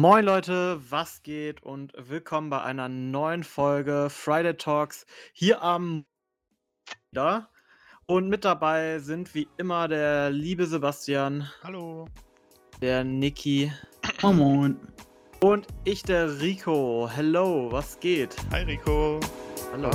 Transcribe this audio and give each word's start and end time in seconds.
Moin 0.00 0.24
Leute, 0.24 0.80
was 0.88 1.22
geht 1.22 1.62
und 1.62 1.92
willkommen 1.94 2.48
bei 2.48 2.62
einer 2.62 2.88
neuen 2.88 3.44
Folge 3.44 4.08
Friday 4.08 4.54
Talks 4.56 5.04
hier 5.34 5.60
am 5.62 6.06
da 7.12 7.50
und 8.06 8.30
mit 8.30 8.46
dabei 8.46 9.00
sind 9.00 9.34
wie 9.34 9.46
immer 9.58 9.88
der 9.88 10.30
liebe 10.30 10.64
Sebastian, 10.64 11.50
Hallo. 11.62 12.08
der 12.80 13.04
Niki 13.04 13.70
Oh, 14.22 14.32
moin. 14.32 14.80
und 15.42 15.66
ich 15.84 16.02
der 16.02 16.40
Rico. 16.40 17.06
Hello, 17.12 17.70
was 17.70 18.00
geht? 18.00 18.34
Hi 18.52 18.62
Rico. 18.62 19.20
Hallo. 19.70 19.90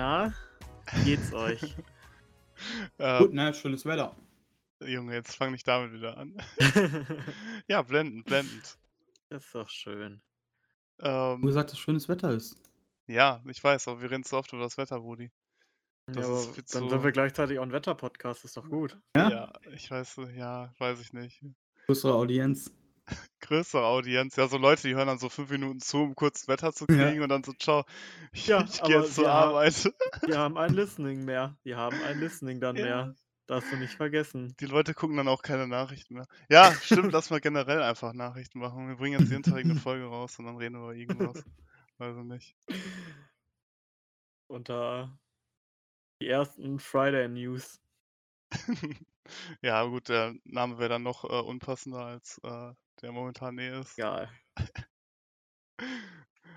Na, 0.00 0.32
wie 0.94 1.04
geht's 1.04 1.30
euch? 1.34 1.76
Äh, 2.96 3.18
Gut, 3.18 3.34
ne? 3.34 3.52
Schönes 3.52 3.84
Wetter. 3.84 4.16
Junge, 4.82 5.12
jetzt 5.12 5.36
fang 5.36 5.52
nicht 5.52 5.68
damit 5.68 5.92
wieder 5.92 6.16
an. 6.16 6.34
ja, 7.68 7.82
blendend, 7.82 8.24
blendend. 8.24 8.78
Das 9.28 9.44
ist 9.44 9.54
doch 9.54 9.68
schön. 9.68 10.22
Du 10.96 11.06
Ähm, 11.06 11.42
gesagt, 11.42 11.72
dass 11.72 11.78
schönes 11.78 12.08
Wetter 12.08 12.30
ist. 12.30 12.56
ja, 13.08 13.42
ich 13.46 13.62
weiß, 13.62 13.88
aber 13.88 14.00
wir 14.00 14.10
reden 14.10 14.24
zu 14.24 14.38
oft 14.38 14.50
über 14.54 14.62
das 14.62 14.78
Wetter, 14.78 14.96
Rudi. 14.96 15.30
Ja, 16.08 16.14
dann 16.14 16.24
zu- 16.24 16.54
sind 16.64 17.04
wir 17.04 17.12
gleichzeitig 17.12 17.58
auch 17.58 17.62
ein 17.64 17.72
Wetter-Podcast, 17.72 18.42
ist 18.46 18.56
doch 18.56 18.70
gut. 18.70 18.98
Ja? 19.14 19.28
Ja, 19.30 19.52
ich 19.74 19.90
weiß, 19.90 20.18
ja, 20.34 20.72
weiß 20.78 20.98
ich 21.02 21.12
nicht. 21.12 21.44
Größere 21.84 22.14
Audienz. 22.14 22.72
Größere 23.40 23.84
Audienz, 23.84 24.36
ja, 24.36 24.48
so 24.48 24.58
Leute, 24.58 24.88
die 24.88 24.94
hören 24.94 25.06
dann 25.06 25.18
so 25.18 25.28
fünf 25.28 25.50
Minuten 25.50 25.80
zu, 25.80 25.98
um 25.98 26.14
kurz 26.14 26.46
Wetter 26.48 26.72
zu 26.72 26.86
Ja. 26.88 26.96
kriegen 26.96 27.22
und 27.22 27.28
dann 27.28 27.42
so, 27.42 27.52
ciao, 27.52 27.84
ich, 28.32 28.46
Ja, 28.46 28.64
ich 28.64 28.82
gehe 28.82 29.00
jetzt 29.00 29.14
zur 29.14 29.30
Arbeit. 29.30 29.92
Die 30.26 30.34
haben 30.34 30.56
ein 30.56 30.72
Listening 30.74 31.24
mehr. 31.24 31.56
Die 31.64 31.74
haben 31.74 32.02
ein 32.02 32.18
Listening 32.20 32.60
dann 32.60 32.76
Ja. 32.76 32.82
mehr. 32.82 33.14
Darfst 33.46 33.72
du 33.72 33.76
nicht 33.76 33.94
vergessen. 33.96 34.54
Die 34.60 34.66
Leute 34.66 34.94
gucken 34.94 35.16
dann 35.16 35.26
auch 35.26 35.42
keine 35.42 35.66
Nachrichten 35.66 36.14
mehr. 36.14 36.26
Ja, 36.48 36.72
stimmt, 36.72 37.12
lass 37.12 37.30
mal 37.30 37.40
generell 37.40 37.82
einfach 37.82 38.12
Nachrichten 38.12 38.60
machen. 38.60 38.88
Wir 38.88 38.94
bringen 38.94 39.18
jetzt 39.18 39.30
jeden 39.30 39.42
Tag 39.42 39.58
eine 39.64 39.74
Folge 39.74 40.04
raus 40.04 40.38
und 40.38 40.44
dann 40.44 40.56
reden 40.56 40.74
wir 40.74 40.90
über 40.90 40.94
irgendwas. 40.94 41.44
Weiß 41.98 42.16
ich 42.16 42.24
nicht. 42.24 42.54
Da 44.64 45.18
die 46.22 46.28
ersten 46.28 46.78
Friday 46.78 47.28
News. 47.28 47.80
ja, 49.62 49.84
gut, 49.84 50.08
der 50.08 50.34
Name 50.44 50.78
wäre 50.78 50.90
dann 50.90 51.02
noch 51.02 51.24
äh, 51.24 51.40
unpassender 51.40 52.04
als 52.04 52.40
äh, 52.44 52.72
der 53.02 53.12
momentan 53.12 53.58
eh 53.58 53.80
ist. 53.80 53.98
Egal. 53.98 54.28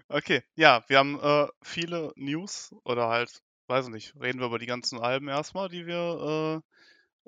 Okay, 0.09 0.43
ja, 0.55 0.83
wir 0.87 0.97
haben 0.99 1.19
äh, 1.19 1.47
viele 1.63 2.11
News 2.15 2.75
oder 2.83 3.07
halt, 3.07 3.41
weiß 3.67 3.87
ich 3.87 3.91
nicht, 3.93 4.15
reden 4.19 4.39
wir 4.39 4.47
über 4.47 4.59
die 4.59 4.65
ganzen 4.65 4.99
Alben 4.99 5.27
erstmal, 5.27 5.69
die 5.69 5.85
wir 5.87 6.61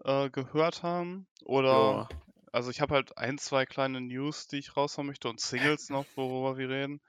äh, 0.05 0.25
äh, 0.25 0.29
gehört 0.29 0.83
haben. 0.83 1.27
Oder, 1.43 1.69
Ja. 1.71 2.09
also 2.51 2.69
ich 2.69 2.81
habe 2.81 2.95
halt 2.95 3.17
ein, 3.17 3.37
zwei 3.37 3.65
kleine 3.65 4.01
News, 4.01 4.47
die 4.47 4.57
ich 4.59 4.75
raushauen 4.77 5.07
möchte 5.07 5.29
und 5.29 5.39
Singles 5.39 5.89
noch, 5.89 6.05
worüber 6.15 6.57
wir 6.57 6.69
reden. 6.69 7.01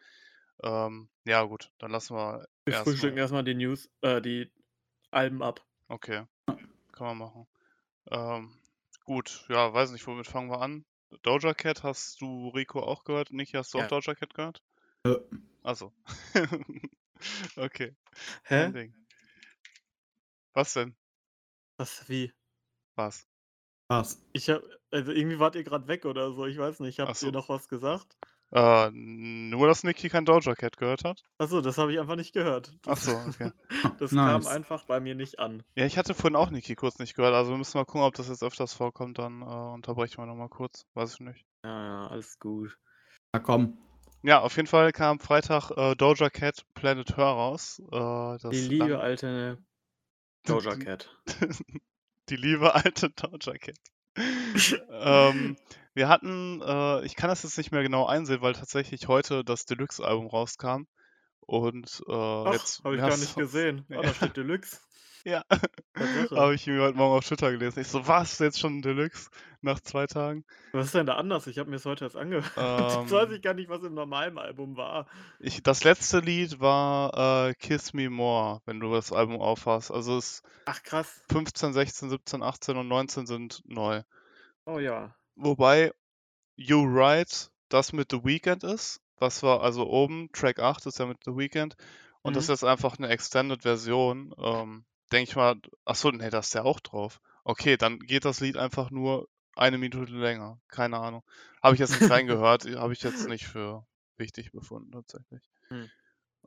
Ähm, 0.63 1.09
ja, 1.25 1.43
gut, 1.43 1.71
dann 1.79 1.91
lassen 1.91 2.17
wir 2.17 2.47
Wir 2.65 2.75
erst 2.75 2.85
frühstücken 2.85 3.17
mal- 3.17 3.21
erstmal 3.21 3.45
die 3.45 3.55
News, 3.55 3.91
äh, 4.03 4.21
die 4.23 4.51
Alben 5.11 5.43
ab. 5.43 5.67
Okay, 5.89 6.25
kann 6.93 7.07
man 7.07 7.19
machen. 7.19 7.47
Ähm, 8.11 8.59
gut, 9.05 9.45
ja, 9.49 9.73
weiß 9.73 9.93
nicht, 9.93 10.07
womit 10.07 10.27
fangen 10.27 10.51
wir 10.51 10.61
an? 10.63 10.85
Doja 11.23 11.55
Cat 11.55 11.83
hast 11.83 12.21
du 12.21 12.49
Rico 12.49 12.81
auch 12.81 13.05
gehört? 13.05 13.33
Niki, 13.33 13.53
hast 13.53 13.75
du 13.75 13.79
Ja. 13.79 13.85
auch 13.85 13.89
Doja 13.89 14.15
Cat 14.15 14.35
gehört? 14.35 14.63
Ja. 15.07 15.17
Also. 15.63 15.93
okay, 17.57 17.95
Hä? 18.45 18.91
Was 20.55 20.73
denn? 20.75 20.97
Was, 21.79 22.09
wie? 22.09 22.33
Was? 22.97 23.27
Was? 23.89 24.23
Ich 24.33 24.49
hab, 24.51 24.63
also 24.91 25.13
irgendwie 25.13 25.39
wart 25.39 25.55
ihr 25.55 25.65
gerade 25.65 25.89
weg 25.89 26.05
oder 26.05 26.33
so, 26.33 26.47
ich 26.47 26.59
weiß 26.59 26.81
nicht. 26.81 26.99
Habt 27.01 27.17
so. 27.17 27.27
ihr 27.27 27.33
noch 27.33 27.49
was 27.49 27.69
gesagt? 27.69 28.17
Äh, 28.53 28.91
nur, 28.93 29.67
dass 29.67 29.83
Niki 29.83 30.09
kein 30.09 30.25
Doja 30.25 30.55
Cat 30.55 30.77
gehört 30.77 31.05
hat? 31.05 31.23
Achso, 31.39 31.61
das 31.61 31.79
habe 31.79 31.93
ich 31.93 31.99
einfach 31.99 32.15
nicht 32.17 32.33
gehört. 32.33 32.73
Ach 32.87 32.95
Das, 32.95 33.05
so, 33.05 33.11
okay. 33.29 33.51
das 33.99 34.13
Nice. 34.13 34.45
kam 34.45 34.47
einfach 34.47 34.85
bei 34.85 35.01
mir 35.01 35.15
nicht 35.17 35.39
an. 35.41 35.63
Ja, 35.75 35.85
ich 35.85 35.99
hatte 35.99 36.15
vorhin 36.15 36.37
auch 36.37 36.51
Niki 36.51 36.75
kurz 36.77 36.99
nicht 36.99 37.15
gehört, 37.17 37.35
also 37.35 37.51
wir 37.51 37.59
müssen 37.59 37.77
mal 37.77 37.85
gucken, 37.85 38.03
ob 38.03 38.15
das 38.15 38.29
jetzt 38.29 38.43
öfters 38.45 38.73
vorkommt, 38.73 39.19
dann 39.19 39.43
äh, 39.43 39.45
unterbrechen 39.45 40.19
wir 40.19 40.27
nochmal 40.27 40.49
kurz. 40.49 40.87
Weiß 40.95 41.15
ich 41.15 41.21
nicht. 41.21 41.45
Ja, 41.65 41.85
ja, 41.85 42.07
alles 42.07 42.39
gut. 42.39 42.79
Na 43.33 43.41
komm. 43.41 43.79
Ja, 44.23 44.41
auf 44.41 44.57
jeden 44.57 44.69
Fall 44.69 44.93
kam 44.93 45.19
Freitag 45.21 45.71
äh, 45.77 45.95
Doja 45.97 46.31
Cat 46.31 46.65
Planet 46.75 47.17
Her 47.17 47.25
raus. 47.27 47.81
Äh, 47.91 48.39
das 48.39 48.51
Die 48.51 48.69
liebe 48.69 48.87
lang- 48.89 49.01
alte 49.01 49.59
Doja 50.45 50.77
Cat. 50.77 51.11
Die 52.29 52.37
liebe 52.37 52.75
alte 52.75 53.11
Doja 53.11 53.55
Cat. 53.59 53.77
ähm, 54.91 55.57
wir 55.95 56.09
hatten, 56.09 56.61
äh, 56.63 57.05
ich 57.05 57.17
kann 57.17 57.31
das 57.31 57.43
jetzt 57.43 57.57
nicht 57.59 57.73
mehr 57.73 57.83
genau 57.83 58.07
einsehen, 58.07 58.43
weil 58.43 58.53
tatsächlich 58.53 59.09
heute 59.09 59.45
das 59.45 59.65
Deluxe-Album 59.65 60.27
rauskam. 60.27 60.85
Und 61.41 62.03
äh, 62.09 62.13
Ach, 62.13 62.53
jetzt. 62.53 62.83
habe 62.85 62.97
ich 62.97 63.01
ja, 63.01 63.09
gar 63.09 63.17
nicht 63.17 63.37
gesehen. 63.37 63.87
Oh, 63.97 64.03
da 64.03 64.13
steht 64.13 64.37
Deluxe. 64.37 64.79
Ja, 65.27 65.43
habe 66.37 66.55
ich 66.55 66.69
mir 66.69 66.81
heute 66.83 66.97
Morgen 66.97 67.19
auf 67.19 67.27
Twitter 67.27 67.51
gelesen. 67.51 67.81
Ich 67.81 67.89
so, 67.89 68.07
was? 68.07 68.39
Jetzt 68.39 68.61
schon 68.61 68.81
Deluxe? 68.81 69.29
Nach 69.61 69.81
zwei 69.81 70.07
Tagen? 70.07 70.45
Was 70.71 70.87
ist 70.87 70.95
denn 70.95 71.07
da 71.07 71.15
anders? 71.17 71.49
Ich 71.49 71.59
habe 71.59 71.69
mir 71.69 71.75
es 71.77 71.85
heute 71.85 72.05
erst 72.05 72.15
angehört. 72.15 72.45
Jetzt 72.57 72.57
Ähm, 72.97 73.11
weiß 73.11 73.33
ich 73.33 73.43
gar 73.43 73.55
nicht, 73.55 73.69
was 73.69 73.83
im 73.83 73.95
normalen 73.95 74.39
Album 74.39 74.77
war. 74.77 75.09
Ich, 75.41 75.65
das 75.65 75.83
letzte 75.83 76.21
Lied 76.21 76.61
war 76.61 77.49
äh, 77.49 77.55
Kiss 77.55 77.93
Me 77.93 78.09
More, 78.09 78.61
wenn 78.67 78.79
du 78.79 78.93
das 78.93 79.11
Album 79.11 79.41
aufhast. 79.41 79.91
Also 79.91 80.17
es 80.17 80.43
Ach 80.65 80.81
krass. 80.85 81.21
15, 81.29 81.73
16, 81.73 82.09
17, 82.11 82.43
18 82.45 82.77
und 82.77 82.87
19 82.87 83.27
sind 83.27 83.63
neu. 83.65 84.03
Oh 84.65 84.79
ja. 84.79 85.13
Wobei 85.35 85.91
You 86.55 86.85
Right 86.87 87.51
das 87.69 87.93
mit 87.93 88.13
The 88.13 88.25
Weeknd 88.25 88.63
ist. 88.63 89.01
Was 89.19 89.43
war 89.43 89.61
also 89.61 89.89
oben, 89.89 90.31
Track 90.33 90.61
8 90.61 90.87
ist 90.87 91.01
ja 91.01 91.07
mit 91.07 91.19
The 91.25 91.33
Weeknd. 91.37 91.75
Und 92.23 92.37
das 92.37 92.47
Mhm. 92.47 92.53
ist 92.55 92.61
jetzt 92.61 92.71
einfach 92.71 92.97
eine 92.99 93.09
Extended-Version. 93.09 94.33
Ähm, 94.39 94.85
Denke 95.13 95.31
ich 95.31 95.37
mal, 95.37 95.57
achso, 95.85 96.11
nee, 96.11 96.31
da 96.31 96.39
ist 96.41 96.55
der 96.55 96.65
auch 96.65 96.81
drauf. 96.81 97.21
Okay, 97.45 97.77
dann 97.77 98.01
geht 98.01 98.25
das 98.25 98.41
Lied 98.41 98.57
einfach 98.57 98.91
nur 98.91 99.29
eine 99.55 99.79
Minute 99.79 100.13
länger. 100.13 100.61
Keine 100.69 100.99
Ahnung. 100.99 101.23
Habe 101.63 101.75
ich 101.75 101.81
jetzt 101.81 102.01
nicht 102.01 102.11
reingehört, 102.13 102.67
habe 102.77 102.93
ich 102.93 103.03
jetzt 103.03 103.29
nicht 103.29 103.47
für 103.47 103.87
wichtig 104.17 104.51
befunden, 104.53 104.91
tatsächlich. 104.91 105.43
Hm. 105.69 105.91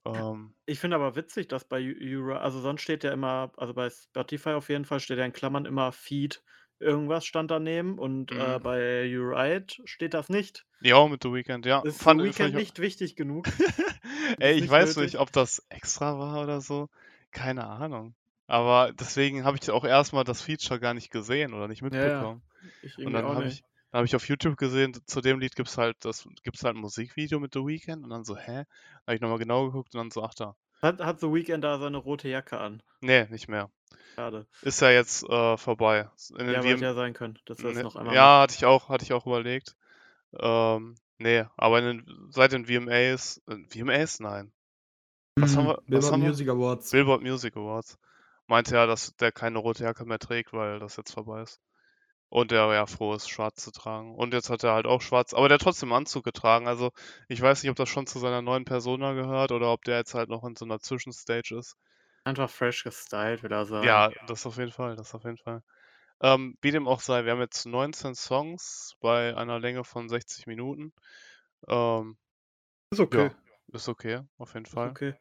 Ähm, 0.06 0.56
Ich 0.66 0.80
finde 0.80 0.96
aber 0.96 1.16
witzig, 1.16 1.48
dass 1.48 1.66
bei 1.66 1.82
Ura, 1.82 2.38
also 2.40 2.60
sonst 2.62 2.82
steht 2.82 3.04
ja 3.04 3.12
immer, 3.12 3.52
also 3.58 3.74
bei 3.74 3.90
Spotify 3.90 4.50
auf 4.52 4.70
jeden 4.70 4.86
Fall 4.86 5.00
steht 5.00 5.18
ja 5.20 5.26
in 5.26 5.34
Klammern 5.34 5.66
immer 5.66 5.92
Feed, 5.92 6.42
irgendwas 6.80 7.26
stand 7.26 7.52
daneben 7.52 8.00
und 8.00 8.32
äh, 8.32 8.58
Mhm. 8.58 8.64
bei 8.64 9.04
YouRight 9.06 9.82
steht 9.86 10.14
das 10.14 10.30
nicht. 10.30 10.66
ja, 10.82 11.06
mit 11.08 11.22
The 11.24 11.34
Weeknd, 11.34 11.66
ja. 11.66 11.82
Ist 11.82 12.02
Fand- 12.02 12.22
The 12.22 12.28
fand 12.28 12.38
Weekend 12.38 12.50
ich 12.50 12.56
auch- 12.56 12.60
nicht 12.60 12.80
wichtig 12.80 13.16
genug? 13.18 13.48
Ey, 14.40 14.56
ich 14.56 14.62
nicht 14.62 14.70
weiß 14.70 14.96
nötig. 14.96 15.14
nicht, 15.14 15.22
ob 15.22 15.32
das 15.34 15.66
extra 15.70 16.18
war 16.18 16.42
oder 16.44 16.62
so. 16.62 16.90
Keine 17.32 17.66
Ahnung. 17.68 18.16
Aber 18.50 18.92
deswegen 18.94 19.44
habe 19.46 19.58
ich 19.62 19.70
auch 19.70 19.86
erstmal 19.86 20.24
das 20.24 20.42
Feature 20.42 20.80
gar 20.80 20.94
nicht 20.94 21.12
gesehen 21.12 21.54
oder 21.54 21.68
nicht 21.68 21.82
Ja, 21.82 21.88
ja. 21.90 22.04
mitbekommen. 22.06 22.42
Ich 22.82 22.98
Und 22.98 23.14
dann 23.14 23.26
habe 23.26 23.44
nicht. 23.46 23.60
ich, 23.60 23.64
dann 23.92 24.00
hab 24.00 24.06
ich 24.06 24.16
auf 24.16 24.28
YouTube 24.28 24.58
gesehen, 24.58 24.98
zu 25.06 25.22
dem 25.22 25.40
Lied 25.40 25.56
gibt's 25.56 25.78
halt 25.78 25.98
das 26.04 26.28
gibt's 26.44 26.64
halt 26.64 26.76
ein 26.76 26.82
Musikvideo 26.82 27.40
mit 27.40 27.54
The 27.54 27.60
Weeknd 27.66 28.04
und 28.04 28.10
dann 28.10 28.24
so, 28.26 28.36
hä? 28.36 28.64
Habe 29.06 29.16
ich 29.16 29.22
nochmal 29.22 29.38
genau 29.38 29.66
geguckt 29.68 29.94
und 29.94 30.00
dann 30.00 30.12
so, 30.12 30.24
ach 30.24 30.34
da. 30.34 30.56
Hat, 30.82 31.00
hat 31.00 31.20
The 31.20 31.28
Weekend 31.32 31.64
da 31.64 31.78
seine 31.78 31.98
rote 31.98 32.28
Jacke 32.30 32.58
an? 32.60 32.82
Nee, 33.02 33.26
nicht 33.30 33.48
mehr. 33.50 33.70
Schade. 34.16 34.48
Ist 34.62 34.82
ja 34.82 34.90
jetzt 34.90 35.24
äh, 35.30 35.58
vorbei. 35.58 36.10
In 36.38 36.50
Ja, 36.50 36.62
hätte 36.64 36.84
ja 36.86 36.94
sein 36.94 37.14
können, 37.14 37.38
dass 37.46 37.58
das 37.58 37.76
Ne, 37.76 37.84
noch 37.84 37.96
einmal 37.96 38.16
ja, 38.16 38.42
hatte 38.42 38.56
ich 38.56 38.66
auch, 38.66 38.90
hatte 38.90 39.04
ich 39.04 39.14
auch 39.14 39.26
überlegt. 39.26 39.76
Ähm, 40.38 40.96
nee, 41.18 41.46
aber 41.58 41.80
in 41.80 41.86
den, 41.86 42.28
seit 42.32 42.52
den 42.52 42.66
VMAs, 42.66 43.42
äh, 43.48 43.58
VMAs? 43.70 44.20
Nein. 44.20 44.52
Was 45.36 45.56
haben 45.56 45.68
wir- 45.68 45.76
was 45.78 45.86
Billboard 45.88 46.12
haben 46.14 46.22
wir? 46.22 46.28
Music 46.30 46.50
Awards. 46.50 46.92
Billboard 46.92 47.22
Music 47.22 47.56
Awards 47.58 47.98
meinte 48.50 48.76
ja, 48.76 48.88
dass 48.88 49.16
der 49.18 49.32
keine 49.34 49.60
rote 49.60 49.84
Jacke 49.86 50.06
mehr 50.06 50.20
trägt, 50.20 50.54
weil 50.54 50.80
das 50.80 50.98
jetzt 50.98 51.14
vorbei 51.14 51.44
ist. 51.44 51.62
Und 52.30 52.52
der 52.52 52.68
ja 52.74 52.88
froh 52.88 53.14
ist, 53.16 53.30
schwarz 53.30 53.64
zu 53.64 53.72
tragen. 53.72 54.16
Und 54.16 54.34
jetzt 54.34 54.50
hat 54.50 54.64
er 54.64 54.74
halt 54.74 54.88
auch 54.88 55.02
schwarz, 55.02 55.34
aber 55.34 55.50
der 55.50 55.56
hat 55.56 55.64
trotzdem 55.64 55.94
Anzug 55.94 56.26
getragen. 56.26 56.68
Also 56.68 56.92
ich 57.28 57.42
weiß 57.42 57.64
nicht, 57.64 57.70
ob 57.72 57.78
das 57.78 57.90
schon 57.90 58.08
zu 58.08 58.20
seiner 58.20 58.42
neuen 58.42 58.66
Persona 58.66 59.14
gehört 59.14 59.52
oder 59.52 59.72
ob 59.74 59.84
der 59.86 59.98
jetzt 59.98 60.16
halt 60.16 60.30
noch 60.30 60.44
in 60.46 60.56
so 60.56 60.66
einer 60.66 60.80
Zwischenstage 60.80 61.58
ist. 61.58 61.78
einfach 62.24 62.50
fresh 62.50 62.84
gestylt, 62.84 63.44
will 63.44 63.52
er 63.52 63.66
sagen. 63.66 63.88
Ja, 63.88 64.12
das 64.28 64.46
auf 64.46 64.58
jeden 64.58 64.72
Fall, 64.72 64.96
das 64.96 65.14
auf 65.16 65.24
jeden 65.24 65.38
Fall. 65.38 65.64
Ähm, 66.22 66.58
wie 66.62 66.72
dem 66.72 66.88
auch 66.88 67.02
sei, 67.02 67.26
wir 67.26 67.34
haben 67.34 67.42
jetzt 67.42 67.66
19 67.66 68.16
Songs 68.16 68.96
bei 69.02 69.36
einer 69.38 69.60
Länge 69.60 69.84
von 69.86 70.10
60 70.10 70.48
Minuten. 70.48 70.94
Ähm, 71.68 72.18
Ist 72.92 73.00
okay. 73.00 73.30
ja, 73.30 73.34
ist 73.74 73.90
okay, 73.90 74.22
auf 74.38 74.54
jeden 74.54 74.66
Ist 74.66 74.74
Fall. 74.74 74.90
okay. 74.92 75.14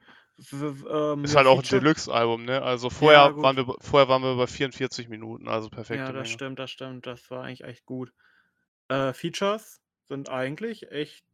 Ähm, 0.53 1.25
Ist 1.25 1.33
ja, 1.33 1.39
halt 1.39 1.47
auch 1.49 1.59
ein 1.59 1.69
Deluxe-Album, 1.69 2.45
ne? 2.45 2.63
Also 2.63 2.91
vorher 2.91 3.33
gut. 3.35 3.43
waren 3.43 3.57
wir, 3.57 3.67
vorher 3.81 4.09
waren 4.09 4.23
wir 4.23 4.37
bei 4.37 4.47
44 4.47 5.09
Minuten, 5.09 5.49
also 5.49 5.69
perfekte 5.69 5.97
Ja, 5.97 6.13
das 6.13 6.29
Länge. 6.29 6.35
stimmt, 6.35 6.59
das 6.59 6.71
stimmt. 6.71 7.07
Das 7.07 7.31
war 7.31 7.45
eigentlich 7.45 7.65
echt 7.65 7.85
gut. 7.87 8.13
Äh, 8.89 9.13
Features 9.13 9.81
sind 10.07 10.31
eigentlich 10.31 10.91
echt 10.91 11.25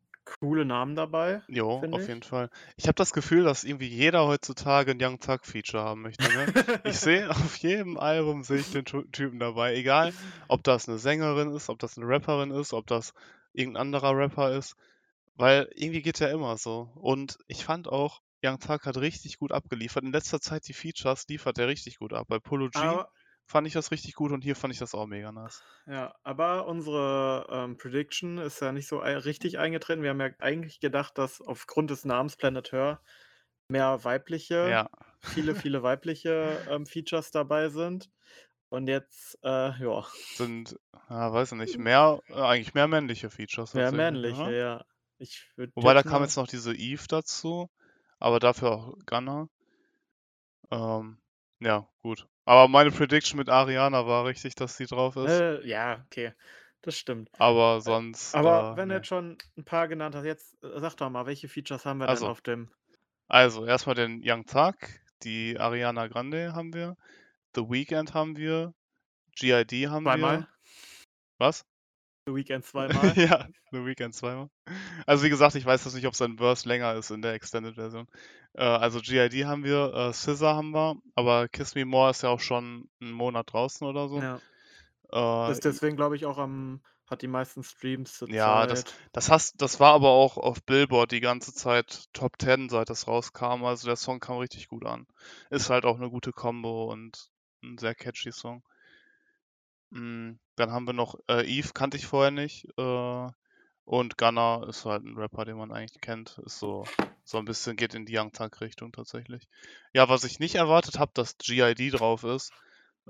coole 0.40 0.64
Namen 0.64 0.96
dabei, 0.96 1.42
Jo, 1.48 1.86
auf 1.92 2.00
ich. 2.02 2.08
jeden 2.08 2.22
Fall. 2.22 2.48
Ich 2.76 2.86
habe 2.86 2.94
das 2.94 3.12
Gefühl, 3.12 3.44
dass 3.44 3.62
irgendwie 3.64 3.88
jeder 3.88 4.26
heutzutage 4.26 4.92
ein 4.92 4.98
Young 5.02 5.20
Thug 5.20 5.44
Feature 5.44 5.82
haben 5.82 6.00
möchte, 6.02 6.24
ne? 6.32 6.46
Ich 6.84 6.98
sehe 7.00 7.28
auf 7.30 7.56
jedem 7.58 7.98
Album 7.98 8.42
sehe 8.42 8.60
ich 8.60 8.70
den 8.72 8.84
Typen 8.86 9.38
dabei, 9.38 9.74
egal 9.74 10.14
ob 10.48 10.64
das 10.64 10.88
eine 10.88 10.98
Sängerin 10.98 11.52
ist, 11.54 11.68
ob 11.68 11.78
das 11.78 11.98
eine 11.98 12.08
Rapperin 12.08 12.50
ist, 12.50 12.72
ob 12.72 12.86
das 12.86 13.12
irgendein 13.52 13.82
anderer 13.82 14.16
Rapper 14.16 14.52
ist, 14.56 14.76
weil 15.36 15.68
irgendwie 15.74 16.02
geht 16.02 16.20
er 16.22 16.30
immer 16.30 16.56
so. 16.56 16.90
Und 16.94 17.38
ich 17.46 17.64
fand 17.64 17.88
auch, 17.88 18.22
Young 18.44 18.58
Thug 18.58 18.84
hat 18.84 18.96
richtig 18.98 19.38
gut 19.38 19.52
abgeliefert. 19.52 20.04
In 20.04 20.12
letzter 20.12 20.40
Zeit 20.40 20.68
die 20.68 20.74
Features 20.74 21.26
liefert 21.28 21.58
er 21.58 21.68
richtig 21.68 21.98
gut 21.98 22.12
ab. 22.12 22.26
Bei 22.28 22.38
Polo 22.38 22.68
G 22.68 22.78
Aber, 22.78 23.10
fand 23.46 23.66
ich 23.66 23.72
das 23.72 23.90
richtig 23.90 24.14
gut 24.14 24.32
und 24.32 24.42
hier 24.42 24.56
fand 24.56 24.72
ich 24.72 24.80
das 24.80 24.94
auch 24.94 25.06
mega 25.06 25.32
nice. 25.32 25.62
ja, 25.86 26.14
aber 26.22 26.66
unsere 26.66 27.46
ähm, 27.50 27.76
Prediction 27.76 28.38
ist 28.38 28.60
ja 28.60 28.72
nicht 28.72 28.88
so 28.88 28.98
richtig 28.98 29.58
eingetreten. 29.58 30.02
Wir 30.02 30.10
haben 30.10 30.20
ja 30.20 30.30
eigentlich 30.38 30.80
gedacht, 30.80 31.18
dass 31.18 31.40
aufgrund 31.40 31.90
des 31.90 32.04
Namens 32.04 32.36
Planet 32.36 32.72
Her 32.72 33.00
mehr 33.68 34.04
weibliche, 34.04 34.68
Ja, 34.68 34.90
viele, 35.22 35.54
viele 35.54 35.82
weibliche 35.82 36.58
ähm, 36.68 36.86
Features 36.86 37.30
dabei 37.30 37.68
sind. 37.68 38.10
Und 38.68 38.88
jetzt, 38.88 39.38
äh, 39.42 39.48
ja, 39.78 40.04
sind, 40.34 40.76
ja, 41.08 41.32
weiß 41.32 41.52
ich 41.52 41.58
nicht, 41.58 41.78
mehr, 41.78 42.20
äh, 42.28 42.34
eigentlich 42.34 42.74
mehr 42.74 42.88
männliche 42.88 43.30
Features 43.30 43.74
mehr 43.74 43.92
männliche, 43.92 44.42
ja. 44.42 44.50
ja. 44.50 44.84
Ich 45.18 45.48
würde 45.54 45.72
Wobei 45.76 45.94
da 45.94 46.02
kam 46.02 46.22
jetzt 46.22 46.36
noch 46.36 46.48
diese 46.48 46.74
Eve 46.74 47.04
dazu, 47.08 47.70
aber 48.18 48.40
dafür 48.40 48.72
auch 48.72 48.98
Gunner. 49.06 49.48
Ähm, 50.70 51.18
ja, 51.60 51.88
gut. 52.02 52.26
Aber 52.44 52.68
meine 52.68 52.90
Prediction 52.90 53.38
mit 53.38 53.48
Ariana 53.48 54.06
war 54.06 54.26
richtig, 54.26 54.54
dass 54.54 54.76
sie 54.76 54.86
drauf 54.86 55.16
ist. 55.16 55.30
äh, 55.30 55.66
ja, 55.66 56.04
okay, 56.06 56.32
das 56.82 56.98
stimmt. 56.98 57.30
Aber 57.38 57.80
sonst. 57.80 58.34
Aber 58.34 58.72
äh, 58.72 58.76
wenn 58.76 58.88
du 58.88 58.94
nee. 58.94 58.98
jetzt 58.98 59.08
schon 59.08 59.38
ein 59.56 59.64
paar 59.64 59.88
genannt 59.88 60.14
hast, 60.14 60.24
jetzt 60.24 60.62
äh, 60.62 60.80
sag 60.80 60.94
doch 60.96 61.08
mal, 61.10 61.26
welche 61.26 61.48
Features 61.48 61.86
haben 61.86 61.98
wir 61.98 62.08
Also, 62.08 62.26
denn 62.26 62.32
auf 62.32 62.40
dem? 62.42 62.70
Also, 63.28 63.64
erstmal 63.64 63.94
den 63.94 64.20
Young 64.22 64.44
Thug, 64.44 64.74
die 65.22 65.58
Ariana 65.58 66.06
Grande 66.08 66.52
haben 66.52 66.74
wir, 66.74 66.96
The 67.54 67.62
Weeknd 67.62 68.12
haben 68.12 68.36
wir, 68.36 68.74
GID 69.36 69.88
haben 69.88 70.04
Zweimal? 70.04 70.40
wir. 70.40 70.48
Was? 71.38 71.64
The 72.26 72.34
Weekend 72.34 72.64
zweimal? 72.64 73.12
ja, 73.16 73.48
The 73.70 73.84
Weeknd 73.84 74.14
zweimal. 74.14 74.48
Also 75.06 75.24
wie 75.24 75.30
gesagt, 75.30 75.54
ich 75.54 75.66
weiß 75.66 75.84
jetzt 75.84 75.94
nicht, 75.94 76.06
ob 76.06 76.14
sein 76.14 76.38
Verse 76.38 76.68
länger 76.68 76.94
ist 76.94 77.10
in 77.10 77.22
der 77.22 77.34
Extended-Version. 77.34 78.06
Äh, 78.54 78.64
also 78.64 79.00
GID 79.00 79.44
haben 79.44 79.64
wir, 79.64 79.92
äh, 79.94 80.12
SZA 80.12 80.54
haben 80.54 80.70
wir, 80.70 80.96
aber 81.14 81.48
Kiss 81.48 81.74
Me 81.74 81.84
More 81.84 82.10
ist 82.10 82.22
ja 82.22 82.30
auch 82.30 82.40
schon 82.40 82.88
einen 83.00 83.12
Monat 83.12 83.52
draußen 83.52 83.86
oder 83.86 84.08
so. 84.08 84.20
Ja. 84.20 84.40
Äh, 85.12 85.52
Ist 85.52 85.64
deswegen, 85.64 85.96
glaube 85.96 86.16
ich, 86.16 86.24
auch 86.24 86.38
am, 86.38 86.80
hat 87.06 87.22
die 87.22 87.28
meisten 87.28 87.62
Streams 87.62 88.24
ja, 88.28 88.66
das, 88.66 88.84
das, 89.12 89.30
hast, 89.30 89.60
das 89.60 89.78
war 89.78 89.92
aber 89.92 90.08
auch 90.08 90.38
auf 90.38 90.62
Billboard 90.62 91.12
die 91.12 91.20
ganze 91.20 91.52
Zeit 91.52 92.08
Top 92.14 92.40
10, 92.40 92.70
seit 92.70 92.88
das 92.88 93.06
rauskam. 93.06 93.64
Also 93.64 93.86
der 93.86 93.96
Song 93.96 94.20
kam 94.20 94.38
richtig 94.38 94.68
gut 94.68 94.86
an. 94.86 95.06
Ist 95.50 95.68
halt 95.68 95.84
auch 95.84 95.96
eine 95.96 96.08
gute 96.08 96.32
Combo 96.32 96.90
und 96.90 97.30
ein 97.62 97.76
sehr 97.78 97.94
catchy 97.94 98.32
Song. 98.32 98.62
Mm, 99.94 100.32
Dann 100.56 100.72
haben 100.72 100.86
wir 100.86 100.92
noch 100.92 101.14
äh, 101.28 101.46
Eve, 101.46 101.70
kannte 101.72 101.96
ich 101.96 102.06
vorher 102.06 102.30
nicht. 102.30 102.66
Äh, 102.78 103.26
und 103.86 104.18
Gunner 104.18 104.66
ist 104.68 104.84
halt 104.86 105.04
ein 105.04 105.16
Rapper, 105.16 105.44
den 105.44 105.56
man 105.56 105.72
eigentlich 105.72 106.00
kennt. 106.00 106.38
Ist 106.44 106.58
so, 106.58 106.84
so 107.24 107.38
ein 107.38 107.44
bisschen, 107.46 107.76
geht 107.76 107.94
in 107.94 108.06
die 108.06 108.18
Young 108.18 108.32
Thug-Richtung 108.32 108.92
tatsächlich. 108.92 109.48
Ja, 109.94 110.08
was 110.08 110.24
ich 110.24 110.38
nicht 110.40 110.54
erwartet 110.56 110.98
habe, 110.98 111.12
dass 111.14 111.38
GID 111.38 111.90
drauf 111.92 112.24
ist. 112.24 112.52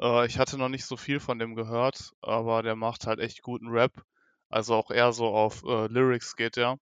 Äh, 0.00 0.26
ich 0.26 0.38
hatte 0.38 0.58
noch 0.58 0.68
nicht 0.68 0.84
so 0.86 0.96
viel 0.96 1.20
von 1.20 1.38
dem 1.38 1.54
gehört, 1.56 2.12
aber 2.22 2.62
der 2.62 2.76
macht 2.76 3.06
halt 3.06 3.20
echt 3.20 3.42
guten 3.42 3.68
Rap. 3.68 4.04
Also 4.50 4.74
auch 4.74 4.90
eher 4.90 5.12
so 5.12 5.28
auf 5.28 5.64
äh, 5.64 5.86
Lyrics 5.88 6.36
geht 6.36 6.56
der. 6.56 6.78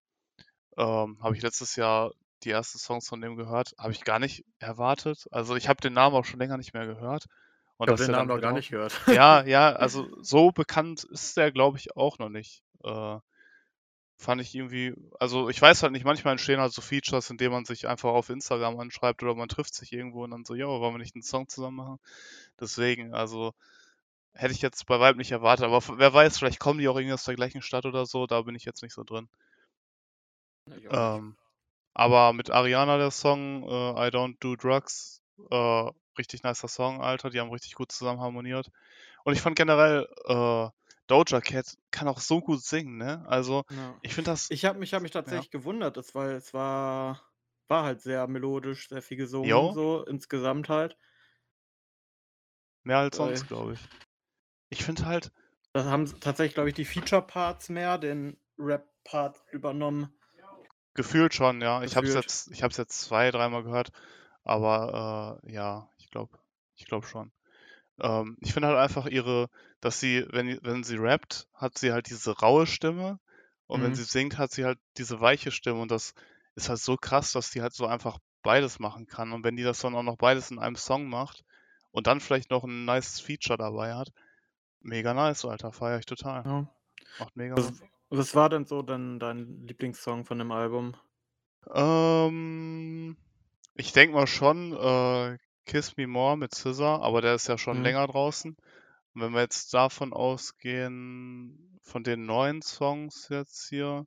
Ähm, 0.79 1.19
habe 1.23 1.37
ich 1.37 1.43
letztes 1.43 1.77
Jahr 1.77 2.13
die 2.45 2.51
ersten 2.51 2.79
Songs 2.79 3.09
von 3.09 3.21
dem 3.21 3.37
gehört. 3.37 3.73
Habe 3.79 3.93
ich 3.93 4.05
gar 4.05 4.19
nicht 4.19 4.45
erwartet. 4.59 5.27
Also 5.31 5.57
ich 5.57 5.69
habe 5.69 5.81
den 5.81 5.93
Namen 5.95 6.17
auch 6.17 6.25
schon 6.25 6.41
länger 6.41 6.57
nicht 6.59 6.75
mehr 6.75 6.87
gehört. 6.87 7.27
Dass 7.87 8.01
den 8.01 8.13
Namen 8.13 8.29
noch 8.29 8.41
gar 8.41 8.51
wieder 8.51 8.53
nicht 8.53 8.71
gehört. 8.71 9.01
ja, 9.07 9.43
ja, 9.47 9.73
also 9.73 10.09
so 10.21 10.53
bekannt 10.53 11.05
ist 11.05 11.37
der, 11.37 11.53
glaube 11.53 11.79
ich, 11.79 11.97
auch 11.97 12.19
noch 12.19 12.29
nicht. 12.29 12.63
Äh, 12.85 13.19
fand 14.19 14.41
ich 14.41 14.55
irgendwie, 14.55 14.95
also 15.19 15.49
ich 15.49 15.61
weiß 15.61 15.83
halt 15.83 15.93
nicht, 15.93 16.05
manchmal 16.05 16.33
entstehen 16.33 16.61
halt 16.61 16.73
so 16.73 16.81
Features, 16.81 17.29
indem 17.31 17.53
man 17.53 17.65
sich 17.65 17.89
einfach 17.89 18.11
auf 18.11 18.31
Instagram 18.31 18.79
anschreibt 18.79 19.23
oder 19.23 19.35
man 19.35 19.49
trifft 19.49 19.75
sich 19.75 19.93
irgendwo 19.93 20.23
und 20.23 20.31
dann 20.31 20.45
so, 20.45 20.55
ja, 20.55 20.67
wollen 20.67 20.95
wir 20.95 20.99
nicht 20.99 21.17
einen 21.17 21.23
Song 21.23 21.49
zusammen 21.49 21.77
machen? 21.77 21.99
Deswegen, 22.61 23.15
also 23.15 23.53
hätte 24.35 24.55
ich 24.55 24.63
jetzt 24.63 24.87
bei 24.87 25.01
Vibe 25.01 25.19
nicht 25.19 25.33
erwartet, 25.33 25.67
aber 25.67 25.83
wer 25.99 26.15
weiß, 26.15 26.39
vielleicht 26.39 26.61
kommen 26.61 26.79
die 26.79 26.89
auch 26.89 26.97
irgendwie 26.97 27.15
aus 27.15 27.25
der 27.25 27.35
gleichen 27.35 27.63
Stadt 27.63 27.85
oder 27.85 28.07
so, 28.07 28.27
da 28.27 28.43
bin 28.43 28.55
ich 28.55 28.65
jetzt 28.65 28.83
nicht 28.83 28.95
so 28.95 29.03
drin. 29.03 29.29
Ähm, 30.91 31.37
aber 31.95 32.33
mit 32.33 32.51
Ariana 32.51 32.97
der 32.97 33.11
Song 33.11 33.65
äh, 33.65 34.07
I 34.07 34.11
Don't 34.11 34.37
Do 34.41 34.57
Drugs, 34.57 35.21
äh, 35.51 35.91
richtig 36.19 36.43
nicer 36.43 36.69
Song, 36.69 37.01
Alter, 37.03 37.31
die 37.31 37.41
haben 37.41 37.51
richtig 37.51 37.75
gut 37.75 37.93
zusammen 37.93 38.21
harmoniert. 38.21 38.71
Und 39.25 39.35
ich 39.35 39.41
fand 39.41 39.57
generell, 39.57 40.09
äh, 40.27 40.69
Doja 41.07 41.41
Cat 41.41 41.77
kann 41.91 42.09
auch 42.09 42.21
so 42.21 42.41
gut 42.41 42.63
singen, 42.63 42.97
ne? 42.97 43.25
Also, 43.27 43.65
Ja. 43.71 43.95
ich 44.03 44.15
finde 44.15 44.31
das, 44.31 44.51
Ich 44.51 44.65
habe 44.65 44.79
mich, 44.79 44.95
hab 44.95 45.03
mich 45.03 45.11
tatsächlich 45.11 45.51
gewundert, 45.51 45.97
das, 45.97 46.15
weil 46.15 46.31
es 46.33 46.55
war, 46.55 47.21
war 47.69 47.85
halt 47.85 48.01
sehr 48.03 48.27
melodisch, 48.27 48.89
sehr 48.89 49.03
viel 49.03 49.17
gesungen, 49.17 49.49
Jo. 49.51 49.73
so 49.73 50.05
insgesamt 50.05 50.69
halt. 50.69 50.97
mehr 52.85 52.99
als 52.99 53.19
Weil- 53.19 53.29
sonst, 53.37 53.47
glaube 53.49 53.75
ich. 53.75 53.81
Ich 54.71 54.85
finde 54.85 55.07
halt, 55.07 55.31
Da 55.73 55.85
haben 55.85 56.05
tatsächlich, 56.21 56.55
glaube 56.55 56.69
ich, 56.69 56.75
die 56.75 56.85
Feature-Parts 56.85 57.69
mehr 57.71 57.97
den 57.99 58.37
Rap-Part 58.59 59.43
übernommen. 59.53 60.13
gefühlt 60.95 61.33
schon, 61.35 61.61
ja. 61.63 61.83
Ich 61.83 61.97
habe 61.97 62.07
es 62.07 62.13
Gefühlt. 62.13 62.25
jetzt, 62.27 62.51
ich 62.51 62.63
habe 62.63 62.75
jetzt 62.77 63.01
zwei, 63.01 63.31
dreimal 63.31 63.63
gehört, 63.63 63.93
aber 64.45 65.41
äh, 65.45 65.53
ja, 65.53 65.89
glaube, 66.13 66.39
ich 66.77 66.87
glaube 66.87 67.07
schon. 67.09 67.33
Ähm, 68.01 68.37
ich 68.41 68.53
finde 68.53 68.69
halt 68.69 68.79
einfach 68.79 69.07
ihre, 69.07 69.49
dass 69.81 70.01
sie, 70.01 70.27
wenn, 70.31 70.59
wenn 70.63 70.85
sie 70.85 70.97
rappt, 70.97 71.49
hat 71.55 71.79
sie 71.79 71.93
halt 71.93 72.11
diese 72.11 72.39
raue 72.39 72.67
Stimme 72.67 73.21
und 73.67 73.83
wenn 73.83 73.93
Mhm. 73.93 73.95
sie 73.95 74.05
singt, 74.05 74.39
hat 74.39 74.53
sie 74.53 74.65
halt 74.65 74.79
diese 74.99 75.21
weiche 75.21 75.51
Stimme 75.53 75.81
und 75.81 75.91
das 75.91 76.15
ist 76.57 76.69
halt 76.69 76.81
so 76.81 76.97
krass, 76.97 77.33
dass 77.33 77.51
die 77.51 77.63
halt 77.63 77.75
so 77.75 77.87
einfach 77.87 78.19
beides 78.43 78.79
machen 78.81 79.07
kann 79.07 79.33
und 79.33 79.45
wenn 79.45 79.57
die 79.57 79.63
das 79.65 79.81
dann 79.81 79.95
auch 79.95 80.03
noch 80.03 80.17
beides 80.19 80.51
in 80.51 80.59
einem 80.59 80.77
Song 80.77 81.09
macht 81.09 81.45
und 81.93 82.07
dann 82.07 82.21
vielleicht 82.21 82.51
noch 82.51 82.65
ein 82.65 82.85
nice 82.85 83.21
Feature 83.21 83.59
dabei 83.59 83.95
hat, 83.95 84.11
mega 84.81 85.15
nice, 85.15 85.45
Alter, 85.47 85.73
feiere 85.73 86.01
ich 86.01 86.07
total. 86.07 86.47
Ja. 86.47 86.69
Macht 87.19 87.37
mega 87.37 87.57
Was, 87.57 87.83
was 88.11 88.35
war 88.35 88.49
denn 88.49 88.67
so 88.67 88.83
dein, 88.83 89.19
dein 89.19 89.67
Lieblingssong 89.67 90.25
von 90.25 90.39
dem 90.39 90.53
Album? 90.53 90.97
Ähm, 91.75 93.17
ich 93.75 93.93
denke 93.93 94.15
mal 94.15 94.27
schon, 94.27 94.73
äh, 94.73 95.39
Kiss 95.67 95.97
Me 95.97 96.07
More 96.07 96.37
mit 96.37 96.55
SZA, 96.55 97.01
aber 97.01 97.21
der 97.23 97.35
ist 97.35 97.49
ja 97.49 97.59
schon 97.59 97.79
Mhm. 97.79 97.83
länger 97.83 98.07
draußen. 98.07 98.57
Und 99.15 99.21
wenn 99.23 99.33
wir 99.35 99.41
jetzt 99.43 99.75
davon 99.75 100.13
ausgehen, 100.13 101.79
von 101.83 102.05
den 102.05 102.27
neuen 102.27 102.63
Songs 102.63 103.29
jetzt 103.31 103.69
hier, 103.69 104.07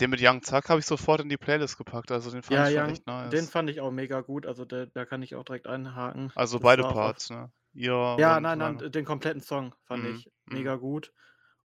den 0.00 0.10
mit 0.10 0.20
Young 0.20 0.40
Thug 0.40 0.68
habe 0.68 0.80
ich 0.80 0.86
sofort 0.86 1.20
in 1.20 1.28
die 1.28 1.36
Playlist 1.36 1.78
gepackt, 1.78 2.10
also 2.10 2.30
den 2.32 2.42
fand 2.42 2.62
Ja, 2.62 2.68
ich 2.68 2.74
ja, 2.74 2.86
echt 2.90 3.06
nice. 3.06 3.32
den 3.32 3.46
fand 3.46 3.70
ich 3.70 3.80
auch 3.80 3.90
mega 3.90 4.20
gut. 4.20 4.46
Also 4.46 4.64
da, 4.64 4.86
da 4.86 5.04
kann 5.04 5.22
ich 5.22 5.34
auch 5.34 5.44
direkt 5.44 5.66
einhaken. 5.66 6.32
Also 6.34 6.58
Das 6.58 6.62
beide 6.62 6.84
Parts, 6.84 7.28
ne? 7.30 7.52
Ihr 7.74 7.94
Ja, 8.18 8.36
und 8.36 8.42
nein, 8.42 8.58
seiner. 8.58 8.58
nein, 8.58 8.90
den 8.92 9.04
kompletten 9.06 9.40
Song 9.40 9.74
fand 9.84 10.04
Mhm, 10.04 10.14
ich 10.16 10.30
mhm. 10.46 10.54
mega 10.54 10.76
gut. 10.76 11.12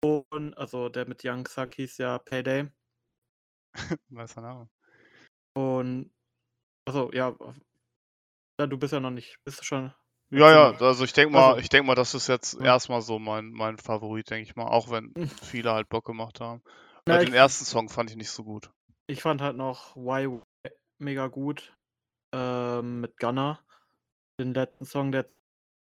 Und 0.04 0.58
also 0.58 0.90
der 0.90 1.08
mit 1.08 1.24
Young 1.24 1.46
Thug 1.46 1.74
hieß 1.76 1.98
ja 2.00 2.18
Payday. 2.20 2.70
Weißer 4.10 4.42
Name. 4.42 4.70
Und 5.54 6.12
also 6.88 7.12
ja, 7.14 7.36
ja, 8.62 8.68
du 8.68 8.78
bist 8.78 8.94
ja 8.94 9.00
noch 9.00 9.10
nicht, 9.12 9.38
bist 9.44 9.60
du 9.60 9.64
schon? 9.64 9.94
Ja, 10.30 10.50
ja, 10.52 10.78
also 10.80 11.04
ich 11.04 11.12
denke 11.14 11.34
mal, 11.34 11.50
Also- 11.50 11.60
ich 11.60 11.68
denke 11.70 11.88
mal, 11.88 11.96
das 11.96 12.14
ist 12.14 12.28
jetzt 12.28 12.54
Ja. 12.54 12.66
erstmal 12.66 13.02
so 13.02 13.20
mein, 13.20 13.50
mein 13.52 13.78
Favorit, 13.78 14.30
denke 14.30 14.44
ich 14.44 14.56
mal, 14.56 14.68
auch 14.68 14.90
wenn 14.90 15.12
Mhm. 15.16 15.28
viele 15.28 15.74
halt 15.74 15.90
Bock 15.90 16.06
gemacht 16.06 16.40
haben. 16.40 16.62
Na, 17.06 17.20
ich, 17.22 17.26
den 17.28 17.34
ersten 17.34 17.66
Song 17.66 17.90
fand 17.90 18.10
ich 18.12 18.16
nicht 18.16 18.30
so 18.32 18.44
gut. 18.44 18.72
ich 19.08 19.22
fand 19.22 19.42
halt 19.42 19.58
noch 19.58 19.96
Why 19.96 20.40
mega 21.00 21.28
gut 21.28 21.76
ähm, 22.32 23.02
mit 23.02 23.18
Gunner. 23.18 23.60
Den 24.40 24.54
letzten 24.54 24.86
Song, 24.86 25.12
der 25.12 25.26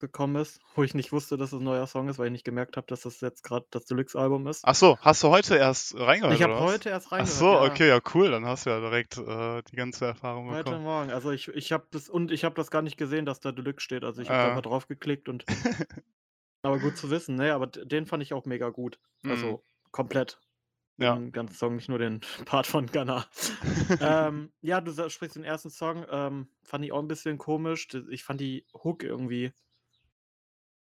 gekommen 0.00 0.36
ist, 0.36 0.60
wo 0.74 0.82
ich 0.82 0.94
nicht 0.94 1.12
wusste, 1.12 1.36
dass 1.36 1.52
es 1.52 1.60
ein 1.60 1.64
neuer 1.64 1.86
Song 1.86 2.08
ist, 2.08 2.18
weil 2.18 2.26
ich 2.26 2.32
nicht 2.32 2.44
gemerkt 2.44 2.76
habe, 2.76 2.86
dass 2.86 3.02
das 3.02 3.20
jetzt 3.20 3.42
gerade 3.42 3.66
das 3.70 3.84
Deluxe-Album 3.86 4.46
ist. 4.46 4.60
Ach 4.64 4.74
so, 4.74 4.98
hast 5.00 5.22
du 5.22 5.28
heute 5.28 5.56
erst 5.56 5.98
reingehört, 5.98 6.34
ich 6.34 6.42
habe 6.42 6.58
heute 6.60 6.88
erst 6.90 7.08
Ach 7.08 7.12
reingehört. 7.12 7.38
so, 7.38 7.52
ja. 7.52 7.62
okay, 7.62 7.88
ja 7.88 8.00
cool, 8.14 8.30
dann 8.30 8.46
hast 8.46 8.66
du 8.66 8.70
ja 8.70 8.80
direkt 8.80 9.18
äh, 9.18 9.62
die 9.70 9.76
ganze 9.76 10.06
Erfahrung 10.06 10.50
Heute 10.50 10.64
bekommen. 10.64 10.84
Morgen. 10.84 11.10
Also 11.10 11.30
ich, 11.30 11.48
ich 11.48 11.72
habe 11.72 11.86
das 11.90 12.08
und 12.08 12.30
ich 12.32 12.44
habe 12.44 12.54
das 12.54 12.70
gar 12.70 12.82
nicht 12.82 12.96
gesehen, 12.96 13.26
dass 13.26 13.40
da 13.40 13.52
Deluxe 13.52 13.82
steht. 13.84 14.04
Also 14.04 14.22
ich 14.22 14.28
habe 14.28 14.38
da 14.38 14.44
Äh. 14.46 14.50
einfach 14.50 14.62
drauf 14.62 14.86
geklickt 14.88 15.28
und 15.28 15.44
aber 16.62 16.78
gut 16.78 16.96
zu 16.96 17.10
wissen, 17.10 17.36
ne? 17.36 17.54
Aber 17.54 17.66
den 17.66 18.06
fand 18.06 18.22
ich 18.22 18.32
auch 18.34 18.44
mega 18.44 18.68
gut. 18.70 18.98
Mhm. 19.22 19.30
Also 19.30 19.62
komplett. 19.90 20.40
Ja. 21.00 21.14
Den 21.14 21.30
ganzen 21.30 21.54
Song, 21.54 21.76
nicht 21.76 21.88
nur 21.88 22.00
den 22.00 22.20
Part 22.44 22.66
von 22.66 22.86
Gunner. 22.86 23.26
ähm, 24.00 24.50
ja, 24.60 24.80
du 24.80 24.92
sprichst 25.08 25.36
den 25.36 25.44
ersten 25.44 25.70
Song, 25.70 26.04
ähm, 26.10 26.48
fand 26.64 26.84
ich 26.84 26.90
auch 26.90 26.98
ein 26.98 27.06
bisschen 27.06 27.38
komisch. 27.38 27.86
Ich 28.10 28.24
fand 28.24 28.40
die 28.40 28.66
Hook 28.74 29.04
irgendwie. 29.04 29.52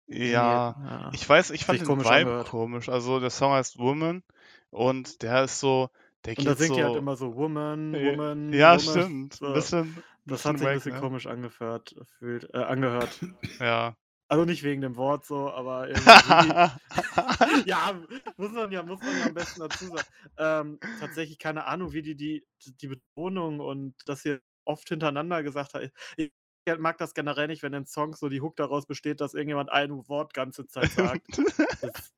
Ja, 0.06 0.76
ja. 0.84 1.10
ich 1.10 1.28
weiß, 1.28 1.50
ich 1.50 1.64
fand 1.64 1.80
den 1.80 1.86
komisch 1.86 2.10
Vibe 2.10 2.12
angehört. 2.12 2.48
komisch. 2.48 2.88
Also 2.88 3.20
der 3.20 3.30
Song 3.30 3.52
heißt 3.52 3.78
Woman 3.78 4.22
und 4.70 5.22
der 5.22 5.44
ist 5.44 5.60
so, 5.60 5.90
Der 6.24 6.34
Und 6.36 6.46
da 6.46 6.54
geht 6.54 6.58
singt 6.58 6.76
die 6.76 6.82
halt 6.82 6.94
so. 6.94 6.96
immer 6.96 7.16
so 7.16 7.34
Woman, 7.36 7.94
Ja, 7.94 8.00
Woman, 8.02 8.52
ja, 8.52 8.76
Woman. 8.76 8.80
stimmt. 8.80 9.40
So. 9.40 9.52
bisschen, 9.52 10.04
Das 10.26 10.44
hat 10.44 10.56
bisschen 10.56 10.58
sich 10.58 10.68
ein 10.68 10.72
bisschen 10.72 10.92
ne? 10.92 11.00
komisch 11.00 11.26
angehört, 11.26 11.94
fühlt, 12.18 12.48
äh, 12.54 12.58
angehört. 12.58 13.20
Ja. 13.60 13.96
Also 14.28 14.44
nicht 14.44 14.62
wegen 14.64 14.80
dem 14.80 14.96
Wort 14.96 15.26
so, 15.26 15.50
aber 15.50 15.88
irgendwie. 15.90 16.54
ja, 17.66 17.94
muss 18.36 18.52
man 18.52 18.72
ja, 18.72 18.82
muss 18.82 19.00
man 19.02 19.18
ja 19.18 19.26
am 19.26 19.34
besten 19.34 19.60
dazu 19.60 19.86
sagen. 19.86 20.08
Ähm, 20.38 20.80
tatsächlich 20.98 21.38
keine 21.38 21.66
Ahnung, 21.66 21.92
wie 21.92 22.02
die, 22.02 22.16
die 22.16 22.44
die 22.64 22.88
Betonung 22.88 23.60
und 23.60 23.94
das 24.06 24.22
hier 24.22 24.40
oft 24.64 24.88
hintereinander 24.88 25.42
gesagt 25.42 25.74
hat. 25.74 25.90
Ich 26.16 26.32
mag 26.78 26.98
das 26.98 27.14
generell 27.14 27.46
nicht, 27.48 27.62
wenn 27.62 27.72
in 27.74 27.86
Songs 27.86 28.20
so 28.20 28.28
die 28.28 28.40
Hook 28.40 28.56
daraus 28.56 28.86
besteht, 28.86 29.20
dass 29.20 29.34
irgendjemand 29.34 29.70
ein 29.70 29.90
Wort 30.08 30.34
ganze 30.34 30.66
Zeit 30.66 30.90
sagt. 30.90 31.26
Das, 31.80 32.14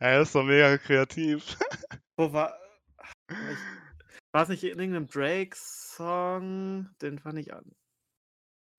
er 0.00 0.22
ist 0.22 0.34
doch 0.34 0.42
mega 0.42 0.76
kreativ. 0.78 1.56
wo 2.16 2.32
war. 2.32 2.58
War 4.32 4.42
es 4.42 4.48
nicht 4.48 4.64
in 4.64 4.70
irgendeinem 4.70 5.06
Drake-Song? 5.06 6.90
Den 7.00 7.18
fand 7.20 7.38
ich 7.38 7.52
an. 7.54 7.64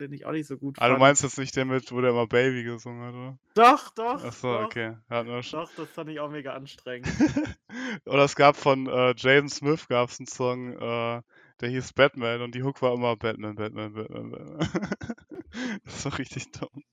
Den 0.02 0.12
ich 0.12 0.26
auch 0.26 0.32
nicht 0.32 0.48
so 0.48 0.58
gut 0.58 0.76
Ah, 0.80 0.88
du 0.88 0.94
fand. 0.96 1.00
meinst 1.00 1.24
jetzt 1.24 1.38
nicht 1.38 1.56
den 1.56 1.70
mit, 1.70 1.92
wo 1.94 2.02
der 2.02 2.10
immer 2.10 2.28
Baby 2.28 2.64
gesungen 2.64 3.04
hat, 3.04 3.14
oder? 3.14 3.40
Doch, 3.54 3.90
doch. 3.92 4.24
Achso, 4.24 4.54
doch, 4.54 4.66
okay. 4.66 4.98
Ja, 5.10 5.24
nur 5.24 5.44
schon. 5.44 5.62
Doch, 5.62 5.72
das 5.78 5.90
fand 5.92 6.10
ich 6.10 6.20
auch 6.20 6.30
mega 6.30 6.54
anstrengend. 6.54 7.08
Oder 8.06 8.24
es 8.26 8.36
gab 8.36 8.58
von 8.58 8.88
äh, 8.88 9.14
Jaden 9.16 9.48
Smith 9.50 9.88
gab's 9.88 10.20
einen 10.20 10.28
Song, 10.28 10.74
äh, 10.74 11.22
der 11.62 11.70
hieß 11.70 11.94
Batman 11.94 12.42
und 12.42 12.56
die 12.56 12.64
Hook 12.64 12.82
war 12.82 12.94
immer 12.94 13.16
Batman, 13.16 13.56
Batman, 13.56 13.94
Batman, 13.94 14.32
Batman. 14.32 14.60
das 15.86 16.06
war 16.06 16.18
richtig 16.18 16.52
dumm. 16.52 16.84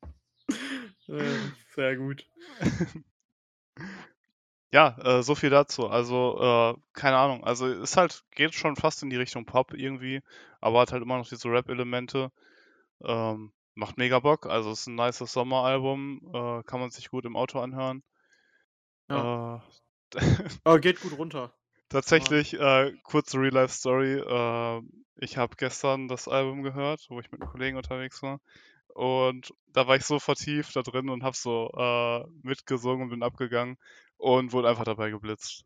Äh, 1.09 1.35
Sehr 1.75 1.97
gut. 1.97 2.27
Ja, 4.71 4.99
äh, 5.03 5.23
so 5.23 5.35
viel 5.35 5.49
dazu. 5.49 5.89
Also, 5.89 6.39
äh, 6.41 6.81
keine 6.93 7.17
Ahnung. 7.17 7.43
Also, 7.45 7.67
ist 7.69 7.97
halt, 7.97 8.23
geht 8.33 8.55
schon 8.55 8.77
fast 8.77 9.03
in 9.03 9.09
die 9.09 9.17
Richtung 9.17 9.47
Pop 9.47 9.73
irgendwie, 9.73 10.21
aber 10.61 10.81
hat 10.81 10.93
halt 10.93 11.03
immer 11.03 11.17
noch 11.17 11.27
diese 11.27 11.49
Rap-Elemente. 11.49 12.31
Ähm, 13.03 13.53
macht 13.75 13.97
mega 13.97 14.19
Bock. 14.19 14.45
Also, 14.47 14.73
ist 14.73 14.87
ein 14.87 14.95
nices 14.95 15.33
Sommeralbum. 15.33 16.21
Äh, 16.35 16.63
kann 16.65 16.81
man 16.81 16.91
sich 16.91 17.09
gut 17.11 17.25
im 17.25 17.37
Auto 17.37 17.61
anhören. 17.61 18.03
Ja. 19.09 19.63
Äh, 20.15 20.19
Aber 20.65 20.81
geht 20.81 21.01
gut 21.01 21.17
runter. 21.17 21.55
Tatsächlich, 21.89 22.55
äh, 22.55 22.93
kurze 23.03 23.39
Real-Life-Story. 23.39 24.19
Äh, 24.19 24.83
ich 25.17 25.37
habe 25.37 25.57
gestern 25.57 26.09
das 26.09 26.29
Album 26.29 26.63
gehört, 26.63 27.07
wo 27.09 27.19
ich 27.19 27.31
mit 27.33 27.41
einem 27.41 27.51
Kollegen 27.51 27.77
unterwegs 27.77 28.23
war. 28.23 28.41
Und 28.89 29.55
da 29.73 29.87
war 29.87 29.97
ich 29.97 30.05
so 30.05 30.19
vertieft 30.19 30.75
da 30.77 30.83
drin 30.83 31.09
und 31.09 31.23
habe 31.23 31.37
so 31.37 31.71
äh, 31.77 32.25
mitgesungen 32.43 33.05
und 33.05 33.11
bin 33.11 33.23
abgegangen 33.23 33.77
und 34.17 34.53
wurde 34.53 34.69
einfach 34.69 34.85
dabei 34.85 35.11
geblitzt. 35.11 35.65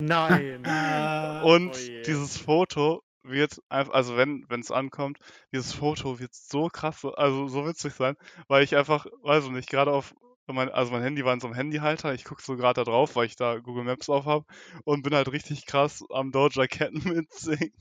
Nein. 0.00 0.64
Äh, 0.64 1.42
und 1.44 1.74
oh 1.74 2.02
dieses 2.06 2.38
Foto 2.38 3.02
wird 3.22 3.60
einfach, 3.68 3.92
also 3.92 4.16
wenn 4.16 4.46
es 4.48 4.70
ankommt, 4.70 5.18
dieses 5.52 5.72
Foto 5.72 6.18
wird 6.18 6.34
so 6.34 6.68
krass, 6.68 7.04
also 7.04 7.48
so 7.48 7.66
witzig 7.66 7.92
sein, 7.92 8.16
weil 8.48 8.64
ich 8.64 8.76
einfach, 8.76 9.06
weiß 9.22 9.44
ich 9.44 9.50
nicht, 9.50 9.68
gerade 9.68 9.92
auf 9.92 10.14
mein, 10.52 10.68
also 10.70 10.92
mein 10.92 11.02
Handy 11.02 11.24
war 11.24 11.34
in 11.34 11.40
so 11.40 11.46
einem 11.46 11.56
Handyhalter, 11.56 12.14
ich 12.14 12.24
gucke 12.24 12.42
so 12.42 12.56
gerade 12.56 12.74
da 12.74 12.84
drauf, 12.84 13.16
weil 13.16 13.26
ich 13.26 13.36
da 13.36 13.58
Google 13.58 13.84
Maps 13.84 14.08
auf 14.08 14.24
habe 14.26 14.44
und 14.84 15.02
bin 15.02 15.14
halt 15.14 15.30
richtig 15.32 15.66
krass 15.66 16.04
am 16.10 16.32
Doja 16.32 16.66
Cat 16.66 16.92
mitsingen. 17.04 17.72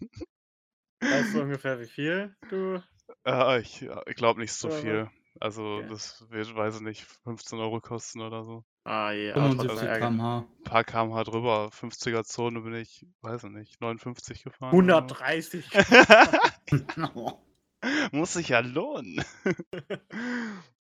Weißt 1.02 1.34
du 1.34 1.42
ungefähr 1.42 1.80
wie 1.80 1.88
viel 1.88 2.36
du? 2.50 2.82
Äh, 3.26 3.62
ich 3.62 3.82
ja, 3.82 4.02
ich 4.06 4.16
glaube 4.16 4.40
nicht 4.40 4.54
so 4.54 4.70
Ja, 4.70 4.74
viel. 4.76 5.10
Also 5.40 5.78
okay. 5.78 5.88
das 5.90 6.26
wird, 6.30 6.54
weiß 6.56 6.76
ich 6.76 6.82
nicht, 6.82 7.06
15 7.24 7.60
Euro 7.60 7.80
kosten 7.80 8.22
oder 8.22 8.44
so. 8.44 8.64
Ah 8.84 9.12
je, 9.12 9.32
aber 9.32 9.50
trotzdem 9.56 9.70
75 9.70 9.88
ärgerlich. 9.88 10.20
km/h. 10.20 10.38
Ein 10.40 10.64
paar 10.64 10.84
kmh 10.84 11.24
drüber, 11.24 11.70
50er 11.72 12.24
Zone 12.24 12.62
bin 12.62 12.74
ich, 12.76 13.06
weiß 13.22 13.46
ich 13.46 13.50
nicht, 13.52 13.82
59 13.82 14.44
gefahren. 14.44 14.74
oder 14.84 15.08
so. 15.08 15.16
130. 15.16 15.66
Muss 18.12 18.34
sich 18.34 18.50
ja 18.50 18.60
lohnen. 18.60 19.24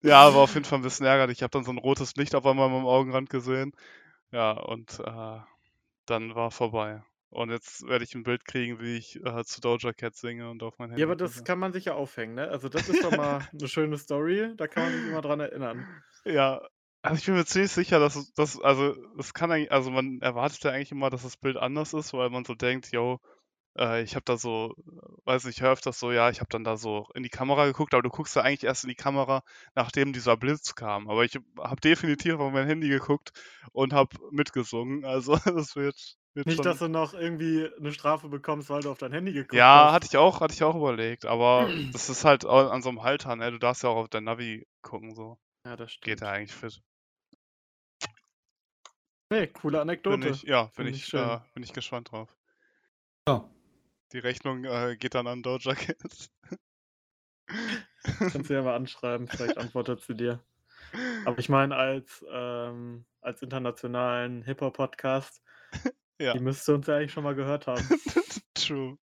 Ja, 0.03 0.21
aber 0.21 0.39
auf 0.39 0.55
jeden 0.55 0.65
Fall 0.65 0.79
ein 0.79 0.83
bisschen 0.83 1.07
ärgerlich. 1.07 1.39
Ich 1.39 1.43
habe 1.43 1.51
dann 1.51 1.65
so 1.65 1.71
ein 1.71 1.79
rotes 1.79 2.17
Licht 2.17 2.35
auf 2.35 2.47
einmal 2.47 2.67
an 2.67 2.73
meinem 2.73 2.87
Augenrand 2.87 3.31
gesehen. 3.31 3.73
Ja, 4.33 4.53
und 4.53 5.01
äh, 5.01 5.39
dann 6.07 6.35
war 6.35 6.51
vorbei. 6.51 7.03
Und 7.31 7.51
jetzt 7.51 7.87
werde 7.87 8.05
ich 8.05 8.15
ein 8.15 8.23
Bild 8.23 8.45
kriegen, 8.45 8.81
wie 8.81 8.97
ich 8.97 9.17
äh, 9.25 9.45
zu 9.45 9.61
Doja 9.61 9.93
Cat 9.93 10.17
singe 10.17 10.49
und 10.49 10.63
auf 10.63 10.79
mein 10.79 10.91
Handy. 10.91 11.01
Ja, 11.01 11.07
aber 11.07 11.17
das 11.17 11.45
kann 11.45 11.59
man 11.59 11.73
sich 11.73 11.87
ja 11.87 11.95
aufhängen, 11.95 12.35
ne? 12.35 12.49
Also 12.49 12.69
das 12.69 12.89
ist 12.89 13.05
doch 13.05 13.11
mal 13.11 13.41
eine 13.53 13.69
schöne 13.69 13.99
Story, 13.99 14.55
da 14.57 14.67
kann 14.69 14.85
man 14.85 14.93
sich 14.93 15.07
immer 15.07 15.21
dran 15.21 15.41
erinnern. 15.41 15.87
Ja, 16.25 16.63
also 17.03 17.19
ich 17.19 17.27
bin 17.27 17.35
mir 17.35 17.45
ziemlich 17.45 17.73
sicher, 17.73 18.01
dass 18.01 18.17
es, 18.17 18.33
dass, 18.33 18.61
also 18.61 18.97
es 19.19 19.35
kann 19.35 19.53
eigentlich, 19.53 19.71
also 19.71 19.91
man 19.91 20.21
erwartet 20.21 20.63
ja 20.65 20.71
eigentlich 20.71 20.93
immer, 20.93 21.11
dass 21.11 21.23
das 21.23 21.37
Bild 21.37 21.57
anders 21.57 21.93
ist, 21.95 22.13
weil 22.13 22.31
man 22.31 22.45
so 22.45 22.55
denkt, 22.55 22.91
yo, 22.93 23.21
äh, 23.79 24.03
ich 24.03 24.15
habe 24.15 24.25
da 24.25 24.37
so, 24.37 24.75
weiß 25.25 25.45
nicht, 25.45 25.57
ich 25.59 25.63
höre 25.63 25.73
öfters 25.73 25.99
so, 25.99 26.13
ja, 26.13 26.31
ich 26.31 26.41
habe 26.41 26.49
dann 26.51 26.65
da 26.65 26.77
so 26.77 27.09
in 27.15 27.23
die 27.23 27.29
Kamera 27.29 27.67
geguckt, 27.67 27.95
aber 27.95 28.03
du 28.03 28.11
guckst 28.11 28.37
ja 28.37 28.43
eigentlich 28.43 28.65
erst 28.65 28.85
in 28.85 28.89
die 28.89 28.95
Kamera, 28.97 29.43
nachdem 29.75 30.13
dieser 30.13 30.37
Blitz 30.37 30.75
kam. 30.75 31.09
Aber 31.11 31.25
ich 31.25 31.39
habe 31.59 31.81
definitiv 31.81 32.35
auf 32.39 32.53
mein 32.53 32.67
Handy 32.67 32.89
geguckt 32.89 33.33
und 33.73 33.93
habe 33.93 34.17
mitgesungen. 34.31 35.05
Also 35.05 35.37
das 35.45 35.77
wird, 35.77 36.17
wird 36.35 36.47
Nicht, 36.47 36.57
schon. 36.57 36.67
dass 36.67 36.79
du 36.79 36.89
noch 36.89 37.15
irgendwie 37.15 37.69
eine 37.79 37.93
Strafe 37.93 38.29
bekommst, 38.29 38.71
weil 38.71 38.83
du 38.83 38.91
auf 38.91 38.99
dein 38.99 39.13
Handy 39.13 39.33
geguckt 39.33 39.59
Ja, 39.59 39.87
hast. 39.87 39.93
hatte 39.93 40.07
ich 40.07 40.17
auch, 40.17 40.41
hatte 40.41 40.55
ich 40.55 40.63
auch 40.63 40.75
überlegt, 40.77 41.25
aber 41.27 41.71
das 41.93 42.09
ist 42.09 42.25
halt 42.25 42.45
an 42.45 42.83
so 42.83 42.89
einem 42.89 43.03
Halter, 43.03 43.37
ne? 43.37 43.51
Du 43.51 43.59
darfst 43.59 43.83
ja 43.83 43.89
auch 43.91 43.97
auf 43.97 44.09
dein 44.09 44.25
Navi 44.25 44.67
gucken, 44.83 45.15
so. 45.15 45.39
Ja, 45.65 45.77
das 45.77 45.93
Geht 46.03 46.19
stimmt. 46.19 46.23
ja 46.23 46.31
eigentlich 46.31 46.55
fit. 46.55 46.81
Nee, 49.31 49.47
coole 49.49 49.81
Bin 49.81 49.83
Anekdote. 49.83 50.31
ich, 50.31 50.43
ja, 50.43 50.65
bin 50.77 50.87
Finde 50.87 50.97
ich 50.97 51.05
ich, 51.05 51.09
schön. 51.09 51.21
äh, 51.21 51.39
bin 51.55 51.63
ich 51.63 51.73
gespannt 51.73 52.11
drauf. 52.13 52.29
Ja. 53.29 53.49
Die 54.13 54.19
Rechnung 54.19 54.65
äh, 54.65 54.97
geht 54.97 55.15
dann 55.15 55.27
an 55.27 55.43
Doja 55.43 55.75
Cat. 55.75 56.31
Kannst 58.33 58.51
du 58.51 58.55
ja 58.55 58.63
mal 58.63 58.77
anschreiben, 58.77 59.29
vielleicht 59.29 59.59
antwortet 59.59 60.01
sie 60.01 60.15
dir. 60.15 60.45
Aber 61.25 61.39
ich 61.39 61.49
meine, 61.49 61.75
als, 61.77 62.25
ähm, 62.31 63.07
als 63.21 63.43
internationalen 63.43 64.43
Hip-Hop-Podcast, 64.43 65.43
Ja. 66.21 66.33
die 66.33 66.41
müsste 66.41 66.75
uns 66.75 66.87
ja 66.87 66.97
eigentlich 66.97 67.13
schon 67.13 67.25
mal 67.25 67.35
gehört 67.35 67.67
haben. 67.67 67.87
True. 68.55 68.97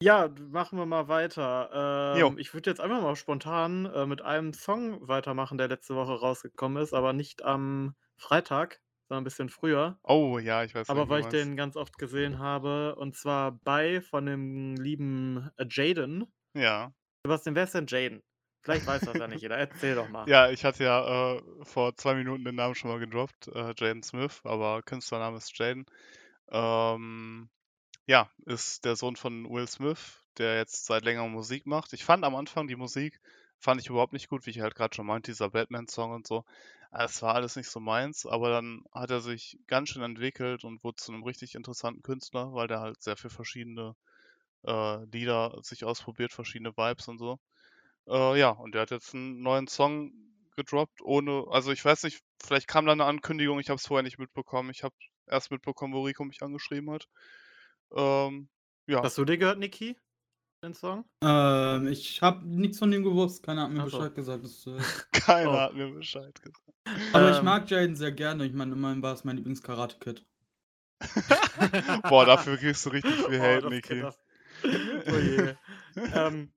Ja, 0.00 0.28
machen 0.50 0.78
wir 0.78 0.86
mal 0.86 1.08
weiter. 1.08 2.16
Ähm, 2.16 2.38
ich 2.38 2.54
würde 2.54 2.70
jetzt 2.70 2.80
einfach 2.80 3.02
mal 3.02 3.16
spontan 3.16 3.86
äh, 3.86 4.06
mit 4.06 4.22
einem 4.22 4.52
Song 4.52 5.06
weitermachen, 5.06 5.58
der 5.58 5.68
letzte 5.68 5.94
Woche 5.96 6.12
rausgekommen 6.18 6.82
ist, 6.82 6.94
aber 6.94 7.12
nicht 7.12 7.42
am 7.42 7.94
Freitag, 8.16 8.80
sondern 9.08 9.22
ein 9.22 9.24
bisschen 9.24 9.48
früher. 9.48 9.98
Oh 10.02 10.38
ja, 10.38 10.64
ich 10.64 10.74
weiß 10.74 10.88
Aber 10.88 11.08
weil 11.08 11.20
ich 11.20 11.26
meinst. 11.26 11.38
den 11.38 11.56
ganz 11.56 11.76
oft 11.76 11.98
gesehen 11.98 12.38
habe, 12.38 12.96
und 12.96 13.16
zwar 13.16 13.52
bei 13.52 14.00
von 14.00 14.26
dem 14.26 14.76
lieben 14.76 15.50
äh, 15.56 15.66
Jaden. 15.68 16.26
Ja. 16.54 16.92
Sebastian, 17.24 17.54
wer 17.54 17.64
ist 17.64 17.74
denn 17.74 17.86
Jaden? 17.86 18.22
Vielleicht 18.62 18.86
weiß 18.86 19.02
das 19.02 19.18
ja 19.18 19.26
nicht 19.28 19.42
jeder. 19.42 19.58
Erzähl 19.58 19.94
doch 19.94 20.08
mal. 20.08 20.26
Ja, 20.28 20.50
ich 20.50 20.64
hatte 20.64 20.84
ja 20.84 21.34
äh, 21.34 21.42
vor 21.62 21.94
zwei 21.96 22.14
Minuten 22.14 22.44
den 22.44 22.54
Namen 22.54 22.74
schon 22.74 22.90
mal 22.90 22.98
gedroppt, 22.98 23.48
äh, 23.48 23.74
Jaden 23.76 24.02
Smith, 24.02 24.40
aber 24.44 24.82
Künstlername 24.82 25.36
ist 25.36 25.56
Jaden. 25.58 25.84
Ähm, 26.48 27.50
ja, 28.06 28.30
ist 28.46 28.84
der 28.86 28.96
Sohn 28.96 29.16
von 29.16 29.50
Will 29.50 29.68
Smith, 29.68 30.22
der 30.38 30.56
jetzt 30.56 30.86
seit 30.86 31.04
längerem 31.04 31.32
Musik 31.32 31.66
macht. 31.66 31.92
Ich 31.92 32.04
fand 32.04 32.24
am 32.24 32.34
Anfang 32.34 32.66
die 32.66 32.76
Musik, 32.76 33.20
fand 33.58 33.80
ich 33.80 33.88
überhaupt 33.88 34.14
nicht 34.14 34.28
gut, 34.28 34.46
wie 34.46 34.50
ich 34.50 34.60
halt 34.60 34.74
gerade 34.74 34.94
schon 34.94 35.06
meinte, 35.06 35.30
dieser 35.30 35.50
Batman-Song 35.50 36.12
und 36.12 36.26
so. 36.26 36.44
Es 36.96 37.22
war 37.22 37.34
alles 37.34 37.56
nicht 37.56 37.68
so 37.70 37.80
meins, 37.80 38.24
aber 38.26 38.50
dann 38.50 38.84
hat 38.92 39.10
er 39.10 39.20
sich 39.20 39.58
ganz 39.66 39.88
schön 39.90 40.02
entwickelt 40.02 40.64
und 40.64 40.84
wurde 40.84 40.96
zu 40.96 41.12
einem 41.12 41.24
richtig 41.24 41.54
interessanten 41.56 42.02
Künstler, 42.02 42.52
weil 42.52 42.68
der 42.68 42.80
halt 42.80 43.02
sehr 43.02 43.16
viel 43.16 43.30
verschiedene 43.30 43.94
äh, 44.66 45.04
Lieder 45.06 45.58
sich 45.62 45.84
ausprobiert, 45.84 46.32
verschiedene 46.32 46.76
Vibes 46.76 47.08
und 47.08 47.18
so. 47.18 47.38
Äh, 48.08 48.38
ja, 48.38 48.50
und 48.50 48.74
der 48.74 48.82
hat 48.82 48.90
jetzt 48.92 49.14
einen 49.14 49.42
neuen 49.42 49.68
Song 49.68 50.12
gedroppt, 50.56 51.00
ohne, 51.02 51.46
also 51.50 51.72
ich 51.72 51.84
weiß 51.84 52.04
nicht, 52.04 52.22
vielleicht 52.42 52.68
kam 52.68 52.86
da 52.86 52.92
eine 52.92 53.04
Ankündigung, 53.06 53.60
ich 53.60 53.70
habe 53.70 53.78
es 53.78 53.86
vorher 53.86 54.04
nicht 54.04 54.18
mitbekommen. 54.18 54.70
Ich 54.70 54.84
habe 54.84 54.94
erst 55.26 55.50
mitbekommen, 55.50 55.94
wo 55.94 56.02
Rico 56.04 56.24
mich 56.24 56.42
angeschrieben 56.42 56.90
hat. 56.92 57.06
Ähm, 57.96 58.50
ja, 58.86 59.04
Hast 59.04 59.18
du 59.18 59.24
dir 59.24 59.38
gehört, 59.38 59.58
Niki? 59.60 59.96
Den 60.64 60.72
Song? 60.74 61.04
Ähm, 61.22 61.88
ich 61.88 62.22
habe 62.22 62.46
nichts 62.48 62.78
von 62.78 62.90
dem 62.90 63.04
gewusst. 63.04 63.42
Keiner 63.42 63.64
hat 63.64 63.70
mir 63.70 63.82
Ach 63.82 63.88
so. 63.90 63.98
Bescheid 63.98 64.14
gesagt. 64.14 64.44
Das, 64.44 64.66
äh, 64.66 64.78
keiner 65.12 65.50
Oh. 65.50 65.56
hat 65.58 65.74
mir 65.74 65.88
Bescheid 65.90 66.40
gesagt. 66.42 66.64
aber 67.12 67.30
ich 67.30 67.38
Ähm. 67.38 67.44
mag 67.44 67.70
Jaden 67.70 67.96
sehr 67.96 68.12
gerne. 68.12 68.46
Ich 68.46 68.54
meine, 68.54 68.72
immerhin 68.72 69.02
war 69.02 69.12
es 69.12 69.24
mein 69.24 69.36
Lieblings-Karate-Kid. 69.36 70.24
Boah, 72.08 72.24
dafür 72.24 72.56
kriegst 72.56 72.86
du 72.86 72.90
richtig 72.90 73.14
viel 73.14 73.24
Oh, 73.40 73.42
Hate, 73.42 73.60
das 73.62 73.70
Niki. 73.70 74.00
Das- 74.00 74.18
Oh 74.64 75.18
je. 75.18 75.54
ähm, 76.14 76.50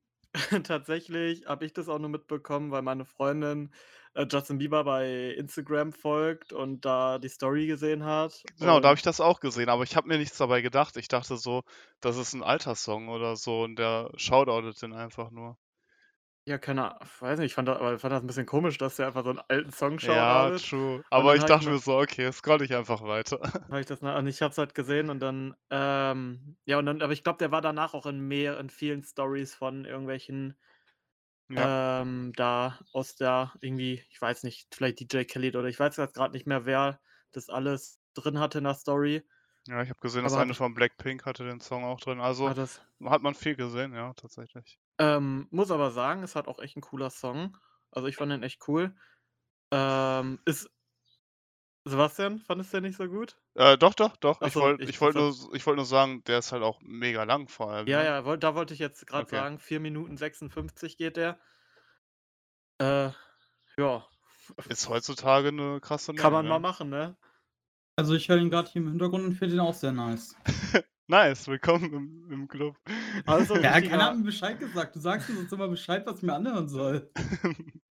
tatsächlich 0.63 1.45
habe 1.47 1.65
ich 1.65 1.73
das 1.73 1.89
auch 1.89 1.99
nur 1.99 2.09
mitbekommen, 2.09 2.71
weil 2.71 2.83
meine 2.83 3.03
Freundin 3.03 3.71
äh, 4.17 4.27
Justin 4.31 4.57
Bieber 4.59 4.83
bei 4.83 5.31
Instagram 5.37 5.93
folgt 5.93 6.53
und 6.53 6.85
da 6.85 7.19
die 7.19 7.29
Story 7.29 7.67
gesehen 7.67 8.03
hat. 8.05 8.47
Genau, 8.59 8.79
da 8.79 8.89
habe 8.89 8.97
ich 8.97 9.01
das 9.03 9.19
auch 9.21 9.39
gesehen, 9.39 9.69
aber 9.69 9.83
ich 9.83 9.95
habe 9.95 10.07
mir 10.07 10.17
nichts 10.17 10.37
dabei 10.37 10.61
gedacht. 10.61 10.95
Ich 10.97 11.07
dachte 11.07 11.37
so, 11.37 11.63
das 12.01 12.17
ist 12.17 12.33
ein 12.33 12.43
alter 12.43 12.75
Song 12.75 13.07
oder 13.09 13.35
so 13.37 13.63
und 13.63 13.77
der 13.77 14.11
shoutoutet 14.17 14.79
den 14.81 14.93
einfach 14.93 15.31
nur. 15.31 15.57
Ja, 16.47 16.57
keine 16.57 16.99
A 17.01 17.05
weiß 17.19 17.39
nicht, 17.39 17.47
ich 17.47 17.53
fand 17.55 17.67
da 17.67 17.75
aber 17.75 17.99
fand 17.99 18.13
das 18.13 18.21
'n 18.23 18.27
bisschen 18.27 18.45
komisch, 18.45 18.77
dass 18.77 18.95
der 18.95 19.07
einfach 19.07 19.23
so 19.25 19.29
'n 19.31 19.39
alten 19.49 19.71
Song 19.71 19.99
Ja, 20.01 20.49
shoutout 20.49 20.55
true. 20.55 21.03
Aber 21.09 21.35
ich 21.35 21.45
dachte 21.45 21.69
mir 21.69 21.77
so: 21.79 21.97
„Okay, 21.99 22.31
scroll 22.31 22.61
ich 22.63 22.73
einfach 22.73 23.01
weiter.“ 23.03 23.39
habe 23.69 23.81
ich 23.81 23.85
das 23.85 24.01
und 24.01 24.27
ich 24.27 24.41
habe 24.41 24.51
es 24.51 24.57
halt 24.57 24.73
gesehen 24.75 25.09
und 25.09 25.19
dann, 25.19 25.55
ähm 25.69 26.57
ja, 26.65 26.77
und 26.79 26.85
dann 26.85 27.01
aber 27.01 27.13
ich 27.13 27.23
glaube, 27.23 27.37
der 27.39 27.51
war 27.51 27.61
danach 27.61 27.93
auch 27.93 28.05
in 28.05 28.19
mehr 28.27 28.59
in 28.59 28.69
vielen 28.69 29.03
Stories 29.03 29.55
von 29.55 29.85
irgendwelchen 29.85 30.57
Ja. 31.49 31.71
ähm, 32.01 32.33
da 32.35 32.79
aus 32.93 33.15
der 33.15 33.53
irgendwie, 33.61 34.03
ich 34.09 34.21
weiß 34.21 34.43
nicht, 34.43 34.73
vielleicht 34.75 34.99
DJ 34.99 35.27
Khaled 35.27 35.55
oder 35.55 35.67
ich 35.69 35.79
weiß 35.79 35.97
jetzt 35.97 36.13
grad 36.15 36.33
nicht 36.33 36.47
mehr, 36.47 36.65
wer 36.65 37.01
das 37.31 37.49
alles 37.49 37.99
drin 38.13 38.39
hatte 38.39 38.59
in 38.59 38.65
der 38.65 38.75
Story. 38.75 39.23
Ja, 39.65 39.81
ich 39.81 39.89
habe 39.89 39.99
gesehen, 40.01 40.23
das 40.25 40.35
Aber 40.35 40.37
eine 40.37 40.53
von 40.53 40.73
Blackpink 40.73 41.25
hatte 41.25 41.45
den 41.45 41.61
Song 41.61 41.85
auch 41.85 41.99
drin. 42.01 42.19
Also, 42.19 42.51
Ah, 42.51 42.53
das 42.55 42.81
hat 43.05 43.21
man 43.21 43.33
viel 43.35 43.55
gesehen, 43.55 43.93
ja, 43.93 44.13
tatsächlich. 44.13 44.77
Ähm, 44.99 45.47
muss 45.51 45.71
aber 45.71 45.91
sagen, 45.91 46.23
ist 46.23 46.35
halt 46.35 46.47
auch 46.47 46.59
echt 46.59 46.75
'n 46.77 46.81
cooler 46.81 47.09
Song. 47.09 47.57
Also, 47.91 48.07
ich 48.07 48.15
fand 48.17 48.31
den 48.31 48.43
echt 48.43 48.67
cool. 48.67 48.95
Ähm, 49.71 50.39
ist 50.45 50.69
Sebastian, 51.87 52.39
fandest 52.39 52.71
du 52.73 52.77
den 52.77 52.83
nicht 52.83 52.97
so 52.97 53.07
gut? 53.07 53.41
Äh, 53.55 53.77
doch, 53.77 53.93
doch, 53.93 54.15
doch. 54.15 54.41
Ach 54.41 54.49
Ich 54.49 54.57
so, 54.57 54.61
wollte 54.61 54.87
ich 54.89 54.89
ich 54.89 55.01
das 55.01 55.01
wollte 55.01 55.19
nur 55.19 55.53
ich 55.53 55.65
wollte 55.65 55.77
nur 55.77 55.85
sagen, 55.85 56.23
der 56.25 56.39
ist 56.39 56.51
halt 56.53 56.63
auch 56.63 56.79
mega 56.81 57.23
lang 57.23 57.49
vor 57.49 57.71
allem, 57.71 57.89
Ja, 57.89 58.01
ne? 58.01 58.09
ja, 58.21 58.35
da 58.37 58.53
wollte 58.55 58.73
ich 58.75 58.79
jetzt 58.79 59.07
grad 59.07 59.29
Okay. 59.29 59.31
sagen, 59.31 59.57
4 59.59 59.79
Minuten 59.79 60.15
56 60.17 60.95
geht 60.97 61.17
der. 61.17 61.39
Äh, 62.79 63.11
ja. 63.79 64.05
Ist 64.69 64.89
heutzutage 64.89 65.51
'ne 65.51 65.79
krasse 65.81 66.11
Kann 66.17 66.33
Länge, 66.33 66.33
man 66.33 66.45
mal 66.47 66.59
ne? 66.59 66.59
machen, 66.59 66.89
ne? 66.89 67.15
Also, 67.97 68.15
ich 68.15 68.29
höre 68.29 68.37
ihn 68.39 68.49
grad 68.51 68.69
hier 68.69 68.81
im 68.81 68.89
Hintergrund 68.89 69.25
und 69.25 69.33
finde 69.35 69.55
ihn 69.55 69.61
auch 69.61 69.73
sehr 69.75 69.91
nice. 69.93 70.35
Nice, 71.07 71.47
willkommen 71.47 71.93
im 71.93 72.31
im 72.31 72.47
Club. 72.47 72.77
Also, 73.25 73.63
Ja, 73.63 73.81
keiner 73.81 74.05
hat 74.05 74.17
mir 74.17 74.23
Bescheid 74.23 74.59
gesagt. 74.59 74.95
Du 74.95 74.99
sagst 74.99 75.29
mir 75.29 75.35
sonst 75.35 75.51
immer 75.51 75.67
Bescheid, 75.67 76.05
was 76.05 76.17
ich 76.17 76.23
mir 76.23 76.33
anhören 76.33 76.67
soll. 76.69 77.11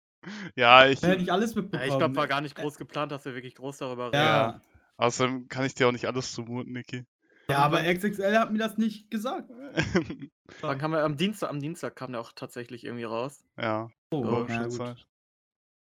Ja, 0.56 0.88
ich 0.88 1.02
Da 1.02 1.08
hätte 1.10 1.22
ich 1.24 1.32
alles 1.32 1.56
Ja, 1.74 1.86
mitbekommen. 1.86 1.86
ich 1.86 1.98
glaube, 1.98 2.16
war 2.18 2.28
Äh, 2.28 2.30
gar 2.30 2.42
nicht 2.42 2.56
groß 2.56 2.78
geplant, 2.78 3.12
dass 3.12 3.26
wir 3.26 3.36
wirklich 3.36 3.56
groß 3.56 3.78
darüber 3.80 4.14
reden. 4.16 4.54
Ja. 4.54 4.54
Ja. 4.54 4.62
Außerdem 4.98 5.48
kann 5.50 5.66
ich 5.66 5.74
dir 5.76 5.88
auch 5.88 5.92
nicht 5.92 6.06
alles 6.08 6.32
zumuten, 6.34 6.74
Niki. 6.74 7.06
Ja, 7.50 7.60
aber 7.60 7.84
XXL 7.86 8.38
hat 8.40 8.52
mir 8.52 8.58
das 8.58 8.78
nicht 8.78 9.12
gesagt. 9.12 9.50
Wann 10.66 10.78
kam 10.80 10.94
er? 10.94 11.04
Am 11.04 11.18
Dienstag 11.18 11.50
am 11.50 11.60
Dienstag 11.60 11.96
kam 11.96 12.12
der 12.12 12.22
auch 12.22 12.32
tatsächlich 12.34 12.84
irgendwie 12.84 13.04
raus. 13.06 13.44
Ja, 13.58 13.90
Oh, 14.12 14.26
war 14.32 14.48
na 14.48 14.50
schon 14.50 14.70
gut. 14.70 14.84
Zeit. 14.84 15.08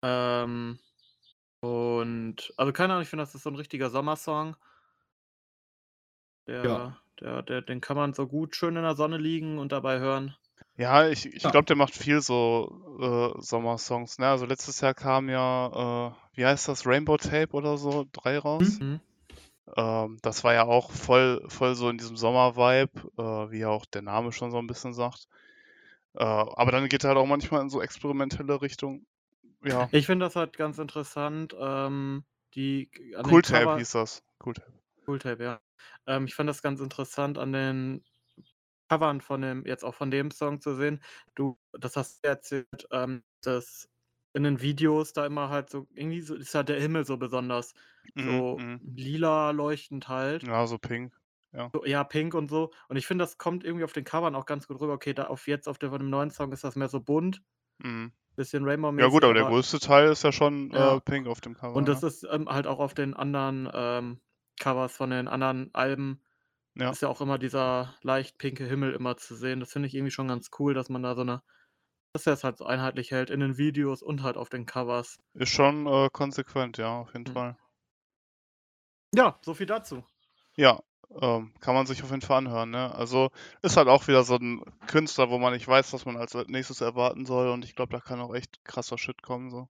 Ähm, 0.03 0.79
und 1.61 2.53
also, 2.57 2.73
keine 2.73 2.95
Ahnung, 2.95 3.03
ich 3.05 3.09
finde, 3.11 3.25
das 3.25 3.35
ist 3.35 3.45
so 3.45 3.51
'n 3.51 3.57
richtiger 3.57 3.91
Sommersong. 3.91 4.57
Ja. 6.63 6.81
Der 6.81 6.99
der 7.21 7.43
der 7.43 7.63
den 7.63 7.81
kann 7.81 7.97
man 7.97 8.13
so 8.13 8.27
gut 8.27 8.55
schön 8.55 8.77
in 8.77 8.83
der 8.83 8.95
Sonne 8.95 9.17
liegen 9.17 9.59
und 9.59 9.73
dabei 9.73 10.01
hören. 10.01 10.37
Ja, 10.81 11.07
ich 11.09 11.27
ich 11.27 11.51
glaube, 11.51 11.67
der 11.67 11.77
macht 11.77 11.95
viel 11.95 12.23
so, 12.23 13.35
äh, 13.39 13.43
Sommersongs, 13.43 14.17
ne? 14.19 14.29
Also, 14.29 14.47
letztes 14.47 14.81
Jahr 14.81 14.95
kam 14.95 15.29
ja, 15.29 16.09
äh, 16.09 16.39
wie 16.39 16.47
heißt 16.47 16.69
das, 16.69 16.87
Rainbow 16.87 17.19
Tape 17.19 17.51
oder 17.53 17.77
so 17.77 18.07
3 18.13 18.39
raus. 18.39 18.81
Mhm. 18.81 19.01
Ähm, 19.77 20.19
das 20.23 20.45
war 20.45 20.55
ja 20.55 20.65
auch 20.65 20.91
voll 20.93 21.45
voll 21.49 21.75
so 21.77 21.89
in 21.91 21.99
diesem 21.99 22.17
Sommer-Vibe, 22.17 23.11
äh, 23.19 23.51
wie 23.53 23.61
ja 23.61 23.69
auch 23.71 23.87
der 23.87 24.03
Name 24.03 24.33
schon 24.33 24.51
so 24.53 24.59
'n 24.59 24.67
bisschen 24.69 24.95
sagt. 24.95 25.27
Äh, 26.15 26.25
aber 26.25 26.73
dann 26.73 26.89
geht 26.89 27.05
er 27.05 27.11
halt 27.11 27.19
auch 27.19 27.27
manchmal 27.27 27.63
in 27.63 27.71
so 27.71 27.83
experimentelle 27.83 28.63
Richtung. 28.63 29.07
Ja. 29.65 29.91
Ich 29.93 30.07
finde 30.07 30.25
das 30.27 30.37
halt 30.37 30.57
ganz 30.57 30.79
interessant, 30.79 31.55
ähm, 31.59 32.25
die 32.55 32.91
Cool 33.25 33.43
Tape 33.43 33.75
hieß 33.79 33.93
das. 33.93 34.23
Cool 34.45 34.55
Tape. 34.55 34.81
Cool 35.07 35.19
Tape, 35.19 35.43
ja. 35.43 35.61
Ähm, 36.07 36.27
ich 36.27 36.35
fand 36.35 36.49
das 36.49 36.63
ganz 36.63 36.81
interessant 36.81 37.39
an 37.39 37.53
den 37.53 38.05
Covern 38.91 39.21
von 39.21 39.43
dem 39.43 39.65
jetzt 39.67 39.85
auch 39.85 39.95
von 39.95 40.11
dem 40.11 40.31
Song 40.33 40.61
zu 40.61 40.75
sehen. 40.77 41.01
Du 41.37 41.59
das 41.73 41.97
hast 41.97 42.25
du 42.25 42.29
erzählt, 42.29 42.89
ähm, 42.93 43.23
dass 43.43 43.89
in 44.35 44.45
den 44.45 44.61
Videos 44.61 45.13
da 45.13 45.27
immer 45.27 45.49
halt 45.51 45.71
so 45.71 45.87
irgendwie 45.95 46.21
so 46.23 46.35
ist 46.37 46.55
halt 46.55 46.69
der 46.69 46.81
Himmel 46.81 47.05
so 47.07 47.17
besonders 47.19 47.75
so 48.19 48.59
mhm. 48.59 48.81
lila 48.81 49.51
leuchtend 49.53 50.09
halt. 50.09 50.45
Ja, 50.47 50.67
so 50.67 50.79
pink, 50.79 51.13
ja. 51.53 51.73
So 51.73 51.85
ja, 51.85 52.05
pink 52.05 52.35
und 52.35 52.49
so. 52.51 52.73
Und 52.89 52.97
ich 52.97 53.07
finde, 53.07 53.23
das 53.25 53.39
kommt 53.39 53.65
irgendwie 53.65 53.85
auf 53.85 53.93
den 53.93 54.05
Covern 54.05 54.35
auch 54.35 54.47
ganz 54.47 54.67
gut 54.67 54.81
rüber. 54.81 54.93
Okay, 54.95 55.15
da 55.15 55.25
auf 55.27 55.47
jetzt 55.49 55.69
auf 55.69 55.79
der 55.79 55.91
von 55.91 56.01
dem 56.01 56.11
neuen 56.11 56.31
Song 56.31 56.53
ist 56.53 56.65
das 56.65 56.77
mehr 56.77 56.89
so 56.89 57.01
bunt, 57.01 57.43
Mhm. 57.79 58.13
bisschen 58.37 58.65
Ja 58.97 59.09
gut, 59.09 59.25
Rainbow-mäßig, 59.25 59.25
aber 59.25 59.35
der 59.35 59.45
aber 59.45 59.47
größte 59.47 59.79
Teil 59.81 60.11
ist 60.13 60.25
ja 60.25 60.33
schon, 60.33 60.73
äh, 60.73 60.77
Ja. 60.77 61.01
pink 61.01 61.27
auf 61.27 61.41
dem 61.41 61.55
Cover, 61.55 61.77
Und 61.77 61.89
das 61.89 62.03
ja. 62.03 62.09
ist, 62.09 62.25
ähm, 62.31 62.49
halt 62.49 62.67
auch 62.67 62.79
auf 62.81 62.95
den 62.95 63.15
anderen, 63.15 63.71
ähm, 63.73 64.21
Covers 64.61 64.97
von 64.97 65.11
den 65.11 65.29
anderen 65.29 65.71
Alben 65.75 66.23
Ja. 66.77 66.97
ist 66.97 67.03
ja 67.03 67.09
auch 67.09 67.21
immer 67.21 67.39
dieser 67.39 67.95
leicht 68.03 68.39
pinke 68.39 68.67
Himmel 68.67 68.93
immer 68.95 69.17
zu 69.17 69.35
sehen. 69.37 69.61
Das 69.61 69.73
finde 69.73 69.89
ich 69.89 69.95
irgendwie 69.95 70.11
schon 70.13 70.29
ganz 70.29 70.51
cool, 70.59 70.75
dass 70.75 70.89
man 70.91 71.03
da 71.03 71.15
so 71.17 71.25
'ne 71.25 71.43
dass 72.15 72.25
der 72.25 72.35
es 72.35 72.45
halt 72.45 72.59
so 72.59 72.67
einheitlich 72.67 73.11
hält 73.13 73.31
in 73.31 73.41
den 73.41 73.59
Videos 73.59 74.03
und 74.03 74.23
halt 74.25 74.37
auf 74.39 74.51
den 74.51 74.67
Covers. 74.67 75.19
Ist 75.37 75.51
schon, 75.51 75.87
äh, 75.87 76.09
konsequent, 76.13 76.77
ja, 76.79 76.99
auf 77.03 77.13
jeden 77.13 77.27
Mhm. 77.27 77.33
Fall. 77.33 77.57
Ja, 79.15 79.39
so 79.43 79.55
viel 79.55 79.67
dazu. 79.67 80.05
Ja, 80.57 80.81
ähm, 81.21 81.55
kann 81.61 81.75
man 81.75 81.87
sich 81.87 82.03
auf 82.03 82.11
jeden 82.11 82.23
Fall 82.23 82.39
anhören, 82.39 82.71
ne? 82.71 82.93
Also, 82.95 83.31
ist 83.63 83.77
halt 83.77 83.89
auch 83.89 84.09
wieder 84.09 84.25
so 84.25 84.35
'n 84.37 84.63
Künstler, 84.87 85.31
wo 85.31 85.39
man 85.39 85.53
nicht 85.53 85.67
weiß, 85.69 85.93
was 85.93 86.05
man 86.07 86.17
als 86.17 86.35
als 86.35 86.49
Nächstes 86.49 86.81
erwarten 86.81 87.25
soll 87.25 87.49
und 87.51 87.65
ich 87.65 87.75
glaube, 87.77 87.93
da 87.93 88.01
kann 88.01 88.21
auch 88.21 88.35
echt 88.35 88.65
krasser 88.65 88.99
Shit 88.99 89.23
kommen 89.23 89.51
so. 89.51 89.69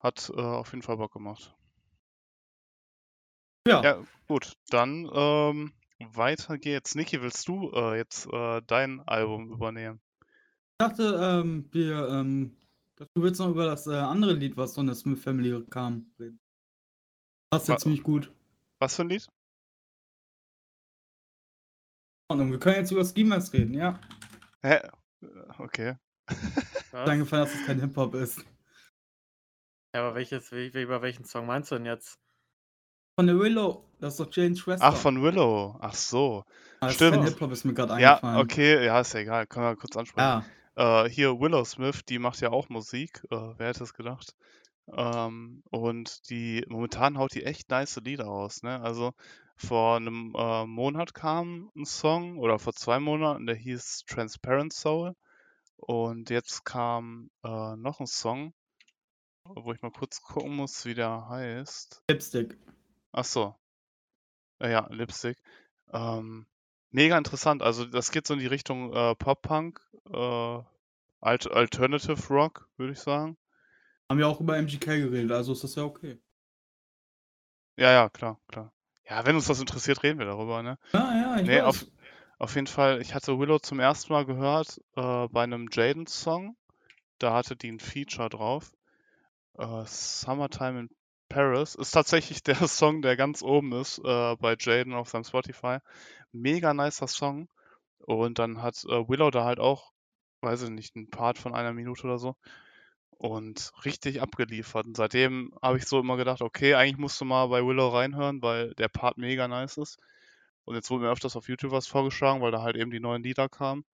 Hat, 0.00 0.30
äh, 0.34 0.40
auf 0.40 0.72
jeden 0.72 0.82
Fall 0.82 0.96
Bock 0.96 1.12
gemacht. 1.12 1.54
Ja. 3.66 3.82
Ja, 3.82 4.02
gut, 4.26 4.54
dann, 4.70 5.08
ähm, 5.12 5.72
weiter 6.14 6.58
geht's. 6.58 6.94
Niki, 6.94 7.22
willst 7.22 7.46
du, 7.46 7.70
äh, 7.72 7.96
jetzt, 7.96 8.26
äh, 8.32 8.60
dein 8.66 9.00
Album 9.06 9.52
übernehmen? 9.52 10.00
Ich 10.20 10.86
dachte, 10.88 11.18
ähm, 11.22 11.68
wir, 11.70 12.08
ähm 12.08 12.56
du 12.96 13.22
willst 13.22 13.40
noch 13.40 13.50
über 13.50 13.66
das, 13.66 13.86
äh, 13.86 13.94
andere 13.94 14.32
Lied, 14.32 14.56
was 14.56 14.74
von 14.74 14.86
der 14.86 14.94
Smith 14.94 15.22
Family 15.22 15.64
kam, 15.70 16.12
reden. 16.18 16.40
Passt 17.50 17.68
ja 17.68 17.76
ziemlich 17.76 18.02
gut. 18.02 18.32
Was 18.80 18.96
für 18.96 19.02
'n 19.02 19.08
Lied? 19.08 19.28
Wir 22.30 22.58
können 22.58 22.76
jetzt 22.76 22.90
über 22.90 23.04
Ski-Mask 23.04 23.52
reden, 23.52 23.74
ja. 23.74 24.00
Hä? 24.62 24.80
Okay. 25.58 25.96
Eingefallen, 26.92 27.44
dass 27.44 27.54
es 27.54 27.66
kein 27.66 27.80
Hip-Hop 27.80 28.14
ist. 28.14 28.44
Ja, 29.94 30.00
aber 30.00 30.14
welches 30.14 30.50
we 30.50 30.72
we 30.72 30.82
über 30.82 31.02
welchen 31.02 31.24
Song 31.26 31.46
meinst 31.46 31.70
du 31.70 31.74
denn 31.76 31.84
jetzt? 31.84 32.18
Von 33.22 33.26
der 33.26 33.38
Willow, 33.38 33.84
das 34.00 34.14
ist 34.14 34.20
doch 34.20 34.28
Janes 34.34 34.58
Schwester. 34.60 34.80
Ach, 34.80 34.96
von 34.96 35.22
Willow. 35.22 35.76
Ach 35.80 35.94
so. 35.94 36.44
Ah, 36.84 36.94
kein 36.94 37.22
Stimmt. 37.22 37.22
Hip-Hop, 37.22 37.52
ist 37.52 37.64
mir 37.64 37.74
grad 37.74 37.90
Ja, 37.96 38.22
eingefallen. 38.32 38.32
okay, 38.32 38.84
ja, 38.86 39.00
ist 39.00 39.14
ja 39.14 39.20
egal, 39.20 39.46
können 39.46 39.66
wir 39.66 39.76
kurz 39.76 39.96
ansprechen. 39.96 40.34
Ja. 40.34 40.52
Äh, 40.76 41.08
hier 41.10 41.40
Willow 41.40 41.64
Smith, 41.64 42.02
die 42.08 42.18
macht 42.18 42.40
ja 42.40 42.50
auch 42.50 42.68
Musik, 42.70 43.22
äh, 43.30 43.36
wer 43.58 43.68
hätte 43.68 43.84
es 43.84 43.94
gedacht? 43.94 44.34
Ähm, 44.92 45.62
und 45.70 46.30
die 46.30 46.64
momentan 46.68 47.18
haut 47.18 47.34
die 47.34 47.44
echt 47.44 47.70
nice 47.70 47.96
Lieder 48.04 48.26
raus, 48.26 48.62
ne? 48.62 48.80
Also, 48.82 49.12
vor 49.56 50.00
'nem, 50.00 50.34
äh, 50.36 50.66
Monat 50.66 51.14
kam 51.14 51.70
'n 51.76 51.86
Song 51.86 52.38
oder 52.38 52.58
vor 52.58 52.74
2 52.74 53.00
Monaten, 53.00 53.46
der 53.46 53.56
hieß 53.56 54.04
„Transparent 54.08 54.72
Soul“ 54.74 55.14
und 55.76 56.30
jetzt 56.30 56.64
kam, 56.66 57.30
äh, 57.44 57.76
noch 57.76 58.00
'n 58.00 58.06
Song, 58.08 58.54
wo 59.44 59.72
ich 59.74 59.82
mal 59.82 59.92
kurz 59.92 60.22
gucken 60.22 60.56
muss, 60.56 60.84
wie 60.86 60.94
der 60.94 61.28
heißt. 61.28 62.02
Lipstick. 62.08 62.56
Ach 63.14 63.24
so. 63.26 63.54
Ja, 64.60 64.86
Lipstick. 64.90 65.38
Ähm, 65.92 66.46
mega 66.90 67.18
interessant. 67.18 67.62
Also, 67.62 67.84
das 67.84 68.10
geht 68.10 68.26
so 68.26 68.34
in 68.34 68.40
die 68.40 68.46
Richtung, 68.46 68.92
äh, 68.94 69.14
Pop-Punk, 69.16 69.80
äh, 70.12 70.60
Alt 71.20 71.50
Alternative 71.52 72.28
Rock, 72.34 72.68
würde 72.76 72.92
ich 72.94 73.00
sagen. 73.00 73.36
Haben 74.10 74.18
wir 74.18 74.28
auch 74.28 74.40
über 74.40 74.56
MGK 74.56 74.84
geredet, 74.98 75.32
also 75.32 75.52
ist 75.52 75.64
das 75.64 75.74
ja 75.74 75.84
okay. 75.84 76.18
Ja, 77.78 77.90
ja, 77.92 78.08
klar, 78.10 78.38
klar. 78.48 78.72
Ja, 79.08 79.24
wenn 79.24 79.34
uns 79.36 79.46
das 79.46 79.60
interessiert, 79.60 80.02
reden 80.02 80.18
wir 80.18 80.26
darüber, 80.26 80.62
ne? 80.62 80.78
Ja, 80.94 81.14
ja, 81.16 81.40
ich 81.40 81.50
Ne, 81.50 81.62
auf 81.64 81.84
weiß. 81.84 81.92
auf 82.38 82.54
jeden 82.56 82.66
Fall, 82.68 83.00
ich 83.00 83.14
hatte 83.14 83.38
Willow 83.38 83.58
zum 83.60 83.80
1. 83.80 84.12
Mal 84.12 84.26
gehört, 84.26 84.80
äh, 84.96 85.28
bei 85.28 85.46
'nem 85.46 85.68
Jaden-Song. 85.72 86.56
Da 87.18 87.34
hatte 87.34 87.56
die 87.56 87.68
'n 87.70 87.80
Feature 87.80 88.30
drauf. 88.30 88.72
Äh, 89.58 89.84
„Summertime 89.86 90.80
in 90.80 90.90
Paris“ 91.32 91.74
ist 91.74 91.90
tatsächlich 91.92 92.42
der 92.42 92.54
Song, 92.68 93.02
der 93.02 93.16
ganz 93.16 93.42
oben 93.42 93.72
ist, 93.72 93.98
äh, 93.98 94.36
bei 94.36 94.56
Jaden 94.58 94.94
auf 94.94 95.08
seinem 95.08 95.24
Spotify. 95.24 95.78
Mega 96.32 96.74
nicer 96.74 97.08
Song. 97.08 97.48
Und 97.98 98.38
dann 98.38 98.62
hat, 98.62 98.84
äh, 98.84 99.08
Willow 99.08 99.30
da 99.30 99.44
halt 99.44 99.60
auch, 99.60 99.92
weiß 100.42 100.62
ich 100.64 100.70
nicht, 100.70 100.96
'n 100.96 101.10
Part 101.10 101.38
von 101.38 101.54
einer 101.54 101.72
Minute 101.72 102.04
oder 102.04 102.18
so 102.18 102.36
und 103.10 103.72
richtig 103.84 104.22
abgeliefert. 104.22 104.86
Und 104.86 104.96
seitdem 104.96 105.54
habe 105.62 105.78
ich 105.78 105.86
so 105.86 106.00
immer 106.00 106.16
gedacht: 106.18 106.42
„Okay, 106.42 106.74
eigentlich 106.74 106.98
musst 106.98 107.20
du 107.20 107.24
mal 107.26 107.48
bei 107.48 107.64
Willow 107.66 107.88
reinhören, 107.90 108.42
weil 108.42 108.74
der 108.76 108.88
Part 108.88 109.18
mega 109.18 109.48
nice 109.48 109.78
ist.“ 109.78 109.98
Und 110.64 110.76
jetzt 110.76 110.90
wurde 110.90 111.04
mir 111.04 111.12
öfters 111.12 111.36
auf 111.36 111.48
YouTube 111.48 111.72
was 111.72 111.86
vorgeschlagen, 111.88 112.42
weil 112.42 112.52
da 112.52 112.62
halt 112.62 112.76
eben 112.76 112.90
die 112.92 113.00
neuen 113.00 113.22
Lieder 113.24 113.48
kamen. 113.48 113.84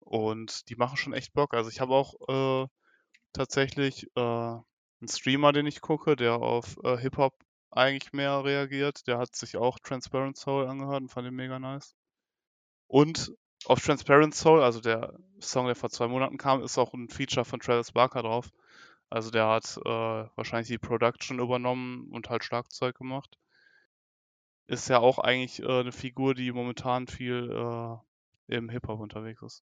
Und 0.00 0.68
die 0.68 0.76
machen 0.76 0.96
schon 0.98 1.12
echt 1.14 1.32
Bock. 1.34 1.54
Also, 1.54 1.70
ich 1.70 1.80
habe 1.80 1.94
auch, 1.94 2.14
äh, 2.28 2.68
tatsächlich, 3.34 4.06
äh, 4.16 4.56
'n 5.02 5.08
Streamer, 5.08 5.52
den 5.52 5.66
ich 5.66 5.80
gucke, 5.82 6.16
der 6.16 6.36
auf, 6.36 6.78
äh, 6.84 6.96
Hip-Hop 6.98 7.34
eigentlich 7.70 8.12
mehr 8.14 8.44
reagiert. 8.44 9.06
Der 9.08 9.18
hat 9.18 9.34
sich 9.36 9.56
auch 9.56 9.78
„Transparent 9.80 10.36
Soul“ 10.38 10.66
angehört 10.68 11.02
und 11.02 11.08
fand 11.10 11.26
den 11.26 11.34
mega 11.34 11.58
nice. 11.58 11.94
Und 12.88 13.32
auf 13.66 13.80
Transparent 13.82 14.34
Soul, 14.34 14.62
also 14.62 14.80
der 14.80 15.18
Song, 15.40 15.66
der 15.66 15.76
vor 15.76 15.90
zwei 15.90 16.08
Monaten 16.08 16.38
kam, 16.38 16.62
ist 16.62 16.78
auch 16.78 16.94
ein 16.94 17.08
Feature 17.08 17.44
von 17.44 17.60
Travis 17.60 17.92
Barker 17.92 18.22
drauf. 18.22 18.50
Also 19.10 19.30
der 19.30 19.46
hat 19.48 19.76
äh, 19.84 19.90
wahrscheinlich 20.36 20.68
die 20.68 20.78
Production 20.78 21.38
übernommen 21.40 22.08
und 22.12 22.30
halt 22.30 22.44
Schlagzeug 22.44 22.96
gemacht. 22.96 23.36
Ist 24.68 24.88
ja 24.88 24.98
auch 24.98 25.18
eigentlich 25.18 25.60
äh, 25.62 25.80
eine 25.80 25.92
Figur, 25.92 26.34
die 26.34 26.50
momentan 26.52 27.06
viel 27.06 27.50
äh, 27.50 28.56
im 28.56 28.68
Hip-Hop 28.70 28.98
unterwegs 29.00 29.42
ist. 29.42 29.64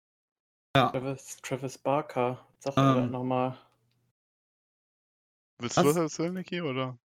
Ja. 0.76 0.90
Travis, 0.90 1.36
Travis 1.42 1.76
Barker. 1.78 2.38
Sag 2.60 2.76
Ähm. 2.76 2.96
ähm, 2.96 3.10
nochmal. 3.10 3.58
Willst 5.62 5.76
Was? 5.76 5.84
du 5.84 5.88
das 5.90 5.96
erzählen, 5.98 6.34
Niki, 6.34 6.60
oder? 6.60 6.98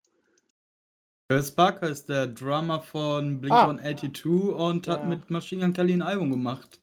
Travis 1.29 1.51
Barker 1.51 1.89
ist 1.89 2.07
der 2.09 2.27
Drummer 2.27 2.81
von 2.81 3.35
Ah. 3.49 3.67
Blink-182 3.67 4.25
und 4.53 4.87
hat 4.87 5.01
Ja. 5.01 5.05
mit 5.07 5.29
Machine 5.29 5.61
Gun 5.63 5.73
Kelly 5.73 5.93
ein 5.93 6.01
Album 6.01 6.31
gemacht. 6.31 6.79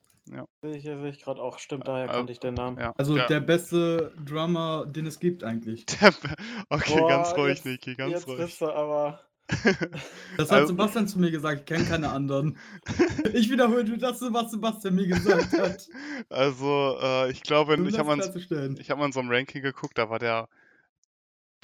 Sehe 0.63 0.77
ich, 0.77 0.83
sehe 0.85 1.09
ich 1.11 1.23
gerade 1.23 1.41
auch. 1.43 1.59
Stimmt, 1.59 1.87
daher 1.87 2.05
Äh, 2.07 2.09
kannte 2.13 2.33
ich 2.33 2.41
den 2.41 2.55
Namen. 2.55 2.79
Ja. 2.79 2.95
Also 2.97 3.17
ja. 3.17 3.27
der 3.27 3.41
beste 3.41 4.13
Drummer, 4.25 4.87
den 4.87 5.07
es 5.07 5.19
gibt 5.21 5.45
eigentlich. 5.45 5.85
Okay, 6.71 6.99
Boah, 6.99 7.09
ganz 7.09 7.37
ruhig, 7.37 7.49
jetzt- 7.57 7.67
Niki, 7.67 7.95
ganz 7.95 8.13
Jetzt 8.13 8.29
ruhig. 8.29 8.39
bist 8.39 8.61
du 8.61 8.67
aber. 8.71 9.21
Das 10.39 10.51
hat 10.51 10.61
Also- 10.61 10.69
Sebastian 10.69 11.07
zu 11.09 11.19
mir 11.19 11.31
gesagt, 11.31 11.61
ich 11.61 11.67
kenne 11.67 11.85
keine 11.85 12.11
anderen. 12.11 12.57
Ich 13.35 13.51
wiederhole 13.51 13.85
nur 13.85 13.99
das, 13.99 14.21
was 14.23 14.51
Sebastian 14.53 14.95
mir 14.95 15.07
gesagt 15.09 15.53
hat. 15.59 15.89
Also, 16.31 16.97
äh, 17.03 17.31
ich 17.31 17.43
glaube, 17.43 17.75
ich 17.75 17.99
habe 17.99 18.07
mal, 18.09 18.15
in- 18.15 18.21
klarzustellen. 18.21 18.77
ich 18.81 18.91
hab 18.91 18.99
mal 18.99 19.07
in 19.07 19.13
so 19.13 19.21
einem 19.21 19.31
Ranking 19.31 19.61
geguckt, 19.63 19.99
da 19.99 20.09
war 20.09 20.19
der 20.19 20.49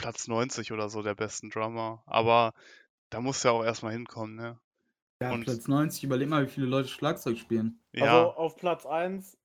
Platz 0.01 0.29
90 0.29 0.73
oder 0.73 0.89
so 0.89 1.03
der 1.03 1.15
besten 1.15 1.51
Drummer. 1.51 2.03
Aber 2.07 2.55
da 3.11 3.21
muss 3.21 3.43
ja 3.43 3.51
auch 3.51 3.63
erstmal 3.65 3.93
hinkommen, 3.93 4.37
ne? 4.37 4.59
Ja, 5.21 5.33
und- 5.33 5.45
Platz 5.45 5.69
90, 5.69 6.05
überleg 6.05 6.29
mal, 6.29 6.47
wie 6.47 6.51
viele 6.51 6.67
Leute 6.67 6.89
Schlagzeug 6.89 7.37
spielen. 7.39 7.79
Ja, 7.93 8.05
Also 8.23 8.33
auf 8.35 8.57
Platz 8.57 8.87
1, 8.87 9.37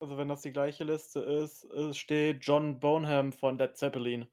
also 0.00 0.18
wenn 0.18 0.28
das 0.28 0.42
die 0.42 0.52
gleiche 0.52 0.84
Liste 0.84 1.20
ist, 1.20 1.64
äh, 1.72 1.94
steht 1.94 2.44
John 2.44 2.78
Bonham 2.80 3.32
von 3.32 3.56
Led 3.58 3.76
Zeppelin. 3.76 4.28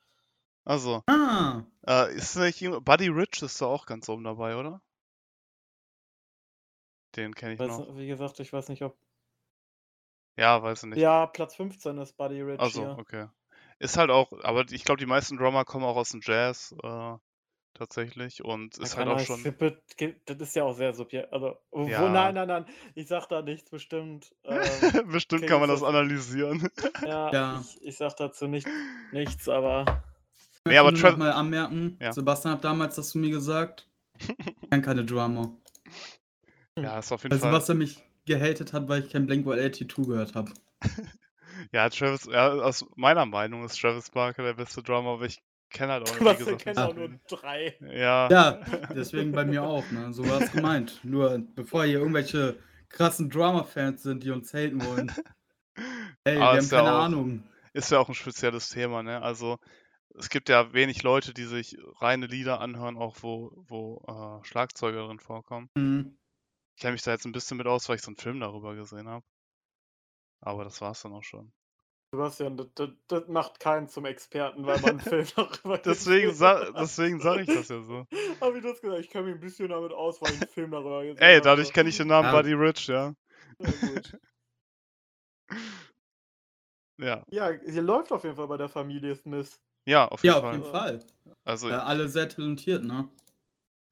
also, 0.66 1.02
Ah, 1.08 1.64
äh, 1.88 2.14
ist 2.16 2.36
nicht 2.36 2.60
jemand- 2.60 2.86
Buddy 2.86 3.08
Rich 3.08 3.42
ist 3.42 3.62
da 3.62 3.66
auch 3.68 3.86
ganz 3.86 4.10
oben 4.10 4.24
dabei, 4.26 4.56
oder? 4.58 4.82
Den 7.16 7.34
kenne 7.36 7.54
ich 7.54 7.60
Weiß, 7.60 7.78
noch. 7.80 7.98
wie 7.98 8.08
gesagt, 8.08 8.40
ich 8.40 8.52
weiß 8.54 8.70
nicht, 8.70 8.84
ob. 8.84 8.98
Ja, 10.38 10.62
weiß 10.64 10.84
ich 10.84 10.90
nicht. 10.90 11.00
Ja, 11.00 11.26
Platz 11.28 11.56
15 11.56 11.98
ist 11.98 12.16
Buddy 12.18 12.42
Rich 12.42 12.60
Also, 12.60 12.82
hier. 12.82 12.98
okay. 12.98 13.28
Ist 13.82 13.98
halt 13.98 14.12
auch, 14.12 14.32
aber 14.44 14.66
ich 14.72 14.84
glaube, 14.84 15.00
die 15.00 15.06
meisten 15.08 15.38
Drummer 15.38 15.66
kommen 15.66 15.86
auch 15.86 15.96
aus 15.96 16.10
dem 16.10 16.22
Jazz, 16.24 16.76
äh, 16.84 17.14
tatsächlich. 17.74 18.44
Und 18.44 18.78
Ja, 18.78 18.84
ist 18.84 18.96
halt 18.98 19.08
auch 19.08 19.20
schon. 19.20 19.42
gibt- 19.44 20.30
Das 20.30 20.38
ist 20.40 20.56
ja 20.56 20.64
auch 20.64 20.76
sehr 20.76 20.94
subjektiv. 20.94 21.32
Also, 21.34 21.58
wo, 21.72 21.88
Ja. 21.88 22.08
nein, 22.10 22.36
nein, 22.36 22.48
nein, 22.48 22.66
ich 22.96 23.08
sag 23.08 23.28
da 23.30 23.42
nichts 23.42 23.70
bestimmt. 23.72 24.36
Ähm, 24.44 24.62
Bestimmt 25.12 25.48
kann 25.48 25.60
man 25.60 25.70
das 25.70 25.82
analysieren. 25.82 26.70
ja, 27.06 27.32
Ja. 27.34 27.62
Ich, 27.62 27.82
ich 27.88 27.98
sag 27.98 28.16
dazu 28.18 28.48
nicht, 28.48 28.68
nichts, 29.12 29.50
aber. 29.50 30.04
ich 30.66 30.72
Nee, 30.72 30.78
aber 30.78 30.90
Trav- 30.90 31.12
noch 31.12 31.18
mal 31.18 31.32
anmerken, 31.32 31.98
Ja. 32.00 32.14
Sebastian 32.14 32.54
hat 32.54 32.64
damals 32.64 32.96
das 32.96 33.10
zu 33.10 33.18
mir 33.18 33.32
gesagt, 33.32 33.88
ich 34.20 34.70
kenne 34.70 34.84
keine 34.84 35.04
Drummer. 35.06 35.58
Ja, 36.78 37.00
ist 37.00 37.12
auf 37.12 37.24
jeden 37.24 37.32
Weil 37.34 37.40
Fall. 37.40 37.52
Sebastian 37.52 37.78
mich 37.80 38.04
gehatet 38.26 38.74
hat, 38.74 38.88
weil 38.88 39.04
ich 39.04 39.12
kein 39.12 39.26
Blink-182 39.26 40.06
gehört 40.06 40.36
habe. 40.36 40.52
Ja, 41.72 41.90
Travis, 41.90 42.26
ja, 42.32 42.50
aus 42.54 42.86
meiner 42.96 43.26
Meinung 43.26 43.64
ist 43.66 43.80
Travis 43.80 44.10
Barker 44.10 44.44
der 44.44 44.54
beste 44.54 44.82
Drummer, 44.84 45.12
aber 45.12 45.26
ich 45.26 45.42
kenne 45.70 45.94
halt 45.94 46.10
auch 46.10 46.14
nicht, 46.20 46.22
wie 46.22 46.26
wir 46.26 46.36
gesagt, 46.58 46.66
nicht 46.66 46.78
auch 46.78 46.94
nur 46.96 47.10
drei. 47.28 47.78
Ja. 47.82 48.30
Ja, 48.30 48.52
deswegen 48.96 49.32
bei 49.32 49.46
mir 49.46 49.64
auch, 49.64 49.90
ne? 49.92 50.12
So 50.14 50.28
war 50.30 50.42
es 50.42 50.52
gemeint. 50.52 51.00
Nur 51.04 51.40
bevor 51.56 51.86
hier 51.86 52.00
irgendwelche 52.00 52.58
krassen 52.90 53.30
Drama-Fans 53.30 54.04
sind, 54.04 54.24
die 54.24 54.32
uns 54.32 54.54
haten 54.54 54.84
wollen. 54.86 55.12
Ey, 56.26 56.36
wir 56.36 56.42
Aber 56.42 56.52
haben 56.52 56.58
ist 56.60 56.72
ja 56.72 56.78
keine 56.80 56.94
auch- 56.94 57.04
Ahnung. 57.04 57.44
ist 57.74 57.92
ja 57.92 58.00
auch 58.00 58.10
ein 58.10 58.16
spezielles 58.16 58.70
Thema, 58.70 59.02
ne? 59.04 59.22
Also 59.22 59.58
es 60.18 60.30
gibt 60.30 60.50
ja 60.50 60.74
wenig 60.74 61.04
Leute, 61.04 61.34
die 61.34 61.46
sich 61.46 61.78
reine 62.02 62.26
Lieder 62.26 62.60
anhören, 62.60 62.98
auch 62.98 63.16
wo, 63.22 63.52
wo 63.68 64.04
äh, 64.42 64.46
Schlagzeuger 64.46 65.08
drin 65.08 65.20
vorkommen. 65.20 65.70
Mhm. 65.76 66.18
Ich 66.76 66.82
kenne 66.82 66.94
mich 66.94 67.02
da 67.04 67.12
jetzt 67.12 67.26
ein 67.26 67.32
bisschen 67.32 67.56
mit 67.58 67.68
aus, 67.68 67.88
weil 67.88 67.96
ich 67.96 68.02
so 68.02 68.10
einen 68.10 68.18
Film 68.18 68.40
darüber 68.42 68.76
gesehen 68.76 69.08
habe. 69.08 69.24
Aber 70.42 70.64
das 70.64 70.82
war's 70.82 71.02
dann 71.02 71.14
auch 71.14 71.24
schon. 71.24 71.52
Sebastian, 72.14 72.58
das, 72.58 72.68
das, 72.76 72.90
das 73.08 73.28
macht 73.30 73.60
keinen 73.60 73.88
zum 73.88 74.06
Experten, 74.06 74.66
weil 74.66 74.80
man 74.80 74.92
einen 74.92 75.00
Film 75.00 75.28
darüber 75.36 75.78
Deswegen, 75.78 76.34
sa 76.34 76.60
hat. 76.60 76.76
deswegen 76.80 77.20
sage 77.22 77.42
ich 77.44 77.48
das 77.54 77.70
ja 77.70 77.82
so. 77.82 78.06
Aber 78.42 78.56
wie 78.56 78.62
du 78.62 78.70
hast 78.70 78.82
gesagt, 78.82 79.02
ich 79.02 79.10
kenne 79.10 79.28
mich 79.28 79.36
ein 79.36 79.40
bisschen 79.40 79.70
damit 79.70 79.94
aus, 79.94 80.22
weil 80.22 80.34
ich 80.34 80.40
einen 80.42 80.50
Film 80.50 80.72
darüber 80.72 81.02
gesehen 81.06 81.24
Ey, 81.24 81.42
dadurch 81.42 81.72
kenne 81.72 81.90
ich 81.90 81.98
den 81.98 82.08
Namen 82.08 82.28
Ja. 82.28 82.32
Buddy 82.34 82.54
Rich, 82.54 82.88
ja. 82.88 83.14
Ja, 83.60 83.72
gut. 83.86 84.12
Ja, 86.98 87.24
ja, 87.32 87.50
hier 87.66 87.82
läuft 87.82 88.12
auf 88.12 88.24
jeden 88.24 88.36
Fall 88.36 88.48
bei 88.48 88.58
der 88.58 88.70
Familie 88.70 89.16
Smith. 89.16 89.60
ja, 89.86 90.08
auf 90.08 90.24
jeden 90.24 90.36
Ja, 90.36 90.40
auf 90.40 90.44
Fall. 90.44 90.60
jeden 90.60 90.72
Fall. 90.72 91.00
Also 91.46 91.70
Äh, 91.70 91.74
alle 91.74 92.08
sehr 92.10 92.30
talentiert, 92.30 92.84
ne? 92.84 93.10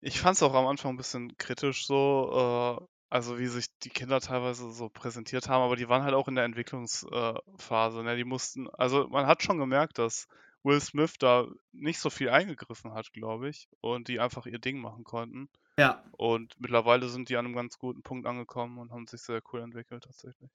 Ich 0.01 0.19
fand 0.19 0.35
es 0.35 0.43
auch 0.43 0.53
am 0.53 0.67
Anfang 0.67 0.93
ein 0.93 0.97
bisschen 0.97 1.37
kritisch 1.37 1.85
so, 1.87 2.77
äh, 2.81 2.85
also 3.09 3.39
wie 3.39 3.47
sich 3.47 3.67
die 3.79 3.89
Kinder 3.89 4.19
teilweise 4.19 4.71
so 4.71 4.89
präsentiert 4.89 5.49
haben, 5.49 5.63
aber 5.63 5.75
die 5.75 5.89
waren 5.89 6.03
halt 6.03 6.13
auch 6.13 6.27
in 6.27 6.35
der 6.35 6.45
Entwicklungsphase, 6.45 7.99
äh, 7.99 8.03
ne? 8.03 8.15
Die 8.15 8.23
mussten, 8.23 8.69
also 8.69 9.07
man 9.07 9.25
hat 9.25 9.43
schon 9.43 9.57
gemerkt, 9.57 9.97
dass 9.97 10.27
Will 10.63 10.79
Smith 10.79 11.13
da 11.19 11.47
nicht 11.71 11.99
so 11.99 12.09
viel 12.09 12.29
eingegriffen 12.29 12.93
hat, 12.93 13.11
glaube 13.13 13.49
ich, 13.49 13.67
und 13.81 14.07
die 14.07 14.19
einfach 14.19 14.45
ihr 14.45 14.59
Ding 14.59 14.79
machen 14.79 15.03
konnten. 15.03 15.49
Ja. 15.77 16.03
Und 16.11 16.59
mittlerweile 16.59 17.07
sind 17.07 17.29
die 17.29 17.37
an 17.37 17.45
einem 17.45 17.55
ganz 17.55 17.79
guten 17.79 18.03
Punkt 18.03 18.27
angekommen 18.27 18.77
und 18.77 18.91
haben 18.91 19.07
sich 19.07 19.21
sehr 19.21 19.41
cool 19.51 19.61
entwickelt 19.61 20.03
tatsächlich. 20.03 20.49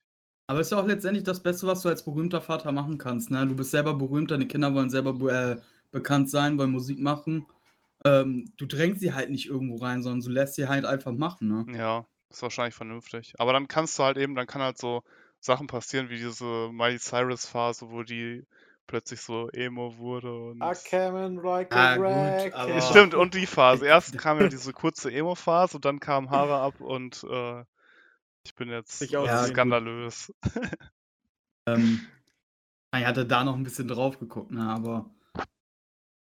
Aber 0.47 0.61
ist 0.61 0.71
ja 0.71 0.79
auch 0.79 0.87
letztendlich 0.87 1.25
das 1.25 1.43
Beste, 1.43 1.67
was 1.67 1.81
du 1.81 1.88
als 1.88 2.05
berühmter 2.05 2.43
Vater 2.43 2.71
machen 2.71 2.99
kannst, 2.99 3.31
ne? 3.31 3.47
Du 3.47 3.57
bist 3.57 3.71
selber 3.71 3.95
berühmt, 3.95 4.31
deine 4.31 4.47
Kinder 4.47 4.75
wollen 4.75 4.90
selber 4.90 5.14
be- 5.14 5.33
äh, 5.33 5.61
bekannt 5.90 6.29
sein, 6.29 6.59
wollen 6.59 6.71
Musik 6.71 6.99
machen. 7.01 7.47
Ähm, 8.05 8.53
du 8.59 8.67
drängst 8.67 9.01
sie 9.01 9.14
halt 9.14 9.31
nicht 9.31 9.47
irgendwo 9.47 9.77
rein, 9.77 10.03
sondern 10.03 10.21
du 10.21 10.31
lässt 10.31 10.57
sie 10.57 10.69
halt 10.69 10.85
einfach 10.85 11.12
machen, 11.12 11.49
ne? 11.49 11.79
Ja, 11.79 12.07
ist 12.37 12.42
wahrscheinlich 12.42 12.75
vernünftig. 12.75 13.35
Aber 13.38 13.53
dann 13.53 13.68
kannst 13.68 13.99
du 13.99 14.03
halt 14.05 14.16
eben, 14.18 14.35
dann 14.35 14.47
kann 14.47 14.62
halt 14.62 14.79
so 14.79 15.03
Sachen 15.40 15.66
passieren 15.66 16.09
wie 16.11 16.16
diese 16.16 16.70
Miley 16.73 16.99
Cyrus 16.99 17.47
Phase, 17.47 17.90
wo 17.90 18.03
die 18.03 18.44
plötzlich 18.87 19.20
so 19.20 19.49
Emo 19.51 19.97
wurde 19.97 20.33
und 20.51 20.62
I 20.62 20.73
came 20.85 21.40
like 21.42 21.73
Ah, 21.75 21.94
a 21.94 21.97
gut, 21.97 22.05
wreck. 22.05 22.55
aber- 22.55 22.75
Ja, 22.75 22.81
Stimmt, 22.83 23.14
und 23.14 23.35
die 23.35 23.47
Phase. 23.47 23.87
Erst 23.87 24.18
kam 24.18 24.38
ja 24.38 24.49
diese 24.49 24.73
kurze 24.73 25.11
Emo-Phase 25.11 25.77
und 25.79 25.85
dann 25.85 26.01
kam 26.01 26.31
Haare 26.31 26.57
ab 26.59 26.81
und 26.81 27.25
äh, 27.31 27.64
ich 28.44 28.55
bin 28.55 28.68
jetzt 28.68 29.01
äh, 29.11 29.16
ausziehen. 29.16 29.53
skandalös. 29.55 30.33
Ähm, 31.66 32.01
ich 32.94 33.07
hatte 33.07 33.25
da 33.25 33.42
noch 33.42 33.57
ein 33.57 33.62
bisschen 33.64 33.88
drauf 33.88 34.18
geguckt, 34.18 34.51
ne? 34.51 34.68
Aber 34.68 35.11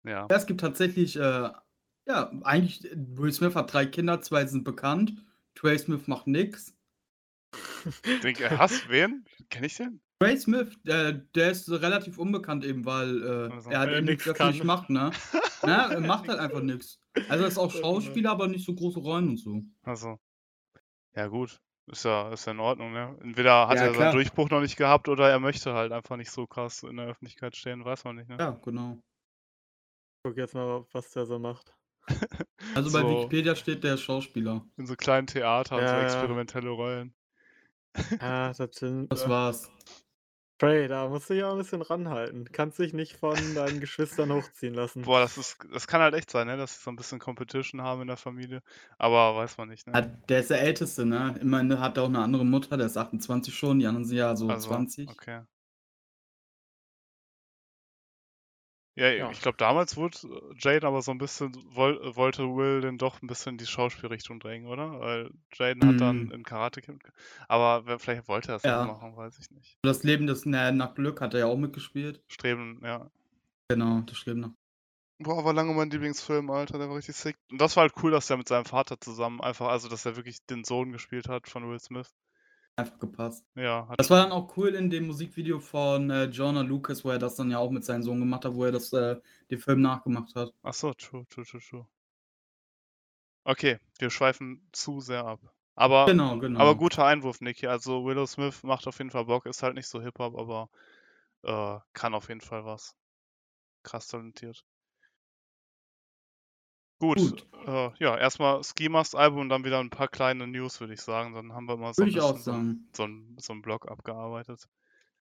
Ja. 0.05 0.27
ja, 0.29 0.37
es 0.37 0.47
gibt 0.47 0.61
tatsächlich, 0.61 1.15
äh, 1.17 1.51
ja, 2.07 2.33
eigentlich, 2.43 2.83
Will 2.95 3.33
Smith 3.33 3.55
hat 3.55 3.73
drei 3.73 3.87
Kinder, 3.87 4.21
zwei 4.23 4.47
sind 4.47 4.65
bekannt. 4.65 5.13
Trey 5.61 5.79
Smith 5.79 6.07
macht 6.09 6.27
nix. 6.27 6.75
Denk, 8.23 8.41
äh, 8.41 8.57
hast 8.57 8.89
wen? 8.89 9.25
Kenn 9.51 9.65
ich 9.65 9.77
den? 9.77 10.01
Trey 10.21 10.37
Smith, 10.39 10.75
äh, 10.87 11.21
der 11.35 11.51
ist 11.51 11.71
relativ 11.71 12.19
unbekannt 12.19 12.65
eben, 12.65 12.85
weil 12.87 13.23
äh, 13.23 13.53
Also, 13.53 13.71
er 13.71 13.79
halt 13.81 13.91
er 13.91 13.99
eben 13.99 14.07
nix 14.07 14.25
nichts 14.27 14.41
öffentlich 14.41 14.59
kann. 14.59 14.67
macht, 14.67 14.91
ne? 14.91 15.11
Na, 15.63 15.93
er 15.93 16.01
macht 16.01 16.29
halt 16.29 16.39
einfach 16.39 16.63
nichts. 16.63 16.99
Also 17.29 17.45
er 17.45 17.49
ist 17.49 17.59
auch 17.59 17.75
Ja, 17.75 17.81
Schauspieler, 17.81 18.31
aber 18.31 18.49
nicht 18.49 18.65
so 18.65 18.75
große 18.75 19.01
Rollen 19.01 19.29
und 19.29 19.37
so. 19.39 19.63
Also. 19.83 20.19
Ja, 21.15 21.27
gut. 21.27 21.61
Ist 21.87 22.05
ja, 22.05 22.33
ist 22.33 22.47
ja 22.47 22.53
in 22.53 22.61
Ordnung, 22.61 22.93
ne? 22.93 23.19
Entweder 23.21 23.67
hat 23.69 23.77
Ja, 23.77 23.85
er 23.85 23.93
klar. 23.93 24.05
seinen 24.05 24.15
Durchbruch 24.15 24.49
noch 24.49 24.61
nicht 24.61 24.77
gehabt 24.77 25.09
oder 25.09 25.29
er 25.29 25.41
möchte 25.41 25.75
halt 25.75 25.93
einfach 25.93 26.17
nicht 26.17 26.31
so 26.31 26.47
krass 26.47 26.83
in 26.85 26.97
der 26.97 27.07
Öffentlichkeit 27.07 27.57
stehen, 27.57 27.85
weiß 27.85 28.05
man 28.05 28.17
nicht, 28.17 28.29
ne? 28.29 28.37
Ja, 28.39 28.51
genau. 28.63 28.99
Guck 30.25 30.37
jetzt 30.37 30.55
mal, 30.55 30.87
was 30.93 31.11
der 31.13 31.27
so 31.27 31.39
macht. 31.39 31.75
Also 32.75 32.93
bei 32.93 33.01
So. 33.01 33.09
Wikipedia 33.11 33.55
steht 33.57 33.85
der 33.85 33.97
Schauspieler. 33.97 34.65
In 34.77 34.87
so 34.87 34.95
kleinen 34.97 35.27
Theatern, 35.27 35.81
Ja, 35.81 35.89
so 35.89 35.95
ja. 35.95 36.03
experimentelle 36.03 36.71
Rollen. 36.71 37.15
Ja, 38.21 38.53
das 38.57 38.75
sind. 38.77 39.11
Das 39.13 39.29
war's. 39.29 39.71
Trey, 40.59 40.89
da 40.89 41.09
musst 41.09 41.31
du 41.31 41.35
dich 41.35 41.43
auch 41.43 41.53
ein 41.53 41.59
bisschen 41.59 41.81
ranhalten. 41.81 42.45
Kannst 42.53 42.79
dich 42.79 42.93
nicht 42.93 43.17
von 43.17 43.35
deinen 43.55 43.81
Geschwistern 43.81 44.31
hochziehen 44.31 44.75
lassen. 44.75 45.03
Boah, 45.03 45.21
das 45.21 45.39
ist, 45.39 45.57
das 45.73 45.87
kann 45.87 46.03
halt 46.03 46.15
echt 46.15 46.31
sein, 46.31 46.47
ne? 46.49 46.59
Dass 46.59 46.75
sie 46.77 46.83
so 46.85 46.91
ein 46.91 46.97
bisschen 46.97 47.19
Competition 47.19 47.81
haben 47.81 48.03
in 48.03 48.09
der 48.09 48.19
Familie. 48.19 48.63
Aber 48.99 49.35
weiß 49.37 49.57
man 49.57 49.71
nicht, 49.71 49.87
ne? 49.87 49.95
Ja, 49.95 50.03
der 50.03 50.41
ist 50.41 50.51
der 50.51 50.61
Älteste, 50.61 51.07
ne? 51.07 51.35
Immerhin 51.41 51.81
hat 51.81 51.97
er 51.97 52.03
auch 52.03 52.09
eine 52.09 52.19
andere 52.19 52.45
Mutter, 52.45 52.77
der 52.77 52.87
ist 52.87 52.99
28 52.99 53.55
schon, 53.55 53.79
die 53.79 53.87
anderen 53.87 54.05
sind 54.05 54.19
ja 54.19 54.37
so 54.37 54.49
Also, 54.51 54.69
20. 54.69 55.09
Okay. 55.09 55.41
Ja, 59.01 59.09
Ja. 59.11 59.31
ich 59.31 59.41
glaube, 59.41 59.57
damals 59.57 59.97
wurde 59.97 60.19
äh, 60.29 60.55
Jaden 60.59 60.85
aber 60.87 61.01
so 61.01 61.11
ein 61.11 61.17
bisschen, 61.19 61.53
woll, 61.75 62.15
wollte 62.17 62.43
Will 62.55 62.83
den 62.83 62.99
doch 62.99 63.23
ein 63.23 63.27
bisschen 63.29 63.53
in 63.53 63.59
die 63.59 63.67
Schauspielrichtung 63.67 64.41
drängen, 64.41 64.69
oder? 64.69 65.01
Weil 65.01 65.31
Jaden 65.55 65.87
hat 65.87 66.01
dann 66.03 66.25
Mhm. 66.27 66.33
in 66.33 66.43
Karate 66.43 66.83
Kid, 66.83 67.03
ge- 67.03 67.13
aber 67.49 67.99
vielleicht 67.99 68.29
wollte 68.29 68.53
er 68.53 68.57
es 68.57 68.63
Ja. 68.65 68.83
auch 68.83 68.87
machen, 68.87 69.17
weiß 69.17 69.39
ich 69.39 69.51
nicht. 69.53 69.79
Das 69.83 70.03
Leben 70.03 70.27
des 70.27 70.45
na, 70.45 70.71
nach 70.71 70.95
Glück 70.95 71.23
hat 71.23 71.33
er 71.33 71.41
ja 71.41 71.47
auch 71.47 71.57
mitgespielt. 71.57 72.23
Streben, 72.29 72.81
ja. 72.85 73.11
Genau, 73.71 74.01
das 74.01 74.19
Streben 74.19 74.41
nach. 74.41 74.51
Boah, 75.23 75.45
war 75.45 75.53
lange 75.55 75.73
mein 75.75 75.91
Lieblingsfilm, 75.91 76.51
Alter, 76.51 76.79
der 76.79 76.89
war 76.89 76.97
richtig 76.97 77.17
sick. 77.17 77.37
Und 77.51 77.61
das 77.61 77.77
war 77.77 77.83
halt 77.83 77.95
cool, 78.03 78.11
dass 78.11 78.29
er 78.31 78.37
mit 78.37 78.49
seinem 78.49 78.65
Vater 78.65 79.01
zusammen 79.01 79.41
einfach, 79.41 79.69
also 79.69 79.89
dass 79.89 80.05
er 80.07 80.17
wirklich 80.17 80.45
den 80.47 80.65
Sohn 80.65 80.93
gespielt 80.93 81.29
hat 81.29 81.49
von 81.49 81.69
Will 81.71 81.79
Smith. 81.81 82.09
Einfach 82.77 82.99
gepasst. 82.99 83.45
Ja, 83.55 83.89
Das 83.97 84.11
war 84.11 84.23
dann 84.23 84.33
auch 84.33 84.57
cool 84.57 84.71
in 84.71 84.91
dem 84.91 85.07
Musikvideo 85.07 85.61
von 85.61 86.11
äh, 86.11 86.25
Jonah 86.25 86.63
Lucas, 86.63 87.05
wo 87.05 87.11
er 87.11 87.19
das 87.19 87.37
dann 87.37 87.51
ja 87.51 87.59
auch 87.59 87.71
mit 87.71 87.85
seinem 87.85 88.03
Sohn 88.03 88.19
gemacht 88.19 88.45
hat, 88.45 88.55
wo 88.55 88.65
er 88.65 88.73
das, 88.73 88.93
äh, 88.93 89.17
den 89.51 89.59
Film 89.59 89.81
nachgemacht 89.81 90.35
hat. 90.35 90.53
Ach 90.63 90.75
so, 90.75 90.93
true, 90.95 91.27
true, 91.29 91.45
true, 91.45 91.61
true. 91.61 91.87
Okay, 93.45 93.79
wir 93.99 94.11
schweifen 94.11 94.67
zu 94.73 95.01
sehr 95.01 95.25
ab. 95.25 95.41
Aber, 95.75 96.07
Genau, 96.07 96.39
genau. 96.39 96.61
aber 96.61 96.77
guter 96.77 97.07
Einwurf, 97.07 97.41
Niki. 97.41 97.67
Also 97.67 98.05
Willow 98.05 98.27
Smith 98.27 98.63
macht 98.63 98.87
auf 98.87 98.99
jeden 98.99 99.11
Fall 99.11 99.25
Bock, 99.25 99.47
ist 99.47 99.63
halt 99.63 99.75
nicht 99.75 99.87
so 99.89 100.01
Hip-Hop, 100.03 100.37
aber 100.37 100.69
äh, 101.43 101.79
kann 101.95 102.15
auf 102.15 102.29
jeden 102.29 102.43
Fall 102.43 102.65
was. 102.65 102.95
Krass 103.83 104.09
talentiert. 104.09 104.65
Gut, 107.01 107.19
Gut. 107.19 107.47
Äh, 107.67 107.91
ja, 107.99 108.17
erstmal 108.17 108.61
Mask 108.91 109.17
Album 109.17 109.41
und 109.41 109.49
dann 109.49 109.65
wieder 109.65 109.81
ein 109.81 109.91
paar 109.91 110.09
kleine 110.09 110.47
News, 110.47 110.81
würde 110.81 110.95
ich 110.95 111.01
sagen. 111.01 111.35
Dann 111.35 111.53
haben 111.55 111.67
wir 111.67 111.77
mal 111.77 111.95
so 111.95 112.03
ein 112.03 112.07
bisschen 112.07 112.21
so, 112.21 112.29
ein- 112.29 112.39
sagen. 112.39 112.89
so, 112.95 113.03
ein, 113.05 113.37
so 113.41 113.53
einen 113.55 113.63
Blog 113.63 113.91
abgearbeitet. 113.91 114.69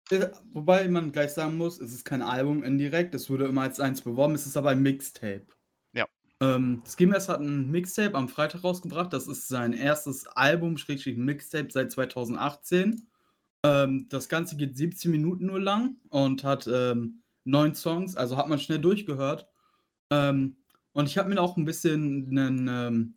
Äh, 0.10 0.28
Wobei 0.52 0.88
man 0.90 1.12
gleich 1.14 1.32
sagen 1.32 1.58
muss, 1.58 1.80
es 1.80 1.94
ist 1.94 2.04
kein 2.04 2.22
Album 2.22 2.64
indirekt, 2.64 3.16
es 3.16 3.30
wurde 3.30 3.46
immer 3.46 3.62
als 3.62 3.80
eins 3.80 4.02
beworben, 4.02 4.36
es 4.36 4.46
ist 4.46 4.58
aber 4.58 4.72
ein 4.72 4.82
Mixtape. 4.82 5.48
Ja. 5.94 6.06
Ähm, 6.42 6.84
Skimmers 6.86 7.30
hat 7.30 7.40
ein 7.40 7.72
Mixtape 7.72 8.16
am 8.16 8.28
Freitag 8.28 8.64
rausgebracht, 8.64 9.14
das 9.14 9.28
ist 9.28 9.48
sein 9.48 9.72
erstes 9.72 10.28
Album, 10.28 10.78
Schrägstrich 10.78 11.18
Mixtape 11.18 11.70
seit 11.72 11.92
2018. 11.92 13.08
Ähm, 13.64 14.08
das 14.10 14.28
Ganze 14.28 14.58
geht 14.58 14.76
17 14.76 15.12
Minuten 15.12 15.46
nur 15.46 15.62
lang 15.62 15.98
und 16.10 16.44
hat 16.44 16.68
ähm, 16.68 17.22
neun 17.46 17.76
Songs, 17.76 18.18
also 18.18 18.36
hat 18.36 18.50
man 18.50 18.60
schnell 18.60 18.80
durchgehört. 18.80 19.48
Ähm, 20.10 20.58
und 20.94 21.08
ich 21.08 21.18
habe 21.18 21.30
mir 21.30 21.42
auch 21.42 21.58
ein 21.58 21.66
bisschen 21.66 22.38
ein 22.38 22.68
ähm, 22.70 23.14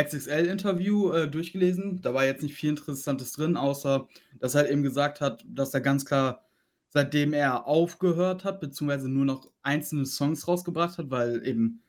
XXL-Interview 0.00 1.12
äh, 1.12 1.28
durchgelesen. 1.28 2.00
Da 2.00 2.14
war 2.14 2.24
jetzt 2.24 2.42
nicht 2.42 2.54
viel 2.54 2.70
Interessantes 2.70 3.32
drin, 3.32 3.56
außer 3.56 4.08
dass 4.38 4.54
er 4.54 4.62
halt 4.62 4.70
eben 4.70 4.82
gesagt 4.82 5.20
hat, 5.20 5.44
dass 5.48 5.74
er 5.74 5.80
ganz 5.80 6.04
klar, 6.04 6.44
seitdem 6.90 7.32
er 7.32 7.66
aufgehört 7.66 8.44
hat, 8.44 8.60
beziehungsweise 8.60 9.08
nur 9.08 9.24
noch 9.24 9.50
einzelne 9.62 10.06
Songs 10.06 10.46
rausgebracht 10.46 10.98
hat, 10.98 11.10
weil 11.10 11.44
eben, 11.46 11.82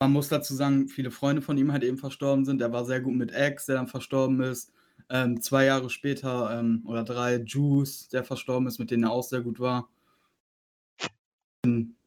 man 0.00 0.12
muss 0.12 0.28
dazu 0.28 0.54
sagen, 0.54 0.88
viele 0.88 1.10
Freunde 1.10 1.42
von 1.42 1.58
ihm 1.58 1.72
halt 1.72 1.84
eben 1.84 1.98
verstorben 1.98 2.44
sind. 2.44 2.60
Er 2.60 2.72
war 2.72 2.84
sehr 2.86 3.00
gut 3.00 3.14
mit 3.14 3.32
X, 3.32 3.66
der 3.66 3.76
dann 3.76 3.86
verstorben 3.86 4.40
ist. 4.40 4.72
Ähm, 5.10 5.42
zwei 5.42 5.66
Jahre 5.66 5.90
später 5.90 6.58
ähm, 6.58 6.82
oder 6.86 7.04
drei, 7.04 7.36
Juice, 7.36 8.08
der 8.08 8.24
verstorben 8.24 8.66
ist, 8.66 8.78
mit 8.78 8.90
denen 8.90 9.04
er 9.04 9.12
auch 9.12 9.22
sehr 9.24 9.42
gut 9.42 9.60
war. 9.60 9.90
Auf 11.64 12.01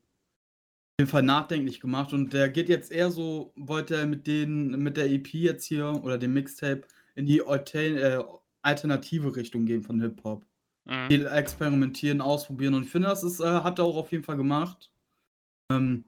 jeden 1.00 1.10
Fall 1.12 1.24
nachdenklich 1.24 1.80
gemacht 1.82 2.14
und 2.14 2.32
der 2.32 2.50
geht 2.50 2.70
jetzt 2.70 2.92
eher 2.92 3.12
so, 3.12 3.52
wollte 3.58 3.96
er 3.96 4.06
mit 4.06 4.28
den, 4.28 4.72
mit 4.82 4.96
der 4.96 5.12
EP 5.12 5.28
jetzt 5.34 5.66
hier 5.66 6.00
oder 6.04 6.18
dem 6.18 6.34
Mixtape 6.34 6.84
in 7.16 7.26
die 7.26 7.46
Alter 7.46 7.80
äh, 8.20 8.24
alternative 8.62 9.36
Richtung 9.36 9.66
gehen 9.66 9.84
von 9.84 10.00
Hip-Hop. 10.02 10.46
Mhm. 10.86 11.08
Viel 11.10 11.26
experimentieren, 11.28 12.22
ausprobieren 12.22 12.76
und 12.76 12.84
ich 12.84 12.90
finde, 12.90 13.10
das 13.10 13.24
ist, 13.24 13.42
äh, 13.42 13.46
hat 13.46 13.80
er 13.80 13.86
auch 13.86 13.98
auf 13.98 14.12
jeden 14.12 14.24
Fall 14.24 14.38
gemacht. 14.38 14.90
Ähm, 15.70 16.06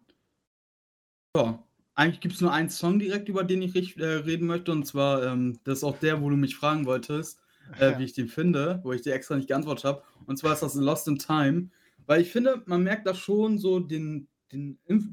ja, 1.36 1.62
eigentlich 1.96 2.22
gibt 2.22 2.36
es 2.36 2.42
nur 2.42 2.54
einen 2.54 2.70
Song 2.70 3.00
direkt, 3.00 3.28
über 3.28 3.44
den 3.44 3.62
ich 3.62 3.98
äh, 3.98 4.06
reden 4.06 4.48
möchte 4.48 4.72
und 4.72 4.86
zwar, 4.86 5.24
ähm, 5.24 5.60
das 5.66 5.80
ist 5.80 5.84
auch 5.84 6.00
der, 6.00 6.22
wo 6.22 6.30
du 6.30 6.38
mich 6.38 6.56
fragen 6.56 6.86
wolltest, 6.86 7.40
äh, 7.78 7.92
Ja. 7.92 8.00
wie 8.00 8.06
ich 8.06 8.14
den 8.14 8.30
finde, 8.30 8.80
wo 8.84 8.94
ich 8.94 9.02
dir 9.02 9.14
extra 9.14 9.36
nicht 9.36 9.50
geantwortet 9.50 9.84
habe. 9.84 10.04
Und 10.28 10.38
zwar 10.38 10.54
ist 10.54 10.64
das 10.64 10.76
Lost 10.76 11.10
in 11.10 11.20
Time, 11.20 11.70
weil 12.06 12.22
ich 12.22 12.32
finde, 12.32 12.62
man 12.68 12.84
merkt 12.84 13.06
da 13.06 13.14
schon 13.14 13.58
so 13.58 13.80
den, 13.82 14.28
den 14.52 14.80
Inf 14.86 15.08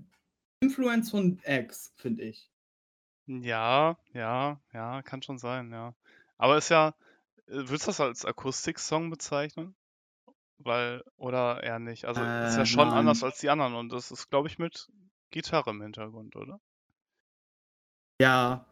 Influence 0.60 1.10
von 1.10 1.40
X, 1.44 1.92
finde 1.96 2.24
ich. 2.24 2.50
Ja, 3.26 3.98
ja, 4.12 4.60
ja, 4.72 5.02
kann 5.02 5.22
schon 5.22 5.38
sein, 5.38 5.70
ja. 5.72 5.94
Aber 6.38 6.56
ist 6.58 6.68
ja, 6.70 6.94
äh, 7.48 7.52
würdest 7.68 7.84
du 7.86 7.88
das 7.90 8.00
als 8.00 8.24
Akustik-Song 8.24 9.10
bezeichnen? 9.10 9.74
Weil, 10.58 11.02
oder 11.16 11.62
eher 11.62 11.78
nicht? 11.80 12.06
Also 12.06 12.26
ist 12.40 12.56
ja 12.56 12.64
Äh, 12.64 12.66
schon 12.66 12.90
nein. 12.90 12.98
anders 12.98 13.24
als 13.24 13.38
die 13.40 13.50
anderen 13.50 13.74
und 13.76 13.90
das 13.92 14.10
ist, 14.12 14.30
glaube 14.30 14.48
ich, 14.48 14.58
mit 14.58 14.88
Gitarre 15.30 15.70
im 15.70 15.82
Hintergrund, 15.82 16.36
oder? 16.36 16.60
Ja, 18.20 18.66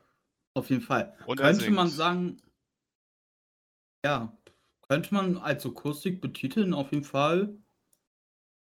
auf 0.55 0.71
jeden 0.71 0.83
Fall. 0.83 1.17
Und 1.25 1.41
Könnte 1.41 1.71
man 1.71 1.89
sagen, 1.89 2.43
ja, 4.05 4.37
könnte 4.83 5.13
man 5.15 5.39
als 5.39 5.67
Akustik 5.67 6.21
betiteln, 6.21 6.75
auf 6.75 6.93
jeden 6.93 7.05
Fall. 7.05 7.59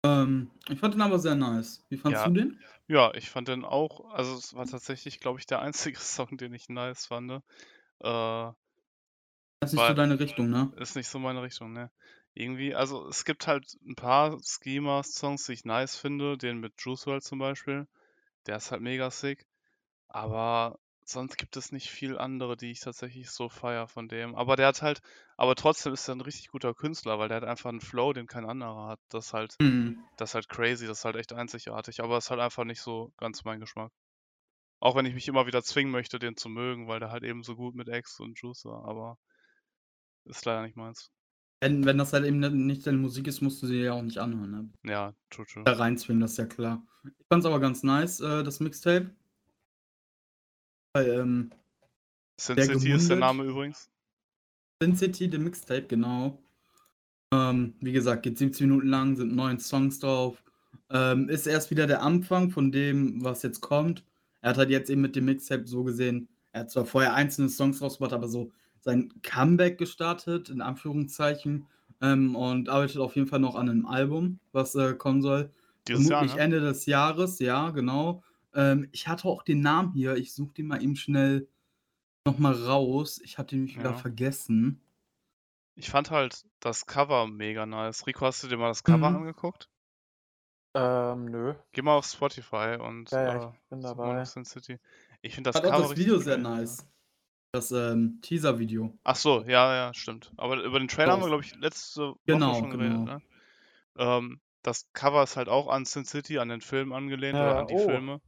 Ähm, 0.06 0.50
ich 0.68 0.78
fand 0.78 0.94
den 0.94 1.02
aber 1.02 1.18
sehr 1.18 1.34
nice. 1.34 1.84
Wie 1.88 1.96
fandst 1.96 2.22
Ja. 2.22 2.26
du 2.26 2.30
den? 2.34 2.58
Ja, 2.88 3.12
ich 3.14 3.30
fand 3.30 3.48
den 3.48 3.64
auch, 3.64 4.10
also 4.12 4.36
es 4.36 4.54
war 4.54 4.66
tatsächlich, 4.66 5.18
glaube 5.20 5.38
ich, 5.40 5.46
der 5.46 5.60
einzige 5.62 5.98
Song, 5.98 6.36
den 6.36 6.54
ich 6.54 6.68
nice 6.68 7.06
fand. 7.06 7.42
Äh, 8.00 8.52
Das 9.60 9.70
ist 9.72 9.76
nicht 9.76 9.86
so 9.86 9.94
deine 9.94 10.18
Richtung, 10.18 10.48
ne? 10.50 10.72
ist 10.76 10.96
nicht 10.96 11.08
so 11.08 11.18
meine 11.18 11.42
Richtung, 11.42 11.72
ne? 11.72 11.90
Irgendwie, 12.34 12.74
also 12.74 13.08
es 13.08 13.24
gibt 13.24 13.46
halt 13.46 13.66
ein 13.86 13.94
paar 13.94 14.38
Schema-Songs, 14.42 15.44
die 15.46 15.52
ich 15.54 15.64
nice 15.64 15.96
finde, 15.96 16.36
den 16.38 16.58
mit 16.58 16.74
Juice 16.78 17.06
WRLD 17.06 17.22
zum 17.24 17.38
Beispiel. 17.38 17.86
Der 18.46 18.56
ist 18.58 18.72
halt 18.72 18.82
mega 18.82 19.10
sick. 19.10 19.46
Aber 20.08 20.78
sonst 21.08 21.36
gibt 21.38 21.56
es 21.56 21.72
nicht 21.72 21.90
viel 21.90 22.18
andere, 22.18 22.56
die 22.56 22.70
ich 22.70 22.80
tatsächlich 22.80 23.30
so 23.30 23.48
feier 23.48 23.88
von 23.88 24.08
dem. 24.08 24.34
Aber 24.34 24.56
der 24.56 24.68
hat 24.68 24.82
halt, 24.82 25.00
aber 25.36 25.54
trotzdem 25.54 25.92
ist 25.92 26.08
er 26.08 26.14
ein 26.16 26.20
richtig 26.20 26.48
guter 26.48 26.74
Künstler, 26.74 27.18
weil 27.18 27.28
der 27.28 27.38
hat 27.38 27.44
einfach 27.44 27.70
einen 27.70 27.80
Flow, 27.80 28.12
den 28.12 28.26
kein 28.26 28.44
anderer 28.46 28.88
hat. 28.88 29.00
Das 29.10 29.26
ist 29.28 29.32
halt, 29.32 29.56
Mhm. 29.60 29.98
das 30.16 30.30
ist 30.30 30.34
halt 30.34 30.48
crazy, 30.48 30.86
das 30.86 30.98
ist 31.00 31.04
halt 31.04 31.16
echt 31.16 31.32
einzigartig. 31.32 32.00
Aber 32.02 32.16
es 32.18 32.26
ist 32.26 32.30
halt 32.30 32.40
einfach 32.40 32.64
nicht 32.64 32.80
so 32.80 33.12
ganz 33.18 33.44
mein 33.44 33.60
Geschmack. 33.60 33.92
Auch 34.80 34.96
wenn 34.96 35.06
ich 35.06 35.14
mich 35.14 35.28
immer 35.28 35.46
wieder 35.46 35.62
zwingen 35.62 35.92
möchte, 35.92 36.18
den 36.18 36.36
zu 36.36 36.48
mögen, 36.48 36.88
weil 36.88 37.00
der 37.00 37.10
halt 37.10 37.24
eben 37.24 37.42
so 37.42 37.56
gut 37.56 37.74
mit 37.74 37.88
X 37.88 38.20
und 38.20 38.40
Juice 38.40 38.64
war. 38.66 38.84
Aber 38.86 39.18
ist 40.24 40.44
leider 40.44 40.62
nicht 40.62 40.76
meins. 40.76 41.10
Wenn, 41.60 41.84
wenn 41.86 41.96
das 41.98 42.12
halt 42.12 42.26
eben 42.26 42.38
nicht 42.66 42.86
deine 42.86 42.98
Musik 42.98 43.26
ist, 43.26 43.40
musst 43.40 43.62
du 43.62 43.66
sie 43.66 43.80
ja 43.80 43.94
auch 43.94 44.02
nicht 44.02 44.18
anhören, 44.18 44.50
ne? 44.50 44.70
Ja, 44.84 45.14
true, 45.30 45.46
true. 45.46 45.64
Da 45.64 45.72
reinzwingen, 45.72 46.20
das 46.20 46.32
ist 46.32 46.38
ja 46.38 46.46
klar. 46.46 46.86
Ich 47.18 47.26
fand's 47.28 47.46
aber 47.46 47.60
ganz 47.60 47.82
nice, 47.82 48.20
äh, 48.20 48.44
das 48.44 48.60
Mixtape. 48.60 49.10
Weil, 50.96 51.10
ähm, 51.10 51.50
Sin 52.38 52.56
der 52.56 52.64
City 52.64 52.92
ist 52.92 53.10
der. 53.10 53.18
Name 53.18 53.44
übrigens. 53.44 53.90
Sin 54.82 54.96
City, 54.96 55.28
the 55.30 55.38
Mixtape, 55.38 55.86
genau. 55.86 56.42
Ähm, 57.32 57.74
wie 57.80 57.92
gesagt, 57.92 58.22
geht 58.22 58.38
17 58.38 58.66
Minuten 58.66 58.88
lang, 58.88 59.16
sind 59.16 59.34
neun 59.34 59.58
Songs 59.58 59.98
drauf. 59.98 60.42
Ähm, 60.90 61.28
ist 61.28 61.46
erst 61.46 61.70
wieder 61.70 61.86
der 61.86 62.02
Anfang 62.02 62.50
von 62.50 62.72
dem, 62.72 63.22
was 63.22 63.42
jetzt 63.42 63.60
kommt. 63.60 64.04
Er 64.40 64.50
hat 64.50 64.58
halt 64.58 64.70
jetzt 64.70 64.88
eben 64.88 65.02
mit 65.02 65.16
dem 65.16 65.26
Mixtape 65.26 65.66
so 65.66 65.84
gesehen, 65.84 66.28
er 66.52 66.60
hat 66.60 66.70
zwar 66.70 66.86
vorher 66.86 67.12
einzelne 67.12 67.50
Songs 67.50 67.82
rausgebracht, 67.82 68.14
aber 68.14 68.28
so 68.28 68.50
sein 68.80 69.12
Comeback 69.22 69.76
gestartet, 69.76 70.48
in 70.48 70.62
Anführungszeichen. 70.62 71.66
Ähm, 72.00 72.36
und 72.36 72.70
arbeitet 72.70 72.98
auf 72.98 73.16
jeden 73.16 73.26
Fall 73.26 73.40
noch 73.40 73.54
an 73.54 73.68
einem 73.68 73.86
Album, 73.86 74.38
was 74.52 74.74
äh, 74.74 74.94
kommen 74.94 75.20
soll. 75.20 75.50
Dieses 75.88 76.08
Jahr, 76.08 76.20
Vermutlich 76.20 76.36
ne? 76.36 76.42
Ende 76.42 76.60
des 76.60 76.86
Jahres, 76.86 77.38
ja, 77.38 77.70
genau. 77.70 78.22
Ähm, 78.56 78.88
ich 78.92 79.06
hatte 79.06 79.28
auch 79.28 79.42
den 79.42 79.60
Namen 79.60 79.92
hier, 79.92 80.16
ich 80.16 80.32
suche 80.34 80.54
den 80.54 80.66
mal 80.66 80.82
eben 80.82 80.96
schnell 80.96 81.48
nochmal 82.26 82.54
raus. 82.54 83.20
Ich 83.22 83.38
hatte 83.38 83.54
ihn 83.54 83.60
nämlich 83.60 83.78
wieder 83.78 83.92
Ja. 83.92 83.98
vergessen. 83.98 84.80
Ich 85.76 85.90
fand 85.90 86.10
halt 86.10 86.44
das 86.60 86.86
Cover 86.86 87.26
mega 87.26 87.66
nice. 87.66 88.06
Rico, 88.06 88.24
hast 88.24 88.42
du 88.42 88.48
dir 88.48 88.56
mal 88.56 88.68
das 88.68 88.82
Cover 88.82 89.10
Mhm. 89.10 89.16
angeguckt? 89.16 89.68
Ähm, 90.74 91.26
nö. 91.26 91.54
Geh 91.72 91.82
mal 91.82 91.96
auf 91.96 92.06
Spotify 92.06 92.78
und 92.80 93.12
Ja, 93.12 93.22
ja, 93.22 93.34
äh, 93.34 93.52
ich 93.52 93.68
bin 93.68 93.82
dabei. 93.82 94.24
City. 94.24 94.78
Ich 95.20 95.34
finde 95.34 95.50
das 95.52 95.62
Cover 95.62 95.88
das 95.88 95.96
Video 95.96 96.18
sehr 96.18 96.38
nice. 96.38 96.86
Das 97.52 97.72
ähm, 97.72 98.18
Teaser-Video. 98.22 98.98
Ach 99.04 99.16
so, 99.16 99.44
ja, 99.46 99.74
ja, 99.74 99.94
stimmt. 99.94 100.32
Aber 100.36 100.62
über 100.62 100.78
den 100.78 100.88
Trailer 100.88 101.12
haben 101.12 101.20
wir, 101.22 101.28
glaube 101.28 101.44
ich, 101.44 101.54
letzte 101.56 102.00
Woche 102.02 102.16
Genau, 102.26 102.54
schon 102.54 102.70
geredet, 102.70 102.98
genau. 102.98 103.16
ne? 103.16 103.22
Ähm, 103.98 104.40
das 104.62 104.88
Cover 104.94 105.22
ist 105.22 105.36
halt 105.36 105.48
auch 105.48 105.68
an 105.68 105.84
Sin 105.84 106.04
City, 106.04 106.38
an 106.38 106.48
den 106.48 106.60
Film 106.60 106.92
angelehnt 106.92 107.40
oder 107.40 107.50
Ja, 107.50 107.58
an 107.60 107.66
die 107.66 107.74
oh. 107.74 107.78
Filme. 107.86 108.20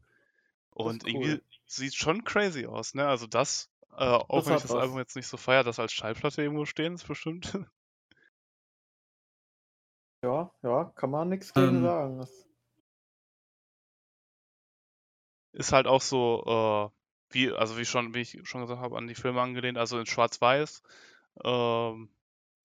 Und 0.78 1.04
cool. 1.04 1.10
irgendwie 1.10 1.42
sieht 1.66 1.94
schon 1.94 2.24
crazy 2.24 2.66
aus, 2.66 2.94
ne? 2.94 3.06
Also 3.06 3.26
das, 3.26 3.70
äh, 3.92 4.04
auch 4.04 4.46
wenn 4.46 4.56
ich 4.56 4.62
das 4.62 4.70
was. 4.70 4.82
Album 4.82 4.98
jetzt 4.98 5.16
nicht 5.16 5.26
so 5.26 5.36
feier, 5.36 5.64
das 5.64 5.78
als 5.78 5.92
Schallplatte 5.92 6.42
irgendwo 6.42 6.64
stehen, 6.64 6.94
ist 6.94 7.06
bestimmt. 7.06 7.58
Ja, 10.24 10.50
ja, 10.64 10.86
kann 10.96 11.12
man 11.12 11.28
nichts 11.28 11.54
gegen 11.54 11.76
Ähm, 11.76 11.82
sagen. 11.84 12.18
Das, 12.18 12.48
ist 15.52 15.72
halt 15.72 15.86
auch 15.86 16.00
so, 16.00 16.92
äh, 17.30 17.34
wie, 17.34 17.52
also 17.52 17.78
wie 17.78 17.84
schon, 17.84 18.14
wie 18.14 18.20
ich 18.20 18.40
schon 18.44 18.62
gesagt 18.62 18.80
habe, 18.80 18.96
an 18.96 19.06
die 19.06 19.14
Filme 19.14 19.40
angelehnt, 19.40 19.78
also 19.78 19.98
in 19.98 20.06
Schwarz-Weiß. 20.06 20.82
Ähm, 21.44 22.10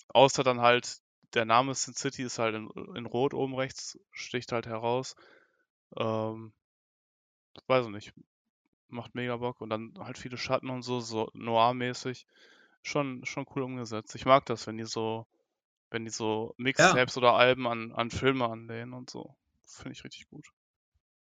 außer 0.10 0.43
dann 0.43 0.62
halt, 0.62 0.97
der 1.34 1.45
Name 1.45 1.73
Sin 1.73 1.93
City 1.93 2.23
ist 2.23 2.39
halt 2.39 2.56
in, 2.56 2.69
in 2.95 3.06
Rot 3.06 3.34
oben 3.34 3.56
rechts, 3.56 3.99
sticht 4.12 4.52
halt 4.52 4.67
heraus. 4.67 5.15
Ähm, 5.97 6.54
weiß 7.68 7.86
ich 7.88 7.92
nicht. 7.92 8.13
Macht 8.89 9.16
mega 9.16 9.38
Bock 9.38 9.62
und 9.62 9.70
dann 9.72 9.94
halt 10.00 10.18
viele 10.18 10.38
Schatten 10.38 10.70
und 10.70 10.84
so, 10.84 11.00
so 11.02 11.30
noir-mäßig. 11.34 12.28
Schon, 12.84 13.26
schon 13.26 13.46
cool 13.56 13.63
umgesetzt. 13.63 14.16
Ich 14.16 14.26
mag 14.26 14.46
das, 14.48 14.68
wenn 14.68 14.78
die 14.78 14.86
so, 14.86 15.28
wenn 15.92 16.06
die 16.06 16.12
so 16.12 16.56
Mixtapes 16.58 17.18
oder 17.18 17.34
Alben 17.36 17.68
an, 17.68 17.94
an 17.94 18.12
Filme 18.12 18.48
anlehnen 18.50 18.94
und 18.94 19.10
so. 19.12 19.36
Finde 19.66 19.94
ich 19.94 20.04
richtig 20.06 20.28
gut. 20.30 20.48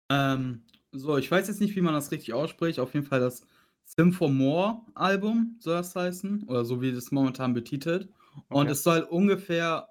Ähm, 0.10 0.64
so, 0.92 1.18
ich 1.18 1.30
weiß 1.30 1.48
jetzt 1.48 1.62
nicht, 1.62 1.76
wie 1.76 1.82
man 1.82 1.94
das 1.94 2.12
richtig 2.12 2.34
ausspricht. 2.34 2.80
Auf 2.80 2.94
jeden 2.94 3.06
Fall 3.06 3.20
das 3.20 3.46
Symphomore 3.86 4.82
Album, 4.96 5.58
soll 5.60 5.76
das 5.76 5.96
heißen, 5.96 6.44
oder 6.48 6.66
so 6.66 6.82
wie 6.82 6.92
das 6.92 7.12
momentan 7.12 7.54
betitelt. 7.54 8.10
Und 8.50 8.70
Okay. 8.70 8.72
es 8.72 8.84
soll 8.84 9.02
ungefähr 9.02 9.90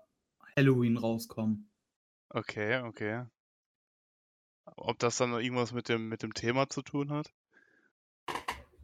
Halloween 0.57 0.97
rauskommen. 0.97 1.71
Okay, 2.35 2.75
okay. 2.75 3.25
Ob 4.81 4.99
das 4.99 5.17
dann 5.17 5.31
noch 5.31 5.39
irgendwas 5.41 5.73
mit 5.73 5.89
dem, 5.89 6.09
mit 6.09 6.23
dem 6.23 6.35
Thema 6.35 6.69
zu 6.69 6.83
tun 6.83 7.11
hat? 7.13 7.33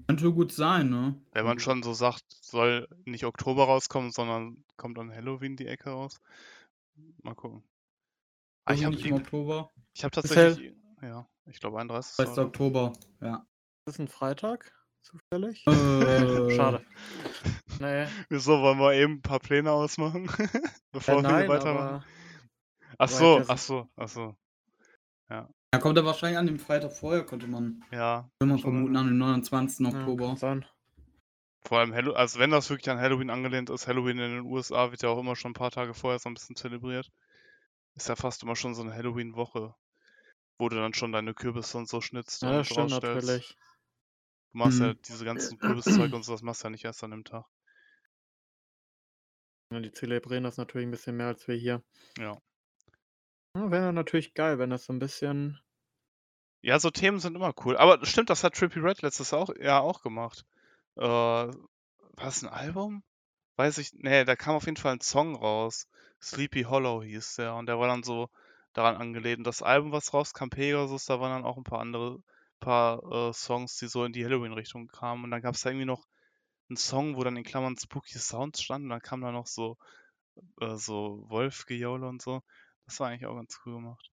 Könnte 0.07 0.33
gut 0.33 0.52
sein, 0.52 0.90
ne? 0.90 1.14
Wenn 1.33 1.44
man 1.46 1.59
schon 1.59 1.83
so 1.83 1.94
sagt, 1.94 2.24
soll 2.28 2.88
nicht 3.04 3.24
Oktober 3.24 3.64
rauskommen, 3.64 4.11
sondern 4.11 4.64
kommt 4.76 4.98
dann 4.98 5.11
Halloween 5.11 5.57
die 5.57 5.66
Ecke 5.66 5.90
raus. 5.90 6.20
Mal 7.22 7.35
gucken. 7.35 7.62
Ah, 8.66 8.74
ich 8.74 8.85
habe 8.85 8.94
nicht 8.94 9.07
im 9.07 9.14
Oktober. 9.14 9.70
ich 9.94 10.04
hab 10.04 10.14
Ist 10.16 10.28
tatsächlich, 10.28 10.74
ja, 11.02 11.26
ich 11.46 11.61
glaube 11.61 11.78
31. 11.80 12.18
1. 12.18 12.33
oder? 12.33 12.46
Oktober, 12.46 12.92
ja. 13.20 13.46
Ist 13.87 13.98
ein 13.98 14.09
Freitag? 14.09 14.72
Zufällig? 15.02 15.66
Äh, 15.66 16.50
Schade. 16.57 16.85
Nee. 17.78 18.07
Wieso, 18.28 18.61
wollen 18.62 18.78
wir 18.78 18.92
eben 18.94 19.14
ein 19.14 19.22
paar 19.22 19.40
Pläne 19.40 19.70
ausmachen, 19.72 20.26
bevor 20.92 21.16
Ja, 21.16 21.22
wir 21.22 21.28
hier 21.28 21.38
nein, 21.38 21.48
weitermachen? 21.48 21.87
aber 21.96 22.04
Ach 22.98 23.09
so, 23.09 23.38
das- 23.38 23.48
ach 23.50 23.59
so, 23.59 23.88
ach 23.96 24.09
so. 24.09 24.37
Da 25.74 25.78
kommt 25.78 25.98
er 25.98 26.04
wahrscheinlich 26.04 26.38
an 26.38 26.46
dem 26.46 26.58
Freitag 26.58 26.92
vorher, 26.92 27.26
könnte 27.26 27.46
man, 27.46 27.84
Ja, 27.90 28.30
könnte 28.38 28.54
man 28.54 28.58
vermuten, 28.58 28.96
an 28.96 29.06
dem 29.08 29.18
29. 29.18 29.87
ja, 29.90 29.98
Oktober. 29.98 30.37
sein. 30.37 30.64
vor 31.66 31.78
allem 31.80 31.92
Hallo 31.92 32.12
also 32.14 32.38
wenn 32.38 32.50
das 32.50 32.70
wirklich 32.70 32.88
an 32.90 33.00
Halloween 33.00 33.28
angelehnt 33.28 33.68
ist, 33.68 33.88
Halloween 33.88 34.18
in 34.18 34.30
den 34.37 34.40
USA 34.46 34.90
wird 34.92 35.02
ja 35.02 35.08
auch 35.08 35.18
immer 35.18 35.34
schon 35.37 35.50
ein 35.50 35.54
paar 35.54 35.72
Tage 35.72 35.92
vorher 35.92 36.18
so 36.20 36.28
ein 36.30 36.34
bisschen 36.34 36.54
zelebriert. 36.56 37.10
Ist 37.96 38.08
ja 38.08 38.16
fast 38.16 38.42
immer 38.44 38.56
schon 38.56 38.74
so 38.74 38.82
eine 38.82 38.94
Halloween-Woche, 38.94 39.74
wo 40.58 40.68
du 40.70 40.76
dann 40.76 40.94
schon 40.94 41.12
deine 41.12 41.34
Kürbisse 41.34 41.78
und 41.78 41.88
so 41.88 42.00
schnitzt 42.00 42.42
Ja, 42.42 42.48
und 42.48 42.64
stimmt 42.64 42.90
rausstellst. 42.92 42.92
natürlich. 42.92 43.56
Du 44.52 44.58
machst 44.58 44.80
ja 44.80 44.94
Mhm. 44.94 44.98
diese 45.06 45.26
ganzen 45.26 45.58
Kürbiszeug 45.58 46.14
und 46.14 46.22
so, 46.22 46.32
das 46.32 46.40
machst 46.40 46.62
du 46.62 46.68
ja 46.68 46.70
nicht 46.70 46.84
erst 46.87 47.04
an 47.04 47.10
dem 47.10 47.24
Tag. 47.24 47.44
Ja, 49.70 49.78
die 49.80 49.92
zelebrieren 49.92 50.44
das 50.44 50.56
natürlich 50.56 50.87
ein 50.87 50.90
bisschen 50.90 51.18
mehr 51.18 51.26
als 51.26 51.46
wir 51.48 51.54
hier. 51.54 51.82
Ja. 52.18 52.40
Ja, 53.56 53.68
Wäre 53.72 53.92
natürlich 53.92 54.34
geil, 54.34 54.60
wenn 54.60 54.70
das 54.70 54.84
so 54.84 54.92
ein 54.92 55.00
bisschen. 55.00 55.58
Ja, 56.64 56.79
so 56.81 56.90
Themen 56.90 57.20
sind 57.20 57.37
immer 57.37 57.53
cool. 57.64 57.77
Aber 57.77 58.05
stimmt, 58.07 58.31
das 58.31 58.42
hat 58.42 58.55
Trippie 58.55 58.81
Red 58.81 59.03
letztes 59.03 59.35
auch, 59.35 59.55
Jahr 59.57 59.83
auch 59.83 60.00
gemacht. 60.00 60.46
Äh, 60.96 61.03
war 61.03 61.53
das 62.16 62.42
ein 62.42 62.48
Album? 62.48 63.03
Weiß 63.57 63.77
ich, 63.77 63.92
nee, 63.92 64.24
da 64.24 64.35
kam 64.35 64.57
auf 64.57 64.64
jeden 64.64 64.79
Fall 64.79 64.94
ein 64.94 65.03
Song 65.03 65.37
raus. 65.37 65.88
Sleepy 66.22 66.62
Hollow 66.62 67.03
hieß 67.03 67.37
der 67.37 67.55
und 67.55 67.66
der 67.66 67.79
war 67.79 67.88
dann 67.88 68.03
so 68.03 68.31
daran 68.72 68.96
angelehnt. 68.96 69.46
Das 69.46 69.61
Album, 69.61 69.92
was 69.92 70.14
rauskam, 70.14 70.48
Pegasus, 70.48 71.05
da 71.05 71.20
waren 71.20 71.33
dann 71.33 71.44
auch 71.44 71.59
ein 71.59 71.64
paar 71.64 71.81
andere, 71.81 72.18
paar 72.61 73.03
äh, 73.12 73.35
Songs, 73.35 73.77
die 73.77 73.88
so 73.88 74.07
in 74.07 74.14
die 74.14 74.24
Halloween-Richtung 74.24 74.87
kamen. 74.88 75.24
Und 75.24 75.33
dann 75.33 75.42
gab 75.42 75.57
es 75.57 75.61
da 75.61 75.68
irgendwie 75.68 75.85
noch 75.85 76.07
einen 76.70 76.79
Song, 76.79 77.16
wo 77.16 77.24
dann 77.24 77.37
in 77.37 77.44
Klammern 77.44 77.77
Spooky 77.77 78.18
Sounds 78.18 78.62
stand 78.62 78.85
und 78.85 78.88
dann 78.90 79.00
kam 79.00 79.20
da 79.20 79.33
noch 79.33 79.46
so, 79.46 79.77
äh, 80.62 80.77
so 80.77 81.27
Wolfgejaule 81.29 82.09
und 82.09 82.22
so. 82.22 82.40
Das 82.87 83.00
war 83.00 83.09
eigentlich 83.09 83.27
auch 83.27 83.37
ganz 83.37 83.61
cool 83.66 83.74
gemacht. 83.74 84.11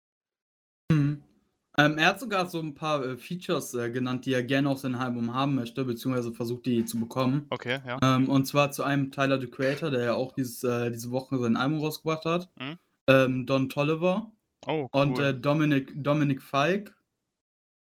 Mhm. 0.92 1.31
Ähm, 1.86 1.98
er 1.98 2.08
hat 2.08 2.20
sogar 2.20 2.46
so 2.48 2.60
ein 2.60 2.74
paar 2.74 3.04
äh, 3.06 3.18
Features 3.18 3.74
äh, 3.74 3.90
genannt, 3.92 4.26
die 4.26 4.34
er 4.34 4.44
gerne 4.44 4.70
auf 4.70 4.80
sein 4.80 4.96
Album 4.96 5.34
haben 5.34 5.56
möchte, 5.56 5.84
beziehungsweise 5.86 6.32
versucht, 6.34 6.66
die 6.66 6.86
zu 6.86 7.00
bekommen. 7.00 7.46
Okay, 7.50 7.80
ja. 7.86 7.98
Ähm, 8.02 8.30
und 8.30 8.46
zwar 8.46 8.72
zu 8.72 8.84
einem 8.84 9.12
Tyler, 9.12 9.40
the 9.40 9.48
Creator, 9.48 9.90
der 9.90 10.04
ja 10.04 10.14
auch 10.14 10.34
dieses, 10.34 10.64
äh, 10.64 10.92
diese 10.92 11.12
Woche 11.12 11.38
sein 11.40 11.56
Album 11.58 11.80
rausgebracht 11.80 12.26
hat. 12.26 12.50
Mhm. 12.60 12.78
Ähm, 13.08 13.46
Don 13.46 13.70
Tolliver 13.70 14.32
Oh, 14.68 14.88
cool. 14.94 15.02
und 15.02 15.20
äh, 15.20 15.34
Dominic, 15.34 15.92
Dominic 16.04 16.42
Fike. 16.42 16.94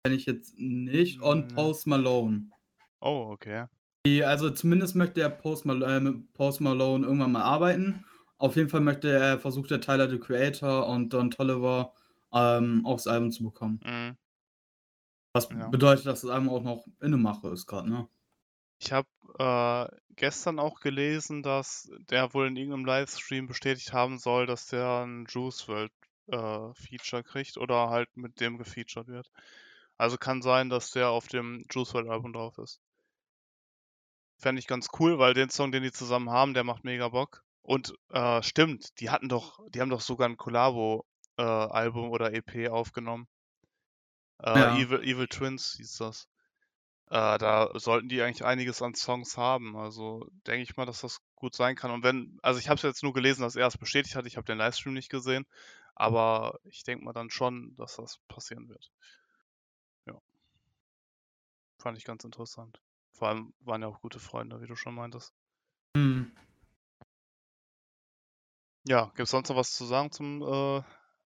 Kenne 0.02 0.16
ich 0.16 0.26
jetzt 0.26 0.58
nicht. 0.58 1.20
Und 1.22 1.48
Nee. 1.48 1.54
Post 1.54 1.86
Malone. 1.86 2.50
oh, 3.00 3.28
okay. 3.30 3.66
Die, 4.06 4.22
also 4.24 4.50
zumindest 4.50 4.96
möchte 4.96 5.20
er 5.22 5.30
Post, 5.30 5.64
Mal 5.64 5.82
äh, 5.82 6.00
mit 6.00 6.32
Post 6.34 6.60
Malone 6.60 7.06
irgendwann 7.06 7.32
mal 7.32 7.42
arbeiten. 7.42 8.04
Auf 8.38 8.56
jeden 8.56 8.68
Fall 8.68 8.80
möchte 8.82 9.08
er, 9.10 9.38
versucht 9.38 9.70
der 9.70 9.80
Tyler, 9.80 10.10
the 10.10 10.18
Creator 10.18 10.86
und 10.88 11.10
Don 11.14 11.30
Tolliver 11.30 11.94
ähm, 12.34 12.84
aufs 12.84 13.06
Album 13.06 13.30
zu 13.30 13.44
bekommen. 13.44 13.80
Mhm. 13.84 14.16
Was 15.32 15.48
Ja. 15.50 15.68
bedeutet, 15.68 16.06
dass 16.06 16.20
das 16.20 16.30
Album 16.30 16.48
auch 16.50 16.62
noch 16.62 16.86
in 17.00 17.10
der 17.10 17.18
Mache 17.18 17.48
ist 17.48 17.66
gerade, 17.66 17.90
ne? 17.90 18.08
Ich 18.80 18.92
habe 18.92 19.08
äh, 19.38 19.96
gestern 20.10 20.58
auch 20.58 20.80
gelesen, 20.80 21.42
dass 21.42 21.90
der 22.08 22.34
wohl 22.34 22.48
in 22.48 22.56
irgendeinem 22.56 22.84
Livestream 22.84 23.46
bestätigt 23.46 23.92
haben 23.92 24.18
soll, 24.18 24.46
dass 24.46 24.66
der 24.66 25.04
ein 25.04 25.26
Juice 25.28 25.66
World 25.68 25.92
äh, 26.26 26.72
Feature 26.74 27.22
kriegt 27.24 27.56
oder 27.56 27.88
halt 27.90 28.16
mit 28.16 28.40
dem 28.40 28.58
gefeatured 28.58 29.08
wird. 29.08 29.30
Also 29.96 30.16
kann 30.16 30.42
sein, 30.42 30.68
dass 30.68 30.90
der 30.90 31.10
auf 31.10 31.28
dem 31.28 31.64
Juice 31.70 31.94
World 31.94 32.08
Album 32.08 32.32
drauf 32.32 32.58
ist. 32.58 32.80
Fände 34.38 34.60
ich 34.60 34.66
ganz 34.66 34.88
cool, 34.98 35.18
weil 35.18 35.34
den 35.34 35.50
Song, 35.50 35.72
den 35.72 35.82
die 35.82 35.92
zusammen 35.92 36.30
haben, 36.30 36.54
der 36.54 36.64
macht 36.64 36.84
mega 36.84 37.08
Bock. 37.08 37.42
Und 37.62 37.94
äh, 38.10 38.42
stimmt, 38.42 39.00
die 39.00 39.10
hatten 39.10 39.28
doch, 39.28 39.60
die 39.70 39.80
haben 39.80 39.90
doch 39.90 40.00
sogar 40.00 40.28
ein 40.28 40.36
Collabo-Album 41.36 42.10
oder 42.10 42.32
EP 42.32 42.70
aufgenommen. 42.70 43.28
Äh, 44.42 44.58
Ja. 44.58 44.76
Evil, 44.76 45.02
Evil 45.02 45.28
Twins 45.28 45.74
hieß 45.76 45.98
das. 45.98 46.28
Äh, 47.10 47.38
da 47.38 47.70
sollten 47.78 48.08
die 48.08 48.22
eigentlich 48.22 48.44
einiges 48.44 48.82
an 48.82 48.94
Songs 48.94 49.36
haben. 49.36 49.76
Also 49.76 50.26
denke 50.46 50.62
ich 50.62 50.76
mal, 50.76 50.86
dass 50.86 51.00
das 51.02 51.20
gut 51.34 51.54
sein 51.54 51.76
kann. 51.76 51.90
Und 51.90 52.02
wenn, 52.02 52.38
also 52.42 52.58
ich 52.58 52.68
habe 52.68 52.76
es 52.76 52.82
jetzt 52.82 53.02
nur 53.02 53.12
gelesen, 53.12 53.42
dass 53.42 53.56
er 53.56 53.66
es 53.66 53.78
bestätigt 53.78 54.16
hat. 54.16 54.26
Ich 54.26 54.36
habe 54.36 54.46
den 54.46 54.58
Livestream 54.58 54.94
nicht 54.94 55.10
gesehen. 55.10 55.46
Aber 55.94 56.58
ich 56.64 56.82
denke 56.82 57.04
mal 57.04 57.12
dann 57.12 57.30
schon, 57.30 57.76
dass 57.76 57.96
das 57.96 58.18
passieren 58.26 58.68
wird. 58.68 58.90
Ja. 60.06 60.20
Fand 61.78 61.98
ich 61.98 62.04
ganz 62.04 62.24
interessant. 62.24 62.80
Vor 63.12 63.28
allem 63.28 63.54
waren 63.60 63.82
ja 63.82 63.88
auch 63.88 64.00
gute 64.00 64.18
Freunde, 64.18 64.60
wie 64.60 64.66
du 64.66 64.74
schon 64.74 64.94
meintest. 64.94 65.32
Hm. 65.96 66.36
Ja, 68.86 69.06
gibt 69.06 69.20
es 69.20 69.30
sonst 69.30 69.48
noch 69.48 69.56
was 69.56 69.72
zu 69.72 69.84
sagen 69.84 70.10
zum 70.10 70.42
äh, 70.42 70.82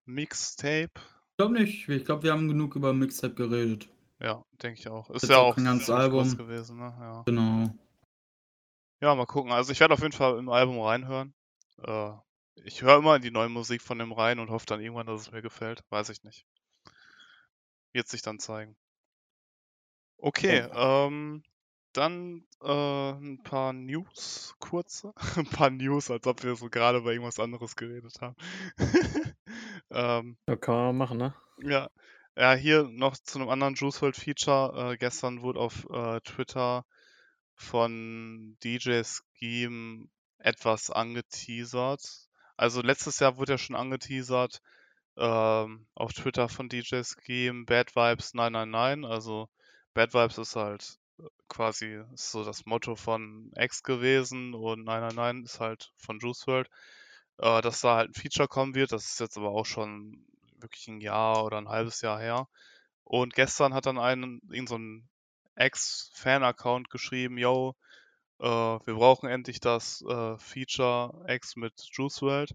Mixtape? 0.08 0.90
Ich 0.96 1.36
glaube 1.36 1.54
nicht. 1.54 1.88
Ich 1.88 2.04
glaube, 2.04 2.22
wir 2.24 2.32
haben 2.32 2.48
genug 2.48 2.74
über 2.74 2.92
Mixtape 2.92 3.34
geredet. 3.34 3.88
Ja, 4.20 4.44
denke 4.62 4.80
ich 4.80 4.88
auch. 4.88 5.08
Ist 5.10 5.22
Jetzt 5.22 5.30
ja 5.30 5.38
auch 5.38 5.54
kein 5.54 5.66
ganzes 5.66 5.90
Album. 5.90 6.36
gewesen, 6.36 6.78
ne? 6.78 6.96
Ja. 6.98 7.22
Genau. 7.26 7.72
Ja, 9.00 9.14
mal 9.14 9.26
gucken. 9.26 9.52
Also 9.52 9.70
ich 9.70 9.78
werde 9.78 9.94
auf 9.94 10.00
jeden 10.00 10.12
Fall 10.12 10.38
im 10.38 10.48
Album 10.48 10.80
reinhören. 10.80 11.34
Äh, 11.82 12.12
ich 12.64 12.82
höre 12.82 12.96
immer 12.98 13.16
in 13.16 13.22
die 13.22 13.30
neue 13.30 13.48
Musik 13.48 13.82
von 13.82 13.98
dem 13.98 14.12
rein 14.12 14.40
und 14.40 14.50
hoffe 14.50 14.66
dann 14.66 14.80
irgendwann, 14.80 15.06
dass 15.06 15.20
es 15.20 15.30
mir 15.30 15.42
gefällt. 15.42 15.84
Weiß 15.90 16.08
ich 16.08 16.24
nicht. 16.24 16.44
Wird 17.92 18.08
sich 18.08 18.22
dann 18.22 18.40
zeigen. 18.40 18.76
Okay, 20.16 20.66
ähm, 20.74 21.44
dann 21.92 22.44
äh, 22.60 23.10
ein 23.12 23.40
paar 23.44 23.72
News, 23.72 24.56
kurze. 24.58 25.12
ein 25.36 25.46
paar 25.46 25.70
News, 25.70 26.10
als 26.10 26.26
ob 26.26 26.42
wir 26.42 26.56
so 26.56 26.68
gerade 26.68 27.02
bei 27.02 27.12
irgendwas 27.12 27.38
anderes 27.38 27.76
geredet 27.76 28.20
haben. 28.20 28.36
ähm, 29.90 30.36
Ja, 30.46 30.56
kann 30.56 30.74
man 30.74 30.96
machen, 30.96 31.18
ne? 31.18 31.34
ja, 31.62 31.88
ja, 32.36 32.54
hier 32.54 32.84
noch 32.84 33.16
zu 33.16 33.38
einem 33.38 33.48
anderen 33.48 33.74
Juice 33.74 34.00
WRLD 34.00 34.16
Feature. 34.16 34.92
Äh, 34.92 34.96
gestern 34.96 35.42
wurde 35.42 35.60
auf 35.60 35.86
äh, 35.90 36.20
Twitter 36.20 36.84
von 37.54 38.56
DJ 38.62 39.02
Scheme 39.02 40.08
etwas 40.38 40.90
angeteasert. 40.90 42.00
Also 42.56 42.80
letztes 42.82 43.18
Jahr 43.18 43.36
wurde 43.36 43.52
ja 43.52 43.58
schon 43.58 43.76
angeteasert 43.76 44.60
ähm, 45.16 45.86
auf 45.94 46.12
Twitter 46.12 46.48
von 46.48 46.68
DJ 46.68 47.02
Scheme 47.02 47.64
Bad 47.64 47.96
Vibes 47.96 48.34
999. 48.34 49.10
Also 49.10 49.48
Bad 49.94 50.14
Vibes 50.14 50.38
ist 50.38 50.54
halt 50.54 50.98
äh, 51.18 51.24
quasi 51.48 52.00
ist 52.14 52.30
so 52.30 52.44
das 52.44 52.66
Motto 52.66 52.94
von 52.94 53.50
X 53.56 53.82
gewesen 53.82 54.54
und 54.54 54.84
999 54.84 55.44
ist 55.44 55.60
halt 55.60 55.92
von 55.96 56.20
Juice 56.20 56.46
WRLD. 56.46 56.68
Äh, 57.38 57.62
dass 57.62 57.80
da 57.80 57.96
halt 57.96 58.10
ein 58.10 58.14
Feature 58.14 58.48
kommen 58.48 58.74
wird, 58.74 58.92
das 58.92 59.04
ist 59.06 59.20
jetzt 59.20 59.36
aber 59.36 59.50
auch 59.50 59.66
schon 59.66 60.26
wirklich 60.58 60.88
ein 60.88 61.00
Jahr 61.00 61.44
oder 61.44 61.58
ein 61.58 61.68
halbes 61.68 62.00
Jahr 62.02 62.20
her. 62.20 62.48
Und 63.04 63.34
gestern 63.34 63.74
hat 63.74 63.86
dann 63.86 63.98
einen, 63.98 64.40
irgend 64.50 64.68
so 64.68 64.76
ein 64.76 65.08
Ex-Fan-Account 65.54 66.90
geschrieben, 66.90 67.38
yo, 67.38 67.74
äh, 68.40 68.44
wir 68.44 68.94
brauchen 68.94 69.28
endlich 69.28 69.60
das 69.60 70.02
äh, 70.02 70.38
Feature 70.38 71.24
X 71.28 71.56
mit 71.56 71.74
Juice 71.92 72.22
WRLD. 72.22 72.54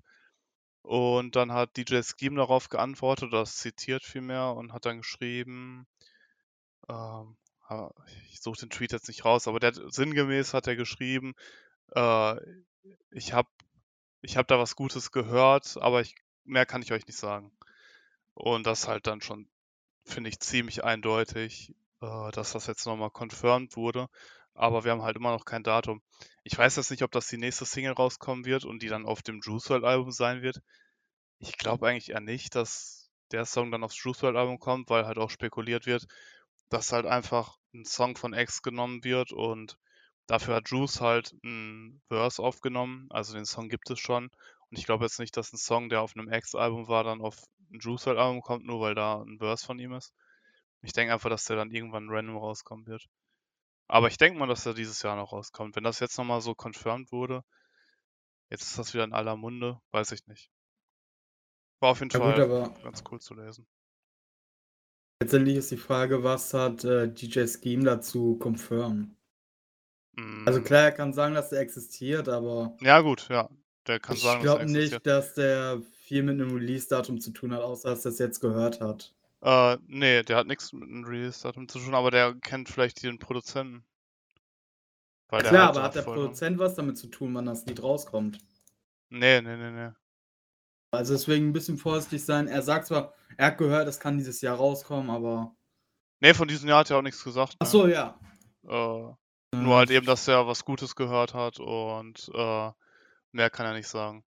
Und 0.84 1.36
dann 1.38 1.54
hat 1.54 1.78
DJ 1.78 2.02
Scheme 2.02 2.36
darauf 2.38 2.70
geantwortet, 2.70 3.32
das 3.32 3.58
zitiert 3.58 4.04
vielmehr, 4.04 4.54
und 4.54 4.74
hat 4.74 4.86
dann 4.86 4.98
geschrieben, 4.98 5.88
ähm, 6.90 7.38
ich 8.30 8.42
suche 8.42 8.60
den 8.60 8.70
Tweet 8.70 8.92
jetzt 8.92 9.08
nicht 9.08 9.24
raus, 9.26 9.48
aber 9.48 9.60
der 9.60 9.74
sinngemäß 9.74 10.54
hat 10.54 10.68
er 10.68 10.76
geschrieben, 10.76 11.34
äh, 11.96 12.36
ich 13.12 13.34
habe 13.34 13.48
ich 14.24 14.38
hab 14.38 14.48
da 14.50 14.60
was 14.60 14.76
Gutes 14.78 15.12
gehört, 15.12 15.78
aber 15.82 16.02
ich, 16.02 16.16
mehr 16.46 16.66
kann 16.68 16.84
ich 16.84 16.94
euch 16.94 17.08
nicht 17.08 17.20
sagen. 17.20 17.52
Und 18.36 18.68
das 18.68 18.88
halt 18.88 19.08
dann 19.08 19.22
schon, 19.22 19.50
finde 20.06 20.30
ich, 20.30 20.40
ziemlich 20.40 20.84
eindeutig, 20.84 21.74
äh, 22.02 22.32
dass 22.32 22.54
das 22.54 22.68
jetzt 22.68 22.86
nochmal 22.88 23.12
confirmed 23.12 23.76
wurde. 23.78 24.08
Aber 24.56 24.84
wir 24.86 24.92
haben 24.92 25.04
halt 25.04 25.18
immer 25.18 25.32
noch 25.32 25.46
kein 25.46 25.64
Datum. 25.64 26.02
Ich 26.44 26.58
weiß 26.58 26.76
jetzt 26.78 26.92
nicht, 26.92 27.04
ob 27.04 27.12
das 27.12 27.28
die 27.28 27.38
nächste 27.38 27.66
Single 27.66 27.94
rauskommen 27.94 28.46
wird 28.46 28.66
und 28.66 28.84
die 28.84 28.90
dann 28.90 29.06
auf 29.06 29.22
dem 29.24 29.42
Juice 29.42 29.70
WRLD 29.70 29.86
Album 29.86 30.12
sein 30.12 30.42
wird. 30.44 30.62
Ich 31.40 31.58
glaube 31.60 31.88
eigentlich 31.88 32.10
eher 32.12 32.22
nicht, 32.22 32.56
dass 32.56 33.12
der 33.32 33.46
Song 33.46 33.72
dann 33.72 33.84
aufs 33.84 34.02
Juice 34.04 34.24
WRLD 34.24 34.38
Album 34.38 34.60
kommt, 34.60 34.90
weil 34.90 35.06
halt 35.06 35.20
auch 35.20 35.30
spekuliert 35.30 35.86
wird, 35.86 36.08
dass 36.70 36.92
halt 36.92 37.06
einfach 37.06 37.58
'n 37.74 37.86
Song 37.86 38.18
von 38.18 38.34
X 38.34 38.62
genommen 38.64 39.04
wird 39.04 39.32
und 39.32 39.78
dafür 40.28 40.56
hat 40.56 40.70
Juice 40.70 41.02
halt 41.02 41.34
'n 41.44 42.02
Verse 42.10 42.42
aufgenommen. 42.42 43.08
Also, 43.12 43.34
den 43.34 43.46
Song 43.46 43.70
gibt 43.70 43.90
es 43.92 44.00
schon. 44.00 44.26
Und 44.70 44.80
ich 44.80 44.86
glaube 44.86 45.06
jetzt 45.06 45.20
nicht, 45.20 45.38
dass 45.38 45.54
'n 45.54 45.58
Song, 45.58 45.90
der 45.90 46.02
auf 46.02 46.16
'nem 46.16 46.32
X-Album 46.32 46.88
war, 46.88 47.04
dann 47.04 47.22
auf 47.22 47.38
'n 47.72 47.80
Juice 47.80 48.06
WRLD-Album 48.08 48.42
kommt, 48.42 48.66
nur 48.66 48.82
weil 48.82 48.96
da 48.96 49.22
'n 49.22 49.40
Verse 49.40 49.66
von 49.66 49.80
ihm 49.80 49.94
ist. 49.94 50.14
Ich 50.84 50.94
denke 50.94 51.14
einfach, 51.14 51.30
dass 51.30 51.46
der 51.46 51.58
dann 51.58 51.72
irgendwann 51.72 52.10
random 52.10 52.38
rauskommen 52.38 52.88
wird. 52.88 53.06
Aber 53.88 54.08
ich 54.10 54.18
denke 54.18 54.40
mal, 54.40 54.48
dass 54.48 54.64
der 54.66 54.74
dieses 54.76 55.02
Jahr 55.04 55.16
noch 55.18 55.34
rauskommt. 55.34 55.76
Wenn 55.78 55.84
das 55.86 56.00
jetzt 56.02 56.18
noch 56.18 56.26
mal 56.26 56.42
so 56.42 56.56
confirmed 56.56 57.12
wurde 57.14 57.44
jetzt 58.52 58.64
ist 58.64 58.78
das 58.78 58.94
wieder 58.94 59.04
in 59.06 59.14
aller 59.14 59.36
Munde, 59.38 59.80
weiß 59.92 60.12
ich 60.12 60.28
nicht. 60.28 60.48
War 61.82 61.92
auf 61.92 62.00
jeden 62.00 62.10
Ja 62.14 62.20
gut, 62.20 62.38
Fall 62.38 62.40
aber 62.40 62.74
ganz 62.82 63.04
cool 63.12 63.20
zu 63.20 63.34
lesen. 63.36 63.68
letztendlich 65.22 65.56
ist 65.58 65.72
die 65.72 65.78
Frage, 65.78 66.24
was 66.24 66.54
hat, 66.54 66.84
äh, 66.84 67.12
DJ 67.12 67.48
Scheme 67.48 67.84
dazu 67.84 68.38
confirmed? 68.40 69.16
Also 70.46 70.62
Hm. 70.62 70.64
klar, 70.64 70.82
er 70.84 70.92
kann 70.92 71.14
sagen, 71.14 71.36
dass 71.36 71.52
er 71.54 71.62
existiert, 71.62 72.28
aber 72.28 72.78
Ja 72.82 73.02
gut, 73.02 73.28
ja. 73.30 73.50
Der 73.88 74.00
kann 74.00 74.18
ich 74.18 74.20
sagen, 74.20 74.50
er 74.56 74.66
glaube 74.66 74.70
nicht, 74.70 75.06
dass 75.06 75.34
der 75.34 75.82
viel 76.06 76.24
mit 76.24 76.38
'nem 76.38 76.54
Release-Datum 76.54 77.20
zu 77.22 77.32
tun 77.32 77.54
hat, 77.54 77.62
außer 77.62 77.90
dass 77.90 78.06
er's 78.06 78.20
jetzt 78.20 78.40
gehört 78.42 78.80
hat. 78.82 79.14
Äh, 79.44 79.78
ne, 79.88 80.24
der 80.24 80.38
hat 80.38 80.48
nix 80.48 80.72
mit 80.72 80.88
'nem 80.90 81.04
Release-Datum 81.04 81.68
zu 81.68 81.80
tun, 81.80 81.94
aber 81.96 82.12
der 82.12 82.34
kennt 82.36 82.70
vielleicht 82.70 83.04
den 83.04 83.20
Produzenten. 83.20 83.84
Weil 85.30 85.44
klar, 85.44 85.68
halt 85.68 85.70
aber 85.70 85.84
hat 85.84 85.96
der 85.96 86.04
Produzent 86.04 86.60
was 86.60 86.76
damit 86.76 86.98
zu 86.98 87.08
tun, 87.08 87.34
wann 87.34 87.46
das 87.46 87.66
Lied 87.66 87.82
rauskommt? 87.82 88.40
Ne, 89.12 89.42
ne, 89.42 89.58
ne, 89.58 89.72
ne. 89.72 89.96
Also, 90.94 91.14
deswegen 91.14 91.48
'n 91.48 91.54
bisschen 91.54 91.78
vorsichtig 91.80 92.24
sein. 92.24 92.48
Er 92.48 92.62
sagt 92.62 92.86
zwar, 92.86 93.16
er 93.38 93.48
hat 93.48 93.58
gehört, 93.58 93.88
es 93.88 94.00
kann 94.00 94.20
dieses 94.20 94.42
Jahr 94.42 94.58
rauskommen, 94.58 95.10
aber 95.10 95.56
Ne, 96.22 96.34
von 96.34 96.48
diesem 96.48 96.70
Jahr 96.70 96.80
hat 96.80 96.90
er 96.92 96.98
auch 96.98 97.02
nix 97.02 97.24
gesagt, 97.24 97.58
Ach 97.62 97.66
ne? 97.66 97.68
so, 97.68 97.88
ja. 97.88 98.20
Äh, 98.68 99.14
Nur 99.58 99.78
halt 99.78 99.90
eben, 99.90 100.06
dass 100.06 100.28
er 100.28 100.48
was 100.48 100.66
Gutes 100.66 100.96
gehört 100.96 101.34
hat 101.34 101.60
und, 101.60 102.30
äh, 102.34 102.72
mehr 103.32 103.50
kann 103.50 103.66
er 103.66 103.74
nicht 103.74 103.88
sagen. 103.88 104.24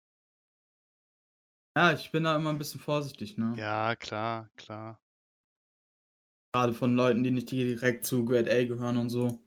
Ja, 1.77 1.93
ich 1.93 2.11
bin 2.11 2.25
da 2.25 2.35
immer 2.37 2.51
'n 2.51 2.59
bisschen 2.59 2.81
vorsichtig, 2.81 3.37
ne? 3.39 3.63
Ja, 3.63 3.97
klar, 3.97 4.49
klar. 4.57 5.01
Grade 6.53 6.75
von 6.75 6.97
Leuten, 6.97 7.23
die 7.23 7.31
nicht 7.31 7.53
direkt 7.53 8.05
zu 8.05 8.25
Grade 8.25 8.51
A 8.51 8.65
gehören 8.65 8.97
und 8.97 9.11
so. 9.11 9.39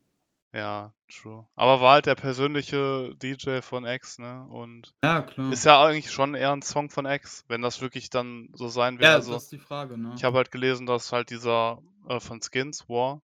Ja, 0.53 0.93
true. 1.07 1.47
Aber 1.55 1.81
war 1.81 1.93
halt 1.93 2.05
der 2.07 2.15
persönliche 2.15 3.13
DJ 3.15 3.61
von 3.63 3.85
X, 3.85 4.17
ne? 4.19 4.45
Und 4.49 4.95
Ja, 5.03 5.21
klar. 5.23 5.59
ist 5.59 5.65
ja 5.65 5.83
eigentlich 5.83 6.11
schon 6.11 6.35
eher 6.35 6.51
'n 6.53 6.61
Song 6.63 6.89
von 6.91 7.05
X, 7.05 7.45
wenn 7.49 7.61
das 7.63 7.81
wirklich 7.81 8.09
dann 8.11 8.49
so 8.53 8.67
sein 8.69 8.99
wird. 8.99 9.11
Ja, 9.11 9.15
Also, 9.15 9.33
das 9.33 9.43
ist 9.43 9.51
die 9.51 9.57
Frage, 9.59 9.97
ne? 9.97 10.17
ich 10.17 10.25
habe 10.25 10.37
halt 10.37 10.51
gelesen, 10.51 10.85
dass 10.87 11.11
halt 11.13 11.29
dieser, 11.31 11.81
äh, 12.09 12.19
von 12.19 12.41
Skins, 12.41 12.89
War 12.89 13.21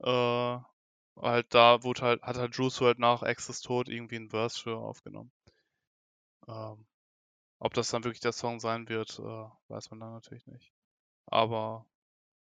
äh, 0.00 0.58
halt 1.16 1.54
da 1.54 1.82
wurde 1.84 2.02
halt 2.02 2.22
hat 2.22 2.36
halt 2.38 2.56
Juice 2.56 2.80
WRLD 2.80 2.98
nach 3.00 3.22
X's 3.22 3.60
Tod 3.62 3.88
irgendwie 3.88 4.16
'n 4.16 4.30
Verse 4.30 4.60
für 4.60 4.76
aufgenommen. 4.78 5.32
Ähm, 6.48 6.86
ob 7.60 7.74
das 7.74 7.90
dann 7.90 8.04
wirklich 8.04 8.20
der 8.20 8.32
Song 8.32 8.60
sein 8.60 8.88
wird, 8.88 9.18
äh, 9.20 9.22
weiß 9.68 9.90
man 9.90 10.00
dann 10.00 10.12
natürlich 10.14 10.46
nicht. 10.46 10.72
Aber 11.26 11.86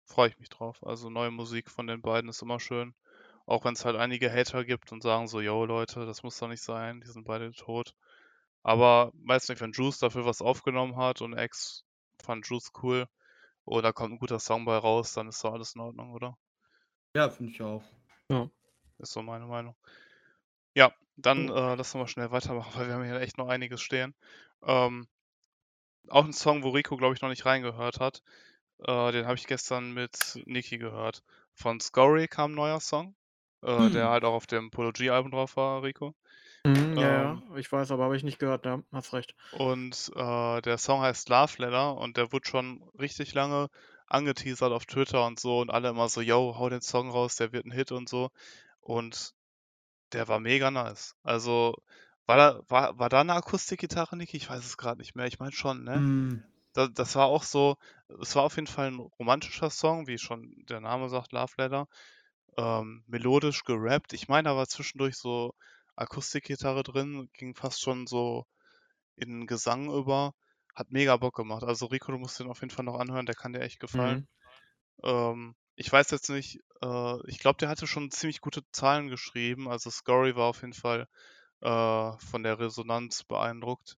freue 0.06 0.30
ich 0.30 0.40
mich 0.40 0.50
drauf. 0.50 0.84
Also, 0.86 1.10
neue 1.12 1.32
Musik 1.32 1.72
von 1.72 1.88
den 1.88 2.02
beiden 2.04 2.30
ist 2.30 2.42
immer 2.44 2.60
schön. 2.62 2.96
Auch 3.48 3.66
wenn's 3.66 3.86
halt 3.86 3.98
einige 3.98 4.32
Hater 4.34 4.66
gibt 4.66 4.92
und 4.94 5.04
sagen 5.04 5.28
so: 5.28 5.42
„Jo 5.42 5.66
Leute, 5.66 6.06
das 6.08 6.24
muss 6.24 6.40
doch 6.40 6.50
nicht 6.50 6.64
sein, 6.64 7.02
die 7.02 7.08
sind 7.10 7.26
beide 7.26 7.52
tot.“ 7.54 7.96
Aber 8.64 9.12
weiß 9.16 9.50
nicht, 9.50 9.62
wenn 9.62 9.74
Juice 9.74 10.00
dafür 10.00 10.26
was 10.26 10.42
aufgenommen 10.44 10.98
hat 10.98 11.22
und 11.22 11.38
X 11.38 11.86
fand 12.24 12.48
Juice 12.48 12.72
cool 12.84 13.08
und 13.66 13.84
da 13.84 13.94
kommt 13.94 14.14
'n 14.16 14.20
guter 14.20 14.40
Song 14.40 14.66
bei 14.66 14.78
raus, 14.78 15.14
dann 15.16 15.28
ist 15.30 15.44
doch 15.46 15.54
alles 15.54 15.76
in 15.76 15.82
Ordnung, 15.82 16.14
oder? 16.14 16.38
Ja, 17.16 17.30
finde 17.30 17.52
ich 17.52 17.62
auch. 17.62 17.84
Ja. 18.32 18.50
Ist 19.00 19.12
so 19.12 19.22
meine 19.22 19.46
Meinung. 19.48 19.76
Ja, 20.76 20.94
dann, 21.18 21.50
äh, 21.50 21.76
lass 21.76 21.92
doch 21.94 22.00
mal 22.00 22.08
schnell 22.08 22.32
weitermachen, 22.32 22.74
weil 22.80 22.88
wir 22.88 22.96
haben 22.96 23.04
hier 23.06 23.20
echt 23.22 23.38
noch 23.38 23.48
einiges 23.48 23.82
stehen. 23.82 24.16
Ähm, 24.64 25.08
auch 26.10 26.26
'n 26.26 26.34
Song, 26.34 26.64
wo 26.64 26.70
Rico, 26.70 26.96
glaube 26.98 27.16
ich, 27.16 27.22
noch 27.22 27.30
nicht 27.30 27.46
reingehört 27.46 28.00
hat. 28.00 28.22
Äh, 28.80 29.12
den 29.14 29.26
habe 29.28 29.36
ich 29.36 29.48
gestern 29.48 29.94
mit 29.94 30.42
Niki 30.46 30.78
gehört. 30.80 31.24
Von 31.54 31.80
Scory 31.82 32.28
kam 32.28 32.54
'n 32.54 32.56
neuer 32.56 32.80
Song, 32.82 33.16
äh, 33.64 33.90
der 33.92 34.08
Hm. 34.08 34.12
halt 34.12 34.24
auch 34.26 34.34
auf 34.34 34.48
dem 34.48 34.72
Polo 34.72 34.92
G-Album 34.94 35.32
drauf 35.32 35.58
war, 35.58 35.84
Rico. 35.84 36.16
Mhm, 36.66 36.98
ja, 36.98 37.14
Ähm 37.18 37.44
ja, 37.50 37.56
ich 37.58 37.72
weiß, 37.72 37.92
aber 37.92 38.04
habe 38.06 38.16
ich 38.18 38.24
nicht 38.24 38.40
gehört, 38.40 38.66
ja, 38.66 38.84
hast 38.92 39.14
recht. 39.14 39.36
Und, 39.50 40.12
äh, 40.16 40.62
der 40.62 40.78
Song 40.78 41.02
heißt 41.02 41.30
Love 41.30 41.54
Letter 41.62 41.96
und 41.98 42.18
der 42.18 42.32
wurde 42.32 42.48
schon 42.50 42.90
richtig 43.00 43.34
lange 43.34 43.70
angeteasert 44.12 44.72
auf 44.74 44.86
Twitter 44.88 45.26
und 45.26 45.40
so 45.40 45.60
und 45.62 45.72
alle 45.72 45.90
immer 45.90 46.10
so: 46.10 46.22
„Jo, 46.22 46.56
hau 46.58 46.70
den 46.70 46.82
Song 46.82 47.10
raus, 47.12 47.36
der 47.38 47.54
wird 47.54 47.66
'n 47.66 47.72
Hit“ 47.72 47.92
und 47.94 48.10
so. 48.10 48.30
Und 48.82 49.34
der 50.14 50.28
war 50.30 50.40
mega 50.42 50.72
nice. 50.72 51.16
Also, 51.24 51.76
war 52.28 52.38
da 52.38 52.62
war 52.70 53.00
war 53.00 53.10
da 53.10 53.24
'ne 53.24 53.34
Akustikgitarre, 53.36 54.18
Niki? 54.18 54.38
Ich 54.38 54.50
weiß 54.50 54.66
es 54.66 54.78
grad 54.78 54.98
nicht 55.00 55.16
mehr. 55.16 55.28
Ich 55.28 55.40
meine 55.40 55.54
schon, 55.54 55.84
ne? 55.86 56.04
Hm. 56.04 56.42
Da 56.74 56.88
das 56.90 57.16
war 57.16 57.28
auch 57.28 57.44
so 57.44 57.78
es 58.22 58.36
war 58.36 58.44
auf 58.44 58.56
jeden 58.58 58.68
Fall 58.68 58.90
'n 58.90 59.00
romantischer 59.20 59.70
Song, 59.72 60.08
wie 60.08 60.18
schon 60.20 60.52
der 60.70 60.82
Name 60.82 61.10
sagt, 61.10 61.32
Love 61.34 61.54
Letter. 61.58 61.88
Ähm, 62.58 63.04
melodisch 63.08 63.64
gerappt. 63.66 64.14
Ich 64.14 64.28
meine, 64.30 64.50
da 64.50 64.58
war 64.58 64.68
zwischendurch 64.68 65.18
so 65.18 65.54
Akustikgitarre 65.98 66.84
drin, 66.84 67.30
ging 67.34 67.56
fast 67.56 67.82
schon 67.82 68.08
so 68.08 68.46
in 69.18 69.48
Gesang 69.48 69.92
über. 69.94 70.34
Hat 70.76 70.92
mega 70.92 71.18
Bock 71.18 71.36
gemacht. 71.36 71.64
Also, 71.64 71.88
Rico, 71.88 72.12
du 72.12 72.18
musst 72.18 72.40
den 72.40 72.50
auf 72.50 72.62
jeden 72.62 72.72
Fall 72.74 72.86
noch 72.86 73.00
anhören, 73.00 73.26
der 73.26 73.36
kann 73.36 73.54
dir 73.54 73.62
echt 73.62 73.80
gefallen. 73.80 74.24
Mhm. 74.24 74.28
Ähm, 75.04 75.56
ich 75.76 75.92
weiß 75.92 76.12
jetzt 76.12 76.30
nicht, 76.30 76.60
äh 76.84 77.18
ich 77.28 77.40
glaube, 77.40 77.58
der 77.60 77.70
hatte 77.70 77.88
schon 77.88 78.12
ziemlich 78.12 78.42
gute 78.42 78.62
Zahlen 78.72 79.10
geschrieben. 79.10 79.70
Also, 79.70 79.90
Scory 79.92 80.36
war 80.36 80.48
auf 80.48 80.62
jeden 80.62 80.74
Fall, 80.74 81.08
äh, 81.62 82.14
von 82.20 82.44
der 82.44 82.60
Resonanz 82.60 83.24
beeindruckt. 83.24 83.98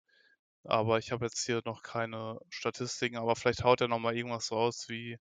Aber 0.64 0.98
ich 1.00 1.12
habe 1.12 1.26
jetzt 1.26 1.46
hier 1.46 1.62
noch 1.66 1.84
keine 1.84 2.40
Statistiken, 2.50 3.18
aber 3.18 3.36
vielleicht 3.36 3.64
haut 3.64 3.82
er 3.82 3.88
noch 3.88 4.00
mal 4.00 4.16
irgendwas 4.18 4.52
raus, 4.52 4.88
wie 4.90 5.18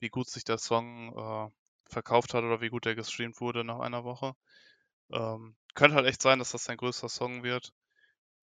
wie 0.00 0.10
gut 0.10 0.30
sich 0.30 0.44
der 0.44 0.58
Song, 0.58 1.14
äh, 1.16 1.50
verkauft 1.90 2.34
hat 2.34 2.44
oder 2.44 2.60
wie 2.62 2.70
gut 2.70 2.84
der 2.86 2.94
gestreamt 2.96 3.40
wurde 3.40 3.64
nach 3.64 3.80
einer 3.80 4.04
Woche. 4.04 4.34
Ähm, 5.12 5.56
könnte 5.74 5.96
halt 5.96 6.06
echt 6.06 6.22
sein, 6.22 6.38
dass 6.38 6.52
das 6.52 6.64
sein 6.64 6.76
größter 6.76 7.08
Song 7.08 7.42
wird. 7.42 7.72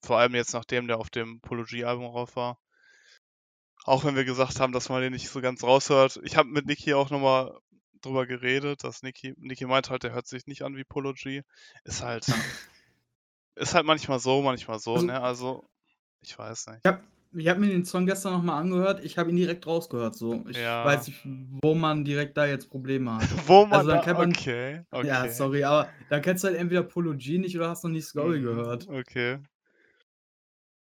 Vor 0.03 0.19
allem 0.19 0.35
jetzt, 0.35 0.53
nachdem 0.53 0.87
der 0.87 0.99
auf 0.99 1.09
dem 1.09 1.39
Polo 1.41 1.63
G-Album 1.63 2.11
drauf 2.11 2.35
war. 2.35 2.59
Auch 3.85 4.03
wenn 4.05 4.15
wir 4.15 4.25
gesagt 4.25 4.59
haben, 4.59 4.73
dass 4.73 4.89
man 4.89 5.01
den 5.01 5.13
nicht 5.13 5.29
so 5.29 5.39
ganz 5.41 5.63
raushört. 5.63 6.19
Ich 6.23 6.35
habe 6.37 6.49
mit 6.49 6.65
Niki 6.65 6.93
auch 6.93 7.09
noch 7.09 7.19
mal 7.19 7.57
drüber 8.01 8.25
geredet, 8.25 8.83
dass 8.83 9.03
Niki 9.03 9.33
Niki 9.37 9.65
meinte 9.65 9.89
halt, 9.89 10.03
der 10.03 10.11
hört 10.13 10.27
sich 10.27 10.45
nicht 10.47 10.63
an 10.63 10.75
wie 10.75 10.83
Polo 10.83 11.13
G. 11.13 11.41
Ist 11.85 12.01
halt 12.03 12.25
ist 13.55 13.73
halt 13.73 13.85
manchmal 13.85 14.19
so, 14.19 14.41
manchmal 14.41 14.79
so, 14.79 14.95
Also 14.95 15.07
ne? 15.07 15.21
Also, 15.21 15.63
ich 16.21 16.37
weiß 16.37 16.67
nicht. 16.67 16.81
Ich 16.83 16.91
habe 16.91 17.03
ich 17.35 17.47
habe 17.47 17.59
mir 17.61 17.67
den 17.69 17.83
Song 17.83 18.05
gestern 18.05 18.33
noch 18.33 18.43
mal 18.43 18.59
angehört. 18.59 19.03
Ich 19.03 19.17
habe 19.17 19.31
ihn 19.31 19.37
direkt 19.37 19.65
rausgehört 19.65 20.15
so. 20.15 20.43
Ich 20.49 20.57
Ja. 20.59 20.85
weiß 20.85 21.07
nicht, 21.07 21.19
wo 21.63 21.73
man 21.73 22.05
direkt 22.05 22.37
da 22.37 22.45
jetzt 22.45 22.69
Probleme 22.69 23.11
hat. 23.15 23.21
Wo 23.47 23.65
man 23.65 23.79
Also, 23.79 23.89
da 23.89 23.97
kennt 23.97 24.19
man 24.19 24.29
okay, 24.31 24.81
Ja, 25.03 25.23
okay. 25.23 25.29
sorry, 25.31 25.63
aber 25.63 25.91
dann 26.09 26.21
kennst 26.21 26.43
du 26.43 26.49
halt 26.49 26.57
entweder 26.57 26.83
Polo 26.83 27.15
G 27.17 27.39
nicht 27.39 27.55
oder 27.57 27.69
hast 27.69 27.83
noch 27.83 27.89
nie 27.91 28.01
Scory 28.01 28.39
Mhm, 28.39 28.41
gehört. 28.41 28.87
okay. 28.87 29.39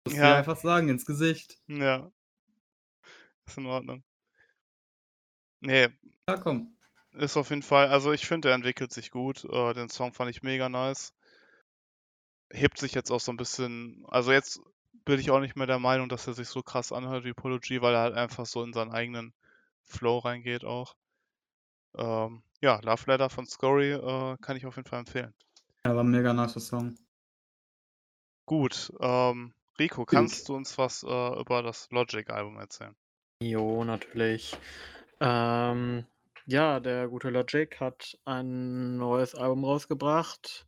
Musst 0.06 0.20
Ja. 0.20 0.34
einfach 0.34 0.56
sagen, 0.56 0.88
ins 0.88 1.06
Gesicht. 1.06 1.58
Ja. 1.68 2.12
Ist 3.48 3.58
in 3.58 3.66
Ordnung. 3.66 4.02
Ne. 5.62 5.92
Ja, 6.28 6.36
komm. 6.38 6.76
Ist 7.14 7.36
auf 7.36 7.50
jeden 7.50 7.60
Fall 7.62 7.88
also, 7.88 8.10
ich 8.12 8.26
finde, 8.26 8.48
der 8.48 8.54
entwickelt 8.54 8.90
sich 8.92 9.10
gut. 9.10 9.44
Äh, 9.44 9.74
den 9.74 9.90
Song 9.90 10.14
fand 10.14 10.30
ich 10.30 10.42
mega 10.42 10.68
nice. 10.70 11.10
Hebt 12.50 12.78
sich 12.78 12.92
jetzt 12.94 13.10
auch 13.12 13.20
so 13.20 13.30
'n 13.32 13.36
bisschen 13.36 14.04
also, 14.08 14.32
jetzt 14.32 14.60
bin 15.04 15.18
ich 15.20 15.30
auch 15.30 15.40
nicht 15.40 15.56
mehr 15.56 15.66
der 15.66 15.78
Meinung, 15.78 16.08
dass 16.08 16.26
er 16.26 16.34
sich 16.34 16.48
so 16.48 16.62
krass 16.62 16.92
anhört 16.92 17.24
wie 17.24 17.32
Polo 17.32 17.58
G, 17.58 17.80
weil 17.80 17.94
er 17.94 18.00
halt 18.00 18.14
einfach 18.14 18.46
so 18.46 18.62
in 18.62 18.72
seinen 18.72 18.90
eigenen 18.92 19.32
Flow 19.84 20.18
reingeht 20.18 20.64
auch. 20.64 20.94
Ähm, 21.96 22.42
ja, 22.62 22.80
Love 22.82 23.04
Letter 23.06 23.28
von 23.30 23.46
Scory, 23.46 23.92
äh, 23.92 24.36
kann 24.40 24.56
ich 24.56 24.66
auf 24.66 24.76
jeden 24.76 24.88
Fall 24.88 25.00
empfehlen. 25.00 25.34
Ja, 25.84 25.94
war 25.96 26.04
'n 26.04 26.10
mega 26.10 26.32
nicer 26.32 26.60
Song. 26.60 26.94
Gut, 28.48 28.92
ähm, 29.00 29.54
Rico, 29.82 30.04
kannst 30.06 30.48
du 30.48 30.54
uns 30.54 30.78
was, 30.78 31.02
äh, 31.02 31.40
über 31.40 31.60
das 31.64 31.90
Logic-Album 31.90 32.56
erzählen? 32.56 32.94
Jo, 33.42 33.82
natürlich. 33.82 34.56
Ähm, 35.20 36.06
ja, 36.46 36.78
der 36.78 37.08
gute 37.08 37.30
Logic 37.30 37.80
hat 37.80 38.16
ein 38.24 38.96
neues 38.96 39.34
Album 39.34 39.64
rausgebracht, 39.64 40.66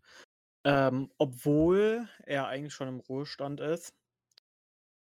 ähm, 0.64 1.12
obwohl 1.18 2.08
er 2.24 2.48
eigentlich 2.48 2.74
schon 2.74 2.88
im 2.88 2.98
Ruhestand 3.00 3.60
ist. 3.60 3.94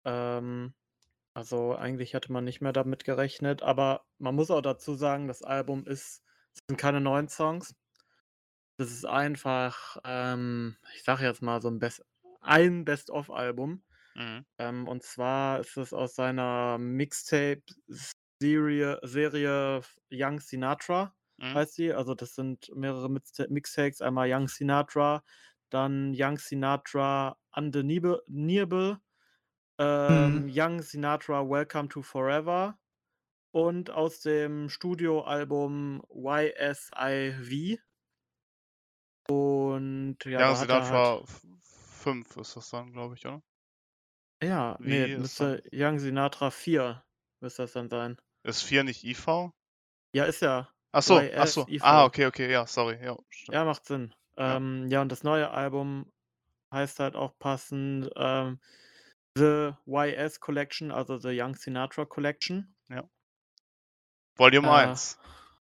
Ähm, 0.06 0.72
also, 1.34 1.76
eigentlich 1.76 2.14
hätte 2.14 2.32
man 2.32 2.44
nicht 2.44 2.62
mehr 2.62 2.72
damit 2.72 3.04
gerechnet, 3.04 3.62
aber 3.62 4.06
man 4.18 4.34
muss 4.34 4.50
auch 4.50 4.62
dazu 4.62 4.94
sagen, 4.94 5.28
das 5.28 5.42
Album 5.42 5.86
ist 5.86 6.22
es 6.54 6.60
sind 6.68 6.78
keine 6.78 7.00
neuen 7.02 7.28
Songs. 7.28 7.74
Das 8.78 8.90
ist 8.90 9.04
einfach, 9.04 9.98
ähm, 10.04 10.76
ich 10.94 11.02
sage 11.04 11.24
jetzt 11.24 11.42
mal 11.42 11.60
so 11.60 11.68
'n 11.68 11.78
Best 11.78 12.02
ein 12.40 12.84
Best-of-Album. 12.86 13.82
Mhm. 14.16 14.44
Ähm, 14.58 14.88
und 14.88 15.02
zwar 15.02 15.60
ist 15.60 15.76
es 15.76 15.92
aus 15.92 16.14
seiner 16.14 16.78
Mixtape-Serie 16.78 19.00
Serie 19.02 19.82
Young 20.12 20.40
Sinatra. 20.40 21.14
Mhm. 21.38 21.54
heißt 21.54 21.74
sie. 21.74 21.92
Also 21.92 22.14
das 22.14 22.34
sind 22.34 22.70
mehrere 22.74 23.08
Mixta 23.10 23.46
Mixtapes. 23.48 24.00
Einmal 24.02 24.28
Young 24.32 24.48
Sinatra, 24.48 25.22
dann 25.70 26.12
Young 26.16 26.38
Sinatra 26.38 27.36
Undeniable, 27.56 29.00
ähm, 29.78 30.08
Mhm. 30.08 30.46
Young 30.50 30.82
Sinatra 30.82 31.48
Welcome 31.48 31.88
to 31.90 32.02
Forever 32.02 32.78
und 33.52 33.90
aus 33.90 34.22
dem 34.22 34.70
Studioalbum 34.70 36.02
YSIV. 36.10 37.80
Und 39.28 40.18
ja, 40.36 40.48
er 40.48 40.56
halt 40.56 40.56
Sinatra 40.56 41.22
5 41.62 42.36
ist 42.36 42.56
das 42.56 42.70
dann, 42.70 42.92
glaube 42.92 43.14
ich, 43.14 43.26
oder? 43.26 43.42
Ja, 44.42 44.76
Wie 44.80 44.90
ne, 44.90 45.06
ist 45.06 45.40
dann 45.40 45.52
müsste 45.52 45.70
Young 45.72 45.98
Sinatra 45.98 46.50
4 46.50 47.02
müsste 47.40 47.62
das 47.62 47.72
dann 47.72 47.88
sein. 47.88 48.20
Ist 48.42 48.62
4 48.62 48.84
nicht 48.84 49.04
IV? 49.04 49.52
Ja, 50.12 50.24
ist 50.24 50.40
ja 50.40 50.68
Ach 50.92 51.02
so, 51.02 51.20
ach 51.36 51.46
so. 51.46 51.62
YSIV. 51.66 51.84
Ah, 51.84 52.04
okay, 52.04 52.26
okay, 52.26 52.50
ja, 52.50 52.66
sorry. 52.66 52.98
Ja, 53.02 53.16
stimmt. 53.28 53.54
Ja, 53.54 53.64
macht 53.64 53.86
Sinn. 53.86 54.14
Ja. 54.36 54.56
Ähm, 54.56 54.88
ja, 54.88 55.02
und 55.02 55.12
das 55.12 55.22
neue 55.22 55.50
Album 55.50 56.10
heißt 56.72 56.98
halt 56.98 57.14
auch 57.14 57.38
passend, 57.38 58.10
ähm, 58.16 58.60
The 59.36 59.72
YS 59.86 60.40
Collection, 60.40 60.90
also 60.90 61.18
The 61.18 61.28
Young 61.30 61.54
Sinatra 61.54 62.04
Collection. 62.04 62.74
Ja. 62.88 63.08
Volume 64.36 64.68
Äh 64.68 64.88
1. 64.88 65.18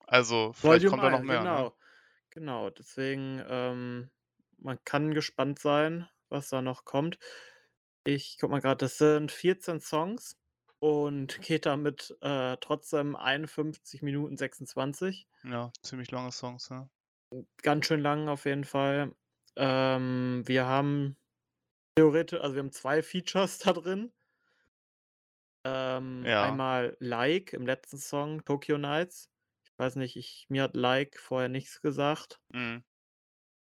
Also, 0.07 0.53
vielleicht 0.53 0.85
Volume 0.85 0.91
kommt 0.91 1.03
da 1.05 1.11
noch 1.11 1.19
1, 1.19 1.27
mehr, 1.27 1.43
ne? 1.43 1.49
genau. 1.49 1.77
Genau, 2.31 2.71
deswegen, 2.71 3.45
ähm, 3.47 4.11
man 4.59 4.79
kann 4.85 5.13
gespannt 5.13 5.59
sein, 5.59 6.09
was 6.31 6.49
da 6.49 6.63
noch 6.63 6.85
kommt. 6.85 7.19
Ich 8.05 8.39
gucke 8.39 8.53
mal 8.53 8.61
grad, 8.61 8.81
das 8.83 8.99
sind 8.99 9.33
14 9.33 9.81
Songs 9.81 10.37
und 10.79 11.41
geht 11.41 11.67
damit, 11.67 12.17
äh, 12.21 12.57
trotzdem 12.61 13.17
51 13.17 14.03
Minuten 14.03 14.37
26. 14.37 15.27
Ja, 15.45 15.73
ziemlich 15.85 16.11
lange 16.11 16.33
Songs, 16.33 16.69
ja. 16.69 16.91
Ganz 17.63 17.87
schön 17.87 18.01
lang 18.01 18.29
auf 18.29 18.45
jeden 18.45 18.65
Fall. 18.65 19.15
Ähm, 19.57 20.43
wir 20.47 20.67
haben 20.67 21.17
theoreti 21.97 22.37
also, 22.37 22.55
wir 22.57 22.61
haben 22.63 22.73
2 22.73 23.03
Features 23.03 23.59
da 23.61 23.73
drin. 23.75 24.13
Ähm, 25.65 26.31
Ja. 26.31 26.37
einmal 26.37 26.97
Like 27.01 27.53
im 27.53 27.67
letzten 27.67 27.99
Song, 27.99 28.45
Tokyo 28.45 28.79
Nights. 28.79 29.29
Ich 29.65 29.73
weiß 29.79 29.97
nicht, 29.97 30.17
ich 30.17 30.47
mir 30.49 30.63
hat 30.65 30.77
Like 30.77 31.19
vorher 31.19 31.49
nichts 31.49 31.81
gesagt. 31.83 32.41
Mhm. 32.55 32.83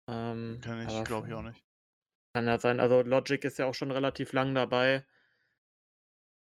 Ähm, 0.08 0.62
Kenne 0.62 0.86
ich, 0.86 1.04
glaube 1.04 1.28
ich, 1.28 1.34
auch 1.34 1.42
nicht. 1.44 1.64
Kann 2.34 2.48
ja 2.48 2.60
sein. 2.60 2.80
Also, 2.80 3.02
Logic 3.02 3.44
ist 3.46 3.60
ja 3.60 3.66
auch 3.68 3.74
schon 3.76 3.92
relativ 3.92 4.34
lang 4.34 4.56
dabei. 4.56 5.06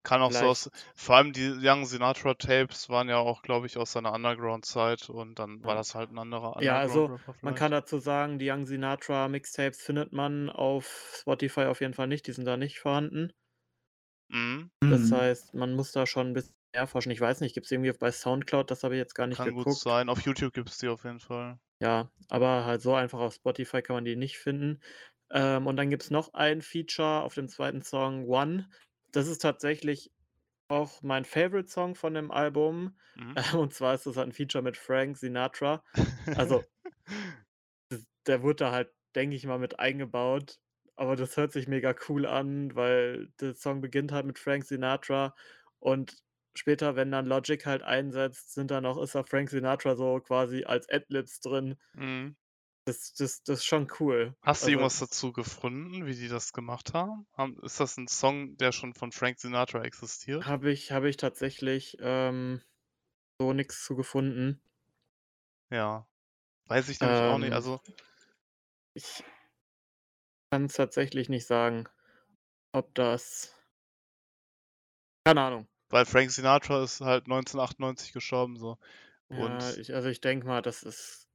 Kann 0.05 0.21
auch 0.21 0.31
so 0.31 0.45
aus 0.47 0.69
Vielleicht 0.69 0.87
vor 0.95 1.15
allem 1.15 1.33
die 1.33 1.49
Young 1.59 1.85
Sinatra 1.85 2.33
Tapes 2.35 2.87
waren 2.89 3.09
ja 3.09 3.17
auch, 3.17 3.41
glaube 3.41 3.65
ich, 3.67 3.77
aus 3.77 3.91
seiner 3.93 4.13
Underground-Zeit 4.13 5.09
und 5.09 5.39
dann 5.39 5.63
war 5.65 5.73
Ja. 5.73 5.75
das 5.75 5.95
halt 5.95 6.11
'n 6.11 6.19
anderer 6.19 6.55
Ja, 6.59 6.77
also, 6.79 7.13
man 7.41 7.55
vielleicht. 7.55 7.55
kann 7.55 7.71
dazu 7.71 7.99
sagen, 7.99 8.39
die 8.39 8.49
Young 8.51 8.65
Sinatra 8.65 9.27
Mixtapes 9.29 9.81
findet 9.81 10.13
man 10.13 10.49
auf 10.49 11.13
Spotify 11.21 11.61
auf 11.65 11.81
jeden 11.81 11.93
Fall 11.95 12.07
nicht, 12.07 12.27
die 12.27 12.33
sind 12.33 12.45
da 12.45 12.57
nicht 12.57 12.79
vorhanden. 12.79 13.33
Mhm. 14.29 14.71
Das 14.89 15.11
Mhm. 15.11 15.11
heißt, 15.11 15.53
man 15.53 15.73
muss 15.73 15.91
da 15.91 16.05
schon 16.05 16.27
'n 16.27 16.33
bisschen 16.33 16.53
mehr 16.73 16.87
forschen. 16.87 17.11
Ich 17.11 17.19
weiß 17.19 17.41
nicht, 17.41 17.53
gibt's 17.53 17.71
irgendwie 17.71 17.91
bei 17.91 18.09
Soundcloud? 18.11 18.71
Das 18.71 18.83
habe 18.83 18.95
ich 18.95 18.99
jetzt 18.99 19.15
gar 19.15 19.27
nicht 19.27 19.41
Kann 19.41 19.53
gut 19.53 19.69
geguckt. 19.69 19.81
sein. 19.81 20.07
Auf 20.09 20.21
YouTube 20.21 20.53
gibt's 20.53 20.77
die 20.77 20.87
auf 20.87 21.03
jeden 21.03 21.19
Fall. 21.19 21.59
Ja, 21.81 22.09
aber 22.29 22.65
halt 22.65 22.81
so 22.81 22.95
einfach 22.95 23.19
auf 23.19 23.35
Spotify 23.35 23.81
kann 23.83 23.95
man 23.97 24.05
die 24.05 24.15
nicht 24.15 24.37
finden. 24.39 24.81
Ähm, 25.31 25.67
und 25.67 25.77
dann 25.77 25.89
gibt's 25.89 26.09
noch 26.11 26.33
ein 26.33 26.61
Feature 26.61 27.23
auf 27.23 27.33
dem 27.35 27.47
zweiten 27.49 27.81
Song, 27.81 28.25
One. 28.27 28.69
Das 29.11 29.27
ist 29.27 29.41
tatsächlich 29.41 30.11
auch 30.69 31.01
mein 31.03 31.25
Favorite 31.25 31.69
Song 31.69 31.95
von 31.95 32.13
dem 32.15 32.31
Album. 32.31 32.97
Mhm. 33.15 33.37
Und 33.55 33.73
zwar 33.73 33.95
ist 33.95 34.05
das 34.07 34.17
halt 34.17 34.29
'n 34.29 34.33
Feature 34.33 34.63
mit 34.63 34.77
Frank 34.77 35.17
Sinatra. 35.17 35.83
Also 36.33 36.65
der 38.27 38.41
wurde 38.43 38.55
da 38.65 38.71
halt, 38.71 38.93
denke 39.15 39.35
ich 39.35 39.45
mal, 39.45 39.59
mit 39.59 39.79
eingebaut, 39.79 40.59
aber 40.95 41.15
das 41.15 41.37
hört 41.37 41.51
sich 41.51 41.67
mega 41.67 41.95
cool 42.09 42.25
an, 42.25 42.75
weil 42.75 43.29
der 43.39 43.55
Song 43.55 43.81
beginnt 43.81 44.11
halt 44.11 44.25
mit 44.25 44.39
Frank 44.39 44.65
Sinatra 44.65 45.35
und 45.79 46.17
später, 46.55 46.95
wenn 46.95 47.11
dann 47.11 47.25
Logic 47.27 47.65
halt 47.65 47.83
einsetzt, 47.83 48.53
sind 48.53 48.71
da 48.71 48.81
noch 48.81 49.01
ist 49.01 49.13
da 49.15 49.23
Frank 49.23 49.49
Sinatra 49.49 49.95
so 49.95 50.19
quasi 50.19 50.63
als 50.65 50.89
Adlibs 50.89 51.39
drin. 51.39 51.77
Mhm. 51.93 52.35
Das 52.87 53.13
das 53.13 53.43
das 53.43 53.59
ist 53.59 53.65
schon 53.65 53.87
cool. 53.99 54.35
Hast 54.41 54.65
du 54.65 54.71
Also 54.71 54.71
irgendwas 54.71 54.97
dazu 54.97 55.31
gefunden, 55.31 56.07
wie 56.07 56.15
die 56.15 56.27
das 56.27 56.51
gemacht 56.51 56.95
haben? 56.95 57.27
Ist 57.61 57.79
das 57.79 57.99
'n 57.99 58.07
Song, 58.07 58.57
der 58.57 58.71
schon 58.71 58.95
von 58.95 59.11
Frank 59.11 59.39
Sinatra 59.39 59.83
existiert? 59.83 60.43
Habe 60.43 60.71
ich 60.71 60.91
habe 60.91 61.09
ich 61.09 61.17
tatsächlich, 61.17 61.97
ähm, 61.99 62.63
so 63.39 63.53
nix 63.53 63.85
zu 63.85 63.95
gefunden. 63.95 64.61
Ja. 65.71 66.07
Weiß 66.67 66.89
ich 66.89 67.01
nämlich 67.01 67.23
auch 67.25 67.37
nicht. 67.39 67.53
Ähm 67.53 67.53
Also 67.53 67.81
ich 68.95 69.23
kann's 70.51 70.73
tatsächlich 70.73 71.29
nicht 71.29 71.45
sagen, 71.45 71.87
ob 72.73 72.95
das 72.95 73.55
keine 75.25 75.41
Ahnung. 75.41 75.67
Weil 75.89 76.05
Frank 76.05 76.31
Sinatra 76.31 76.81
ist 76.81 77.01
halt 77.01 77.27
1998 77.27 78.13
gestorben 78.13 78.55
so. 78.55 78.77
Ja, 79.29 79.73
Und 79.73 79.75
ich 79.75 79.93
also, 79.93 80.09
ich 80.09 80.21
denke 80.21 80.47
mal, 80.47 80.61
das 80.61 80.83
ist 80.83 81.26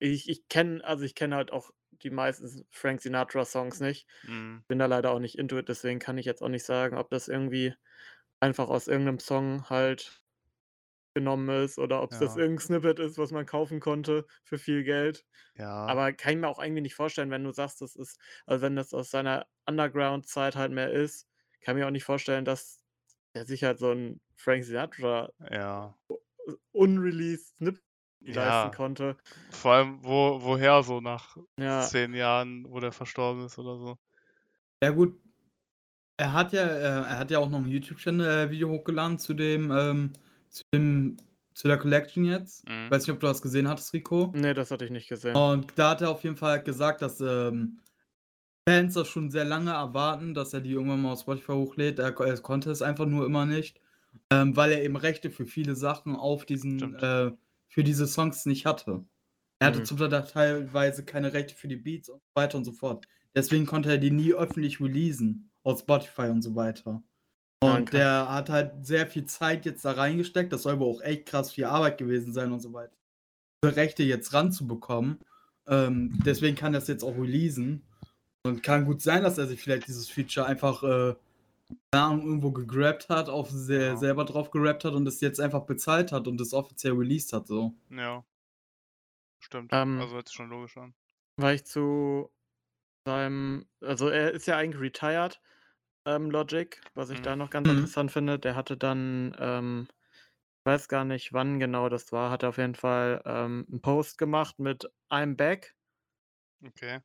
ich 0.00 0.28
ich 0.30 0.48
kenne 0.48 0.84
also, 0.84 1.04
ich 1.04 1.14
kenne 1.16 1.36
halt 1.36 1.52
auch 1.52 1.70
die 1.92 2.10
meisten 2.10 2.66
Frank 2.70 3.02
Sinatra 3.02 3.44
Songs 3.46 3.80
nicht. 3.80 4.08
Mhm. 4.24 4.64
Bin 4.68 4.78
da 4.80 4.86
leider 4.86 5.12
auch 5.12 5.20
nicht 5.20 5.38
into 5.38 5.58
it, 5.58 5.68
deswegen 5.68 5.98
kann 6.00 6.18
ich 6.18 6.26
jetzt 6.26 6.42
auch 6.42 6.48
nicht 6.50 6.64
sagen, 6.64 6.96
ob 6.98 7.10
das 7.10 7.28
irgendwie 7.28 7.74
einfach 8.40 8.68
aus 8.70 8.88
irgend 8.88 9.06
'nem 9.06 9.18
Song 9.20 9.70
halt 9.70 10.22
genommen 11.16 11.48
ist 11.64 11.78
oder 11.78 12.02
ob's 12.02 12.18
das 12.18 12.34
Ja. 12.34 12.36
irgend 12.36 12.60
'n 12.60 12.64
Snippet 12.64 12.98
ist, 13.00 13.18
was 13.18 13.32
man 13.32 13.46
kaufen 13.46 13.80
konnte 13.80 14.26
für 14.44 14.58
viel 14.58 14.84
Geld. 14.84 15.26
Ja. 15.56 15.80
Aber 15.86 16.12
kann 16.14 16.34
ich 16.34 16.38
mir 16.40 16.48
auch 16.48 16.62
irgendwie 16.62 16.82
nicht 16.82 16.94
vorstellen, 16.96 17.30
wenn 17.32 17.44
du 17.44 17.52
sagst, 17.52 17.80
das 17.82 17.96
ist 17.96 18.18
also, 18.46 18.62
wenn 18.64 18.76
das 18.76 18.94
aus 18.94 19.10
seiner 19.10 19.48
Underground-Zeit 19.66 20.56
halt 20.56 20.72
mehr 20.72 20.92
ist, 20.92 21.28
kann 21.62 21.76
ich 21.76 21.82
mir 21.82 21.88
auch 21.88 21.92
nicht 21.92 22.04
vorstellen, 22.04 22.44
dass 22.46 22.84
er 23.34 23.46
sich 23.46 23.64
halt 23.64 23.78
so 23.80 23.90
'n 23.92 24.20
Frank 24.36 24.64
Sinatra 24.64 25.32
Ja. 25.50 25.96
unreleased 26.72 27.56
Snippet 27.58 27.82
leisten 28.20 28.70
Ja. 28.70 28.70
konnte. 28.70 29.16
Vor 29.50 29.72
allem, 29.72 30.04
wo 30.04 30.42
woher 30.42 30.82
so 30.82 31.00
nach 31.00 31.36
Ja. 31.58 31.90
10 31.90 32.14
Jahren, 32.14 32.64
wo 32.68 32.80
der 32.80 32.92
verstorben 32.92 33.46
ist 33.46 33.58
oder 33.58 33.76
so. 33.78 33.96
Ja 34.82 34.90
gut. 34.90 35.20
Er 36.18 36.32
hat 36.34 36.52
ja 36.52 36.62
äh, 36.66 36.82
er 36.82 37.18
hat 37.18 37.30
ja 37.30 37.38
auch 37.38 37.48
noch 37.50 37.60
'n 37.60 37.68
YouTube-Channel 37.68 38.48
äh, 38.48 38.50
Video 38.50 38.68
hochgeladen 38.70 39.18
zu 39.18 39.34
dem 39.34 39.70
ähm, 39.72 40.12
zu 40.50 40.62
dem 40.74 41.16
zu 41.54 41.68
der 41.68 41.78
Collection 41.78 42.24
jetzt. 42.24 42.66
Mhm. 42.68 42.90
Weiß 42.90 43.02
nicht, 43.06 43.14
ob 43.14 43.20
du 43.20 43.26
das 43.26 43.42
gesehen 43.42 43.68
hattest, 43.68 43.92
Rico? 43.94 44.34
Ne, 44.34 44.54
das 44.54 44.70
hatte 44.70 44.84
ich 44.84 44.90
nicht 44.90 45.08
gesehen. 45.08 45.44
Und 45.44 45.78
da 45.78 45.90
hat 45.92 46.02
er 46.02 46.10
auf 46.10 46.24
jeden 46.24 46.36
Fall 46.36 46.62
gesagt, 46.62 47.02
dass, 47.02 47.20
ähm, 47.20 47.80
Fans 48.68 48.94
das 48.94 49.08
schon 49.08 49.30
sehr 49.30 49.44
lange 49.46 49.72
erwarten, 49.72 50.34
dass 50.34 50.54
er 50.54 50.60
die 50.62 50.72
irgendwann 50.72 51.02
mal 51.02 51.12
auf 51.14 51.20
Spotify 51.22 51.52
hochlädt. 51.52 51.98
Er 52.00 52.18
er 52.20 52.38
konnte 52.42 52.70
es 52.70 52.82
einfach 52.82 53.06
nur 53.06 53.26
immer 53.26 53.46
nicht, 53.46 53.80
ähm, 54.30 54.56
weil 54.56 54.72
er 54.72 54.84
eben 54.84 54.96
Rechte 54.96 55.30
für 55.30 55.46
viele 55.46 55.76
Sachen 55.76 56.16
auf 56.16 56.46
diesen 56.46 56.96
äh, 56.96 57.32
für 57.70 57.82
diese 57.82 58.06
Songs 58.06 58.44
nicht 58.44 58.66
hatte. 58.66 59.04
Er 59.60 59.68
hatte 59.68 59.80
Mhm. 59.80 59.84
zum 59.86 59.96
Teil 59.96 60.10
teilweise 60.24 61.04
keine 61.04 61.32
Rechte 61.32 61.54
für 61.54 61.68
die 61.68 61.76
Beats 61.76 62.08
und 62.10 62.20
so 62.20 62.30
weiter 62.34 62.58
und 62.58 62.64
so 62.64 62.72
fort. 62.72 63.06
Deswegen 63.34 63.64
konnte 63.64 63.90
er 63.90 63.98
die 63.98 64.10
nie 64.10 64.34
öffentlich 64.34 64.80
releasen 64.80 65.50
auf 65.62 65.80
Spotify 65.80 66.22
und 66.28 66.42
so 66.42 66.54
weiter. 66.56 67.02
Ja, 67.62 67.74
Und 67.76 67.82
okay. 67.82 67.98
der 67.98 68.32
hat 68.32 68.50
halt 68.50 68.84
sehr 68.86 69.06
viel 69.06 69.24
Zeit 69.26 69.64
jetzt 69.66 69.84
da 69.84 69.92
reingesteckt. 69.92 70.52
Das 70.52 70.62
soll 70.64 70.72
aber 70.72 70.86
auch 70.86 71.00
echt 71.02 71.26
krass 71.26 71.52
viel 71.52 71.64
Arbeit 71.66 71.98
gewesen 71.98 72.32
sein 72.32 72.52
und 72.52 72.60
so 72.60 72.72
weiter. 72.72 72.96
Diese 73.62 73.76
Rechte 73.76 74.02
jetzt 74.02 74.32
ranzubekommen. 74.32 75.20
Ähm, 75.68 76.18
deswegen 76.24 76.56
kann 76.56 76.74
er's 76.74 76.88
jetzt 76.88 77.04
auch 77.04 77.16
releasen. 77.16 77.82
Und 78.42 78.62
kann 78.62 78.86
gut 78.86 79.02
sein, 79.02 79.22
dass 79.22 79.36
er 79.36 79.46
sich 79.46 79.60
vielleicht 79.62 79.86
dieses 79.86 80.08
Feature 80.08 80.46
einfach, 80.46 80.82
äh, 80.82 81.14
Ahnung, 81.92 82.22
irgendwo 82.26 82.52
gegrabt 82.52 83.08
hat, 83.08 83.28
auf 83.28 83.50
se 83.50 83.96
Ja. 83.96 83.96
selber 83.96 84.24
drauf 84.24 84.50
gerappt 84.50 84.84
hat 84.84 84.94
und 84.94 85.06
es 85.08 85.20
jetzt 85.20 85.40
einfach 85.40 85.66
bezahlt 85.66 86.12
hat 86.12 86.28
und 86.28 86.40
es 86.40 86.52
offiziell 86.54 86.92
released 86.94 87.32
hat 87.32 87.46
so. 87.48 87.74
Ja. 87.90 88.24
Stimmt. 89.42 89.72
Ähm 89.72 89.96
Also, 89.96 90.14
hört 90.16 90.28
sich 90.28 90.36
schon 90.36 90.50
logisch 90.50 90.76
an. 90.76 90.94
Weil 91.38 91.56
ich 91.56 91.64
zu 91.64 92.30
seinem 93.06 93.68
also, 93.82 94.08
er 94.08 94.32
ist 94.32 94.46
ja 94.46 94.56
eigentlich 94.58 94.80
retired, 94.82 95.40
ähm, 96.06 96.30
Logic, 96.30 96.82
was 96.94 97.10
ich 97.10 97.22
Mhm. 97.22 97.22
da 97.22 97.36
noch 97.36 97.50
ganz 97.50 97.68
Mhm. 97.68 97.70
interessant 97.70 98.12
finde. 98.12 98.38
Der 98.40 98.56
hatte 98.56 98.76
dann, 98.76 99.36
ähm 99.40 99.88
ich 100.66 100.72
weiß 100.72 100.88
gar 100.88 101.04
nicht, 101.06 101.32
wann 101.32 101.60
genau 101.60 101.88
das 101.88 102.12
war, 102.12 102.30
hat 102.30 102.42
er 102.44 102.50
auf 102.50 102.58
jeden 102.58 102.74
Fall, 102.76 103.22
ähm, 103.26 103.66
'n 103.72 103.82
Post 103.82 104.18
gemacht 104.18 104.58
mit 104.60 104.90
„I'm 105.10 105.36
back“. 105.36 105.74
Okay. 106.66 107.00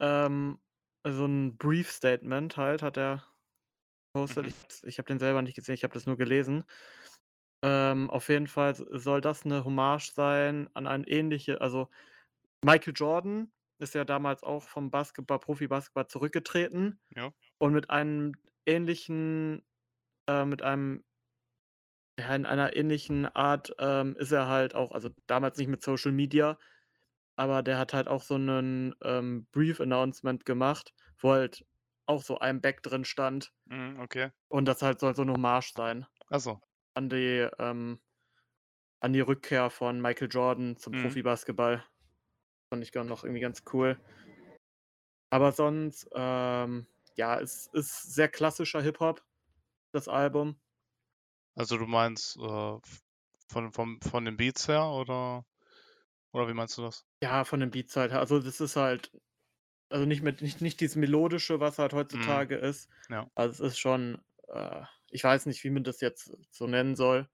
Ähm, 0.00 0.58
so 1.06 1.24
'n 1.26 1.56
Brief 1.56 1.90
Statement 1.90 2.56
halt 2.56 2.82
hat 2.82 2.96
er 2.96 3.24
gepostet. 4.14 4.46
Mhm. 4.46 4.54
Ich 4.70 4.84
ich 4.84 4.98
habe 4.98 5.06
den 5.08 5.18
selber 5.18 5.42
nicht 5.42 5.56
gesehen, 5.56 5.74
ich 5.74 5.84
habe 5.84 5.94
das 5.94 6.06
nur 6.06 6.16
gelesen. 6.16 6.64
Ähm, 7.64 8.10
auf 8.10 8.28
jeden 8.30 8.48
Fall 8.48 8.74
soll 8.76 9.20
das 9.22 9.44
'ne 9.46 9.64
Hommage 9.64 10.12
sein 10.14 10.68
an 10.74 10.86
ein 10.88 11.04
ähnliche 11.04 11.60
also, 11.62 11.88
Michael 12.64 12.94
Jordan 12.96 13.52
ist 13.80 13.94
ja 13.94 14.04
damals 14.06 14.42
auch 14.44 14.64
vom 14.64 14.90
Basketball 14.90 15.40
Profi-Basketball 15.40 16.08
zurückgetreten 16.08 17.00
Ja. 17.16 17.34
und 17.58 17.72
mit 17.74 17.90
einem 17.90 18.32
ähnlichen 18.66 19.62
äh, 20.28 20.44
mit 20.46 20.62
einem 20.62 21.04
Ja, 22.18 22.34
in 22.36 22.46
einer 22.46 22.76
ähnlichen 22.76 23.26
Art, 23.26 23.74
ähm, 23.78 24.14
ist 24.16 24.30
er 24.30 24.46
halt 24.48 24.74
auch 24.76 24.92
also 24.92 25.10
damals 25.26 25.58
nicht 25.58 25.66
mit 25.66 25.82
Social 25.82 26.12
Media, 26.12 26.58
aber 27.36 27.62
der 27.62 27.78
hat 27.78 27.94
halt 27.94 28.08
auch 28.08 28.22
so 28.22 28.38
'nen, 28.38 28.94
ähm, 29.02 29.46
Brief-Announcement 29.52 30.44
gemacht, 30.46 30.94
wo 31.18 31.32
halt 31.32 31.66
auch 32.06 32.22
so 32.22 32.38
I'm 32.40 32.60
Back 32.60 32.82
drin 32.82 33.04
stand. 33.04 33.52
Mhm, 33.66 34.00
okay. 34.00 34.30
Und 34.50 34.66
das 34.66 34.82
halt 34.82 35.00
soll 35.00 35.14
so 35.16 35.24
'ne 35.24 35.32
Hommage 35.32 35.72
sein 35.74 36.06
Ach 36.30 36.40
so. 36.40 36.60
an 36.94 37.08
die, 37.10 37.48
ähm 37.58 38.00
an 39.02 39.12
die 39.12 39.20
Rückkehr 39.20 39.70
von 39.70 40.00
Michael 40.00 40.28
Jordan 40.30 40.76
zum 40.76 40.94
Mhm. 40.94 40.94
Profibasketball. 40.96 41.84
Fand 42.70 42.84
ich 42.84 42.94
noch 42.94 43.24
irgendwie 43.24 43.40
ganz 43.42 43.64
cool. 43.72 43.98
Aber 45.32 45.52
sonst, 45.52 46.08
ähm, 46.14 46.86
ja, 47.16 47.40
es 47.40 47.66
ist 47.72 48.14
sehr 48.14 48.28
klassischer 48.28 48.82
Hip-Hop, 48.82 49.22
das 49.92 50.08
Album. 50.08 50.60
Also, 51.56 51.76
du 51.78 51.86
meinst, 51.86 52.36
äh, 52.36 52.78
von 53.48 53.72
vom 53.72 54.00
von 54.00 54.24
den 54.24 54.36
Beats 54.36 54.66
her 54.68 54.86
oder 54.86 55.46
oder 56.32 56.48
wie 56.48 56.54
meinst 56.54 56.78
du 56.78 56.82
das? 56.82 57.04
Ja, 57.22 57.44
von 57.44 57.60
den 57.60 57.70
Beats 57.70 57.96
halt. 57.96 58.12
Also, 58.12 58.40
das 58.40 58.60
ist 58.60 58.76
halt 58.76 59.10
also 59.90 60.06
nicht 60.06 60.22
mit 60.22 60.42
nicht 60.42 60.60
nicht 60.60 60.80
dieses 60.80 60.96
Melodische, 60.96 61.60
was 61.60 61.78
halt 61.78 61.92
Mhm. 62.12 62.46
heutzutage 62.46 62.56
ist. 62.56 62.90
Ja. 63.10 63.30
Also, 63.34 63.64
es 63.64 63.72
ist 63.74 63.78
schon, 63.78 64.20
äh 64.48 64.82
ich 65.10 65.22
weiß 65.24 65.46
nicht, 65.46 65.62
wie 65.64 65.70
man 65.70 65.84
das 65.84 66.00
jetzt 66.00 66.36
so 66.50 66.66
nennen 66.66 66.96
soll. 66.96 67.28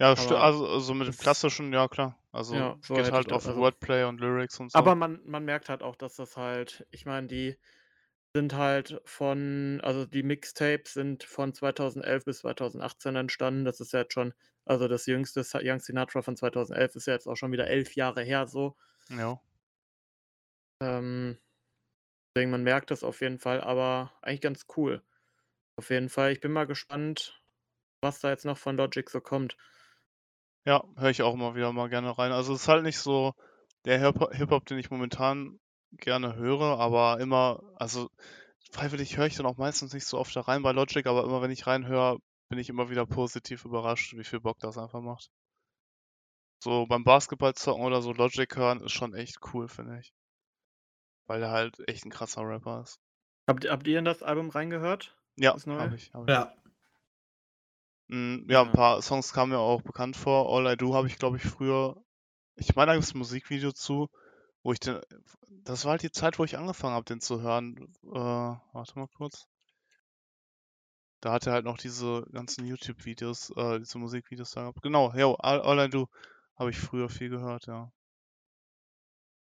Ja, 0.00 0.14
Aber 0.14 0.42
also 0.42 0.78
so 0.80 0.94
mit 0.94 1.06
dem 1.06 1.16
klassischen, 1.18 1.72
ja 1.72 1.86
klar. 1.88 2.18
Also, 2.32 2.56
Ja, 2.56 2.78
es 2.82 2.92
so 2.92 2.94
geht 2.94 3.10
halt 3.10 3.32
auf 3.32 3.44
also 3.44 3.54
Wordplay 3.54 4.04
und 4.04 4.20
Lyrics 4.20 4.58
und 4.60 4.70
so. 4.72 4.72
Aber 4.72 4.94
man 4.94 5.20
man 5.24 5.44
merkt 5.44 5.68
halt 5.68 5.82
auch, 5.82 5.96
dass 5.96 6.16
das 6.16 6.36
halt 6.36 6.86
ich 6.90 7.06
meine, 7.06 7.26
die 7.26 7.58
sind 8.34 8.54
halt 8.54 9.00
von 9.06 9.80
also 9.82 10.06
die 10.06 10.22
Mixtapes 10.22 10.94
sind 10.94 11.24
von 11.24 11.54
2011 11.54 12.24
bis 12.26 12.40
2018 12.40 13.16
entstanden. 13.16 13.64
Das 13.64 13.80
ist 13.80 13.92
ja 13.92 14.00
jetzt 14.00 14.14
schon 14.14 14.34
also 14.66 14.88
das 14.88 15.06
jüngste 15.06 15.42
Young 15.62 15.80
Sinatra 15.80 16.22
von 16.22 16.36
2011 16.36 16.96
ist 16.96 17.06
ja 17.06 17.14
jetzt 17.14 17.26
auch 17.28 17.36
schon 17.36 17.52
wieder 17.52 17.68
11 17.68 17.94
Jahre 17.96 18.22
her 18.22 18.46
so. 18.48 18.76
Ja. 19.10 19.40
Ähm, 20.80 21.38
deswegen, 22.34 22.50
man 22.50 22.62
merkt 22.62 22.90
das 22.90 23.04
auf 23.04 23.20
jeden 23.20 23.38
Fall, 23.38 23.60
aber 23.60 24.12
eigentlich 24.22 24.40
ganz 24.40 24.66
cool. 24.76 25.02
Auf 25.76 25.90
jeden 25.90 26.08
Fall. 26.08 26.32
Ich 26.32 26.40
bin 26.40 26.52
mal 26.52 26.66
gespannt, 26.66 27.42
was 28.02 28.20
da 28.20 28.30
jetzt 28.30 28.44
noch 28.44 28.58
von 28.58 28.76
Logic 28.76 29.08
so 29.08 29.20
kommt. 29.20 29.56
Ja, 30.64 30.82
höre 30.96 31.10
ich 31.10 31.22
auch 31.22 31.34
immer 31.34 31.54
wieder 31.54 31.72
mal 31.72 31.88
gerne 31.88 32.16
rein. 32.18 32.32
Also, 32.32 32.54
es 32.54 32.62
ist 32.62 32.68
halt 32.68 32.82
nicht 32.82 32.98
so 32.98 33.34
der 33.84 34.00
Hip 34.00 34.18
Hip-Hop, 34.32 34.66
den 34.66 34.78
ich 34.78 34.90
momentan 34.90 35.60
gerne 35.92 36.34
höre, 36.36 36.78
aber 36.78 37.20
immer 37.20 37.62
also 37.76 38.10
freiwillig 38.72 39.16
höre 39.16 39.26
ich 39.26 39.36
dann 39.36 39.46
auch 39.46 39.56
meistens 39.56 39.92
nicht 39.94 40.06
so 40.06 40.18
oft 40.18 40.34
da 40.36 40.42
rein 40.42 40.62
bei 40.62 40.72
Logic, 40.72 41.06
aber 41.06 41.24
immer 41.24 41.42
wenn 41.42 41.50
ich 41.50 41.66
reinhöre, 41.66 42.18
bin 42.48 42.58
ich 42.58 42.68
immer 42.68 42.90
wieder 42.90 43.06
positiv 43.06 43.64
überrascht, 43.64 44.16
wie 44.16 44.24
viel 44.24 44.40
Bock 44.40 44.58
das 44.58 44.78
einfach 44.78 45.00
macht. 45.00 45.30
So 46.62 46.86
beim 46.86 47.04
Basketball-Zocken 47.04 47.84
oder 47.84 48.02
so 48.02 48.12
Logic 48.12 48.54
hören 48.56 48.80
ist 48.82 48.92
schon 48.92 49.14
echt 49.14 49.38
cool, 49.54 49.68
finde 49.68 50.00
ich. 50.00 50.12
Weil 51.28 51.42
er 51.42 51.50
halt 51.50 51.88
echt 51.88 52.04
'n 52.06 52.10
krasser 52.10 52.42
Rapper 52.42 52.82
ist. 52.82 52.98
Habt 53.48 53.62
ihr 53.64 53.70
habt 53.70 53.86
ihr 53.86 53.98
in 54.00 54.04
das 54.04 54.22
Album 54.24 54.50
reingehört? 54.50 55.16
Ja, 55.38 55.54
Das 55.54 55.66
neue? 55.66 55.78
habe 55.78 55.96
ich, 55.96 56.12
habe 56.14 56.28
ich. 56.28 56.34
Ja. 56.34 56.52
Hm, 58.10 58.46
ja, 58.48 58.62
'n 58.62 58.70
Ja. 58.70 58.72
paar 58.72 59.02
Songs 59.02 59.32
kamen 59.32 59.50
mir 59.52 59.58
auch 59.58 59.82
bekannt 59.82 60.16
vor. 60.16 60.48
All 60.54 60.72
I 60.72 60.76
Do 60.76 60.94
habe 60.94 61.08
ich, 61.08 61.18
glaube 61.18 61.38
ich, 61.38 61.42
früher 61.44 61.96
ich 62.56 62.76
meine, 62.76 62.88
da 62.92 62.96
gibt's 62.96 63.14
'n 63.14 63.18
Musikvideo 63.18 63.72
zu, 63.72 64.08
wo 64.64 64.72
ich 64.72 64.80
den 64.80 65.00
das 65.50 65.84
war 65.84 65.92
halt 65.92 66.02
die 66.02 66.10
Zeit, 66.12 66.38
wo 66.38 66.44
ich 66.44 66.58
angefangen 66.58 66.94
habe, 66.94 67.04
den 67.06 67.20
zu 67.20 67.40
hören. 67.42 67.76
Äh, 68.04 68.10
warte 68.18 68.98
mal 68.98 69.08
kurz. 69.08 69.46
Da 71.22 71.32
hat 71.32 71.46
er 71.46 71.54
halt 71.54 71.64
noch 71.64 71.78
diese 71.78 72.26
ganzen 72.30 72.66
YouTube-Videos, 72.66 73.50
äh, 73.56 73.78
diese 73.78 73.98
Musikvideos 73.98 74.50
da 74.50 74.62
gehabt. 74.62 74.82
Genau, 74.82 75.12
jo, 75.14 75.34
All 75.36 75.60
All 75.62 75.86
I 75.86 75.88
Do 75.88 76.08
habe 76.56 76.70
ich 76.70 76.78
früher 76.78 77.08
viel 77.08 77.30
gehört, 77.30 77.66
ja. 77.66 77.90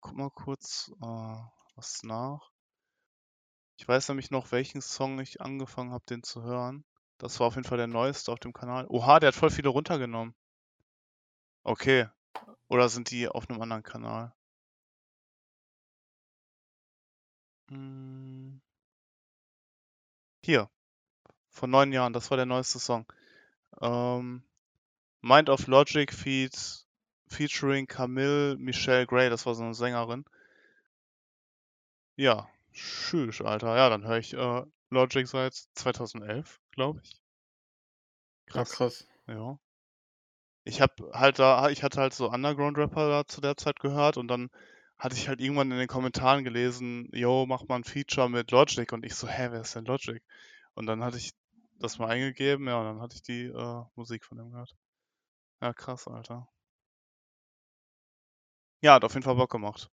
Gucke 0.03 0.15
mal 0.17 0.29
kurz, 0.29 0.91
äh, 1.01 1.05
was 1.79 2.03
nach. 2.03 2.49
Ich 3.81 3.87
weiß 3.87 4.09
nämlich 4.09 4.29
noch, 4.29 4.51
welchen 4.51 4.81
Song 4.81 5.21
ich 5.21 5.39
angefangen 5.39 5.93
habe, 5.93 6.03
den 6.09 6.21
zu 6.21 6.43
hören. 6.43 6.83
Das 7.17 7.39
war 7.39 7.47
auf 7.47 7.55
jeden 7.55 7.65
Fall 7.65 7.77
der 7.77 7.87
neueste 7.87 8.29
auf 8.29 8.39
dem 8.39 8.51
Kanal. 8.51 8.85
Oha, 8.89 9.21
der 9.21 9.29
hat 9.29 9.35
voll 9.35 9.51
viele 9.51 9.69
runtergenommen. 9.69 10.33
Okay. 11.65 12.07
Oder 12.69 12.89
sind 12.89 13.11
die 13.11 13.27
auf 13.29 13.49
'nem 13.49 13.61
anderen 13.61 13.83
Kanal? 13.83 14.33
Hm. 17.71 18.59
Hier. 20.43 20.69
Vor 21.49 21.67
9 21.69 21.93
Jahren, 21.93 22.13
das 22.13 22.29
war 22.31 22.37
der 22.37 22.45
neueste 22.47 22.79
Song. 22.79 23.05
Ähm, 23.81 24.43
Mind 25.21 25.49
of 25.49 25.67
Logic 25.67 26.13
feat 26.13 26.85
featuring 27.29 27.87
Camille 27.87 28.57
Michelle 28.57 29.07
Gray, 29.07 29.29
das 29.29 29.45
war 29.45 29.55
so 29.55 29.63
'ne 29.63 29.73
Sängerin. 29.75 30.25
Ja, 32.19 32.47
tschüss, 32.71 33.41
Alter. 33.41 33.75
Ja, 33.75 33.89
dann 33.89 34.05
höre 34.05 34.17
ich, 34.19 34.33
äh, 34.33 34.63
Logic 34.91 35.27
seit 35.27 35.53
2011, 35.73 36.59
glaube 36.71 36.99
ich. 37.03 37.19
Ja, 38.53 38.63
Krass. 38.63 38.65
krass. 38.65 39.07
Ja. 39.27 39.57
Ich 40.65 40.79
habe 40.81 41.11
halt 41.13 41.37
da 41.39 41.69
ich 41.69 41.83
hatte 41.83 41.99
halt 41.99 42.13
so 42.13 42.29
Underground-Rapper 42.29 43.09
da 43.09 43.25
zu 43.27 43.41
der 43.41 43.57
Zeit 43.57 43.79
gehört 43.81 44.15
und 44.17 44.27
dann 44.29 44.49
hatte 44.97 45.15
ich 45.15 45.27
halt 45.27 45.41
irgendwann 45.41 45.69
in 45.71 45.77
den 45.77 45.87
Kommentaren 45.89 46.43
gelesen: 46.45 47.09
„Jo, 47.13 47.45
mach 47.45 47.67
mal 47.67 47.75
'n 47.77 47.83
Feature 47.83 48.29
mit 48.29 48.51
Logic.“ 48.51 48.89
Und 48.93 49.05
ich 49.05 49.15
so: 49.15 49.27
„Hä, 49.27 49.49
wer 49.51 49.61
ist 49.61 49.75
denn 49.75 49.83
Logic?“ 49.85 50.21
Und 50.75 50.85
dann 50.85 51.03
hatte 51.03 51.17
ich 51.17 51.31
das 51.79 51.97
mal 51.99 52.07
eingegeben, 52.09 52.67
ja, 52.67 52.77
und 52.79 52.85
dann 52.85 53.01
hatte 53.01 53.15
ich 53.15 53.21
die, 53.23 53.45
äh, 53.47 53.83
Musik 53.95 54.23
von 54.25 54.37
dem 54.37 54.51
gehört. 54.51 54.75
Ja, 55.61 55.71
krass, 55.73 56.07
Alter. 56.09 56.49
Ja, 58.81 58.95
hat 58.95 59.05
auf 59.05 59.13
jeden 59.13 59.23
Fall 59.23 59.35
Bock 59.35 59.51
gemacht. 59.51 59.89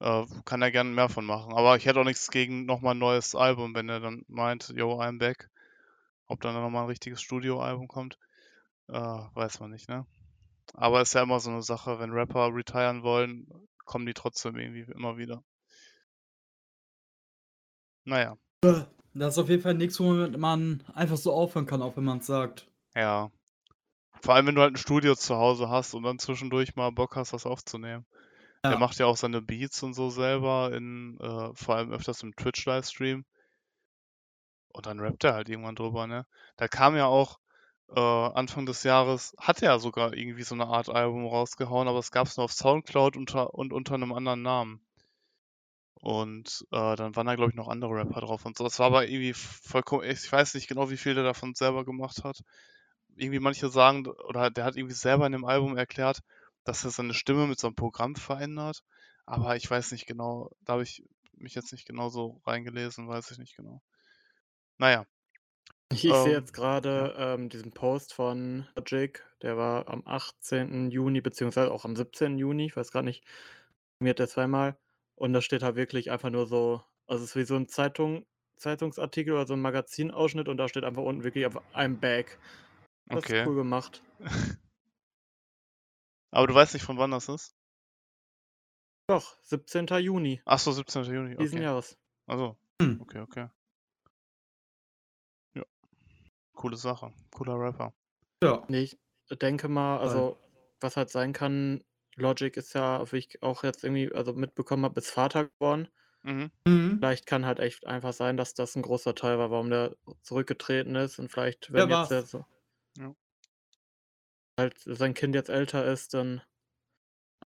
Äh, 0.00 0.24
kann 0.46 0.62
er 0.62 0.70
gerne 0.70 0.88
mehr 0.90 1.10
von 1.10 1.26
machen. 1.26 1.52
Aber 1.52 1.76
ich 1.76 1.84
hätte 1.84 2.00
auch 2.00 2.04
nichts 2.04 2.30
gegen 2.30 2.64
noch 2.64 2.80
mal 2.80 2.92
'n 2.92 2.98
neues 2.98 3.34
Album, 3.34 3.74
wenn 3.74 3.88
er 3.90 4.00
dann 4.00 4.24
meint: 4.28 4.72
„Jo, 4.74 4.98
I'm 5.00 5.18
back.“ 5.18 5.50
Ob 6.26 6.40
dann 6.42 6.54
noch 6.54 6.70
mal 6.70 6.82
'n 6.84 6.86
richtiges 6.88 7.22
Studioalbum 7.22 7.88
kommt, 7.88 8.18
äh, 8.88 8.94
weiß 8.94 9.60
man 9.60 9.70
nicht, 9.72 9.88
ne? 9.88 10.06
Aber 10.74 11.02
ist 11.02 11.14
ja 11.14 11.22
immer 11.22 11.40
so 11.40 11.50
'ne 11.50 11.62
Sache, 11.62 12.00
wenn 12.00 12.12
Rapper 12.12 12.54
retiren 12.54 13.02
wollen, 13.04 13.48
kommen 13.86 14.06
die 14.06 14.14
trotzdem 14.14 14.56
irgendwie 14.58 14.90
immer 14.92 15.18
wieder. 15.18 15.42
Na 18.06 18.18
ja. 18.20 18.36
Das 19.14 19.34
ist 19.34 19.38
auf 19.38 19.48
jeden 19.48 19.62
Fall 19.62 19.74
nix, 19.74 19.98
womit 20.00 20.36
man 20.38 20.82
einfach 20.94 21.16
so 21.16 21.32
aufhören 21.32 21.66
kann, 21.66 21.80
auch 21.82 21.96
wenn 21.96 22.04
man's 22.04 22.26
sagt. 22.26 22.66
Ja. 22.96 23.30
Vor 24.22 24.34
allem, 24.34 24.46
wenn 24.48 24.56
du 24.56 24.62
halt 24.62 24.74
'n 24.74 24.78
Studio 24.78 25.14
zu 25.16 25.36
Hause 25.36 25.68
hast 25.70 25.94
und 25.94 26.04
dann 26.04 26.18
zwischendurch 26.18 26.76
mal 26.76 26.90
Bock 26.92 27.16
hast, 27.16 27.32
was 27.34 27.46
aufzunehmen. 27.46 28.06
Der 28.68 28.76
Ja. 28.76 28.78
macht 28.78 28.98
ja 28.98 29.06
auch 29.06 29.16
seine 29.16 29.40
Beats 29.40 29.82
und 29.82 29.94
so 29.94 30.10
selber 30.10 30.72
in 30.74 31.18
äh, 31.18 31.50
vor 31.54 31.76
allem 31.76 31.92
öfters 31.92 32.22
im 32.22 32.36
Twitch-Livestream. 32.36 33.24
Und 34.74 34.86
dann 34.86 35.00
rappt 35.00 35.24
er 35.24 35.34
halt 35.34 35.48
irgendwann 35.48 35.74
drüber, 35.74 36.06
ne? 36.06 36.26
Da 36.56 36.68
kam 36.68 36.96
ja 36.96 37.06
auch, 37.06 37.38
äh, 37.88 38.00
Anfang 38.00 38.66
des 38.66 38.84
Jahres 38.84 39.34
hat 39.38 39.62
er 39.62 39.78
sogar 39.80 40.14
irgendwie 40.14 40.42
so 40.44 40.54
'ne 40.54 40.66
Art 40.66 40.88
Album 40.88 41.26
rausgehauen, 41.26 41.88
aber 41.88 41.98
das 41.98 42.12
gab's 42.12 42.36
nur 42.36 42.44
auf 42.44 42.52
Soundcloud 42.52 43.16
unter 43.16 43.52
und 43.54 43.72
unter 43.72 43.98
'nem 43.98 44.12
anderen 44.12 44.42
Namen. 44.42 44.80
Und, 46.02 46.64
äh, 46.70 46.96
dann 46.96 47.14
waren 47.14 47.26
da, 47.26 47.34
glaube 47.34 47.50
ich, 47.50 47.56
noch 47.56 47.68
andere 47.68 47.94
Rapper 47.94 48.20
drauf 48.20 48.46
und 48.46 48.56
so. 48.56 48.64
Das 48.64 48.78
war 48.78 48.86
aber 48.86 49.06
irgendwie 49.08 49.34
vollkommen 49.34 50.02
ich 50.04 50.30
weiß 50.32 50.54
nicht 50.54 50.66
genau, 50.68 50.88
wie 50.90 50.96
viel 50.96 51.14
der 51.14 51.24
davon 51.24 51.54
selber 51.54 51.84
gemacht 51.84 52.24
hat. 52.24 52.38
Irgendwie 53.16 53.40
manche 53.40 53.68
sagen 53.68 54.06
oder 54.06 54.50
der 54.50 54.64
hat 54.64 54.76
irgendwie 54.76 54.94
selber 54.94 55.26
in 55.26 55.32
dem 55.32 55.44
Album 55.44 55.76
erklärt, 55.76 56.20
dass 56.70 56.84
er 56.84 56.90
seine 56.92 57.14
Stimme 57.14 57.46
mit 57.48 57.60
so 57.60 57.68
'nem 57.68 57.76
Programm 57.76 58.16
verändert, 58.16 58.84
aber 59.26 59.56
ich 59.56 59.70
weiß 59.70 59.92
nicht 59.92 60.06
genau. 60.06 60.50
Da 60.62 60.74
habe 60.74 60.84
ich 60.84 61.04
mich 61.34 61.54
jetzt 61.56 61.72
nicht 61.72 61.86
genau 61.86 62.10
so 62.10 62.40
reingelesen, 62.46 63.08
weiß 63.08 63.30
ich 63.32 63.38
nicht 63.38 63.56
genau. 63.56 63.82
Na 64.78 64.90
ja. 64.92 65.06
Ich 65.92 66.04
ich 66.04 66.20
sehe 66.20 66.32
Ähm, 66.32 66.34
jetzt 66.34 66.52
grade, 66.52 67.14
ähm, 67.18 67.48
diesen 67.48 67.72
Post 67.72 68.14
von 68.14 68.68
Logic, 68.76 69.24
der 69.42 69.56
war 69.56 69.88
am 69.88 70.02
18. 70.06 70.88
Juni 70.92 71.20
beziehungsweise 71.20 71.72
auch 71.72 71.84
am 71.84 71.96
17. 71.96 72.38
Juni, 72.38 72.66
ich 72.66 72.76
weiß 72.76 72.92
grad 72.92 73.04
nicht. 73.04 73.24
Mir 74.00 74.10
hat 74.10 74.20
der 74.20 74.28
zweimal 74.28 74.78
und 75.16 75.32
da 75.32 75.42
steht 75.42 75.62
halt 75.64 75.74
wirklich 75.76 76.10
einfach 76.12 76.30
nur 76.30 76.46
so 76.46 76.82
also, 77.08 77.24
es 77.24 77.30
ist 77.30 77.36
wie 77.36 77.44
so 77.44 77.56
'n 77.56 77.66
Zeitung 77.68 78.24
Zeitungsartikel 78.56 79.32
oder 79.34 79.46
so 79.48 79.54
'n 79.54 79.60
Magazinausschnitt 79.60 80.46
und 80.48 80.58
da 80.58 80.68
steht 80.68 80.84
einfach 80.84 81.02
unten 81.02 81.24
wirklich 81.24 81.44
einfach 81.44 81.62
I'm 81.74 81.98
back. 81.98 82.38
Das 83.06 83.26
ist 83.28 83.36
Okay. 83.36 83.46
cool 83.46 83.56
gemacht. 83.56 84.02
Aber 86.32 86.46
du 86.46 86.54
weißt 86.54 86.74
nicht, 86.74 86.84
von 86.84 86.98
wann 86.98 87.10
das 87.10 87.28
ist? 87.28 87.50
Doch, 89.08 89.36
17. 89.42 89.98
Juni. 89.98 90.40
Ach 90.46 90.58
so, 90.58 90.72
17. 90.72 91.12
Juni, 91.12 91.36
Diesen 91.38 91.60
okay. 91.60 91.62
Jahres. 91.62 91.98
Ach 92.26 92.36
so. 92.38 92.56
Hm. 92.80 93.00
Okay, 93.02 93.20
okay. 93.20 93.50
Ja. 95.56 95.64
Coole 96.54 96.76
Sache. 96.76 97.12
Cooler 97.32 97.58
Rapper. 97.58 97.92
Ja. 98.42 98.66
Ne, 98.68 98.82
ich 98.82 98.98
denke 99.30 99.68
mal 99.68 99.98
also, 100.00 100.38
was 100.80 100.96
halt 100.96 101.10
sein 101.10 101.32
kann 101.32 101.84
Logic 102.16 102.56
ist 102.56 102.74
ja, 102.74 103.10
wie 103.12 103.18
ich 103.18 103.42
auch 103.42 103.64
jetzt 103.64 103.84
irgendwie 103.84 104.12
also 104.14 104.32
mitbekommen 104.34 104.84
habe, 104.84 105.00
ist 105.00 105.10
Vater 105.10 105.46
geworden. 105.48 105.88
Mhm. 106.24 106.50
Mhm. 106.66 107.00
Vielleicht 107.00 107.26
kann 107.26 107.46
halt 107.46 107.60
echt 107.60 107.86
einfach 107.86 108.12
sein, 108.12 108.36
dass 108.36 108.54
das 108.54 108.76
'n 108.76 108.82
großer 108.82 109.14
Teil 109.14 109.38
war, 109.38 109.50
warum 109.50 109.70
der 109.70 109.96
zurückgetreten 110.22 110.96
ist 110.96 111.18
und 111.18 111.30
vielleicht, 111.32 111.72
wenn 111.72 111.88
jetzt 111.88 112.10
der 112.10 112.22
so 112.26 112.44
Ja. 112.98 113.14
Halt 114.60 114.78
sein 114.84 115.14
Kind 115.14 115.34
jetzt 115.34 115.48
älter 115.48 115.84
ist, 115.86 116.14
dann 116.14 116.42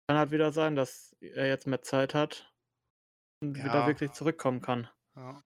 kann 0.06 0.18
halt 0.18 0.30
wieder 0.32 0.52
sein, 0.52 0.74
dass 0.76 1.16
er 1.20 1.46
jetzt 1.46 1.66
mehr 1.66 1.82
Zeit 1.82 2.12
hat 2.14 2.52
und 3.40 3.56
wieder 3.56 3.66
Ja. 3.74 3.86
wirklich 3.86 4.12
zurückkommen 4.12 4.60
kann. 4.60 4.88
Ja. 5.16 5.42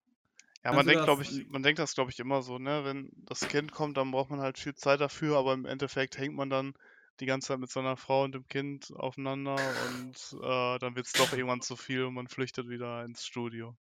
Ja, 0.65 0.73
man 0.73 0.87
du 0.87 0.93
denkt, 0.93 1.05
glaube 1.05 1.23
das- 1.23 1.33
ich, 1.33 1.47
man 1.49 1.63
denkt 1.63 1.79
das, 1.79 1.95
glaube 1.95 2.11
ich, 2.11 2.19
immer 2.19 2.43
so, 2.43 2.59
ne? 2.59 2.85
Wenn 2.85 3.11
das 3.15 3.41
Kind 3.49 3.71
kommt, 3.73 3.97
dann 3.97 4.11
braucht 4.11 4.31
man 4.31 4.41
halt 4.41 4.59
viel 4.59 4.75
Zeit 4.75 5.01
dafür, 5.01 5.37
aber 5.39 5.53
im 5.55 5.65
Endeffekt 5.67 6.19
hängt 6.19 6.35
man 6.35 6.51
dann 6.51 6.75
die 7.21 7.27
ganze 7.27 7.49
Zeit 7.49 7.59
mit 7.61 7.71
seiner 7.71 7.97
Frau 7.97 8.25
und 8.25 8.33
dem 8.35 8.47
Kind 8.49 8.93
aufeinander 8.97 9.55
und 9.55 10.37
äh, 10.43 10.79
dann 10.79 10.97
wird 10.97 11.07
es 11.07 11.13
doch 11.13 11.33
irgendwann 11.33 11.61
zu 11.61 11.77
viel 11.77 12.05
und 12.05 12.15
man 12.15 12.29
flüchtet 12.29 12.69
wieder 12.69 13.05
ins 13.05 13.25
Studio. 13.25 13.77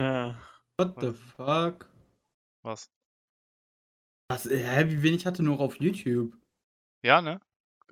Ja. 0.00 0.40
What 0.76 0.94
the 1.00 1.12
fuck? 1.12 1.88
Was? 2.62 2.90
Was, 4.28 4.44
hä, 4.44 4.84
wie 4.88 5.02
wenig 5.02 5.26
hatte 5.26 5.42
nur 5.42 5.58
auf 5.60 5.76
YouTube? 5.80 6.32
Ja, 7.02 7.20
ne? 7.22 7.40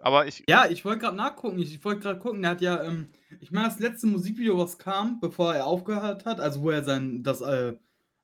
Aber 0.00 0.26
ich, 0.26 0.44
Ja, 0.48 0.66
ich 0.68 0.84
wollte 0.84 1.00
gerade 1.00 1.16
nachgucken. 1.16 1.58
Ich, 1.58 1.74
ich 1.74 1.84
wollte 1.84 2.00
gerade 2.00 2.18
gucken. 2.20 2.42
Der 2.42 2.52
hat 2.52 2.60
ja, 2.60 2.82
ähm, 2.82 3.10
ich 3.40 3.50
meine, 3.50 3.68
das 3.68 3.78
letzte 3.80 4.06
Musikvideo, 4.06 4.58
was 4.58 4.78
kam, 4.78 5.20
bevor 5.20 5.54
er 5.54 5.66
aufgehört 5.66 6.24
hat, 6.24 6.40
also 6.40 6.62
wo 6.62 6.70
er 6.70 6.84
sein, 6.84 7.22
das 7.22 7.40
äh, 7.40 7.76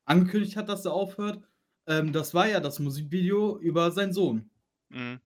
angekündigt 0.05 0.55
hat, 0.57 0.69
dass 0.69 0.85
er 0.85 0.93
aufhört, 0.93 1.43
ähm, 1.87 2.13
das 2.13 2.33
war 2.33 2.47
ja 2.47 2.59
das 2.59 2.79
Musikvideo 2.79 3.57
über 3.59 3.91
seinen 3.91 4.13
Sohn. 4.13 4.49
mh, 4.89 5.19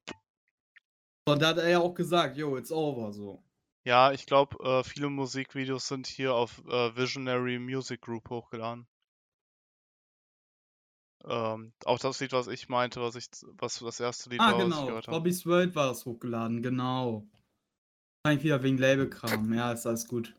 Und 1.25 1.41
da 1.41 1.47
hat 1.49 1.57
er 1.59 1.69
ja 1.69 1.79
auch 1.79 1.93
gesagt, 1.93 2.35
yo, 2.35 2.57
it's 2.57 2.73
over, 2.73 3.13
so. 3.13 3.41
ja, 3.85 4.11
ich 4.13 4.25
glaube, 4.25 4.55
äh, 4.63 4.83
viele 4.85 5.09
Musikvideos 5.09 5.87
sind 5.89 6.07
hier 6.07 6.33
auf 6.33 6.63
äh, 6.65 6.95
Visionary 6.95 7.59
Music 7.59 7.99
Group 8.01 8.29
hochgeladen. 8.29 8.87
Ähm, 11.25 11.73
auch 11.85 11.99
das 11.99 12.19
Lied, 12.19 12.31
was 12.31 12.47
ich 12.47 12.69
meinte, 12.69 13.01
was 13.01 13.15
ich, 13.15 13.27
was 13.57 13.79
das 13.79 13.99
erste 13.99 14.29
Lied 14.29 14.39
Ah, 14.39 14.51
war, 14.51 14.57
was 14.57 14.63
ich 14.63 14.69
genau. 14.69 14.85
gehört 14.85 15.07
habe. 15.07 15.17
Bobby's 15.17 15.45
World 15.45 15.75
war 15.75 15.91
es 15.91 16.05
hochgeladen, 16.05 16.61
genau. 16.61 17.27
Eigentlich 18.23 18.45
wieder 18.45 18.63
wegen 18.63 18.77
Labelkram. 18.77 19.53
Ja, 19.53 19.71
ist 19.71 19.85
alles 19.85 20.07
gut. 20.07 20.35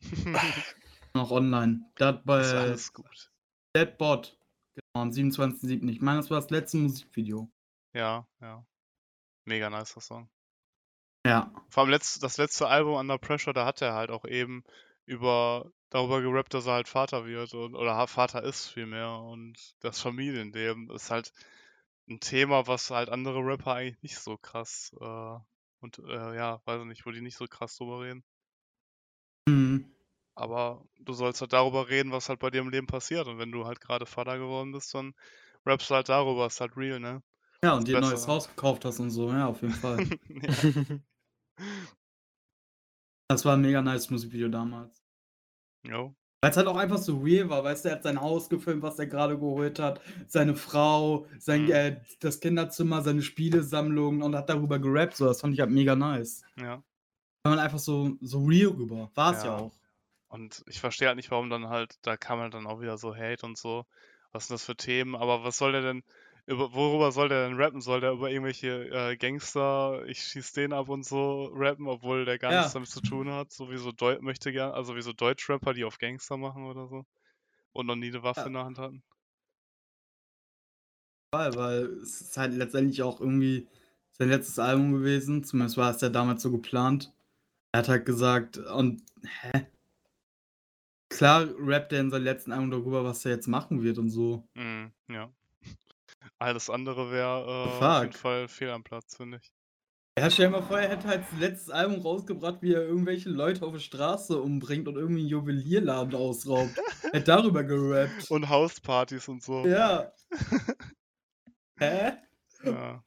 Noch 1.14 1.30
online. 1.30 1.90
Das 1.96 2.16
ist 2.18 2.24
bei 2.24 2.42
alles 2.42 2.92
gut. 2.92 3.30
Deadbot. 3.74 4.38
Genau, 4.74 5.02
am 5.02 5.10
27.07. 5.10 5.88
Ich 5.88 6.00
meine, 6.00 6.18
das 6.18 6.30
war 6.30 6.40
das 6.40 6.50
letzte 6.50 6.78
Musikvideo. 6.78 7.50
Ja, 7.94 8.26
ja. 8.40 8.64
Mega 9.44 9.70
nicer 9.70 10.00
Song. 10.00 10.28
Ja. 11.26 11.52
Vor 11.68 11.82
allem 11.82 11.90
letzt, 11.90 12.22
das 12.22 12.36
letzte 12.36 12.68
Album 12.68 12.94
Under 12.94 13.18
Pressure, 13.18 13.52
da 13.52 13.66
hat 13.66 13.82
er 13.82 13.94
halt 13.94 14.10
auch 14.10 14.24
eben 14.24 14.62
über 15.06 15.70
darüber 15.90 16.20
gerappt, 16.20 16.54
dass 16.54 16.66
er 16.66 16.74
halt 16.74 16.88
Vater 16.88 17.26
wird 17.26 17.54
und 17.54 17.74
oder 17.74 18.06
Vater 18.06 18.42
ist 18.42 18.68
vielmehr 18.68 19.10
und 19.12 19.74
das 19.80 20.00
Familienleben 20.00 20.90
ist 20.90 21.10
halt 21.10 21.32
ein 22.08 22.20
Thema, 22.20 22.66
was 22.66 22.90
halt 22.90 23.08
andere 23.08 23.40
Rapper 23.40 23.74
eigentlich 23.74 24.02
nicht 24.02 24.18
so 24.18 24.36
krass 24.36 24.94
äh, 25.00 25.38
und 25.80 25.98
äh, 25.98 26.36
ja, 26.36 26.60
weiß 26.64 26.80
ich 26.80 26.86
nicht, 26.86 27.06
wo 27.06 27.10
die 27.10 27.20
nicht 27.20 27.36
so 27.36 27.46
krass 27.46 27.76
drüber 27.76 28.00
reden. 28.00 28.24
Mhm. 29.48 29.90
Aber 30.34 30.84
du 31.00 31.12
sollst 31.12 31.40
halt 31.40 31.52
darüber 31.52 31.88
reden, 31.88 32.12
was 32.12 32.28
halt 32.28 32.38
bei 32.38 32.50
dir 32.50 32.60
im 32.60 32.70
Leben 32.70 32.86
passiert 32.86 33.26
und 33.26 33.38
wenn 33.38 33.52
du 33.52 33.66
halt 33.66 33.80
gerade 33.80 34.06
Vater 34.06 34.38
geworden 34.38 34.72
bist, 34.72 34.94
dann 34.94 35.14
rappst 35.66 35.90
du 35.90 35.94
halt 35.94 36.08
darüber, 36.08 36.46
ist 36.46 36.60
halt 36.60 36.76
real, 36.76 37.00
ne? 37.00 37.22
Ja, 37.64 37.74
und 37.74 37.88
dir 37.88 37.96
ein 37.96 38.02
neues. 38.02 38.26
Haus 38.28 38.48
gekauft 38.48 38.84
hast 38.84 39.00
und 39.00 39.10
so. 39.10 39.30
Ja, 39.30 39.48
auf 39.48 39.62
jeden 39.62 39.74
Fall. 39.74 39.98
Das 43.30 43.44
war 43.44 43.54
ein 43.58 43.60
mega 43.60 43.82
nice 43.82 44.08
Musikvideo 44.08 44.48
damals. 44.48 44.97
Jo. 45.84 46.14
Weil 46.40 46.50
es 46.52 46.56
halt 46.56 46.68
auch 46.68 46.76
einfach 46.76 46.98
so 46.98 47.18
real 47.18 47.48
war, 47.50 47.64
weißt 47.64 47.84
du, 47.84 47.88
er 47.88 47.96
hat 47.96 48.04
sein 48.04 48.20
Haus 48.20 48.48
gefilmt, 48.48 48.82
was 48.82 48.98
er 48.98 49.06
gerade 49.08 49.36
geholt 49.36 49.80
hat, 49.80 50.00
seine 50.28 50.54
Frau, 50.54 51.26
sein, 51.38 51.64
Mhm. 51.64 51.70
äh, 51.72 52.00
das 52.20 52.38
Kinderzimmer, 52.38 53.02
seine 53.02 53.22
Spielesammlung 53.22 54.22
und 54.22 54.36
hat 54.36 54.48
darüber 54.48 54.78
gerappt, 54.78 55.16
so, 55.16 55.24
das 55.26 55.40
fand 55.40 55.54
ich 55.54 55.60
halt 55.60 55.70
mega 55.70 55.96
nice. 55.96 56.42
Ja. 56.56 56.82
Kann 57.42 57.56
man 57.56 57.58
einfach 57.58 57.80
so, 57.80 58.16
so 58.20 58.44
real 58.44 58.68
rüber. 58.70 59.10
War 59.14 59.32
es 59.32 59.42
ja. 59.42 59.50
Ja. 59.50 59.56
auch. 59.58 59.72
Und 60.28 60.62
ich 60.68 60.78
verstehe 60.80 61.08
halt 61.08 61.16
nicht, 61.16 61.30
warum 61.30 61.50
dann 61.50 61.68
halt, 61.68 61.96
da 62.02 62.16
kam 62.16 62.38
halt 62.38 62.54
dann 62.54 62.66
auch 62.66 62.80
wieder 62.80 62.98
so 62.98 63.16
Hate 63.16 63.44
und 63.44 63.56
so. 63.58 63.84
Was 64.30 64.46
sind 64.46 64.54
das 64.54 64.64
für 64.64 64.76
Themen? 64.76 65.16
Aber 65.16 65.42
was 65.42 65.56
soll 65.56 65.72
der 65.72 65.80
denn, 65.80 66.04
über, 66.48 66.72
worüber 66.74 67.12
soll 67.12 67.28
der 67.28 67.48
denn 67.48 67.56
rappen? 67.60 67.80
Soll 67.80 68.00
der 68.00 68.12
über 68.12 68.30
irgendwelche 68.30 68.88
äh, 68.90 69.16
Gangster, 69.16 70.04
ich 70.06 70.20
schieß 70.22 70.52
den 70.54 70.72
ab 70.72 70.88
und 70.88 71.04
so 71.04 71.46
rappen, 71.54 71.86
obwohl 71.88 72.24
der 72.24 72.38
gar 72.38 72.52
Ja. 72.52 72.54
nichts 72.54 72.72
damit 72.72 72.88
zu 72.90 73.00
tun 73.02 73.30
hat? 73.30 73.52
So 73.52 73.70
wie 73.70 73.76
so 73.78 73.92
Deu 73.92 74.18
möchte 74.20 74.52
gern, 74.52 74.72
also 74.72 74.96
wie 74.96 75.02
so 75.02 75.12
Deutschrapper, 75.12 75.74
die 75.74 75.84
auf 75.84 75.98
Gangster 75.98 76.36
machen 76.36 76.64
oder 76.66 76.88
so. 76.88 77.04
Und 77.72 77.86
noch 77.86 77.96
nie 77.96 78.08
eine 78.08 78.22
Waffe 78.24 78.40
Ja. 78.40 78.46
in 78.48 78.54
der 78.54 78.64
Hand 78.64 78.78
hatten. 78.78 79.04
Weil, 81.32 81.54
weil 81.56 81.84
es 82.02 82.20
ist 82.20 82.36
halt 82.36 82.54
letztendlich 82.54 83.02
auch 83.02 83.20
irgendwie 83.20 83.68
sein 84.12 84.28
letztes 84.28 84.58
Album 84.58 84.92
gewesen. 84.92 85.44
Zumindest 85.44 85.76
war 85.76 85.90
es 85.94 86.00
ja 86.00 86.08
damals 86.08 86.42
so 86.42 86.50
geplant. 86.50 87.12
Er 87.72 87.80
hat 87.80 87.88
halt 87.88 88.06
gesagt, 88.06 88.58
und 88.58 89.02
hä? 89.24 89.66
Klar 91.10 91.48
rappt 91.58 91.92
er 91.92 92.00
in 92.00 92.10
seinem 92.10 92.24
letzten 92.24 92.50
Album 92.52 92.70
darüber, 92.70 93.04
was 93.04 93.22
er 93.26 93.32
jetzt 93.32 93.46
machen 93.46 93.82
wird 93.82 93.98
und 93.98 94.08
so. 94.08 94.48
Mhm, 94.54 94.92
ja. 95.08 95.32
Alles 96.38 96.70
andere 96.70 97.10
wäre 97.10 97.44
äh, 97.46 97.84
auf 97.84 98.02
jeden 98.02 98.12
Fall 98.12 98.48
fehl 98.48 98.70
am 98.70 98.84
Platz, 98.84 99.16
finde 99.16 99.38
ich. 99.42 99.52
Ja, 100.18 100.28
stell 100.30 100.46
dir 100.46 100.52
mal 100.58 100.62
vor, 100.62 100.80
er 100.80 100.88
hätte 100.88 101.06
halt 101.06 101.22
das 101.30 101.38
letzte 101.38 101.74
Album 101.74 102.00
rausgebracht, 102.00 102.60
wie 102.60 102.74
er 102.74 102.82
irgendwelche 102.82 103.28
Leute 103.28 103.64
auf 103.64 103.72
der 103.72 103.78
Straße 103.78 104.40
umbringt 104.40 104.88
und 104.88 104.96
irgendwie 104.96 105.20
einen 105.20 105.28
Juwelierladen 105.28 106.14
ausraubt. 106.16 106.76
er 107.04 107.10
hätte 107.12 107.24
darüber 107.24 107.62
gerappt. 107.62 108.28
Und 108.30 108.48
Hauspartys 108.48 109.28
und 109.28 109.42
so. 109.42 109.64
Ja. 109.64 110.12
Hä? 111.78 112.12
Ja, 112.64 113.04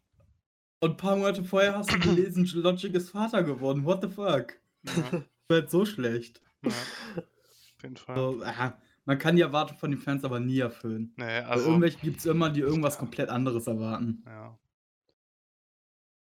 Und 0.79 0.91
ein 0.91 0.97
paar 0.97 1.17
Monate 1.17 1.43
vorher 1.43 1.75
hast 1.77 1.91
du 1.91 1.99
gelesen, 1.99 2.49
Logic 2.53 2.93
ist 2.95 3.09
Vater 3.09 3.43
geworden. 3.43 3.83
What 3.83 4.01
the 4.03 4.07
fuck? 4.09 4.53
ja, 4.83 4.93
Das 5.49 5.57
wird 5.57 5.69
so 5.69 5.85
schlecht. 5.85 6.41
ja. 6.63 6.71
Auf 6.71 7.83
jeden 7.83 7.97
Fall. 7.97 8.15
So, 8.15 8.41
aha, 8.43 8.79
man 9.05 9.17
kann 9.19 9.35
die 9.35 9.41
Erwartung 9.41 9.77
von 9.77 9.91
den 9.91 9.99
Fans 9.99 10.23
aber 10.23 10.39
nie 10.39 10.59
erfüllen. 10.59 11.13
Nee, 11.17 11.39
also. 11.39 11.67
irgendwelche 11.69 11.99
gibt 11.99 12.19
es 12.19 12.25
immer, 12.25 12.49
die 12.49 12.61
irgendwas 12.61 12.97
komplett 12.97 13.29
anderes 13.29 13.67
erwarten. 13.67 14.23
Ja. 14.25 14.57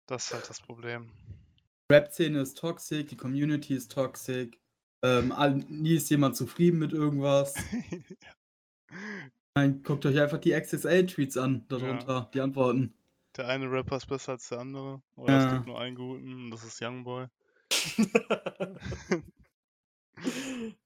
Das 0.08 0.26
ist 0.26 0.34
halt 0.34 0.50
das 0.50 0.60
Problem. 0.62 1.10
Rap-Szene 1.92 2.42
ist 2.42 2.58
toxisch, 2.58 3.06
die 3.06 3.18
Community 3.18 3.76
ist 3.76 3.92
toxisch. 3.92 4.50
Ähm, 5.04 5.34
nie 5.70 5.96
ist 5.96 6.10
jemand 6.10 6.36
zufrieden 6.36 6.80
mit 6.80 6.94
irgendwas. 6.94 7.54
Dann 9.56 9.84
guckt 9.84 10.06
euch 10.06 10.20
einfach 10.20 10.40
die 10.40 10.52
XSL-Tweets 10.60 11.38
an 11.38 11.66
darunter, 11.68 12.30
die 12.34 12.42
Antworten. 12.42 12.94
Der 13.36 13.48
eine 13.48 13.70
Rapper 13.70 13.98
ist 13.98 14.08
besser 14.08 14.34
als 14.34 14.50
der 14.50 14.60
andere. 14.60 15.02
Oder 15.16 15.38
es 15.38 15.44
Ja. 15.44 15.54
gibt 15.56 15.68
nur 15.68 15.80
einen 15.80 15.96
guten, 15.96 16.34
und 16.46 16.52
das 16.52 16.64
ist 16.64 16.82
Youngboy. 16.82 17.28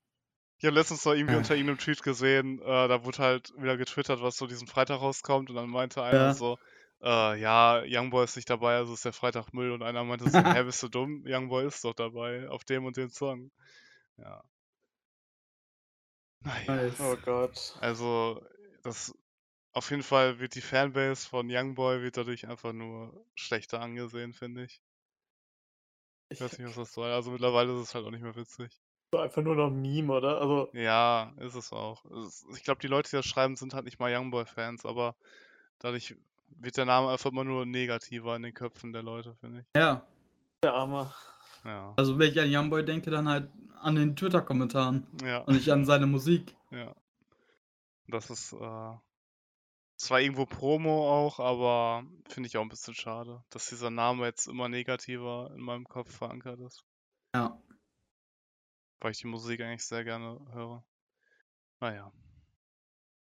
Ich 0.60 0.66
habe 0.66 0.76
letztens 0.76 1.06
noch 1.06 1.14
irgendwie 1.14 1.34
Ja. 1.34 1.38
unter 1.38 1.56
irgendeinem 1.56 1.78
Tweet 1.78 2.02
gesehen, 2.02 2.60
äh, 2.62 2.88
da 2.88 3.04
wurde 3.06 3.20
halt 3.20 3.54
wieder 3.58 3.78
getwittert, 3.78 4.22
was 4.22 4.38
so 4.38 4.48
diesen 4.48 4.68
Freitag 4.68 5.02
rauskommt 5.02 5.50
und 5.50 5.56
dann 5.56 5.70
meinte 5.70 6.02
einer 6.04 6.30
Ja. 6.30 6.34
so, 6.34 6.58
äh, 7.02 7.40
ja, 7.40 7.84
Youngboy 7.86 8.24
ist 8.24 8.36
nicht 8.36 8.50
dabei, 8.50 8.76
also 8.78 8.94
ist 8.94 9.06
der 9.06 9.14
Freitag 9.14 9.54
Müll 9.54 9.72
und 9.72 9.84
einer 9.84 10.04
meinte 10.04 10.30
so, 10.30 10.32
hä, 10.60 10.64
bist 10.64 10.82
du 10.82 10.88
dumm? 10.90 11.24
Youngboy 11.28 11.66
ist 11.68 11.84
doch 11.84 11.94
dabei, 11.94 12.50
auf 12.50 12.64
dem 12.64 12.86
und 12.86 12.98
dem 12.98 13.10
Song. 13.10 13.52
Ja. 14.18 14.44
Naja. 16.42 16.76
Nice. 16.76 17.00
oh 17.00 17.18
Gott. 17.18 17.78
Also, 17.82 18.42
das 18.84 19.14
auf 19.74 19.92
jeden 19.92 20.02
Fall 20.04 20.40
wird 20.40 20.56
die 20.56 20.62
Fanbase 20.62 21.28
von 21.30 21.48
Youngboy 21.52 22.02
wird 22.02 22.18
dadurch 22.18 22.48
einfach 22.48 22.74
nur 22.74 23.26
schlechter 23.36 23.80
angesehen, 23.80 24.34
finde 24.34 24.64
ich. 24.64 24.82
Ich 26.30 26.42
weiß 26.42 26.58
nicht, 26.58 26.68
was 26.68 26.76
das 26.76 26.94
soll. 26.94 27.12
Also 27.12 27.32
mittlerweile 27.32 27.74
ist 27.74 27.90
es 27.90 27.96
halt 27.96 28.06
auch 28.06 28.12
nicht 28.12 28.24
mehr 28.24 28.36
witzig. 28.36 28.72
So 29.14 29.20
einfach 29.20 29.42
nur 29.42 29.56
noch 29.56 29.68
ein 29.68 29.82
Meme, 29.82 30.12
oder? 30.14 30.42
Also, 30.42 30.70
Ja, 30.74 31.34
ist 31.38 31.56
es 31.56 31.72
auch. 31.72 32.04
Es 32.06 32.44
ist, 32.44 32.58
ich 32.58 32.64
glaube, 32.64 32.82
die 32.82 32.88
Leute, 32.88 33.10
die 33.10 33.16
das 33.16 33.26
schreiben, 33.26 33.56
sind 33.56 33.74
halt 33.74 33.86
nicht 33.86 34.00
mal 34.00 34.14
Youngboy-Fans, 34.14 34.86
aber 34.86 35.16
dadurch 35.80 36.16
wird 36.50 36.76
der 36.76 36.86
Name 36.86 37.10
einfach 37.10 37.32
immer 37.32 37.46
nur 37.46 37.66
negativer 37.66 38.36
in 38.36 38.42
den 38.42 38.54
Köpfen 38.54 38.92
der 38.92 39.04
Leute, 39.04 39.36
finde 39.36 39.62
ich. 39.62 39.66
Ja, 39.78 40.06
der 40.62 40.74
Arme. 40.74 41.14
Ja. 41.64 41.94
also 41.98 42.18
wenn 42.20 42.32
ich 42.32 42.40
an 42.40 42.54
Youngboy 42.54 42.86
denke, 42.86 43.10
dann 43.10 43.28
halt 43.28 43.50
an 43.82 43.96
den 43.96 44.16
Twitter-Kommentaren 44.16 45.08
Ja, 45.24 45.40
und 45.40 45.56
nicht 45.56 45.70
an 45.72 45.86
seine 45.86 46.08
Musik. 46.08 46.56
ja. 46.72 46.94
Das 48.10 48.30
ist 48.30 48.54
äh, 48.54 48.94
zwar 49.98 50.22
irgendwo 50.22 50.46
Promo 50.46 51.10
auch, 51.12 51.40
aber 51.40 52.06
finde 52.30 52.48
ich 52.48 52.58
auch 52.58 52.62
ein 52.62 52.70
bisschen 52.70 52.94
schade, 52.96 53.44
dass 53.50 53.68
dieser 53.68 53.90
Name 53.90 54.26
jetzt 54.26 54.48
immer 54.48 54.70
negativer 54.70 55.52
in 55.54 55.62
meinem 55.62 55.86
Kopf 55.86 56.16
verankert 56.16 56.60
ist. 56.62 56.86
Ja. 57.36 57.62
Weil 59.00 59.12
ich 59.12 59.20
die 59.20 59.28
Musik 59.28 59.62
eigentlich 59.62 59.86
sehr 59.86 60.04
gerne 60.04 60.40
höre. 60.54 60.84
Naja. 61.80 62.12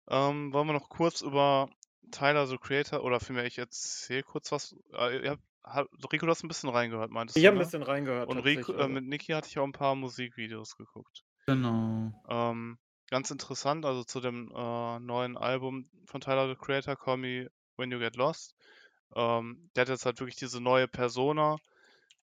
Ähm, 0.09 0.51
wollen 0.53 0.67
wir 0.67 0.73
noch 0.73 0.89
kurz 0.89 1.21
über 1.21 1.69
Tyler, 2.11 2.47
the 2.47 2.57
Creator, 2.57 3.03
oder 3.03 3.19
vielmehr 3.19 3.45
ich 3.45 3.57
erzähle 3.59 4.23
kurz 4.23 4.51
was. 4.51 4.75
Äh, 4.93 5.23
ihr 5.23 5.31
habt, 5.31 5.43
hat, 5.63 5.87
Rico, 6.11 6.25
du 6.25 6.31
hast 6.31 6.43
ein 6.43 6.47
bisschen 6.47 6.69
reingehört, 6.69 7.11
meintest 7.11 7.37
Ich 7.37 7.43
du, 7.43 7.47
habe 7.47 7.57
ein 7.57 7.59
ne? 7.59 7.65
bisschen 7.65 7.83
reingehört. 7.83 8.29
Und 8.29 8.39
Rico, 8.39 8.73
äh, 8.73 8.87
mit 8.87 9.05
Niki 9.05 9.33
hatte 9.33 9.47
ich 9.47 9.59
auch 9.59 9.65
ein 9.65 9.71
paar 9.71 9.95
Musikvideos 9.95 10.75
geguckt. 10.77 11.23
Genau. 11.45 12.11
Ähm, 12.27 12.79
ganz 13.09 13.29
interessant, 13.29 13.85
also 13.85 14.03
zu 14.03 14.19
dem 14.19 14.51
äh, 14.55 14.99
neuen 14.99 15.37
Album 15.37 15.89
von 16.05 16.21
Tyler, 16.21 16.47
the 16.47 16.55
Creator, 16.55 16.95
Call 16.95 17.17
Me 17.17 17.51
When 17.77 17.91
You 17.91 17.99
Get 17.99 18.15
Lost. 18.15 18.55
Ähm, 19.15 19.69
der 19.75 19.81
hat 19.81 19.89
jetzt 19.89 20.05
halt 20.05 20.19
wirklich 20.19 20.37
diese 20.37 20.61
neue 20.61 20.87
Persona 20.87 21.57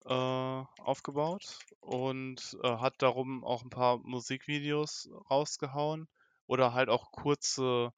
aufgebaut 0.07 1.59
und 1.81 2.59
äh, 2.63 2.77
hat 2.77 3.01
darum 3.03 3.43
auch 3.45 3.63
ein 3.63 3.71
paar 3.71 3.99
Musikvideos 3.99 5.09
rausgehauen 5.31 6.09
oder 6.47 6.75
halt 6.75 6.89
auch 6.91 7.11
kurze, 7.11 7.93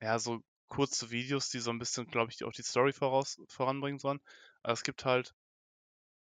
ja, 0.00 0.18
so 0.18 0.40
kurze 0.68 1.10
Videos, 1.10 1.50
die 1.50 1.58
so 1.58 1.70
ein 1.70 1.78
bisschen, 1.78 2.06
glaube 2.06 2.30
ich, 2.30 2.44
auch 2.44 2.52
die 2.52 2.62
Story 2.62 2.92
voraus, 2.92 3.40
voranbringen 3.48 3.98
sollen. 3.98 4.20
Also 4.62 4.80
es 4.80 4.84
gibt 4.84 5.04
halt 5.04 5.34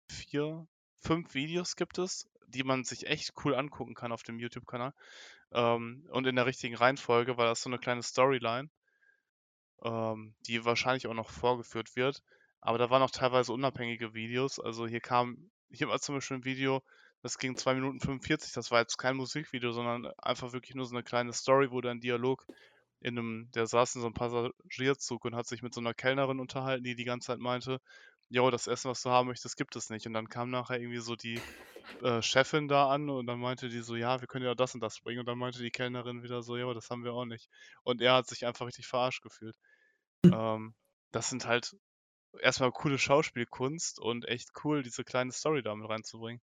vier, 0.09 0.67
fünf 0.99 1.33
Videos 1.33 1.75
gibt 1.75 1.97
es, 1.97 2.27
die 2.47 2.63
man 2.63 2.83
sich 2.83 3.07
echt 3.07 3.33
cool 3.43 3.55
angucken 3.55 3.95
kann 3.95 4.11
auf 4.11 4.23
dem 4.23 4.39
YouTube-Kanal. 4.39 4.93
Ähm, 5.51 6.07
und 6.11 6.27
in 6.27 6.35
der 6.35 6.45
richtigen 6.45 6.75
Reihenfolge, 6.75 7.37
weil 7.37 7.47
das 7.47 7.61
so 7.61 7.69
eine 7.69 7.79
kleine 7.79 8.03
Storyline, 8.03 8.69
ähm, 9.83 10.35
die 10.41 10.65
wahrscheinlich 10.65 11.07
auch 11.07 11.13
noch 11.13 11.29
vorgeführt 11.29 11.95
wird. 11.95 12.21
Aber 12.61 12.77
da 12.77 12.89
waren 12.89 13.01
auch 13.01 13.11
teilweise 13.11 13.53
unabhängige 13.53 14.13
Videos. 14.13 14.59
Also 14.59 14.87
hier 14.87 14.99
kam, 14.99 15.49
hier 15.69 15.87
war 15.87 15.99
zum 15.99 16.15
Beispiel 16.15 16.37
ein 16.37 16.45
Video, 16.45 16.81
das 17.21 17.37
ging 17.37 17.55
2 17.55 17.75
Minuten 17.75 17.99
45. 17.99 18.53
Das 18.53 18.71
war 18.71 18.79
jetzt 18.79 18.97
kein 18.97 19.15
Musikvideo, 19.15 19.71
sondern 19.71 20.07
einfach 20.17 20.53
wirklich 20.53 20.75
nur 20.75 20.85
so 20.85 20.95
eine 20.95 21.03
kleine 21.03 21.33
Story, 21.33 21.71
wo 21.71 21.81
dann 21.81 21.99
Dialog 21.99 22.45
in 22.99 23.17
einem, 23.17 23.51
der 23.53 23.67
saß 23.67 23.95
in 23.95 24.01
so 24.01 24.07
einem 24.07 24.13
Passagierzug 24.13 25.25
und 25.25 25.35
hat 25.35 25.47
sich 25.47 25.61
mit 25.61 25.73
so 25.73 25.81
einer 25.81 25.93
Kellnerin 25.93 26.39
unterhalten, 26.39 26.83
die 26.83 26.95
die 26.95 27.05
ganze 27.05 27.27
Zeit 27.27 27.39
meinte, 27.39 27.79
jo, 28.29 28.49
das 28.51 28.67
Essen, 28.67 28.89
was 28.89 29.01
du 29.01 29.09
haben 29.09 29.27
möchtest, 29.27 29.55
gibt 29.57 29.75
es 29.75 29.89
nicht. 29.89 30.05
Und 30.07 30.13
dann 30.13 30.29
kam 30.29 30.49
nachher 30.49 30.79
irgendwie 30.79 30.99
so 30.99 31.15
die 31.15 31.39
äh, 32.01 32.21
Chefin 32.21 32.67
da 32.67 32.89
an 32.89 33.09
und 33.09 33.27
dann 33.27 33.39
meinte 33.39 33.69
die 33.69 33.79
so, 33.79 33.95
ja, 33.95 34.19
wir 34.19 34.27
können 34.27 34.45
ja 34.45 34.55
das 34.55 34.73
und 34.73 34.81
das 34.81 34.99
bringen. 34.99 35.19
Und 35.19 35.27
dann 35.27 35.37
meinte 35.37 35.59
die 35.59 35.71
Kellnerin 35.71 36.23
wieder 36.23 36.41
so, 36.41 36.57
ja, 36.57 36.71
das 36.73 36.89
haben 36.89 37.03
wir 37.03 37.13
auch 37.13 37.25
nicht. 37.25 37.49
Und 37.83 38.01
er 38.01 38.13
hat 38.13 38.27
sich 38.27 38.45
einfach 38.45 38.65
richtig 38.65 38.87
verarscht 38.87 39.21
gefühlt. 39.21 39.55
Hm. 40.25 40.33
Ähm, 40.33 40.75
das 41.11 41.29
sind 41.29 41.45
halt 41.45 41.75
erstmal 42.39 42.71
coole 42.71 42.97
Schauspielkunst 42.97 43.99
und 43.99 44.25
echt 44.27 44.51
cool, 44.63 44.83
diese 44.83 45.03
kleine 45.03 45.31
Story 45.31 45.61
damit 45.61 45.89
reinzubringen. 45.89 46.41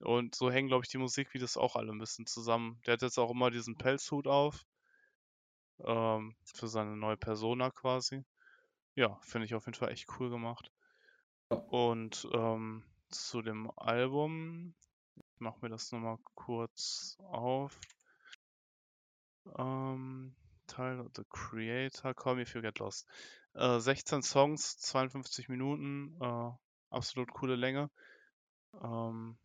Und 0.00 0.34
so 0.34 0.50
hängen, 0.50 0.68
glaube 0.68 0.84
ich, 0.84 0.90
die 0.90 0.98
Musikvideos 0.98 1.56
auch 1.56 1.76
alle 1.76 1.92
ein 1.92 1.98
bisschen 1.98 2.26
zusammen. 2.26 2.80
Der 2.86 2.94
hat 2.94 3.02
jetzt 3.02 3.18
auch 3.18 3.30
immer 3.30 3.50
diesen 3.50 3.76
Pelzhut 3.76 4.26
auf. 4.26 4.64
Ähm, 5.84 6.34
für 6.44 6.68
seine 6.68 6.96
neue 6.96 7.16
Persona 7.16 7.70
quasi. 7.70 8.24
Ja, 8.94 9.18
finde 9.22 9.46
ich 9.46 9.54
auf 9.54 9.66
jeden 9.66 9.78
Fall 9.78 9.92
echt 9.92 10.08
cool 10.18 10.30
gemacht. 10.30 10.70
Und 11.48 12.28
ähm, 12.32 12.84
zu 13.08 13.42
dem 13.42 13.70
Album, 13.76 14.74
ich 15.16 15.40
mache 15.40 15.58
mir 15.62 15.68
das 15.68 15.90
nochmal 15.92 16.18
kurz 16.34 17.16
auf. 17.18 17.78
Ähm, 19.58 20.34
Tyler, 20.66 21.08
The 21.16 21.24
Creator, 21.28 22.14
Call 22.14 22.36
Me 22.36 22.42
If 22.42 22.54
You 22.54 22.62
Get 22.62 22.78
Lost. 22.78 23.06
Äh, 23.54 23.80
16 23.80 24.22
Songs, 24.22 24.78
52 24.78 25.48
Minuten, 25.48 26.16
äh, 26.20 26.50
absolut 26.90 27.32
coole 27.32 27.56
Länge. 27.56 27.90
Ähm, 28.82 29.36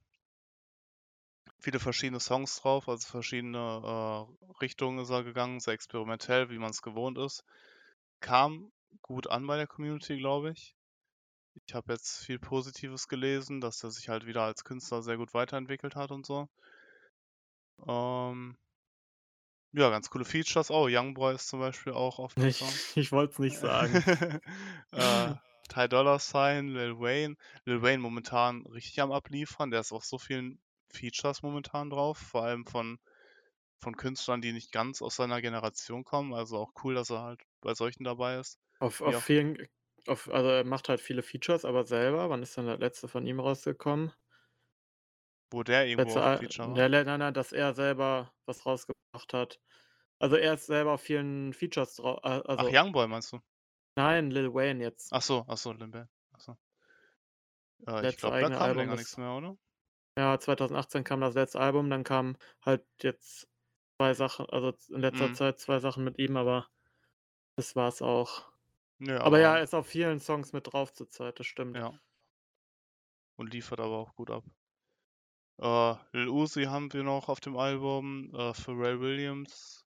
viele 1.59 1.79
verschiedene 1.79 2.19
Songs 2.19 2.61
drauf, 2.61 2.87
also 2.87 3.07
verschiedene 3.07 3.57
äh, 3.57 4.53
Richtungen 4.61 4.99
ist 4.99 5.09
er 5.09 5.23
gegangen, 5.23 5.59
sehr 5.59 5.73
experimentell, 5.73 6.49
wie 6.49 6.59
man 6.59 6.69
es 6.69 6.81
gewohnt 6.81 7.17
ist. 7.17 7.43
Kam 8.19 8.71
gut 9.01 9.27
an 9.27 9.47
bei 9.47 9.57
der 9.57 9.67
Community, 9.67 10.17
glaube 10.17 10.51
ich. 10.51 10.75
Ich 11.67 11.73
habe 11.73 11.93
jetzt 11.93 12.19
viel 12.25 12.37
Positives 12.37 13.07
gelesen, 13.07 13.61
dass 13.61 13.83
er 13.83 13.91
sich 13.91 14.09
halt 14.09 14.25
wieder 14.25 14.43
als 14.43 14.63
Künstler 14.63 15.01
sehr 15.01 15.17
gut 15.17 15.33
weiterentwickelt 15.33 15.95
hat 15.95 16.11
und 16.11 16.25
so. 16.25 16.49
Ähm, 17.87 18.57
ja, 19.75 19.89
ganz 19.89 20.09
coole 20.09 20.25
Features. 20.25 20.71
Oh, 20.71 20.87
Youngboy 20.89 21.35
ist 21.35 21.47
zum 21.49 21.59
Beispiel 21.59 21.93
auch 21.93 22.19
auf 22.19 22.35
dem 22.35 22.47
Ich, 22.47 22.59
Song. 22.59 22.81
ich 22.95 23.11
wollte 23.11 23.33
es 23.33 23.39
nicht 23.39 23.57
sagen. 23.57 24.05
äh, 24.91 25.33
Ty 25.69 25.89
Dollar 25.89 26.19
Sign, 26.19 26.67
Lil 26.69 26.99
Wayne. 26.99 27.35
Lil 27.65 27.81
Wayne 27.81 27.99
momentan 27.99 28.65
richtig 28.67 29.01
am 29.01 29.11
Abliefern. 29.11 29.71
Der 29.71 29.81
ist 29.81 29.91
auf 29.91 30.05
so 30.05 30.17
vielen 30.17 30.59
Features 30.91 31.41
momentan 31.43 31.89
drauf, 31.89 32.17
vor 32.17 32.43
allem 32.43 32.65
von, 32.65 32.99
von 33.79 33.97
Künstlern, 33.97 34.41
die 34.41 34.53
nicht 34.53 34.71
ganz 34.71 35.01
aus 35.01 35.15
seiner 35.17 35.41
Generation 35.41 36.03
kommen. 36.05 36.33
Also 36.33 36.57
auch 36.57 36.73
cool, 36.83 36.95
dass 36.95 37.09
er 37.11 37.21
halt 37.23 37.41
bei 37.61 37.73
solchen 37.75 38.03
dabei 38.05 38.39
ist. 38.39 38.59
Auf, 38.79 39.01
auf 39.01 39.17
vielen, 39.17 39.67
auf, 40.07 40.29
also 40.29 40.49
er 40.49 40.63
macht 40.63 40.89
halt 40.89 41.01
viele 41.01 41.23
Features, 41.23 41.65
aber 41.65 41.85
selber, 41.85 42.29
wann 42.29 42.43
ist 42.43 42.57
denn 42.57 42.65
der 42.65 42.77
letzte 42.77 43.07
von 43.07 43.25
ihm 43.25 43.39
rausgekommen? 43.39 44.11
Wo 45.55 45.63
der 45.63 45.87
irgendwo 45.87 46.19
Letzte, 46.19 46.37
Feature 46.39 46.67
war. 46.69 46.75
der, 46.89 47.03
nein, 47.05 47.19
nein, 47.19 47.33
dass 47.33 47.53
er 47.53 47.73
selber 47.73 48.33
was 48.45 48.65
rausgebracht 48.65 49.33
hat. 49.33 49.61
Also 50.19 50.35
er 50.35 50.55
ist 50.55 50.65
selber 50.65 50.91
auf 50.93 51.01
vielen 51.01 51.53
Features 51.53 51.95
drauf. 51.95 52.19
Also, 52.23 52.45
Ach, 52.49 52.69
Youngboy 52.69 53.07
meinst 53.07 53.31
du? 53.31 53.39
nein, 53.95 54.31
Lil 54.31 54.53
Wayne 54.53 54.83
jetzt. 54.83 55.13
Ach 55.13 55.21
so, 55.21 55.45
ach 55.47 55.57
so, 55.57 55.71
Lil 55.71 55.93
Wayne. 55.93 56.09
Ach 56.33 56.39
so. 56.41 56.57
Äh, 57.87 58.09
ich 58.09 58.17
glaube, 58.17 58.39
da 58.41 58.49
kam 58.49 58.61
Album 58.61 58.77
länger 58.77 58.93
ist- 58.93 58.99
nichts 58.99 59.17
mehr, 59.17 59.31
oder? 59.31 59.57
Ja, 60.17 60.37
2018 60.39 61.03
kam 61.03 61.21
das 61.21 61.35
letzte 61.35 61.59
Album, 61.59 61.89
dann 61.89 62.03
kamen 62.05 62.37
halt 62.65 62.85
jetzt 63.01 63.47
zwei 63.97 64.13
Sachen, 64.13 64.45
also 64.49 64.73
in 64.89 65.01
letzter 65.01 65.29
Mhm. 65.29 65.35
Zeit 65.35 65.59
zwei 65.59 65.79
Sachen 65.79 66.03
mit 66.03 66.17
ihm, 66.19 66.35
aber 66.37 66.69
das 67.57 67.75
war's 67.75 68.01
auch. 68.01 68.49
Nö, 68.97 69.17
Aber 69.19 69.39
ja, 69.39 69.57
er 69.57 69.63
ist 69.63 69.73
auf 69.73 69.87
vielen 69.87 70.19
Songs 70.19 70.53
mit 70.53 70.71
drauf 70.71 70.93
zurzeit, 70.93 71.39
das 71.39 71.47
stimmt. 71.47 71.75
Ja. 71.77 71.97
Und 73.37 73.53
liefert 73.53 73.79
aber 73.81 73.97
auch 73.97 74.15
gut 74.15 74.31
ab. 74.31 74.43
Äh, 75.57 75.95
Lil 76.13 76.29
Uzi 76.29 76.63
haben 76.63 76.91
wir 76.93 77.03
noch 77.03 77.27
auf 77.29 77.39
dem 77.41 77.57
Album. 77.57 78.33
Äh, 78.33 78.53
Pharrell 78.53 78.99
Williams. 79.01 79.85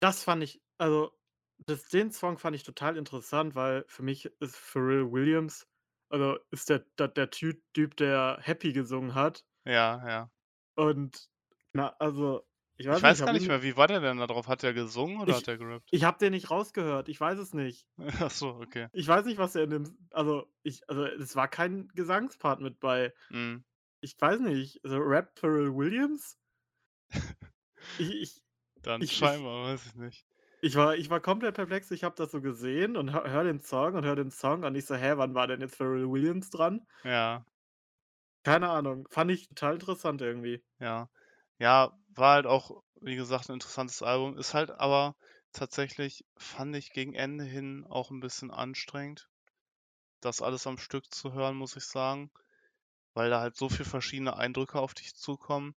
Das 0.00 0.24
fand 0.24 0.42
ich, 0.42 0.62
also 0.78 1.12
das, 1.58 1.88
den 1.88 2.10
Song 2.10 2.38
fand 2.38 2.56
ich 2.56 2.62
total 2.62 2.96
interessant, 2.96 3.54
weil 3.54 3.84
für 3.88 4.02
mich 4.02 4.26
ist 4.40 4.56
Pharrell 4.56 5.10
Williams, 5.12 5.66
also 6.08 6.38
ist 6.50 6.70
der, 6.70 6.80
der, 6.98 7.08
der 7.08 7.30
Typ, 7.30 7.62
der 7.96 8.38
Happy 8.40 8.72
gesungen 8.72 9.14
hat. 9.14 9.44
Ja, 9.64 10.02
ja. 10.06 10.30
Und 10.74 11.28
na, 11.72 11.94
also, 11.98 12.46
ich 12.78 12.86
weiß, 12.86 12.98
Ich 12.98 13.02
weiß 13.02 13.20
hab 13.20 13.26
gar 13.26 13.32
nicht 13.34 13.46
mehr, 13.48 13.62
wie 13.62 13.76
war 13.76 13.86
der 13.88 14.00
denn 14.00 14.16
da 14.18 14.26
drauf? 14.26 14.48
Hat 14.48 14.62
der 14.62 14.72
gesungen 14.72 15.20
oder 15.20 15.32
Ich- 15.32 15.36
hat 15.38 15.46
der 15.46 15.58
gerappt? 15.58 15.88
Ich 15.92 16.04
habe 16.04 16.18
den 16.18 16.32
nicht 16.32 16.50
rausgehört, 16.50 17.08
ich 17.08 17.20
weiß 17.20 17.38
es 17.38 17.52
nicht. 17.52 17.86
Ach 18.26 18.30
so, 18.30 18.48
okay. 18.54 18.88
Ich 18.92 19.06
weiß 19.06 19.24
nicht, 19.26 19.38
was 19.38 19.54
er 19.54 19.64
in 19.64 19.70
dem, 19.70 20.08
also 20.12 20.46
ich, 20.62 20.88
also 20.88 21.04
es 21.04 21.36
war 21.36 21.48
kein 21.48 21.88
Gesangspart 21.88 22.60
mit 22.60 22.80
bei. 22.80 23.12
Mhm. 23.30 23.64
Ich 24.02 24.20
weiß 24.20 24.40
nicht, 24.40 24.84
also 24.84 24.98
Rap 24.98 25.38
Pharrell 25.38 25.74
Williams? 25.74 26.36
Ich, 27.98 28.10
ich, 28.14 28.42
Dann 28.82 29.02
Ich- 29.02 29.08
scheinbar, 29.08 29.64
weiß 29.64 29.86
ich 29.86 29.94
nicht. 29.94 30.26
Ich 30.62 30.74
war, 30.76 30.94
ich 30.96 31.08
war 31.10 31.20
komplett 31.20 31.54
perplex. 31.54 31.90
Ich 31.90 32.02
habe 32.04 32.14
das 32.16 32.30
so 32.32 32.40
gesehen 32.40 32.96
und 32.96 33.12
hör, 33.12 33.30
hör 33.30 33.44
den 33.44 33.60
Song 33.60 33.94
und 33.94 34.04
hör 34.04 34.16
den 34.16 34.30
Song 34.30 34.64
und 34.64 34.74
ich 34.74 34.86
so, 34.86 34.94
hä, 34.94 35.12
wann 35.16 35.34
war 35.34 35.46
denn 35.46 35.60
jetzt 35.60 35.76
Pharrell 35.76 36.10
Williams 36.10 36.50
dran? 36.50 36.86
Ja, 37.04 37.44
Keine 38.44 38.68
Ahnung. 38.68 39.08
Fand 39.10 39.30
ich 39.30 39.48
total 39.48 39.74
interessant 39.76 40.20
irgendwie. 40.20 40.62
ja. 40.80 41.08
Ja, 41.58 41.92
war 42.08 42.34
halt 42.34 42.46
auch, 42.46 42.82
wie 43.00 43.14
gesagt, 43.16 43.48
ein 43.50 43.54
interessantes 43.54 44.02
Album. 44.02 44.36
Ist 44.38 44.54
halt 44.54 44.70
aber 44.70 45.14
tatsächlich, 45.52 46.24
fand 46.38 46.74
ich 46.76 46.92
gegen 46.92 47.14
Ende 47.14 47.44
hin 47.44 47.86
auch 47.88 48.10
ein 48.10 48.20
bisschen 48.20 48.50
anstrengend, 48.50 49.28
das 50.20 50.42
alles 50.42 50.66
am 50.66 50.78
Stück 50.78 51.12
zu 51.14 51.32
hören, 51.34 51.56
muss 51.56 51.76
ich 51.76 51.84
sagen. 51.86 52.30
Weil 53.14 53.30
da 53.30 53.40
halt 53.40 53.56
so 53.56 53.68
viele 53.68 53.88
verschiedene 53.88 54.36
Eindrücke 54.36 54.78
auf 54.78 54.94
dich 54.94 55.14
zukommen. 55.14 55.74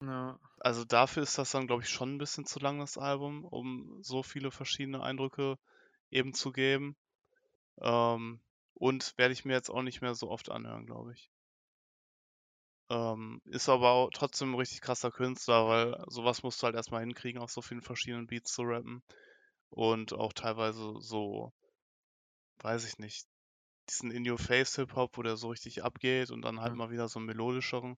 Ja. 0.00 0.38
Also 0.58 0.84
dafür 0.84 1.22
ist 1.22 1.38
das 1.38 1.50
dann, 1.50 1.66
glaube 1.66 1.82
ich, 1.82 1.88
schon 1.88 2.14
ein 2.14 2.18
bisschen 2.18 2.46
zu 2.46 2.58
lang, 2.58 2.78
das 2.78 2.98
Album, 2.98 3.44
um 3.44 3.98
so 4.02 4.22
viele 4.22 4.50
verschiedene 4.50 5.02
Eindrücke 5.02 5.58
eben 6.10 6.32
zu 6.32 6.52
geben. 6.52 6.96
Ähm, 7.80 8.40
und 8.74 9.16
werde 9.18 9.32
ich 9.32 9.44
mir 9.44 9.54
jetzt 9.54 9.70
auch 9.70 9.82
nicht 9.82 10.00
mehr 10.00 10.14
so 10.14 10.30
oft 10.30 10.50
anhören, 10.50 10.86
glaube 10.86 11.12
ich. 11.12 11.30
Ähm, 12.90 13.40
ist 13.46 13.68
aber 13.68 13.90
auch 13.90 14.10
trotzdem 14.12 14.52
ein 14.52 14.58
richtig 14.58 14.80
krasser 14.80 15.10
Künstler, 15.10 15.66
weil 15.66 16.04
sowas 16.08 16.42
musst 16.42 16.62
du 16.62 16.66
halt 16.66 16.76
erstmal 16.76 17.00
hinkriegen, 17.00 17.40
auf 17.40 17.50
so 17.50 17.62
vielen 17.62 17.82
verschiedenen 17.82 18.26
Beats 18.26 18.52
zu 18.52 18.62
rappen. 18.62 19.02
Und 19.70 20.12
auch 20.12 20.32
teilweise 20.32 20.94
so, 21.00 21.52
weiß 22.58 22.86
ich 22.86 22.98
nicht, 22.98 23.26
diesen 23.90 24.10
In-Your-Face-Hip-Hop, 24.10 25.16
wo 25.16 25.22
der 25.22 25.36
so 25.36 25.48
richtig 25.48 25.82
abgeht 25.84 26.30
und 26.30 26.42
dann 26.42 26.60
halt 26.60 26.70
Ja. 26.72 26.76
mal 26.76 26.90
wieder 26.90 27.08
so 27.08 27.18
einen 27.18 27.26
melodischeren. 27.26 27.96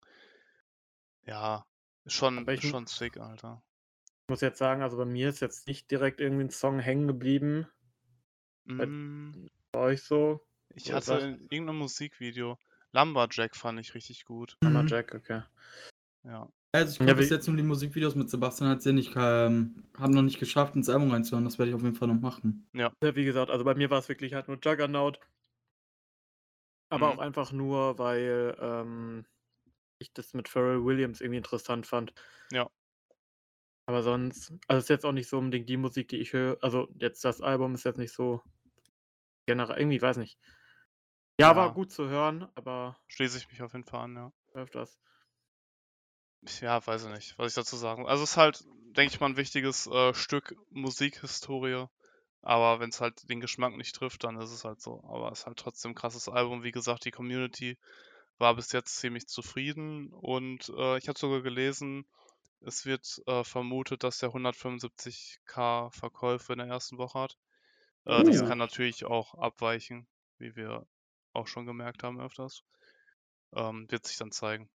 Ja, 1.24 1.64
schon, 2.06 2.48
ich 2.48 2.68
schon 2.68 2.86
sick, 2.86 3.18
Alter. 3.18 3.62
Ich 4.24 4.30
muss 4.30 4.40
jetzt 4.40 4.58
sagen, 4.58 4.82
also 4.82 4.96
bei 4.96 5.04
mir 5.04 5.28
ist 5.28 5.40
jetzt 5.40 5.66
nicht 5.66 5.90
direkt 5.90 6.20
irgendwie 6.20 6.44
ein 6.44 6.50
Song 6.50 6.78
hängen 6.80 7.06
geblieben. 7.06 7.66
Bei- 8.64 8.86
Mm, 8.86 9.48
Bei 9.72 9.80
euch 9.80 10.02
so? 10.02 10.40
ich 10.74 10.92
hatte 10.92 11.12
was? 11.12 11.22
in 11.22 11.40
irgendeinem 11.50 11.78
Musikvideo, 11.78 12.58
Lumberjack 12.92 13.54
fand 13.54 13.78
ich 13.80 13.94
richtig 13.94 14.24
gut. 14.24 14.56
Mhm. 14.62 14.86
Jack, 14.88 15.14
okay. 15.14 15.42
Ja. 16.24 16.48
Also 16.72 16.92
ich 16.92 16.98
Ja, 16.98 17.06
gucke 17.06 17.18
bis 17.20 17.30
jetzt 17.30 17.46
nur 17.46 17.56
die 17.56 17.62
Musikvideos 17.62 18.14
mit 18.16 18.28
Sebastian 18.28 18.68
hat 18.70 18.82
sie 18.82 18.92
nicht, 18.92 19.14
ähm, 19.16 19.84
haben 19.96 20.12
noch 20.12 20.22
nicht 20.22 20.38
geschafft, 20.40 20.74
ins 20.74 20.88
Album 20.88 21.10
reinzuhören. 21.10 21.44
Das 21.44 21.58
werde 21.58 21.70
ich 21.70 21.74
auf 21.76 21.82
jeden 21.82 21.94
Fall 21.94 22.08
noch 22.08 22.20
machen. 22.20 22.68
Ja, 22.74 22.90
wie 23.00 23.24
gesagt, 23.24 23.50
also 23.50 23.64
bei 23.64 23.74
mir 23.74 23.88
war 23.90 24.00
es 24.00 24.08
wirklich 24.08 24.34
halt 24.34 24.48
nur 24.48 24.58
Juggernaut. 24.62 25.18
Aber 26.88 27.12
Mhm. 27.12 27.18
auch 27.18 27.22
einfach 27.22 27.52
nur, 27.52 27.98
weil 27.98 28.56
ähm, 28.60 29.26
ich 29.98 30.12
das 30.12 30.34
mit 30.34 30.48
Pharrell 30.48 30.84
Williams 30.84 31.20
irgendwie 31.20 31.38
interessant 31.38 31.86
fand. 31.86 32.12
Ja. 32.52 32.68
Aber 33.86 34.02
sonst, 34.02 34.52
also 34.66 34.78
es 34.78 34.84
ist 34.84 34.88
jetzt 34.90 35.04
auch 35.06 35.12
nicht 35.12 35.28
so 35.28 35.38
unbedingt 35.38 35.68
die 35.68 35.76
Musik, 35.76 36.08
die 36.08 36.16
ich 36.18 36.32
höre. 36.32 36.58
Also 36.62 36.88
jetzt 36.98 37.24
das 37.24 37.40
Album 37.40 37.74
ist 37.74 37.84
jetzt 37.84 37.98
nicht 37.98 38.12
so 38.12 38.42
generell, 39.46 39.78
irgendwie, 39.78 40.02
weiß 40.02 40.16
nicht. 40.16 40.38
Ja, 41.38 41.50
Ja. 41.50 41.56
war 41.56 41.72
gut 41.72 41.92
zu 41.92 42.08
hören, 42.08 42.48
aber 42.54 42.96
Schließe 43.08 43.38
ich 43.38 43.48
mich 43.50 43.62
auf 43.62 43.72
jeden 43.72 43.84
Fall 43.84 44.00
an, 44.00 44.16
ja. 44.16 44.32
öfters. 44.54 44.98
Ja, 46.60 46.84
weiß 46.86 47.04
ich 47.04 47.10
nicht, 47.12 47.38
was 47.38 47.48
ich 47.48 47.54
dazu 47.54 47.76
sagen. 47.76 48.06
Also 48.06 48.24
es 48.24 48.30
ist 48.30 48.36
halt, 48.36 48.64
denke 48.96 49.12
ich 49.12 49.20
mal, 49.20 49.26
ein 49.30 49.36
wichtiges 49.36 49.86
äh, 49.86 50.14
Stück 50.14 50.56
Musikhistorie. 50.70 51.86
Aber 52.46 52.80
wenn 52.80 52.90
es 52.90 53.00
halt 53.00 53.28
den 53.28 53.40
Geschmack 53.40 53.76
nicht 53.76 53.94
trifft, 53.96 54.24
dann 54.24 54.38
ist 54.40 54.52
es 54.52 54.64
halt 54.64 54.80
so. 54.80 55.02
Aber 55.04 55.32
es 55.32 55.40
ist 55.40 55.46
halt 55.46 55.58
trotzdem 55.58 55.92
ein 55.92 55.94
krasses 55.96 56.28
Album. 56.28 56.62
Wie 56.62 56.70
gesagt, 56.72 57.04
die 57.04 57.10
Community 57.10 57.78
war 58.38 58.54
bis 58.56 58.72
jetzt 58.72 58.96
ziemlich 58.96 59.26
zufrieden. 59.28 60.12
Und 60.12 60.70
äh, 60.76 60.98
ich 60.98 61.08
habe 61.08 61.18
sogar 61.18 61.42
gelesen, 61.42 62.06
es 62.60 62.86
wird 62.86 63.22
äh, 63.26 63.44
vermutet, 63.44 64.04
dass 64.04 64.18
der 64.18 64.32
175k 64.32 65.90
Verkäufe 65.92 66.52
in 66.54 66.60
der 66.60 66.68
ersten 66.68 66.98
Woche 66.98 67.20
hat. 67.20 67.38
Äh, 68.06 68.24
das 68.24 68.42
Uh. 68.42 68.48
kann 68.48 68.58
natürlich 68.58 69.04
auch 69.06 69.34
abweichen, 69.34 70.08
wie 70.38 70.56
wir 70.56 70.86
auch 71.34 71.48
schon 71.48 71.66
gemerkt 71.66 72.02
haben 72.04 72.20
öfters. 72.20 72.64
Ähm, 73.54 73.90
wird 73.90 74.06
sich 74.06 74.18
dann 74.18 74.32
zeigen. 74.32 74.70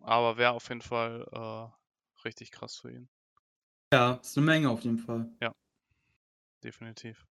Aber 0.00 0.38
wäre 0.38 0.52
auf 0.52 0.68
jeden 0.70 0.82
Fall 0.82 1.26
äh, 1.32 2.22
richtig 2.24 2.52
krass 2.52 2.78
für 2.78 2.92
ihn. 2.92 3.10
Ja, 3.92 4.14
ist 4.14 4.36
eine 4.36 4.46
Menge 4.46 4.68
auf 4.70 4.82
jeden 4.82 4.98
Fall. 4.98 5.30
Definitiv. 6.62 7.26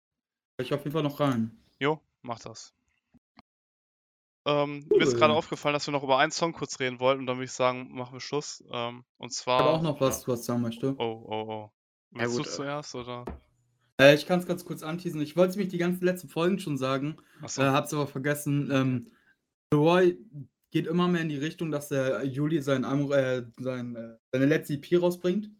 Ich 0.58 0.74
auf 0.74 0.82
jeden 0.82 0.92
Fall 0.92 1.04
noch 1.04 1.20
rein. 1.20 1.52
Jo, 1.80 2.02
mach 2.22 2.40
das. 2.40 2.74
Ähm, 4.46 4.86
Mir 4.90 5.04
ist 5.04 5.16
gerade 5.18 5.34
aufgefallen, 5.34 5.74
dass 5.74 5.86
wir 5.88 5.92
noch 5.92 6.04
über 6.04 6.18
einen 6.18 6.32
Song 6.32 6.54
kurz 6.54 6.80
reden 6.80 7.00
wollten 7.00 7.22
und 7.22 7.26
dann 7.28 7.38
würde 7.38 7.46
ich 7.46 7.52
sagen, 7.52 7.90
machen 7.94 8.14
wir 8.14 8.20
Schluss. 8.20 8.64
Ähm, 8.72 9.04
und 9.18 9.32
Ich 9.32 9.38
zwar. 9.38 9.60
habe 9.60 9.70
auch 9.72 9.82
noch 9.82 10.02
was, 10.02 10.22
Ja. 10.26 10.28
was 10.30 10.40
ich 10.42 10.46
sagen 10.46 10.62
möchte. 10.62 10.96
Oh, 10.98 11.26
oh, 11.28 11.46
oh. 11.48 11.72
Ja, 12.18 12.22
Willst 12.22 12.38
gut, 12.38 12.46
du 12.48 12.50
äh. 12.50 12.54
zuerst 12.54 12.96
oder? 12.96 13.26
Äh, 14.00 14.16
ich 14.16 14.26
kann 14.26 14.40
es 14.40 14.48
ganz 14.48 14.66
kurz 14.66 14.82
anteasen. 14.82 15.22
Ich 15.22 15.36
wollte 15.36 15.52
es 15.52 15.58
mich 15.58 15.68
die 15.68 15.78
ganzen 15.78 16.04
letzten 16.06 16.30
Folgen 16.30 16.58
schon 16.58 16.78
sagen, 16.78 17.18
Achso. 17.42 17.62
äh, 17.62 17.66
hab's 17.66 17.94
aber 17.94 18.08
vergessen. 18.08 18.70
Ähm, 18.72 19.12
Leroy 19.72 20.18
geht 20.72 20.88
immer 20.88 21.08
mehr 21.08 21.22
in 21.22 21.30
die 21.30 21.38
Richtung, 21.38 21.70
dass 21.70 21.90
der 21.90 22.24
Juli 22.26 22.62
sein, 22.62 22.84
äh, 22.84 23.44
sein, 23.60 23.96
äh, 23.96 24.18
seine 24.32 24.46
letzte 24.46 24.74
EP 24.74 24.98
rausbringt. 25.00 25.52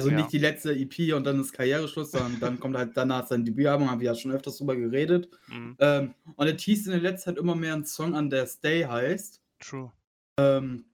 Also 0.00 0.10
Ja. 0.10 0.16
nicht 0.16 0.32
die 0.32 0.38
letzte 0.38 0.72
EP 0.72 1.12
und 1.14 1.24
dann 1.24 1.40
ist 1.40 1.52
Karriereschluss, 1.52 2.12
sondern 2.12 2.40
dann 2.40 2.58
kommt 2.60 2.76
halt 2.76 2.96
danach 2.96 3.26
sein 3.26 3.44
Debütalbum, 3.44 3.90
haben 3.90 4.00
wir 4.00 4.06
ja 4.06 4.14
schon 4.14 4.32
öfters 4.32 4.56
drüber 4.58 4.76
geredet. 4.76 5.28
Mhm. 5.48 5.76
Ähm, 5.78 6.14
und 6.36 6.46
er 6.46 6.56
teast 6.56 6.86
in 6.86 6.92
der 6.92 7.00
letzten 7.02 7.30
Zeit 7.30 7.38
immer 7.38 7.54
mehr 7.54 7.74
einen 7.74 7.84
Song 7.84 8.14
an, 8.14 8.30
der 8.30 8.46
Stay 8.46 8.84
heißt. 8.84 9.40
True. 9.60 9.92
Ähm, 10.38 10.84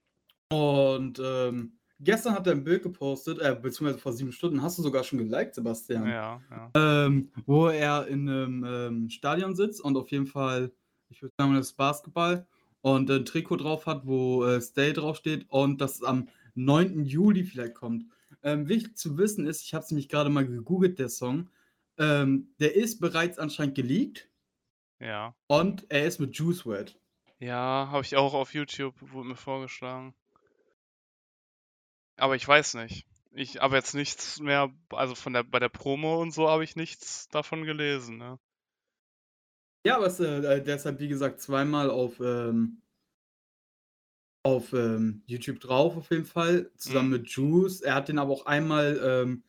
und 0.49 1.21
ähm, 1.23 1.73
gestern 1.99 2.33
hat 2.35 2.47
er 2.47 2.53
ein 2.53 2.63
Bild 2.63 2.83
gepostet, 2.83 3.39
äh, 3.39 3.55
beziehungsweise 3.55 3.99
vor 3.99 4.13
sieben 4.13 4.31
Stunden, 4.31 4.61
hast 4.61 4.77
du 4.77 4.81
sogar 4.83 5.03
schon 5.03 5.19
geliked, 5.19 5.55
Sebastian. 5.55 6.05
Ja, 6.07 6.41
ja. 6.49 7.05
Ähm, 7.05 7.29
wo 7.45 7.67
er 7.67 8.07
in 8.07 8.29
einem 8.29 8.65
ähm, 8.67 9.09
Stadion 9.09 9.55
sitzt 9.55 9.81
und 9.81 9.95
auf 9.97 10.11
jeden 10.11 10.27
Fall, 10.27 10.71
ich 11.09 11.21
würde 11.21 11.33
sagen, 11.37 11.53
das 11.55 11.67
ist 11.67 11.77
Basketball 11.77 12.45
und 12.81 13.09
ein 13.09 13.25
Trikot 13.25 13.57
drauf 13.57 13.85
hat, 13.85 14.05
wo 14.05 14.43
äh, 14.45 14.61
Stay 14.61 14.93
draufsteht 14.93 15.45
und 15.49 15.81
das 15.81 16.03
am 16.03 16.27
9. 16.55 17.05
Juli 17.05 17.43
vielleicht 17.43 17.75
kommt. 17.75 18.05
Ähm, 18.47 18.69
wichtig 18.69 18.97
zu 18.97 19.17
wissen 19.17 19.45
ist, 19.45 19.61
ich 19.63 19.73
habe 19.73 19.83
es 19.83 19.91
nämlich 19.91 20.07
gerade 20.07 20.29
mal 20.29 20.47
gegoogelt, 20.47 20.99
der 20.99 21.09
Song. 21.09 21.49
Ähm, 21.97 22.53
der 22.61 22.75
ist 22.75 23.01
bereits 23.01 23.39
anscheinend 23.39 23.75
geleakt 23.75 24.29
Ja. 24.99 25.35
und 25.47 25.85
er 25.89 26.05
ist 26.07 26.19
mit 26.19 26.33
Juice 26.37 26.65
WRLD. 26.65 26.97
Ja, 27.39 27.89
habe 27.91 28.03
ich 28.05 28.15
auch 28.15 28.33
auf 28.33 28.53
YouTube, 28.53 28.95
wurde 29.11 29.27
mir 29.27 29.35
vorgeschlagen. 29.35 30.15
Aber 32.15 32.35
ich 32.37 32.47
weiß 32.47 32.75
nicht. 32.75 33.05
Ich 33.33 33.57
habe 33.57 33.75
jetzt 33.75 33.93
nichts 33.93 34.39
mehr, 34.39 34.73
also 34.91 35.13
von 35.13 35.33
der 35.33 35.43
bei 35.43 35.59
der 35.59 35.69
Promo 35.69 36.21
und 36.21 36.31
so 36.31 36.47
habe 36.49 36.63
ich 36.63 36.77
nichts 36.77 37.27
davon 37.27 37.65
gelesen, 37.65 38.17
ne? 38.17 38.39
Ja, 39.85 39.97
aber 39.97 40.07
es, 40.07 40.19
äh, 40.21 40.63
der 40.63 40.75
ist 40.77 40.85
halt, 40.85 40.99
wie 40.99 41.09
gesagt, 41.09 41.41
zweimal 41.41 41.89
auf, 41.89 42.19
ähm, 42.21 42.81
auf 44.43 44.73
ähm, 44.73 45.23
YouTube 45.27 45.59
drauf, 45.59 45.97
auf 45.97 46.09
jeden 46.11 46.25
Fall, 46.25 46.71
zusammen 46.77 47.09
Mhm. 47.09 47.11
mit 47.11 47.29
Juice. 47.29 47.81
Er 47.81 47.95
hat 47.95 48.09
den 48.09 48.19
aber 48.19 48.33
auch 48.33 48.45
einmal 48.45 48.99
ähm, 49.03 49.43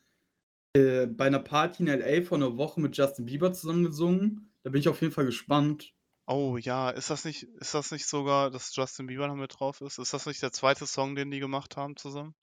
äh, 0.74 1.06
bei 1.06 1.26
einer 1.26 1.40
Party 1.40 1.82
in 1.84 1.88
LA 1.88 2.22
vor 2.24 2.38
einer 2.38 2.56
Woche 2.58 2.80
mit 2.80 2.96
Justin 2.96 3.26
Bieber 3.26 3.52
zusammen 3.52 3.84
gesungen. 3.84 4.52
Da 4.62 4.70
bin 4.70 4.80
ich 4.80 4.88
auf 4.88 5.00
jeden 5.02 5.12
Fall 5.14 5.26
gespannt. 5.26 5.94
Oh 6.28 6.56
ja, 6.58 6.90
ist 6.90 7.10
das 7.10 7.24
nicht, 7.24 7.42
ist 7.42 7.74
das 7.74 7.90
nicht 7.90 8.06
sogar, 8.06 8.50
dass 8.52 8.74
Justin 8.76 9.06
Bieber 9.08 9.26
noch 9.26 9.34
mit 9.34 9.58
drauf 9.58 9.80
ist? 9.80 9.98
Ist 9.98 10.12
das 10.12 10.26
nicht 10.26 10.40
der 10.42 10.52
zweite 10.52 10.86
Song, 10.86 11.16
den 11.16 11.30
die 11.32 11.40
gemacht 11.40 11.76
haben 11.76 11.96
zusammen? 11.96 12.34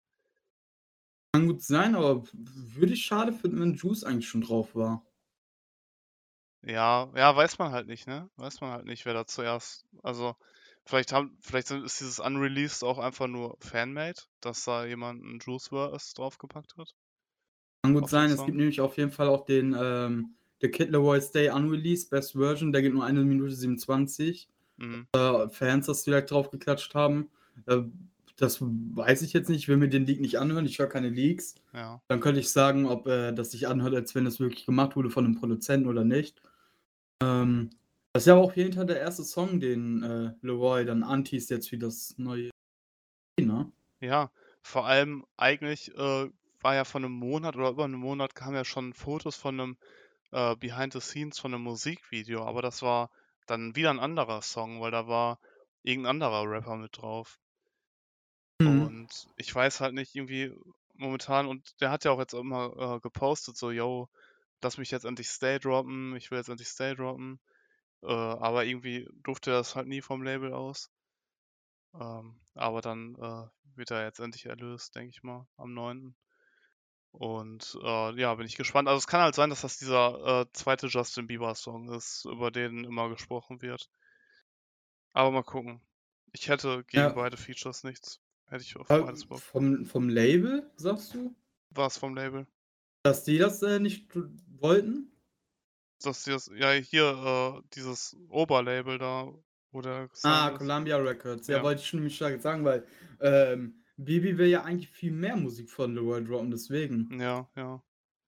Kann 1.33 1.45
gut 1.45 1.61
sein, 1.61 1.93
aber 1.93 2.23
würde 2.33 2.93
ich 2.93 3.05
schade 3.05 3.31
finden, 3.31 3.59
wenn 3.59 3.75
Juice 3.75 4.03
eigentlich 4.03 4.27
schon 4.27 4.41
drauf 4.41 4.73
war. 4.73 5.05
Ja, 6.63 7.11
ja, 7.15 7.35
weiß 7.35 7.59
man 7.59 7.71
halt 7.71 7.87
nicht, 7.87 8.07
ne? 8.07 8.29
Weiß 8.37 8.59
man 8.61 8.71
halt 8.71 8.85
nicht, 8.85 9.05
wer 9.05 9.13
da 9.13 9.25
zuerst. 9.27 9.85
Also, 10.03 10.35
vielleicht 10.85 11.11
haben, 11.11 11.37
vielleicht 11.41 11.71
ist 11.71 11.99
dieses 11.99 12.19
Unreleased 12.19 12.83
auch 12.83 12.99
einfach 12.99 13.27
nur 13.27 13.57
Fanmade, 13.59 14.21
dass 14.41 14.65
da 14.65 14.85
jemand 14.85 15.23
einen 15.23 15.39
Juice 15.39 15.71
WRLD 15.71 16.17
draufgepackt 16.17 16.77
hat. 16.77 16.93
Kann 17.83 17.93
gut 17.93 18.09
sein, 18.09 18.31
es 18.31 18.43
gibt 18.43 18.57
nämlich 18.57 18.81
auf 18.81 18.97
jeden 18.97 19.11
Fall 19.11 19.27
auch 19.27 19.45
den 19.45 19.75
ähm, 19.77 20.35
The 20.61 20.69
Kid 20.69 20.89
Leroy 20.89 21.21
Stay 21.21 21.49
Unreleased 21.49 22.09
Best 22.09 22.33
Version, 22.33 22.71
der 22.71 22.81
geht 22.81 22.93
nur 22.93 23.05
eine 23.05 23.23
Minute 23.23 23.53
27. 23.53 24.49
Mhm. 24.77 25.07
äh, 25.13 25.49
Fans 25.49 25.85
das 25.85 26.03
vielleicht 26.03 26.31
draufgeklatscht 26.31 26.95
haben. 26.95 27.29
Äh, 27.65 27.83
das 28.37 28.59
weiß 28.61 29.21
ich 29.21 29.33
jetzt 29.33 29.49
nicht. 29.49 29.59
Ich 29.59 29.67
will 29.67 29.77
mir 29.77 29.87
den 29.87 30.05
Leak 30.05 30.19
nicht 30.19 30.39
anhören. 30.39 30.65
Ich 30.65 30.79
höre 30.79 30.87
keine 30.87 31.09
Leaks. 31.09 31.55
Ja. 31.73 32.01
Dann 32.07 32.19
könnte 32.19 32.41
ich 32.41 32.49
sagen, 32.49 32.85
ob 32.85 33.07
äh, 33.07 33.31
das 33.31 33.51
sich 33.51 33.67
anhört, 33.67 33.95
als 33.95 34.13
wenn 34.13 34.25
es 34.25 34.39
wirklich 34.39 34.65
gemacht 34.65 34.95
wurde 34.95 35.09
von 35.09 35.25
einem 35.25 35.35
Produzenten 35.35 35.87
oder 35.87 36.03
nicht. 36.03 36.41
Ähm, 37.21 37.69
das 38.15 38.23
ist 38.23 38.27
ja 38.27 38.35
auch 38.35 38.53
hinter 38.53 38.85
der 38.85 39.01
erste 39.01 39.25
Song, 39.25 39.59
den 39.59 40.01
äh, 40.01 40.31
Leroy 40.39 40.85
dann 40.85 41.03
anteast 41.03 41.49
jetzt 41.49 41.67
für 41.67 41.77
das 41.77 42.15
neue. 42.17 42.49
Ne? 43.37 43.69
Ja, 43.99 44.31
vor 44.61 44.85
allem 44.85 45.25
eigentlich 45.35 45.93
äh, 45.97 46.29
war 46.61 46.75
ja 46.75 46.85
von 46.85 47.03
einem 47.03 47.11
Monat 47.11 47.57
oder 47.57 47.71
über 47.71 47.83
einem 47.83 47.99
Monat 47.99 48.33
kamen 48.33 48.55
ja 48.55 48.63
schon 48.63 48.93
Fotos 48.93 49.35
von 49.35 49.59
einem 49.59 49.77
äh, 50.31 50.55
Behind 50.55 50.93
the 50.93 51.01
Scenes 51.01 51.39
von 51.39 51.53
einem 51.53 51.63
Musikvideo, 51.63 52.45
aber 52.45 52.61
das 52.61 52.81
war 52.81 53.09
dann 53.47 53.75
wieder 53.75 53.89
ein 53.89 53.99
anderer 53.99 54.41
Song, 54.41 54.79
weil 54.79 54.91
da 54.91 55.09
war 55.09 55.37
irgendein 55.83 56.11
anderer 56.11 56.49
Rapper 56.49 56.77
mit 56.77 56.95
drauf. 56.95 57.37
Mhm. 58.61 58.81
Und 58.83 59.27
ich 59.35 59.53
weiß 59.53 59.81
halt 59.81 59.93
nicht, 59.93 60.15
irgendwie 60.15 60.53
momentan, 60.93 61.47
und 61.47 61.81
der 61.81 61.91
hat 61.91 62.05
ja 62.05 62.11
auch 62.11 62.19
jetzt 62.19 62.33
immer 62.33 62.95
äh, 62.95 62.99
gepostet, 63.01 63.57
so, 63.57 63.71
yo, 63.71 64.07
lass 64.63 64.77
mich 64.77 64.89
jetzt 64.89 65.03
endlich 65.03 65.27
Stay 65.27 65.59
droppen, 65.59 66.15
ich 66.15 66.31
will 66.31 66.37
jetzt 66.37 66.47
endlich 66.47 66.69
Stay 66.69 66.95
droppen. 66.95 67.41
Äh, 68.03 68.07
aber 68.07 68.65
irgendwie 68.65 69.07
durfte 69.23 69.51
er 69.51 69.57
das 69.57 69.75
halt 69.75 69.87
nie 69.87 70.01
vom 70.01 70.23
Label 70.23 70.53
aus. 70.53 70.91
Ähm, 71.99 72.39
aber 72.53 72.81
dann 72.81 73.15
äh, 73.15 73.47
wird 73.75 73.91
er 73.91 74.03
jetzt 74.05 74.19
endlich 74.19 74.45
erlöst, 74.45 74.95
denke 74.95 75.09
ich 75.09 75.23
mal, 75.23 75.47
am 75.57 75.73
9. 75.73 76.15
Und 77.11 77.77
äh, 77.81 78.19
ja, 78.19 78.35
bin 78.35 78.45
ich 78.45 78.57
gespannt. 78.57 78.87
Also 78.89 78.99
es 78.99 79.07
kann 79.07 79.21
halt 79.21 79.35
sein, 79.35 79.49
dass 79.49 79.61
das 79.61 79.77
dieser 79.77 80.41
äh, 80.41 80.45
zweite 80.53 80.87
Justin 80.87 81.27
Bieber-Song 81.27 81.91
ist, 81.93 82.25
über 82.25 82.51
den 82.51 82.83
immer 82.85 83.09
gesprochen 83.09 83.61
wird. 83.61 83.89
Aber 85.13 85.31
mal 85.31 85.41
gucken. 85.43 85.81
Ich 86.31 86.47
hätte 86.47 86.83
gegen 86.83 87.07
Ja. 87.07 87.09
beide 87.15 87.37
Features 87.37 87.83
nichts. 87.83 88.21
Hätte 88.45 88.61
ich 88.63 88.75
auf 88.77 88.87
Äh, 88.89 88.99
beides 88.99 89.25
Bock. 89.25 89.41
vom, 89.41 89.85
vom 89.85 90.09
Label, 90.09 90.69
sagst 90.75 91.13
du? 91.15 91.35
Was 91.69 91.99
vom 91.99 92.15
Label? 92.15 92.47
Dass 93.03 93.23
die 93.23 93.37
das 93.37 93.61
äh, 93.63 93.79
nicht 93.79 94.09
wollten? 94.59 95.11
Das 96.03 96.23
hier 96.25 96.35
ist, 96.35 96.51
ja, 96.55 96.71
hier, 96.71 97.61
äh, 97.63 97.67
dieses 97.73 98.15
Oberlabel 98.29 98.97
da, 98.97 99.31
wo 99.71 99.81
der 99.81 100.09
Ah, 100.23 100.49
ist. 100.51 100.57
Columbia 100.59 100.97
Records. 100.97 101.47
Ja, 101.47 101.57
Ja. 101.57 101.63
wollte 101.63 101.81
ich 101.81 101.87
schon 101.87 101.99
nämlich 101.99 102.15
stark 102.15 102.41
sagen, 102.41 102.63
weil 102.65 102.85
ähm, 103.21 103.75
Bibi 103.97 104.37
will 104.37 104.47
ja 104.47 104.63
eigentlich 104.63 104.89
viel 104.89 105.11
mehr 105.11 105.35
Musik 105.37 105.69
von 105.69 105.93
Leroy 105.95 106.23
droppen, 106.23 106.51
deswegen. 106.51 107.09
Ja, 107.19 107.49
ja. 107.55 107.83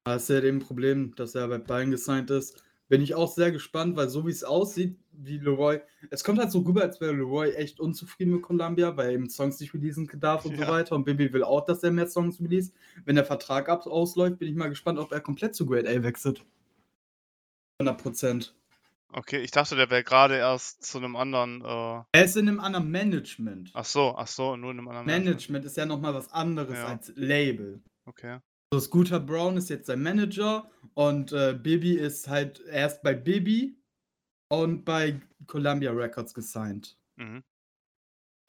Das 0.06 0.24
ist 0.24 0.30
ja 0.30 0.42
dem 0.42 0.60
Problem, 0.60 1.14
dass 1.16 1.36
er 1.36 1.48
bei 1.50 1.58
beiden 1.58 1.92
gesigned 1.92 2.30
ist. 2.32 2.64
Bin 2.90 3.02
ich 3.02 3.14
auch 3.16 3.30
sehr 3.34 3.52
gespannt, 3.52 3.98
weil 3.98 4.08
so 4.08 4.26
wie 4.26 4.32
es 4.32 4.46
aussieht, 4.46 4.98
wie 5.12 5.38
Leroy. 5.40 5.82
Es 6.10 6.24
kommt 6.24 6.40
halt 6.40 6.52
so 6.52 6.60
rüber, 6.60 6.84
als 6.84 7.02
wäre 7.02 7.12
Leroy 7.14 7.52
echt 7.52 7.82
unzufrieden 7.82 8.32
mit 8.36 8.44
Columbia, 8.44 8.96
weil 8.96 9.08
er 9.08 9.14
eben 9.14 9.30
Songs 9.30 9.60
nicht 9.60 9.74
releasen 9.74 10.10
darf 10.20 10.46
und 10.46 10.56
so 10.56 10.62
Ja. 10.62 10.68
weiter. 10.68 10.96
Und 10.96 11.04
Bibi 11.04 11.34
will 11.34 11.44
auch, 11.44 11.66
dass 11.66 11.84
er 11.84 11.92
mehr 11.92 12.08
Songs 12.08 12.40
release. 12.40 12.72
Wenn 13.04 13.16
der 13.16 13.26
Vertrag 13.26 13.68
ab 13.68 13.86
ausläuft, 13.86 14.40
bin 14.40 14.48
ich 14.50 14.56
mal 14.56 14.70
gespannt, 14.70 15.00
ob 15.00 15.12
er 15.12 15.20
komplett 15.20 15.54
zu 15.56 15.66
Grade 15.66 15.90
A 15.90 16.02
wechselt. 16.04 16.46
100 17.80 18.02
Prozent. 18.02 18.54
Okay, 19.14 19.40
ich 19.40 19.52
dachte, 19.52 19.76
der 19.76 19.90
wäre 19.90 20.04
gerade 20.04 20.36
erst 20.36 20.84
zu 20.84 20.98
einem 20.98 21.16
anderen, 21.16 21.62
äh, 21.64 22.04
Er 22.12 22.26
ist 22.26 22.36
in 22.36 22.50
einem 22.50 22.60
anderen 22.60 22.90
Management. 22.92 23.72
ach 23.74 23.86
so, 23.86 24.16
ach 24.18 24.28
so, 24.28 24.58
nur 24.58 24.72
in 24.72 24.80
einem 24.80 24.88
anderen 24.90 25.06
Management. 25.06 25.26
Management 25.26 25.66
ist 25.66 25.78
ja 25.78 25.86
nochmal 25.86 26.14
was 26.14 26.32
anderes 26.32 26.76
Ja. 26.78 26.88
als 26.88 27.14
Label. 27.16 27.82
Okay. 28.06 28.40
So, 28.74 28.80
Scooter 28.82 29.20
Brown 29.22 29.56
ist 29.56 29.70
jetzt 29.70 29.88
sein 29.88 30.04
Manager 30.04 30.70
und 30.94 31.32
äh, 31.32 31.54
Bibi 31.62 31.94
ist 31.94 32.28
halt 32.28 32.60
erst 32.70 33.02
bei 33.02 33.14
Bibi 33.14 33.78
und 34.50 34.84
bei 34.84 35.22
Columbia 35.46 35.92
Records 35.92 36.34
gesigned. 36.34 36.98
Mhm. 37.16 37.44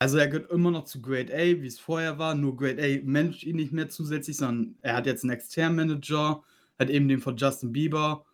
Also 0.01 0.17
er 0.17 0.27
gehört 0.27 0.51
immer 0.51 0.71
noch 0.71 0.85
zu 0.85 1.01
Grade 1.01 1.33
A, 1.33 1.61
wie 1.61 1.67
es 1.67 1.79
vorher 1.79 2.17
war, 2.19 2.35
nur 2.35 2.55
Grade 2.57 2.81
A 2.83 3.01
managt 3.05 3.43
ihn 3.43 3.55
nicht 3.57 3.71
mehr 3.71 3.87
zusätzlich, 3.89 4.35
sondern 4.37 4.77
er 4.81 4.95
hat 4.95 5.05
jetzt 5.05 5.23
einen 5.23 5.31
externen 5.31 5.75
Manager, 5.77 6.43
hat 6.77 6.89
eben 6.89 7.07
den 7.07 7.19
von 7.21 7.37
Justin 7.37 7.71
Bieber 7.71 8.25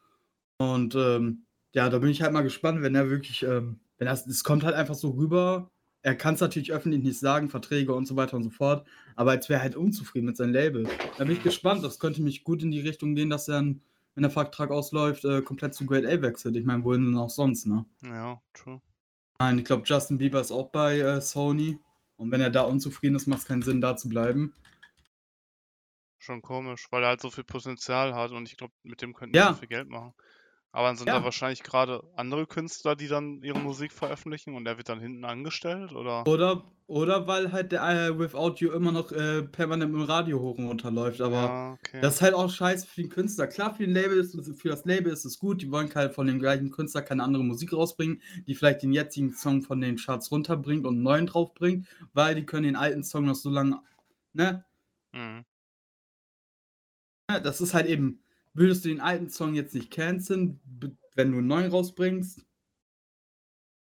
und 0.58 0.96
ähm, 0.96 1.46
Ja, 1.74 1.90
da 1.90 2.00
bin 2.00 2.10
ich 2.10 2.22
halt 2.22 2.34
mal 2.34 2.42
gespannt, 2.42 2.82
wenn 2.82 2.96
er 2.96 3.10
wirklich, 3.10 3.44
ähm 3.44 3.80
wenn 3.98 4.08
das 4.08 4.28
es 4.28 4.44
kommt 4.44 4.64
halt 4.66 4.76
einfach 4.76 4.96
so 4.96 5.12
rüber. 5.12 5.72
Er 6.02 6.16
kann's 6.16 6.42
natürlich 6.42 6.72
öffentlich 6.74 7.02
nicht 7.02 7.18
sagen, 7.18 7.50
Verträge 7.50 7.94
und 7.96 8.06
so 8.06 8.16
weiter 8.18 8.36
und 8.36 8.44
so 8.44 8.50
fort, 8.50 8.86
aber 9.16 9.32
als 9.32 9.48
wäre 9.50 9.60
er 9.60 9.64
halt 9.64 9.76
unzufrieden 9.76 10.26
mit 10.28 10.38
seinem 10.38 10.54
Label. 10.54 10.88
Da 11.18 11.24
bin 11.24 11.36
ich 11.38 11.42
gespannt. 11.44 11.84
Das 11.84 11.98
könnte 12.00 12.22
mich 12.22 12.44
gut 12.44 12.62
in 12.62 12.72
die 12.72 12.82
Richtung 12.82 13.16
gehen, 13.16 13.30
dass 13.30 13.48
er 13.48 13.56
dann, 13.56 13.82
wenn 14.14 14.22
der 14.24 14.32
Vertrag 14.32 14.70
ausläuft, 14.70 15.26
äh, 15.26 15.42
komplett 15.42 15.74
zu 15.74 15.86
Grade 15.86 16.08
A 16.10 16.22
wechselt. 16.22 16.56
Ich 16.58 16.66
meine, 16.66 16.84
wohin 16.84 17.06
denn 17.06 17.18
auch 17.18 17.30
sonst, 17.30 17.66
ne? 17.68 17.86
Ja, 18.04 18.42
true. 18.54 18.82
Nein, 19.40 19.60
ich 19.60 19.66
glaube, 19.66 19.84
Justin 19.86 20.18
Bieber 20.18 20.42
ist 20.42 20.52
auch 20.52 20.70
bei, 20.72 21.00
äh, 21.00 21.22
Sony 21.22 21.80
und 22.18 22.32
wenn 22.32 22.42
er 22.42 22.50
da 22.50 22.62
unzufrieden 22.62 23.16
ist, 23.16 23.28
macht's 23.28 23.46
keinen 23.46 23.62
Sinn, 23.62 23.82
da 23.82 23.96
zu 23.98 24.10
bleiben. 24.10 24.54
Schon 26.20 26.42
komisch, 26.42 26.88
weil 26.92 27.04
er 27.04 27.10
halt 27.10 27.22
so 27.22 27.30
viel 27.30 27.44
Potenzial 27.44 28.14
hat 28.14 28.32
und 28.32 28.50
ich 28.50 28.58
glaube, 28.58 28.74
mit 28.84 29.02
dem 29.02 29.14
könnten 29.14 29.34
die 29.34 29.40
so 29.40 29.54
viel 29.54 29.68
Geld 29.68 29.90
machen. 29.90 30.14
Aber 30.76 30.88
dann 30.90 30.98
sind 30.98 31.14
da 31.14 31.24
Ja. 31.24 31.24
wahrscheinlich 31.24 31.64
grade 31.64 32.04
andere 32.18 32.48
Künstler, 32.48 32.98
die 32.98 33.08
dann 33.08 33.42
ihre 33.44 33.62
Musik 33.62 33.94
veröffentlichen 33.94 34.56
und 34.56 34.66
er 34.68 34.76
wird 34.78 34.90
dann 34.90 35.00
hinten 35.00 35.24
angestellt, 35.24 35.94
oder? 35.94 36.28
Oder 36.28 36.72
oder 36.88 37.26
weil 37.28 37.52
halt 37.52 37.72
der, 37.72 37.84
äh, 38.10 38.20
Without 38.20 38.56
You 38.60 38.72
immer 38.72 38.92
noch, 38.92 39.12
äh, 39.12 39.42
permanent 39.44 39.92
im 39.94 40.02
Radio 40.02 40.40
hoch 40.40 40.58
und 40.60 40.66
runter 40.68 40.92
läuft, 40.92 41.20
aber 41.22 41.56
Ja, 41.56 41.74
okay. 41.74 41.96
das 42.00 42.16
ist 42.16 42.22
halt 42.22 42.34
auch 42.36 42.50
scheiße 42.50 42.86
für 42.88 43.02
den 43.02 43.10
Künstler. 43.10 43.48
Klar, 43.48 43.74
für 43.76 43.84
den 43.84 43.92
Label 43.94 44.18
ist 44.20 44.36
für 44.60 44.70
das 44.70 44.86
Label 44.86 45.12
ist 45.12 45.26
es 45.26 45.40
gut, 45.40 45.62
die 45.64 45.72
wollen 45.72 45.94
halt 45.96 46.14
von 46.14 46.28
dem 46.28 46.40
gleichen 46.40 46.70
Künstler 46.72 47.02
keine 47.02 47.24
andere 47.24 47.44
Musik 47.44 47.74
rausbringen, 47.74 48.22
die 48.48 48.54
vielleicht 48.56 48.84
den 48.84 48.94
jetzigen 48.94 49.34
Song 49.34 49.62
von 49.64 49.82
den 49.82 49.98
Charts 49.98 50.32
runterbringt 50.32 50.86
und 50.86 50.98
'n 51.00 51.04
neuen 51.04 51.26
draufbringt, 51.28 51.88
weil 52.14 52.36
die 52.36 52.46
können 52.46 52.64
den 52.64 52.76
alten 52.76 53.04
Song 53.04 53.26
noch 53.26 53.36
so 53.36 53.50
lange 53.50 53.80
ne? 54.34 54.66
Mhm. 55.14 55.46
Ja, 57.30 57.40
das 57.40 57.60
ist 57.62 57.74
halt 57.74 57.88
eben 57.88 58.24
würdest 58.56 58.86
du 58.86 58.90
den 58.90 59.02
alten 59.02 59.30
Song 59.30 59.56
jetzt 59.56 59.76
nicht 59.76 59.92
canceln, 59.92 60.62
wenn 61.16 61.32
du 61.32 61.40
'n 61.40 61.48
neuen 61.48 61.72
rausbringst 61.72 62.46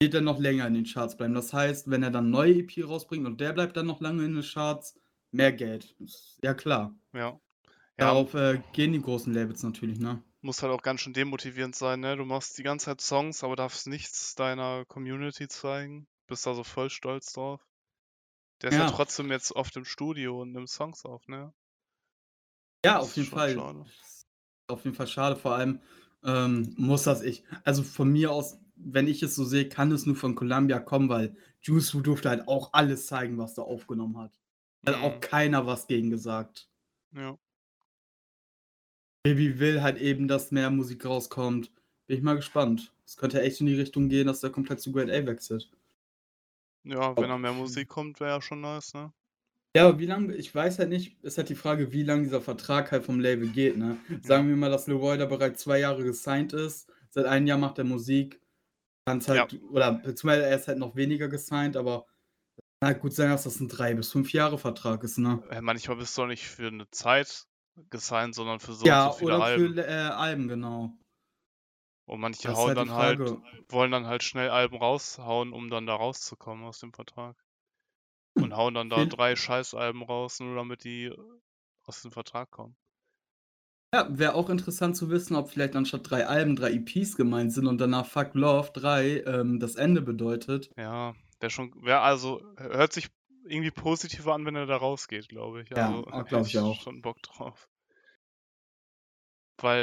wird 0.02 0.12
er 0.14 0.20
noch 0.20 0.38
länger 0.38 0.66
in 0.66 0.74
den 0.74 0.84
Charts 0.84 1.16
bleiben. 1.16 1.32
Das 1.34 1.52
heißt, 1.54 1.90
wenn 1.90 2.02
er 2.02 2.10
dann 2.10 2.26
'ne 2.26 2.30
neue 2.30 2.54
EP 2.56 2.82
rausbringt 2.84 3.26
und 3.26 3.40
der 3.40 3.52
bleibt 3.54 3.76
dann 3.78 3.86
noch 3.86 4.00
lange 4.02 4.24
in 4.26 4.34
den 4.34 4.42
Charts, 4.42 5.00
mehr 5.30 5.52
Geld. 5.52 5.96
Ja 6.42 6.52
klar. 6.54 6.94
Ja. 7.14 7.40
Darauf, 7.98 8.34
äh, 8.34 8.62
gehen 8.72 8.92
die 8.92 9.00
großen 9.02 9.32
Labels 9.34 9.62
natürlich, 9.62 9.98
ne? 10.00 10.22
Muss 10.44 10.62
halt 10.62 10.70
auch 10.72 10.82
ganz 10.82 11.00
schön 11.00 11.14
demotivierend 11.14 11.74
sein, 11.74 12.00
ne? 12.00 12.14
Du 12.16 12.24
machst 12.26 12.58
die 12.58 12.62
ganze 12.62 12.86
Zeit 12.86 13.00
Songs, 13.00 13.42
aber 13.42 13.56
darfst 13.56 13.86
nichts 13.86 14.34
deiner 14.34 14.84
Community 14.84 15.48
zeigen, 15.48 16.08
bist 16.26 16.44
da 16.46 16.54
so 16.54 16.62
voll 16.62 16.90
stolz 16.90 17.32
drauf. 17.32 17.62
Der 18.62 18.70
ist 18.70 18.78
ja 18.78 18.84
Ja. 18.84 18.86
trotzdem 18.86 19.30
jetzt 19.30 19.52
oft 19.52 19.76
im 19.76 19.84
Studio 19.86 20.42
und 20.42 20.52
nimmt 20.52 20.68
Songs 20.70 21.04
auf, 21.06 21.26
ne? 21.28 21.52
Ja, 22.84 22.98
Das 22.98 23.00
auf 23.00 23.16
jeden 23.16 23.28
Fall. 23.28 23.66
schade. 23.66 23.86
Auf 24.68 24.84
jeden 24.84 24.96
Fall 24.96 25.06
schade, 25.06 25.36
vor 25.36 25.54
allem, 25.54 25.80
ähm, 26.24 26.74
muss 26.76 27.04
das 27.04 27.22
ich 27.22 27.44
also, 27.64 27.82
von 27.84 28.10
mir 28.10 28.32
aus, 28.32 28.58
wenn 28.74 29.06
ich 29.06 29.22
es 29.22 29.36
so 29.36 29.44
sehe, 29.44 29.68
kann 29.68 29.92
es 29.92 30.06
nur 30.06 30.16
von 30.16 30.34
Columbia 30.34 30.80
kommen, 30.80 31.08
weil 31.08 31.36
Juice 31.62 31.92
durfte 32.02 32.28
halt 32.30 32.48
auch 32.48 32.72
alles 32.72 33.06
zeigen, 33.06 33.38
was 33.38 33.56
er 33.58 33.64
aufgenommen 33.64 34.18
hat. 34.18 34.32
Hat 34.86 34.96
auch 34.96 35.16
Mhm. 35.16 35.20
keiner 35.20 35.66
was 35.66 35.86
gegen 35.86 36.10
gesagt. 36.10 36.68
Ja. 37.12 37.38
Baby 39.24 39.58
will 39.60 39.82
halt 39.82 39.98
eben, 39.98 40.26
dass 40.26 40.52
mehr 40.52 40.70
Musik 40.70 41.04
rauskommt. 41.04 41.70
Bin 42.06 42.16
ich 42.16 42.22
mal 42.22 42.36
gespannt. 42.36 42.94
Es 43.04 43.18
könnte 43.18 43.42
echt 43.42 43.60
in 43.60 43.66
die 43.66 43.74
Richtung 43.74 44.08
gehen, 44.08 44.26
dass 44.26 44.40
der 44.40 44.48
komplett 44.50 44.80
zu 44.80 44.90
Grade 44.90 45.12
A 45.12 45.26
wechselt. 45.26 45.70
Ja, 46.84 47.18
wenn 47.18 47.28
da 47.28 47.36
mehr 47.36 47.52
Musik 47.52 47.88
kommt, 47.88 48.18
wäre 48.20 48.30
ja 48.36 48.40
schon 48.40 48.60
nice, 48.62 48.94
ne? 48.94 49.12
Ja, 49.76 49.88
aber 49.88 49.98
wie 49.98 50.06
lang 50.06 50.30
ich 50.30 50.54
weiß 50.54 50.78
halt 50.78 50.88
nicht 50.88 51.22
ist 51.22 51.36
halt 51.36 51.50
die 51.50 51.54
Frage, 51.54 51.92
wie 51.92 52.02
lang 52.02 52.22
dieser 52.22 52.40
Vertrag 52.40 52.92
halt 52.92 53.04
vom 53.04 53.20
Label 53.20 53.48
geht, 53.50 53.76
ne? 53.76 54.00
Sagen 54.22 54.48
Ja. 54.48 54.48
wir 54.48 54.56
mal, 54.56 54.70
dass 54.70 54.86
Leroy 54.86 55.18
da 55.18 55.26
bereits 55.26 55.60
2 55.62 55.80
Jahre 55.80 56.02
gesigned 56.02 56.54
ist. 56.54 56.88
Seit 57.10 57.26
1 57.26 57.46
Jahr 57.46 57.58
macht 57.58 57.76
er 57.78 57.84
Musik. 57.84 58.40
Kann's 59.06 59.28
Ja. 59.28 59.48
halt 59.48 59.60
oder 59.70 59.92
beziehungsweise 59.94 60.46
er 60.46 60.56
ist 60.56 60.68
halt 60.68 60.78
noch 60.78 60.96
weniger 60.96 61.28
gesigned, 61.28 61.76
aber 61.76 62.06
kann 62.80 62.90
halt 62.94 63.00
gut 63.02 63.14
sein, 63.14 63.30
dass 63.30 63.44
das 63.44 63.60
'n 63.60 63.68
3 63.68 63.94
bis 63.94 64.12
5 64.12 64.32
Jahre 64.32 64.58
Vertrag 64.58 65.04
ist, 65.04 65.18
ne? 65.18 65.44
Manchmal 65.60 65.96
bist 65.98 66.16
du 66.16 66.22
auch 66.22 66.26
nicht 66.26 66.46
für 66.46 66.70
'ne 66.70 66.88
Zeit 66.90 67.44
gesigned, 67.90 68.34
sondern 68.34 68.58
für 68.60 68.72
so 68.72 68.88
und 68.88 69.00
Ja, 69.00 69.02
so 69.02 69.10
viele 69.10 69.36
oder 69.36 69.40
Alben. 69.40 69.74
für, 69.74 69.76
äh, 69.78 69.90
Alben, 70.10 70.48
genau. 70.48 70.98
Und 72.08 72.20
manche 72.20 72.48
Das 72.48 72.58
ist 72.60 72.66
hauen 72.66 72.76
halt 72.76 72.76
dann 72.76 72.92
halt 72.92 73.36
wollen 73.68 73.90
dann 73.90 74.06
halt 74.06 74.22
schnell 74.22 74.48
Alben 74.48 74.76
raushauen, 74.76 75.52
um 75.52 75.68
dann 75.70 75.86
da 75.86 75.96
rauszukommen 75.96 76.64
aus 76.64 76.78
dem 76.78 76.92
Vertrag. 76.92 77.36
Und 78.36 78.54
hauen 78.56 78.74
dann 78.74 78.88
da 78.90 79.04
3 79.06 79.36
Scheißalben 79.36 80.02
raus, 80.02 80.40
nur 80.40 80.54
damit 80.56 80.84
die 80.84 81.12
aus 81.84 82.02
dem 82.02 82.12
Vertrag 82.12 82.50
kommen. 82.50 82.76
Ja, 83.92 84.06
wäre 84.16 84.34
auch 84.34 84.48
interessant 84.50 84.96
zu 84.96 85.10
wissen, 85.10 85.34
ob 85.36 85.50
vielleicht 85.50 85.74
anstatt 85.74 86.08
3 86.10 86.26
Alben 86.28 86.54
3 86.56 86.70
EPs 86.72 87.16
gemeint 87.16 87.52
sind 87.52 87.66
und 87.66 87.78
danach 87.80 88.06
Fuck 88.06 88.34
Love 88.34 88.70
3, 88.72 89.22
ähm, 89.26 89.58
das 89.60 89.74
Ende 89.76 90.02
bedeutet. 90.02 90.70
Ja, 90.76 91.14
wäre 91.40 91.50
schon 91.50 91.72
wäre 91.84 92.00
also 92.00 92.42
hört 92.56 92.92
sich 92.92 93.08
irgendwie 93.44 93.70
positiver 93.70 94.34
an, 94.34 94.44
wenn 94.46 94.56
er 94.56 94.66
da 94.66 94.76
rausgeht, 94.76 95.28
glaube 95.28 95.62
ich. 95.62 95.70
Ja, 95.76 95.92
Also, 95.92 96.06
hätte 96.26 96.26
glaube 96.28 96.48
ich 96.48 96.58
ich 96.58 96.58
auch. 96.58 96.82
schon 96.82 97.02
Bock 97.02 97.22
drauf. 97.22 97.68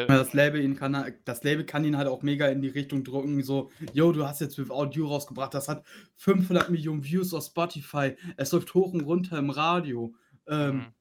Weil 0.08 0.18
das 0.18 0.34
Label 0.34 0.62
ihn 0.62 0.76
kann 0.76 1.14
das 1.26 1.44
Label 1.44 1.66
kann 1.66 1.86
ihn 1.86 1.98
halt 1.98 2.08
auch 2.10 2.24
mega 2.24 2.48
in 2.48 2.62
die 2.62 2.68
Richtung 2.70 3.04
drücken, 3.04 3.42
so: 3.44 3.72
„Jo, 3.94 4.12
du 4.12 4.28
hast 4.28 4.42
jetzt 4.42 4.58
Without 4.58 4.92
You 4.94 5.08
rausgebracht, 5.08 5.54
das 5.54 5.70
hat 5.70 5.86
500.000.000 6.16 7.04
Views 7.06 7.34
auf 7.34 7.46
Spotify. 7.46 8.16
Es 8.38 8.52
läuft 8.52 8.74
hoch 8.74 8.94
und 8.94 9.02
runter 9.02 9.38
im 9.38 9.50
Radio. 9.50 10.16
Ähm, 10.48 10.88
Mhm. 10.88 10.94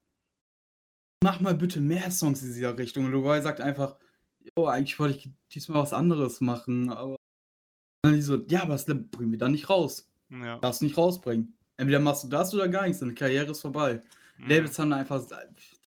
mach 1.22 1.40
mal 1.40 1.54
bitte 1.54 1.80
mehr 1.80 2.10
Songs 2.10 2.42
in 2.42 2.52
dieser 2.52 2.76
Richtung.“ 2.78 3.04
Und 3.06 3.12
Leroy 3.12 3.40
sagt 3.42 3.60
einfach: 3.60 3.96
„Jo, 4.56 4.66
eigentlich 4.66 4.98
wollte 4.98 5.18
ich 5.18 5.30
diesmal 5.52 5.82
was 5.82 5.92
anderes 5.92 6.40
machen, 6.40 6.90
aber“ 6.90 7.16
und 8.06 8.14
die 8.14 8.22
so: 8.22 8.38
„Ja, 8.48 8.62
aber 8.64 8.74
das 8.74 8.86
bringen 8.86 9.32
wir 9.32 9.38
dann 9.38 9.52
nicht 9.52 9.70
raus. 9.70 10.10
Ja. 10.30 10.58
Darfst 10.62 10.82
nicht 10.82 10.96
rausbringen. 10.98 11.58
Entweder 11.78 12.00
machst 12.00 12.24
du 12.24 12.28
das 12.28 12.54
oder 12.54 12.68
gar 12.68 12.84
nichts, 12.84 13.00
deine 13.00 13.14
Karriere 13.14 13.52
ist 13.52 13.60
vorbei.“ 13.62 14.02
Mhm. 14.38 14.48
Labels 14.48 14.78
haben 14.78 14.92
einfach 14.92 15.20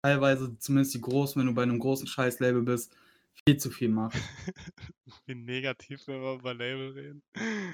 teilweise, 0.05 0.57
zumindest 0.59 0.93
die 0.93 1.01
großen, 1.01 1.39
wenn 1.39 1.47
du 1.47 1.53
bei 1.55 1.65
'nem 1.65 1.79
großen 1.79 2.07
Scheiß-Label 2.07 2.61
bist, 2.61 2.95
viel 3.47 3.57
zu 3.57 3.71
viel 3.71 3.89
Macht. 3.89 4.15
Wie 5.25 5.35
negativ, 5.35 6.07
wenn 6.07 6.21
wir 6.21 6.33
über 6.35 6.53
Label 6.53 6.89
reden. 6.91 7.23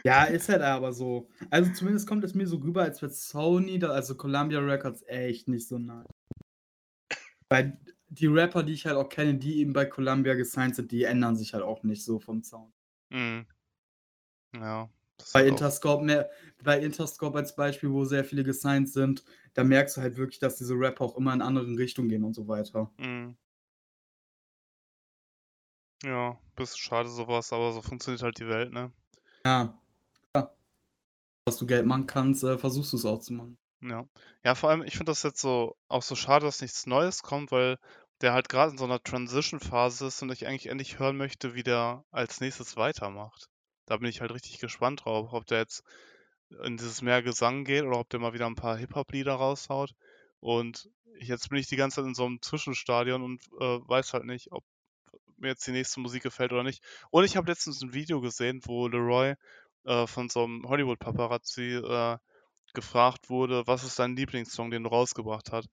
Ja, 0.06 0.24
ist 0.26 0.50
halt 0.50 0.62
aber 0.62 0.94
so. 0.94 1.30
Also, 1.50 1.72
zumindest 1.74 2.08
kommt 2.08 2.24
es 2.24 2.34
mir 2.34 2.48
so 2.48 2.58
rüber, 2.58 2.84
als 2.84 3.02
wäre 3.02 3.12
Sony 3.12 3.80
da 3.80 3.90
also 3.90 4.16
Columbia 4.16 4.60
Records 4.60 5.04
echt 5.08 5.48
nicht 5.48 5.68
so 5.68 5.78
nice. 5.78 6.08
Weil 7.50 7.78
die 8.10 8.28
Rapper, 8.28 8.64
die 8.64 8.74
ich 8.74 8.86
halt 8.86 8.96
auch 8.98 9.10
kenne, 9.10 9.36
die 9.36 9.60
eben 9.60 9.74
bei 9.74 9.86
Columbia 9.86 10.34
gesigned 10.34 10.76
sind, 10.76 10.92
die 10.92 11.04
ändern 11.04 11.36
sich 11.36 11.54
halt 11.54 11.64
auch 11.64 11.84
nicht 11.84 12.04
so 12.04 12.20
vom 12.20 12.44
Sound. 12.44 12.74
Mhm. 13.10 13.46
Ja, 14.54 14.90
Bei 15.32 15.46
auch 15.48 15.48
Interscope 15.48 16.04
mehr 16.04 16.30
bei 16.64 16.80
Interscope 16.80 17.38
als 17.38 17.56
Beispiel, 17.56 17.92
wo 17.92 18.06
sehr 18.06 18.24
viele 18.26 18.44
gesigned 18.44 18.90
sind, 18.90 19.24
da 19.54 19.64
merkst 19.64 19.98
du 19.98 20.02
halt 20.02 20.18
wirklich, 20.18 20.40
dass 20.40 20.58
diese 20.58 20.76
Rapper 20.76 21.06
auch 21.06 21.18
immer 21.18 21.34
in 21.34 21.42
anderen 21.42 21.76
Richtungen 21.76 22.10
gehen 22.10 22.24
und 22.24 22.34
so 22.36 22.48
weiter. 22.48 22.92
Mhm. 23.00 23.36
Ja, 26.04 26.40
bisschen 26.56 26.78
schade 26.78 27.10
so 27.10 27.28
was, 27.28 27.52
aber 27.54 27.72
so 27.74 27.82
funktioniert 27.82 28.22
halt 28.22 28.38
die 28.40 28.48
Welt, 28.48 28.72
ne? 28.72 28.92
Ja, 29.46 29.80
klar. 30.34 30.58
Was 31.48 31.58
du 31.60 31.66
Geld 31.68 31.86
machen 31.88 32.08
kannst, 32.08 32.44
äh, 32.44 32.58
versuchst 32.58 32.94
du's 32.94 33.06
auch 33.06 33.20
zu 33.20 33.34
machen. 33.34 33.58
Ja. 33.84 34.06
Ja, 34.44 34.56
vor 34.56 34.70
allem, 34.72 34.82
ich 34.84 34.94
finde 34.94 35.12
das 35.12 35.22
jetzt 35.24 35.40
so 35.42 35.76
auch 35.88 36.02
so 36.04 36.16
schade, 36.16 36.46
dass 36.46 36.62
nichts 36.62 36.86
Neues 36.88 37.22
kommt, 37.24 37.52
weil 37.52 37.78
der 38.22 38.34
halt 38.34 38.50
grad 38.50 38.72
in 38.72 38.78
so 38.80 38.86
'ner 38.88 39.02
Transition-Phase 39.04 40.08
ist 40.08 40.22
und 40.24 40.32
ich 40.32 40.48
eigentlich 40.48 40.68
endlich 40.68 40.98
hören 41.00 41.18
möchte, 41.18 41.54
wie 41.56 41.64
der 41.64 42.04
als 42.12 42.40
Nächstes 42.42 42.76
weitermacht. 42.78 43.51
Da 43.92 43.98
bin 43.98 44.08
ich 44.08 44.22
halt 44.22 44.32
richtig 44.34 44.60
gespannt 44.60 45.04
drauf, 45.04 45.34
ob 45.34 45.46
der 45.48 45.60
jetzt 45.60 45.84
in 46.64 46.78
dieses 46.78 47.02
mehr 47.02 47.22
Gesang 47.22 47.66
geht 47.66 47.84
oder 47.84 48.00
ob 48.00 48.10
der 48.10 48.22
mal 48.22 48.32
wieder 48.34 48.48
'n 48.48 48.56
paar 48.56 48.78
Hip-Hop-Lieder 48.78 49.34
raushaut. 49.34 49.96
Und 50.40 50.90
jetzt 51.20 51.50
bin 51.50 51.60
ich 51.60 51.68
die 51.68 51.76
ganze 51.76 51.98
Zeit 51.98 52.06
in 52.06 52.16
so 52.16 52.26
'nem 52.30 52.42
Zwischenstadion 52.42 53.22
und, 53.22 53.42
äh, 53.60 53.80
weiß 53.90 54.14
halt 54.14 54.24
nicht, 54.24 54.54
ob 54.54 54.64
mir 55.38 55.50
jetzt 55.50 55.68
die 55.68 55.72
nächste 55.74 56.00
Musik 56.02 56.24
gefällt 56.24 56.54
oder 56.54 56.64
nicht. 56.64 56.84
Und 57.12 57.26
ich 57.26 57.38
habe 57.38 57.50
letztens 57.52 57.82
'n 57.84 57.94
Video 57.94 58.22
gesehen, 58.22 58.62
wo 58.66 58.88
Leroy, 58.88 59.36
äh, 59.86 60.08
von 60.08 60.30
so 60.30 60.48
'nem 60.48 60.68
Hollywood-Paparazzi, 60.70 61.76
äh, 61.76 62.18
gefragt 62.74 63.30
wurde: 63.30 63.68
„Was 63.68 63.84
ist 63.86 64.00
dein 64.00 64.16
Lieblingssong, 64.18 64.72
den 64.72 64.84
du 64.86 64.90
rausgebracht 64.92 65.52
hat?“ 65.52 65.68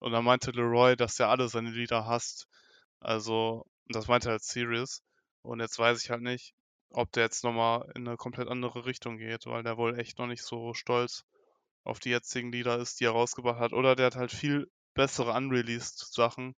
Und 0.00 0.12
da 0.12 0.22
meinte 0.22 0.52
Leroy, 0.52 0.96
dass 0.96 1.20
er 1.20 1.30
alle 1.30 1.48
seine 1.48 1.70
Lieder 1.70 2.06
hasst. 2.06 2.48
Also, 3.00 3.66
das 3.88 4.08
meinte 4.08 4.28
er 4.30 4.32
halt 4.34 4.44
serious. 4.44 5.02
Und 5.42 5.60
jetzt 5.60 5.78
weiß 5.78 6.04
ich 6.04 6.10
halt 6.10 6.22
nicht, 6.22 6.54
ob 6.90 7.12
der 7.12 7.24
jetzt 7.24 7.44
noch 7.44 7.52
mal 7.52 7.90
in 7.96 8.04
'ne 8.04 8.16
komplett 8.16 8.48
andere 8.48 8.86
Richtung 8.86 9.18
geht, 9.18 9.46
weil 9.46 9.62
der 9.62 9.76
wohl 9.78 9.98
echt 9.98 10.18
noch 10.18 10.26
nicht 10.28 10.42
so 10.44 10.74
stolz 10.74 11.24
auf 11.84 11.98
die 12.00 12.10
jetzigen 12.10 12.52
Lieder 12.52 12.78
ist, 12.78 13.00
die 13.00 13.04
er 13.06 13.12
rausgebracht 13.12 13.60
hat. 13.60 13.72
Oder 13.74 13.96
der 13.96 14.06
hat 14.06 14.16
halt 14.16 14.32
viel 14.32 14.70
bessere 14.94 15.32
unreleased 15.34 16.12
Sachen, 16.14 16.54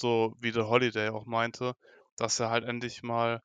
so 0.00 0.34
wie 0.40 0.52
The 0.52 0.62
Holiday 0.62 1.10
auch 1.10 1.26
meinte, 1.26 1.74
dass 2.16 2.40
er 2.40 2.50
halt 2.50 2.64
endlich 2.64 3.02
mal 3.04 3.42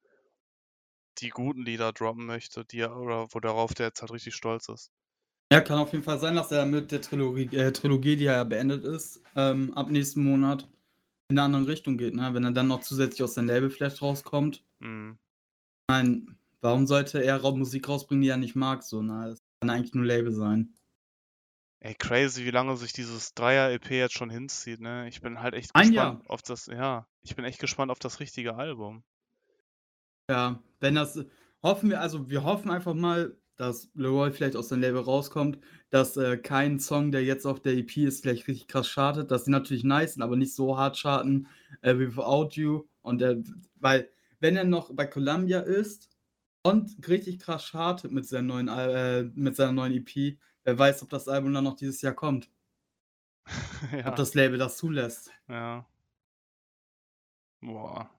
die 1.19 1.30
guten 1.30 1.64
Lieder 1.64 1.94
droppen 1.94 2.26
möchte, 2.26 2.65
die 2.65 2.80
er 2.80 2.98
oder 2.98 3.27
wo 3.34 3.40
darauf 3.40 3.73
der 3.73 3.86
jetzt 3.88 4.02
halt 4.02 4.11
richtig 4.11 4.36
stolz 4.36 4.68
ist. 4.69 4.91
Ja, 5.52 5.61
kann 5.61 5.77
auf 5.77 5.91
jeden 5.91 6.03
Fall 6.03 6.19
sein, 6.19 6.36
dass 6.36 6.52
er 6.52 6.65
mit 6.65 6.91
der 6.91 7.02
Trilogie 7.02 7.56
äh, 7.56 7.72
Trilogie, 7.72 8.15
die 8.15 8.23
ja 8.26 8.44
beendet 8.44 8.84
ist, 8.84 9.22
ähm, 9.36 9.73
ab 9.76 9.91
nächsten 9.91 10.23
Monat 10.23 10.68
in 11.30 11.36
'ne 11.36 11.44
andere 11.44 11.68
Richtung 11.68 11.98
geht, 11.98 12.15
ne? 12.15 12.34
Wenn 12.34 12.44
er 12.45 12.52
dann 12.52 12.68
noch 12.68 12.82
zusätzlich 12.82 13.23
aus 13.23 13.36
seinem 13.36 13.48
Label 13.48 13.69
vielleicht 13.69 14.02
rauskommt. 14.02 14.64
Mhm. 14.82 15.18
Nein, 15.88 16.38
warum 16.62 16.88
sollte 16.88 17.24
er 17.24 17.40
Musik 17.52 17.88
rausbringen, 17.88 18.22
die 18.22 18.30
er 18.30 18.38
nicht 18.38 18.56
mag, 18.56 18.84
so, 18.84 19.02
ne? 19.02 19.30
Das 19.30 19.40
kann 19.60 19.70
eigentlich 19.70 19.94
nur 19.94 20.06
Label 20.06 20.32
sein. 20.32 20.74
Ey, 21.80 21.94
crazy, 21.94 22.45
wie 22.45 22.52
lange 22.52 22.76
sich 22.78 22.94
dieses 22.94 23.36
Dreier-EP 23.36 23.91
jetzt 23.91 24.18
schon 24.18 24.32
hinzieht, 24.32 24.80
ne? 24.80 25.07
Ich 25.07 25.22
bin 25.22 25.40
halt 25.40 25.53
echt 25.53 25.76
Ein 25.76 25.91
gespannt 25.91 26.24
Jahr. 26.24 26.30
auf 26.32 26.41
das 26.41 26.66
ja, 26.66 27.07
ich 27.22 27.36
bin 27.36 27.45
echt 27.45 27.60
gespannt 27.60 27.91
auf 27.91 27.99
das 27.99 28.20
richtige 28.20 28.56
Album. 28.56 29.03
Ja, 30.30 30.64
wenn 30.80 30.95
das 30.95 31.24
hoffen 31.62 31.90
wir 31.90 32.02
also, 32.02 32.30
wir 32.30 32.44
hoffen 32.44 32.72
einfach 32.72 32.95
mal, 32.95 33.38
dass 33.56 33.90
Leroy 33.94 34.32
vielleicht 34.32 34.56
aus 34.56 34.70
dem 34.70 34.82
Label 34.82 35.02
rauskommt, 35.02 35.60
dass, 35.90 36.18
äh, 36.18 36.38
kein 36.38 36.80
Song, 36.80 37.12
der 37.12 37.24
jetzt 37.24 37.45
auf 37.45 37.62
der 37.62 37.74
EP 37.74 37.98
ist, 37.98 38.24
gleich 38.24 38.48
richtig 38.48 38.68
krass 38.68 38.90
chartet, 38.91 39.32
dass 39.32 39.45
die 39.45 39.52
natürlich 39.52 39.84
nice 39.84 40.16
sind, 40.16 40.24
aber 40.24 40.36
nicht 40.36 40.56
so 40.56 40.78
hart 40.78 40.99
charten, 40.99 41.48
äh, 41.82 41.95
wie 41.98 42.07
Without 42.18 42.49
You 42.53 42.86
und 43.02 43.20
der 43.22 43.44
weil 43.76 44.10
wenn 44.40 44.56
er 44.57 44.64
noch 44.66 44.94
bei 44.95 45.06
Columbia 45.07 45.60
ist 45.62 46.10
und 46.64 47.07
richtig 47.07 47.40
krass 47.40 47.66
chartet 47.72 48.12
mit 48.12 48.28
seinem 48.28 48.48
neuen 48.48 48.68
äh, 48.70 49.24
mit 49.36 49.56
seiner 49.56 49.72
neuen 49.74 49.94
EP, 49.94 50.40
wer 50.64 50.78
weiß, 50.80 51.03
ob 51.03 51.10
das 51.10 51.28
Album 51.28 51.53
dann 51.53 51.64
noch 51.66 51.76
dieses 51.78 52.02
Jahr 52.02 52.14
kommt. 52.16 52.49
Ob 54.03 54.16
Ja. 54.16 54.16
das 54.16 54.34
Label 54.36 54.57
das 54.57 54.78
zulässt. 54.78 55.32
Ja. 55.48 55.86
Boah. 57.64 58.10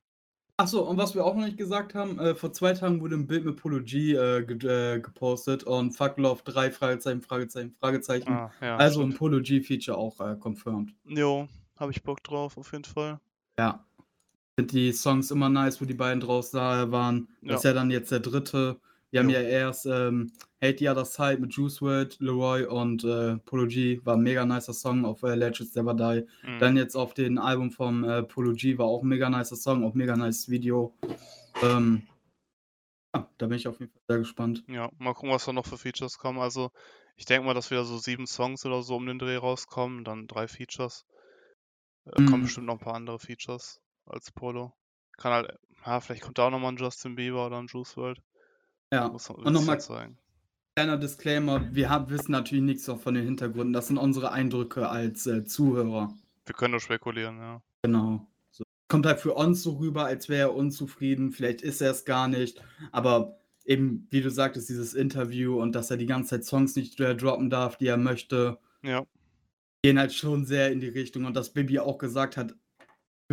Ach 0.58 0.68
so, 0.68 0.88
und 0.88 0.98
was 0.98 1.14
wir 1.14 1.24
auch 1.24 1.34
noch 1.36 1.44
nicht 1.46 1.58
gesagt 1.58 1.94
haben, 1.94 2.18
äh, 2.20 2.34
vor 2.34 2.52
2 2.52 2.74
Tagen 2.74 3.00
wurde 3.00 3.16
'n 3.16 3.26
Bild 3.26 3.44
mit 3.44 3.56
Polo 3.58 3.82
G, 3.82 4.14
äh, 4.14 4.44
ged 4.44 4.64
äh, 4.64 5.00
gepostet 5.00 5.64
und 5.64 5.92
Fuck 5.92 6.18
Love 6.18 6.42
3 6.44 6.70
Fragezeichen, 6.72 7.22
Fragezeichen, 7.22 7.74
Fragezeichen. 7.80 8.26
Ah, 8.28 8.50
ja, 8.60 8.78
Also 8.78 9.02
stimmt. 9.02 9.14
Polo 9.14 9.40
G 9.42 9.62
Feature 9.62 9.98
auch, 9.98 10.20
äh, 10.20 10.36
confirmed. 10.38 10.94
Jo, 11.04 11.48
habe 11.76 11.92
ich 11.92 12.02
Bock 12.02 12.22
drauf, 12.24 12.56
auf 12.56 12.72
jeden 12.72 12.84
Fall. 12.84 13.20
Ja. 13.58 13.86
Finde 14.58 14.72
die 14.72 14.92
Songs 14.92 15.30
immer 15.30 15.50
nice, 15.50 15.82
wo 15.82 15.84
die 15.84 15.92
beiden 15.92 16.20
draus 16.20 16.50
da 16.50 16.90
waren. 16.90 17.28
Das 17.46 17.60
ist 17.60 17.64
Ja. 17.64 17.64
ja 17.64 17.74
dann 17.74 17.90
jetzt 17.90 18.10
der 18.10 18.20
3. 18.20 18.80
Wir 19.10 19.20
haben 19.20 19.28
Jo. 19.28 19.28
ja 19.28 19.42
erst, 19.42 19.84
ähm, 19.84 20.32
Hate 20.62 20.78
the 20.78 20.88
Other 20.88 21.04
Side 21.04 21.38
mit 21.40 21.52
Juice 21.52 21.82
WRLD, 21.82 22.16
Leroy 22.20 22.64
und, 22.64 23.04
äh, 23.04 23.36
Polo 23.36 23.66
G. 23.66 24.00
War 24.04 24.14
'n 24.16 24.22
mega 24.22 24.46
nicer 24.46 24.72
Song 24.72 25.04
auf, 25.04 25.22
äh, 25.24 25.34
Legends 25.34 25.74
Never 25.74 25.92
Die. 25.92 26.26
Mhm. 26.42 26.56
Dann 26.56 26.74
jetzt 26.78 26.96
auf 26.96 27.12
den 27.12 27.36
Album 27.36 27.70
vom, 27.70 28.02
äh, 28.04 28.22
Polo 28.22 28.54
G 28.54 28.78
war 28.78 28.86
auch 28.86 29.02
'n 29.02 29.08
mega 29.08 29.28
nicer 29.28 29.56
Song, 29.56 29.84
auch 29.84 29.92
mega 29.92 30.16
nice 30.16 30.48
Video. 30.48 30.94
Ähm, 31.62 32.08
ja, 33.14 33.30
da 33.38 33.46
bin 33.48 33.56
ich 33.58 33.68
auf 33.68 33.80
jeden 33.80 33.92
Fall 33.92 34.02
sehr 34.08 34.18
gespannt. 34.20 34.66
Ja, 34.68 34.90
mal 34.98 35.14
gucken, 35.14 35.30
was 35.30 35.44
da 35.44 35.52
noch 35.52 35.64
für 35.66 35.78
Features 35.78 36.18
kommen. 36.18 36.40
Also, 36.40 36.70
ich 37.14 37.24
denke 37.24 37.46
mal, 37.46 37.54
dass 37.54 37.70
wieder 37.70 37.84
so 37.84 37.98
7 37.98 38.26
Songs 38.26 38.66
oder 38.66 38.82
so 38.82 38.96
um 38.96 39.06
den 39.06 39.18
Dreh 39.20 39.36
rauskommen, 39.36 40.02
dann 40.02 40.26
3 40.26 40.48
Features. 40.48 41.02
Äh, 42.12 42.22
kommen 42.22 42.42
Mhm. 42.42 42.44
bestimmt 42.44 42.66
noch 42.66 42.74
'n 42.74 42.78
paar 42.78 42.94
andere 42.94 43.18
Features 43.18 43.80
als 44.06 44.30
Polo. 44.32 44.72
Kann 45.18 45.32
halt 45.32 45.58
ja, 45.84 46.00
vielleicht 46.00 46.22
kommt 46.22 46.38
da 46.38 46.46
auch 46.46 46.50
noch 46.50 46.58
mal 46.60 46.70
'n 46.70 46.76
Justin 46.78 47.14
Bieber 47.16 47.46
oder 47.46 47.58
'n 47.58 47.66
Juice 47.68 47.96
WRLD. 47.96 48.22
Ja, 48.92 49.06
Muss 49.10 49.28
man 49.28 49.44
und 49.44 49.52
wird 49.52 49.54
noch 49.54 49.60
sich 49.60 49.66
mal 49.66 49.78
dann 49.78 49.80
zeigen. 49.80 50.18
kleiner 50.76 50.98
Disclaimer, 50.98 51.74
wir 51.74 51.90
haben 51.90 52.10
wissen 52.10 52.32
natürlich 52.32 52.82
so 52.84 52.96
von 52.96 53.14
den 53.14 53.24
Hintergründen. 53.24 53.72
Das 53.74 53.88
sind 53.88 53.98
unsere 53.98 54.32
Eindrücke 54.32 54.88
als, 54.88 55.26
äh, 55.26 55.44
Zuhörer. 55.44 56.14
Wir 56.46 56.54
können 56.54 56.70
nur 56.72 56.80
spekulieren, 56.80 57.38
ja. 57.38 57.60
Genau. 57.84 58.26
So. 58.50 58.64
Kommt 58.88 59.06
halt 59.06 59.20
für 59.20 59.34
uns 59.34 59.62
so 59.62 59.72
rüber, 59.76 60.04
als 60.06 60.28
wäre 60.28 60.48
er 60.50 60.54
unzufrieden. 60.54 61.32
Vielleicht 61.32 61.62
ist 61.62 61.80
er's 61.80 62.04
gar 62.04 62.28
nicht. 62.28 62.62
Aber 62.92 63.38
eben, 63.64 64.06
wie 64.10 64.20
du 64.22 64.30
sagtest, 64.30 64.68
dieses 64.68 64.94
Interview 64.94 65.60
und 65.60 65.72
dass 65.74 65.90
er 65.90 65.96
die 65.96 66.06
ganze 66.06 66.30
Zeit 66.30 66.44
Songs 66.44 66.76
nicht, 66.76 66.98
droppen 67.00 67.50
darf, 67.50 67.76
die 67.76 67.86
er 67.86 67.96
möchte 67.96 68.58
Ja. 68.82 69.06
gehen 69.84 69.98
halt 69.98 70.12
schon 70.14 70.44
sehr 70.46 70.72
in 70.72 70.80
die 70.80 70.88
Richtung. 70.88 71.24
Und 71.24 71.34
dass 71.36 71.52
Bibi 71.52 71.78
auch 71.78 71.98
gesagt 71.98 72.36
hat, 72.36 72.54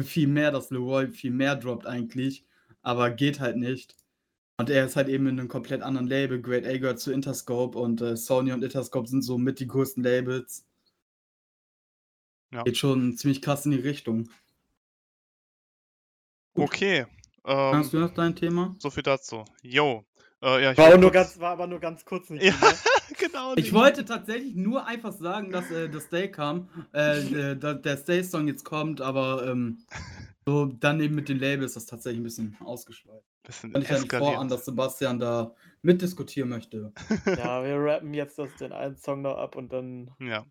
viel 0.01 0.27
mehr, 0.27 0.51
dass 0.51 0.71
Leroy 0.71 1.09
viel 1.09 1.31
mehr 1.31 1.55
droppt 1.55 1.85
eigentlich, 1.85 2.45
aber 2.81 3.11
geht 3.11 3.39
halt 3.39 3.57
nicht. 3.57 3.95
Und 4.57 4.69
er 4.69 4.85
ist 4.85 4.95
halt 4.95 5.09
eben 5.09 5.27
in 5.27 5.35
'nem 5.35 5.47
komplett 5.49 5.81
anderen 5.83 6.07
Label. 6.07 6.41
Grade 6.41 6.67
A 6.69 6.77
gehört 6.77 6.99
zu 6.99 7.11
Interscope 7.13 7.77
und, 7.79 8.01
äh, 8.01 8.15
Sony 8.17 8.53
und 8.53 8.63
Interscope 8.63 9.07
sind 9.09 9.23
so 9.23 9.37
mit 9.37 9.59
die 9.59 9.67
größten 9.67 10.03
Labels. 10.03 10.65
Ja. 12.51 12.63
Geht 12.63 12.77
schon 12.77 13.17
ziemlich 13.17 13.41
krass 13.41 13.65
in 13.65 13.71
die 13.71 13.79
Richtung. 13.79 14.29
Gut. 16.55 16.65
Okay, 16.65 17.05
Hast 17.71 17.93
du 17.93 17.97
ähm 17.97 18.03
noch 18.03 18.13
dein 18.13 18.35
Thema? 18.35 18.75
so 18.79 18.89
viel 18.91 19.03
dazu. 19.03 19.45
Jo, 19.61 20.05
äh, 20.41 20.63
ja, 20.63 20.71
ich 20.73 20.77
War, 20.77 20.97
nur 20.97 21.11
ganz, 21.11 21.39
war 21.39 21.51
aber 21.51 21.67
nur 21.67 21.79
ganz 21.79 22.05
kurz 22.05 22.29
nicht 22.29 22.43
Ja, 22.43 22.51
viel, 22.51 22.59
ne? 22.59 22.79
genau. 23.18 23.56
Ich 23.56 23.73
nicht. 23.73 23.73
wollte 23.73 24.06
tatsächlich 24.06 24.56
nur 24.56 24.85
einfach 24.88 25.11
sagen, 25.14 25.52
dass, 25.52 25.69
äh, 25.72 25.90
das 25.90 26.06
Stay 26.06 26.30
kam, 26.31 26.69
äh, 26.94 27.23
da 27.57 27.73
der 27.76 27.98
Stay-Song 27.98 28.48
jetzt 28.48 28.64
kommt, 28.65 29.02
aber, 29.02 29.48
ähm, 29.48 29.85
so 30.48 30.65
dann 30.68 30.99
eben 31.02 31.15
mit 31.15 31.30
den 31.30 31.40
Labels 31.40 31.72
ist 31.72 31.76
das 31.77 31.85
tatsächlich 31.88 32.22
'n 32.22 32.23
bisschen 32.23 32.57
ausgeschweift. 32.61 33.26
Bisschen 33.45 33.73
Konnte 33.73 33.85
ich 33.85 33.91
ja 33.91 33.99
nicht 33.99 34.15
vorahnen, 34.15 34.49
eskaliert. 34.49 34.52
dass 34.52 34.65
Sebastian 34.65 35.19
da 35.19 35.56
mitdiskutieren 35.84 36.49
möchte. 36.49 36.94
Ja, 37.35 37.64
wir 37.64 37.77
rappen 37.80 38.14
jetzt 38.14 38.38
das 38.40 38.56
den 38.56 38.73
einen 38.73 38.98
Song 38.98 39.22
noch 39.23 39.38
ab 39.38 39.56
und 39.56 39.73
dann 39.73 40.11
Ja. 40.19 40.45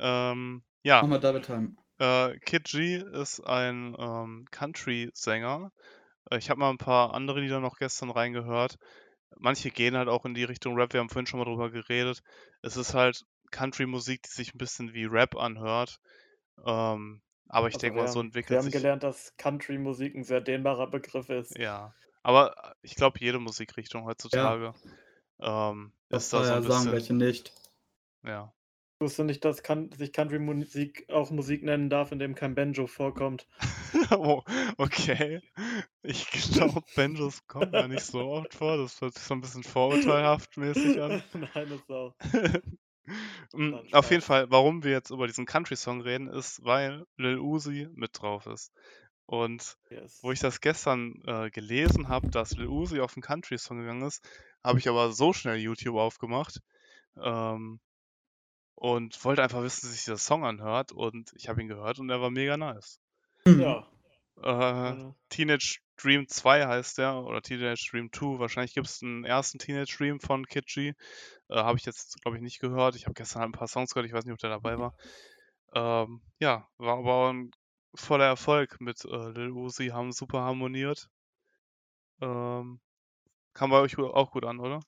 Ähm, 0.00 0.64
Mach 1.00 1.08
ja. 1.08 1.08
mal 1.08 1.18
Double 1.18 1.40
Time. 1.40 1.76
Äh, 2.00 2.38
Kid 2.40 2.64
G 2.66 2.96
ist 2.98 3.40
ein, 3.40 3.96
ähm, 3.98 4.46
Country-Sänger. 4.50 5.72
Äh, 6.30 6.38
ich 6.38 6.50
habe 6.50 6.60
mal 6.60 6.70
'n 6.70 6.78
paar 6.78 7.14
andere 7.14 7.40
Lieder 7.40 7.60
noch 7.60 7.78
gestern 7.78 8.10
reingehört. 8.10 8.78
Manche 9.38 9.70
gehen 9.70 9.96
halt 9.96 10.08
auch 10.08 10.24
in 10.24 10.34
die 10.34 10.44
Richtung 10.44 10.74
Rap. 10.76 10.92
Wir 10.92 11.00
haben 11.00 11.08
vorhin 11.08 11.26
schon 11.26 11.38
mal 11.38 11.44
drüber 11.46 11.70
geredet. 11.70 12.22
Es 12.62 12.76
ist 12.76 12.94
halt 12.94 13.24
Country-Musik, 13.52 14.22
die 14.24 14.30
sich 14.30 14.52
'n 14.54 14.58
bisschen 14.58 14.92
wie 14.94 15.04
Rap 15.04 15.36
anhört. 15.36 15.98
Ähm, 16.66 17.22
aber 17.48 17.68
ich 17.68 17.76
Also, 17.76 17.78
denke 17.78 17.96
wir 17.96 18.02
mal, 18.02 18.08
so 18.08 18.20
haben 18.20 18.30
wir 18.46 18.58
entwickelt 18.60 18.60
haben 18.60 18.70
sich 18.70 18.70
gelernt, 18.70 19.02
dass 19.02 19.36
Country-Musik 19.36 20.14
'n 20.14 20.24
sehr 20.24 20.40
dehnbarer 20.40 20.88
Begriff 20.90 21.28
ist. 21.30 21.56
Ja, 21.56 21.94
aber, 22.22 22.54
äh, 22.64 22.74
ich 22.82 22.94
glaube, 22.94 23.18
jede 23.20 23.38
Musikrichtung 23.40 24.04
Ja. 24.32 24.60
heutzutage, 24.60 24.74
ähm, 25.40 25.94
Das 26.10 26.24
ist 26.24 26.32
da 26.32 26.42
soll 26.42 26.44
so 26.44 26.54
ja 26.54 26.60
'n 26.60 26.62
sagen, 26.62 26.90
bisschen 26.90 26.90
welche 26.90 27.14
nicht. 27.14 27.52
ja. 28.24 28.52
Wusstest 29.02 29.18
du 29.20 29.24
nicht, 29.24 29.44
dass 29.46 29.62
sich 29.96 30.12
Country-Musik 30.12 31.06
auch 31.08 31.30
Musik 31.30 31.62
nennen 31.62 31.88
darf, 31.88 32.12
in 32.12 32.18
dem 32.18 32.34
kein 32.34 32.54
Banjo 32.54 32.86
vorkommt? 32.86 33.46
Oh, 34.12 34.42
okay. 34.78 35.40
Ich 36.02 36.30
glaube, 36.30 36.82
Banjos 36.94 37.46
kommen 37.46 37.76
da 37.76 37.88
nicht 37.88 38.04
so 38.04 38.20
oft 38.26 38.54
vor. 38.54 38.76
Das 38.78 39.00
hört 39.00 39.14
sich 39.14 39.24
so 39.24 39.34
'n 39.34 39.40
bisschen 39.40 39.64
vorurteilhaft 39.64 40.56
mäßig 40.56 41.00
an. 41.00 41.22
Nein, 41.54 41.70
ist 41.72 41.90
auch 41.90 42.14
Nein, 43.68 43.88
auf 43.92 44.10
jeden. 44.10 44.22
Fall, 44.22 44.50
warum 44.50 44.84
wir 44.84 44.92
jetzt 44.92 45.10
über 45.10 45.26
diesen 45.26 45.46
Country-Song 45.46 46.00
reden, 46.02 46.28
ist, 46.28 46.64
weil 46.64 47.06
Lil 47.16 47.38
Uzi 47.38 47.88
mit 47.94 48.10
drauf 48.20 48.46
ist. 48.46 48.72
Und 49.26 49.76
Yes. 49.90 50.22
wo 50.22 50.32
ich 50.32 50.40
das 50.40 50.60
gestern, 50.60 51.22
äh, 51.26 51.50
gelesen 51.50 52.08
habe, 52.08 52.30
dass 52.30 52.52
Lil 52.52 52.68
Uzi 52.68 53.00
auf 53.00 53.16
'n 53.16 53.22
Country-Song 53.22 53.78
gegangen 53.80 54.02
ist, 54.02 54.26
habe 54.64 54.78
ich 54.78 54.88
aber 54.88 55.12
so 55.12 55.32
schnell 55.32 55.58
YouTube 55.58 55.96
aufgemacht, 55.96 56.60
ähm, 57.22 57.80
und 58.80 59.22
wollte 59.26 59.42
einfach 59.44 59.62
wissen, 59.62 59.88
wie 59.88 59.92
sich 59.92 60.04
dieser 60.04 60.18
Song 60.18 60.44
anhört 60.46 60.92
und 60.92 61.32
ich 61.36 61.48
habe 61.50 61.62
ihn 61.62 61.68
gehört 61.68 62.00
und 62.00 62.08
der 62.08 62.22
war 62.22 62.30
mega 62.30 62.56
nice. 62.56 62.98
Mhm. 63.46 63.60
Ja. 63.60 63.86
Äh, 64.38 64.94
Äh 64.94 65.12
Teenage 65.28 65.78
Dream 65.96 66.26
2 66.28 66.66
heißt 66.66 66.98
der 66.98 67.14
oder 67.24 67.42
Teenage 67.42 67.88
Dream 67.90 68.10
2. 68.12 68.38
Wahrscheinlich 68.38 68.74
gibt's 68.74 69.02
'n 69.02 69.24
ersten 69.24 69.58
Teenage 69.58 69.94
Dream 69.98 70.20
von 70.20 70.46
Kid 70.46 70.66
G. 70.66 70.88
Äh, 71.48 71.56
habe 71.56 71.78
ich 71.78 71.86
jetzt, 71.86 72.20
glaube 72.22 72.36
ich, 72.38 72.42
nicht 72.42 72.60
gehört. 72.60 72.96
Ich 72.96 73.06
habe 73.06 73.14
gestern 73.14 73.42
halt 73.42 73.50
'n 73.50 73.52
paar 73.58 73.68
Songs 73.68 73.92
gehört. 73.94 74.08
Ich 74.08 74.14
weiß 74.14 74.24
nicht, 74.26 74.32
ob 74.34 74.38
der 74.40 74.50
dabei 74.50 74.78
war. 74.78 74.94
Ähm, 75.74 76.22
ja, 76.40 76.68
war 76.78 76.98
aber 76.98 77.30
'n 77.32 77.50
voller 77.96 78.26
Erfolg 78.26 78.80
mit, 78.80 79.04
äh, 79.06 79.30
Lil 79.32 79.52
Uzi, 79.52 79.88
haben 79.88 80.12
super 80.12 80.42
harmoniert. 80.42 81.08
Ähm, 82.20 82.80
kam 83.54 83.70
bei 83.70 83.80
euch 83.80 83.98
auch 83.98 84.32
gut 84.32 84.44
an, 84.46 84.60
oder? 84.60 84.80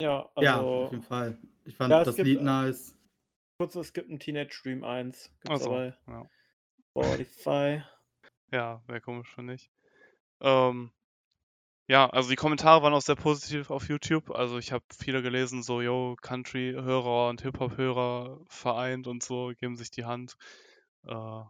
Ja, 0.00 0.28
Ja, 0.40 0.66
also 0.66 0.68
auf 0.72 0.90
jeden 0.90 1.02
Fall. 1.04 1.38
Ich 1.64 1.76
fand 1.76 1.92
Ja, 1.92 2.02
es 2.02 2.02
das 2.04 2.16
gibt, 2.16 2.22
Lied 2.22 2.40
äh 2.40 2.42
nice. 2.42 2.96
Kurz, 3.58 3.74
es 3.76 3.92
gibt 3.92 4.10
'n 4.10 4.18
Teenage 4.20 4.60
Dream 4.62 4.84
1, 4.84 5.32
Ach 5.46 5.58
gibt's 5.58 5.60
so, 5.60 5.82
dabei. 5.82 5.96
ja. 6.06 6.26
Spotify. 6.92 7.82
Ja, 8.52 8.82
wäre 8.86 9.00
komisch, 9.00 9.36
wenn 9.36 9.46
nicht. 9.46 9.70
Ähm, 10.40 10.92
ja, 11.88 12.08
also 12.10 12.30
die 12.30 12.36
Kommentare 12.36 12.82
waren 12.82 12.94
auch 12.94 13.02
sehr 13.02 13.16
positiv 13.16 13.70
auf 13.70 13.88
YouTube. 13.88 14.30
Also, 14.32 14.58
ich 14.58 14.72
habe 14.72 14.84
viele 14.98 15.22
gelesen, 15.22 15.62
so: 15.62 15.82
„Jo, 15.82 16.16
Country-Hörer 16.22 17.30
und 17.30 17.42
Hip-Hop-Hörer 17.42 18.40
vereint 18.48 19.06
und 19.08 19.22
so, 19.24 19.52
geben 19.58 19.76
sich 19.76 19.90
die 19.90 20.04
Hand.“ 20.06 20.36
Äh, 21.06 21.42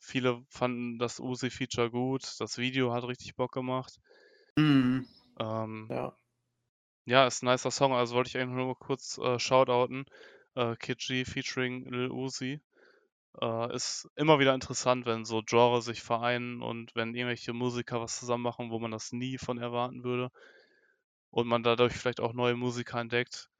viele 0.00 0.44
fanden 0.50 0.98
das 0.98 1.20
Uzi-Feature 1.20 1.90
gut. 1.90 2.36
Das 2.40 2.58
Video 2.58 2.92
hat 2.94 3.04
richtig 3.06 3.36
Bock 3.36 3.52
gemacht. 3.52 4.00
Mhm. 4.58 5.06
Ähm 5.38 5.90
Ja. 5.90 6.16
ja, 7.06 7.26
ist 7.26 7.42
'n 7.42 7.46
nicer 7.50 7.70
Song. 7.70 7.92
Also, 7.92 8.14
wollte 8.14 8.28
ich 8.28 8.36
eigentlich 8.38 8.56
nur 8.56 8.66
mal 8.66 8.74
kurz, 8.76 9.18
äh, 9.18 9.38
shoutouten. 9.38 10.06
Äh, 10.56 10.76
Kid 10.76 11.02
featuring 11.26 11.84
Lil 11.90 12.10
Uzi. 12.10 12.60
Äh, 13.40 13.74
ist 13.76 14.08
immer 14.16 14.38
wieder 14.40 14.54
interessant, 14.54 15.06
wenn 15.06 15.24
so 15.26 15.42
Genres 15.46 15.86
sich 15.86 16.02
vereinen 16.02 16.62
und 16.62 16.94
wenn 16.96 17.14
irgendwelche 17.14 17.52
Musiker 17.54 18.00
was 18.00 18.18
zusammen 18.20 18.44
machen, 18.44 18.70
wo 18.70 18.78
man 18.80 18.92
das 18.92 19.12
nie 19.12 19.38
von 19.38 19.58
erwarten 19.58 20.04
würde 20.04 20.30
und 21.30 21.46
man 21.48 21.62
dadurch 21.62 21.92
vielleicht 21.94 22.20
auch 22.20 22.32
neue 22.32 22.54
Musiker 22.56 22.98
entdeckt. 23.00 23.50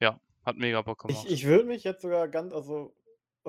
Ja, 0.00 0.20
hat 0.44 0.56
mega 0.56 0.82
Bock 0.82 1.00
Ich 1.06 1.26
gemacht. 1.26 1.28
ich 1.28 1.46
würde 1.46 1.64
mich 1.64 1.84
jetzt 1.84 2.02
sogar 2.02 2.28
ganz 2.28 2.52
also, 2.52 2.94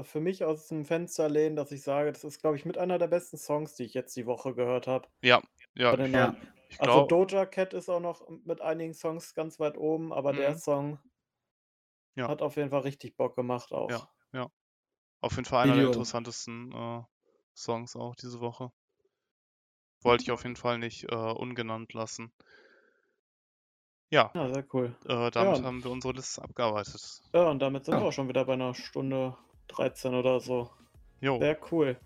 für 0.02 0.20
mich 0.20 0.44
aus'm 0.46 0.84
Fenster 0.86 1.30
lehnen, 1.30 1.56
dass 1.56 1.72
ich 1.72 1.84
sage, 1.84 2.12
das 2.12 2.24
ist, 2.24 2.40
glaube 2.42 2.56
ich, 2.56 2.66
mit 2.66 2.78
einer 2.78 2.98
der 2.98 3.08
besten 3.08 3.38
Songs, 3.38 3.76
die 3.76 3.84
ich 3.84 3.94
jetzt 3.94 4.16
die 4.16 4.26
Woche 4.26 4.56
gehört 4.56 4.88
habe. 4.88 5.10
Ja, 5.24 5.42
ja, 5.76 5.98
Ja. 6.14 6.36
Ich 6.70 6.80
Also 6.80 7.02
Doja 7.02 7.46
Cat 7.46 7.74
ist 7.74 7.90
auch 7.90 8.00
noch 8.00 8.28
mit 8.46 8.62
einigen 8.62 8.94
Songs 8.94 9.36
ganz 9.36 9.60
weit 9.60 9.78
oben, 9.78 10.14
aber 10.14 10.34
der 10.34 10.54
Mhm. 10.54 10.56
Song 10.56 11.00
Ja. 12.16 12.28
hat 12.28 12.42
auf 12.42 12.56
jeden 12.58 12.70
Fall 12.70 12.82
richtig 12.82 13.16
Bock 13.16 13.36
gemacht 13.36 13.72
auch. 13.72 13.90
Ja, 13.90 14.10
ja. 14.34 14.48
Auf 15.22 15.36
jeden 15.36 15.46
Fall 15.46 15.64
einer 15.64 15.74
der 15.74 15.84
Video. 15.84 15.92
interessantesten, 15.92 16.72
äh, 16.74 17.02
Songs 17.56 17.96
auch 17.96 18.16
diese 18.16 18.40
Woche. 18.40 18.72
Wollte 20.02 20.24
ich 20.24 20.32
auf 20.32 20.44
jeden 20.44 20.56
Fall 20.56 20.78
nicht, 20.80 21.04
äh, 21.12 21.16
ungenannt 21.16 21.94
lassen. 21.94 22.34
Ja, 24.10 24.32
Ja, 24.34 24.50
sehr 24.54 24.66
cool. 24.74 24.96
äh, 25.06 25.32
damit 25.32 25.60
Ja. 25.60 25.64
haben 25.64 25.84
wir 25.84 25.92
unsere 25.92 26.14
Liste 26.14 26.42
abgearbeitet. 26.42 27.22
Ja, 27.34 27.50
und 27.50 27.60
damit 27.60 27.86
sind 27.86 27.94
Ja. 27.96 28.02
wir 28.02 28.08
auch 28.08 28.12
schon 28.12 28.28
wieder 28.28 28.44
bei 28.46 28.54
einer 28.54 28.74
Stunde 28.74 29.38
13 29.68 30.16
oder 30.16 30.40
so. 30.40 30.70
Jo, 31.22 31.38
Sehr 31.40 31.58
cool. 31.72 31.98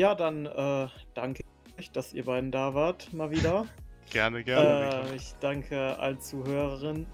Ja, 0.00 0.14
dann 0.14 0.46
äh, 0.46 0.88
danke 1.14 1.44
ich, 1.76 1.92
dass 1.92 2.12
ihr 2.14 2.24
beiden 2.24 2.50
da 2.50 2.74
wart, 2.74 3.12
mal 3.12 3.30
wieder. 3.30 3.66
Gerne, 4.10 4.44
gerne. 4.44 5.10
Äh, 5.10 5.16
ich 5.16 5.34
danke 5.40 5.98
allen 5.98 6.20
Zuhörerinnen 6.20 7.06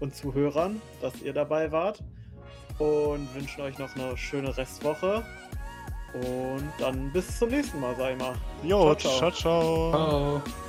und 0.00 0.14
Zuhörern, 0.14 0.80
dass 1.00 1.20
ihr 1.22 1.32
dabei 1.32 1.72
wart. 1.72 2.02
Und 2.78 3.34
wünschen 3.34 3.62
euch 3.62 3.78
noch 3.78 3.94
eine 3.96 4.16
schöne 4.16 4.56
Restwoche. 4.56 5.24
Und 6.12 6.72
dann 6.78 7.10
bis 7.12 7.38
zum 7.38 7.50
nächsten 7.50 7.80
Mal, 7.80 7.94
sag 7.96 8.12
ich 8.12 8.18
mal. 8.18 8.34
Jo, 8.62 8.94
ciao, 8.94 8.96
ciao. 8.96 9.18
ciao, 9.18 9.32
ciao. 9.32 10.42
Ciao. 10.42 10.65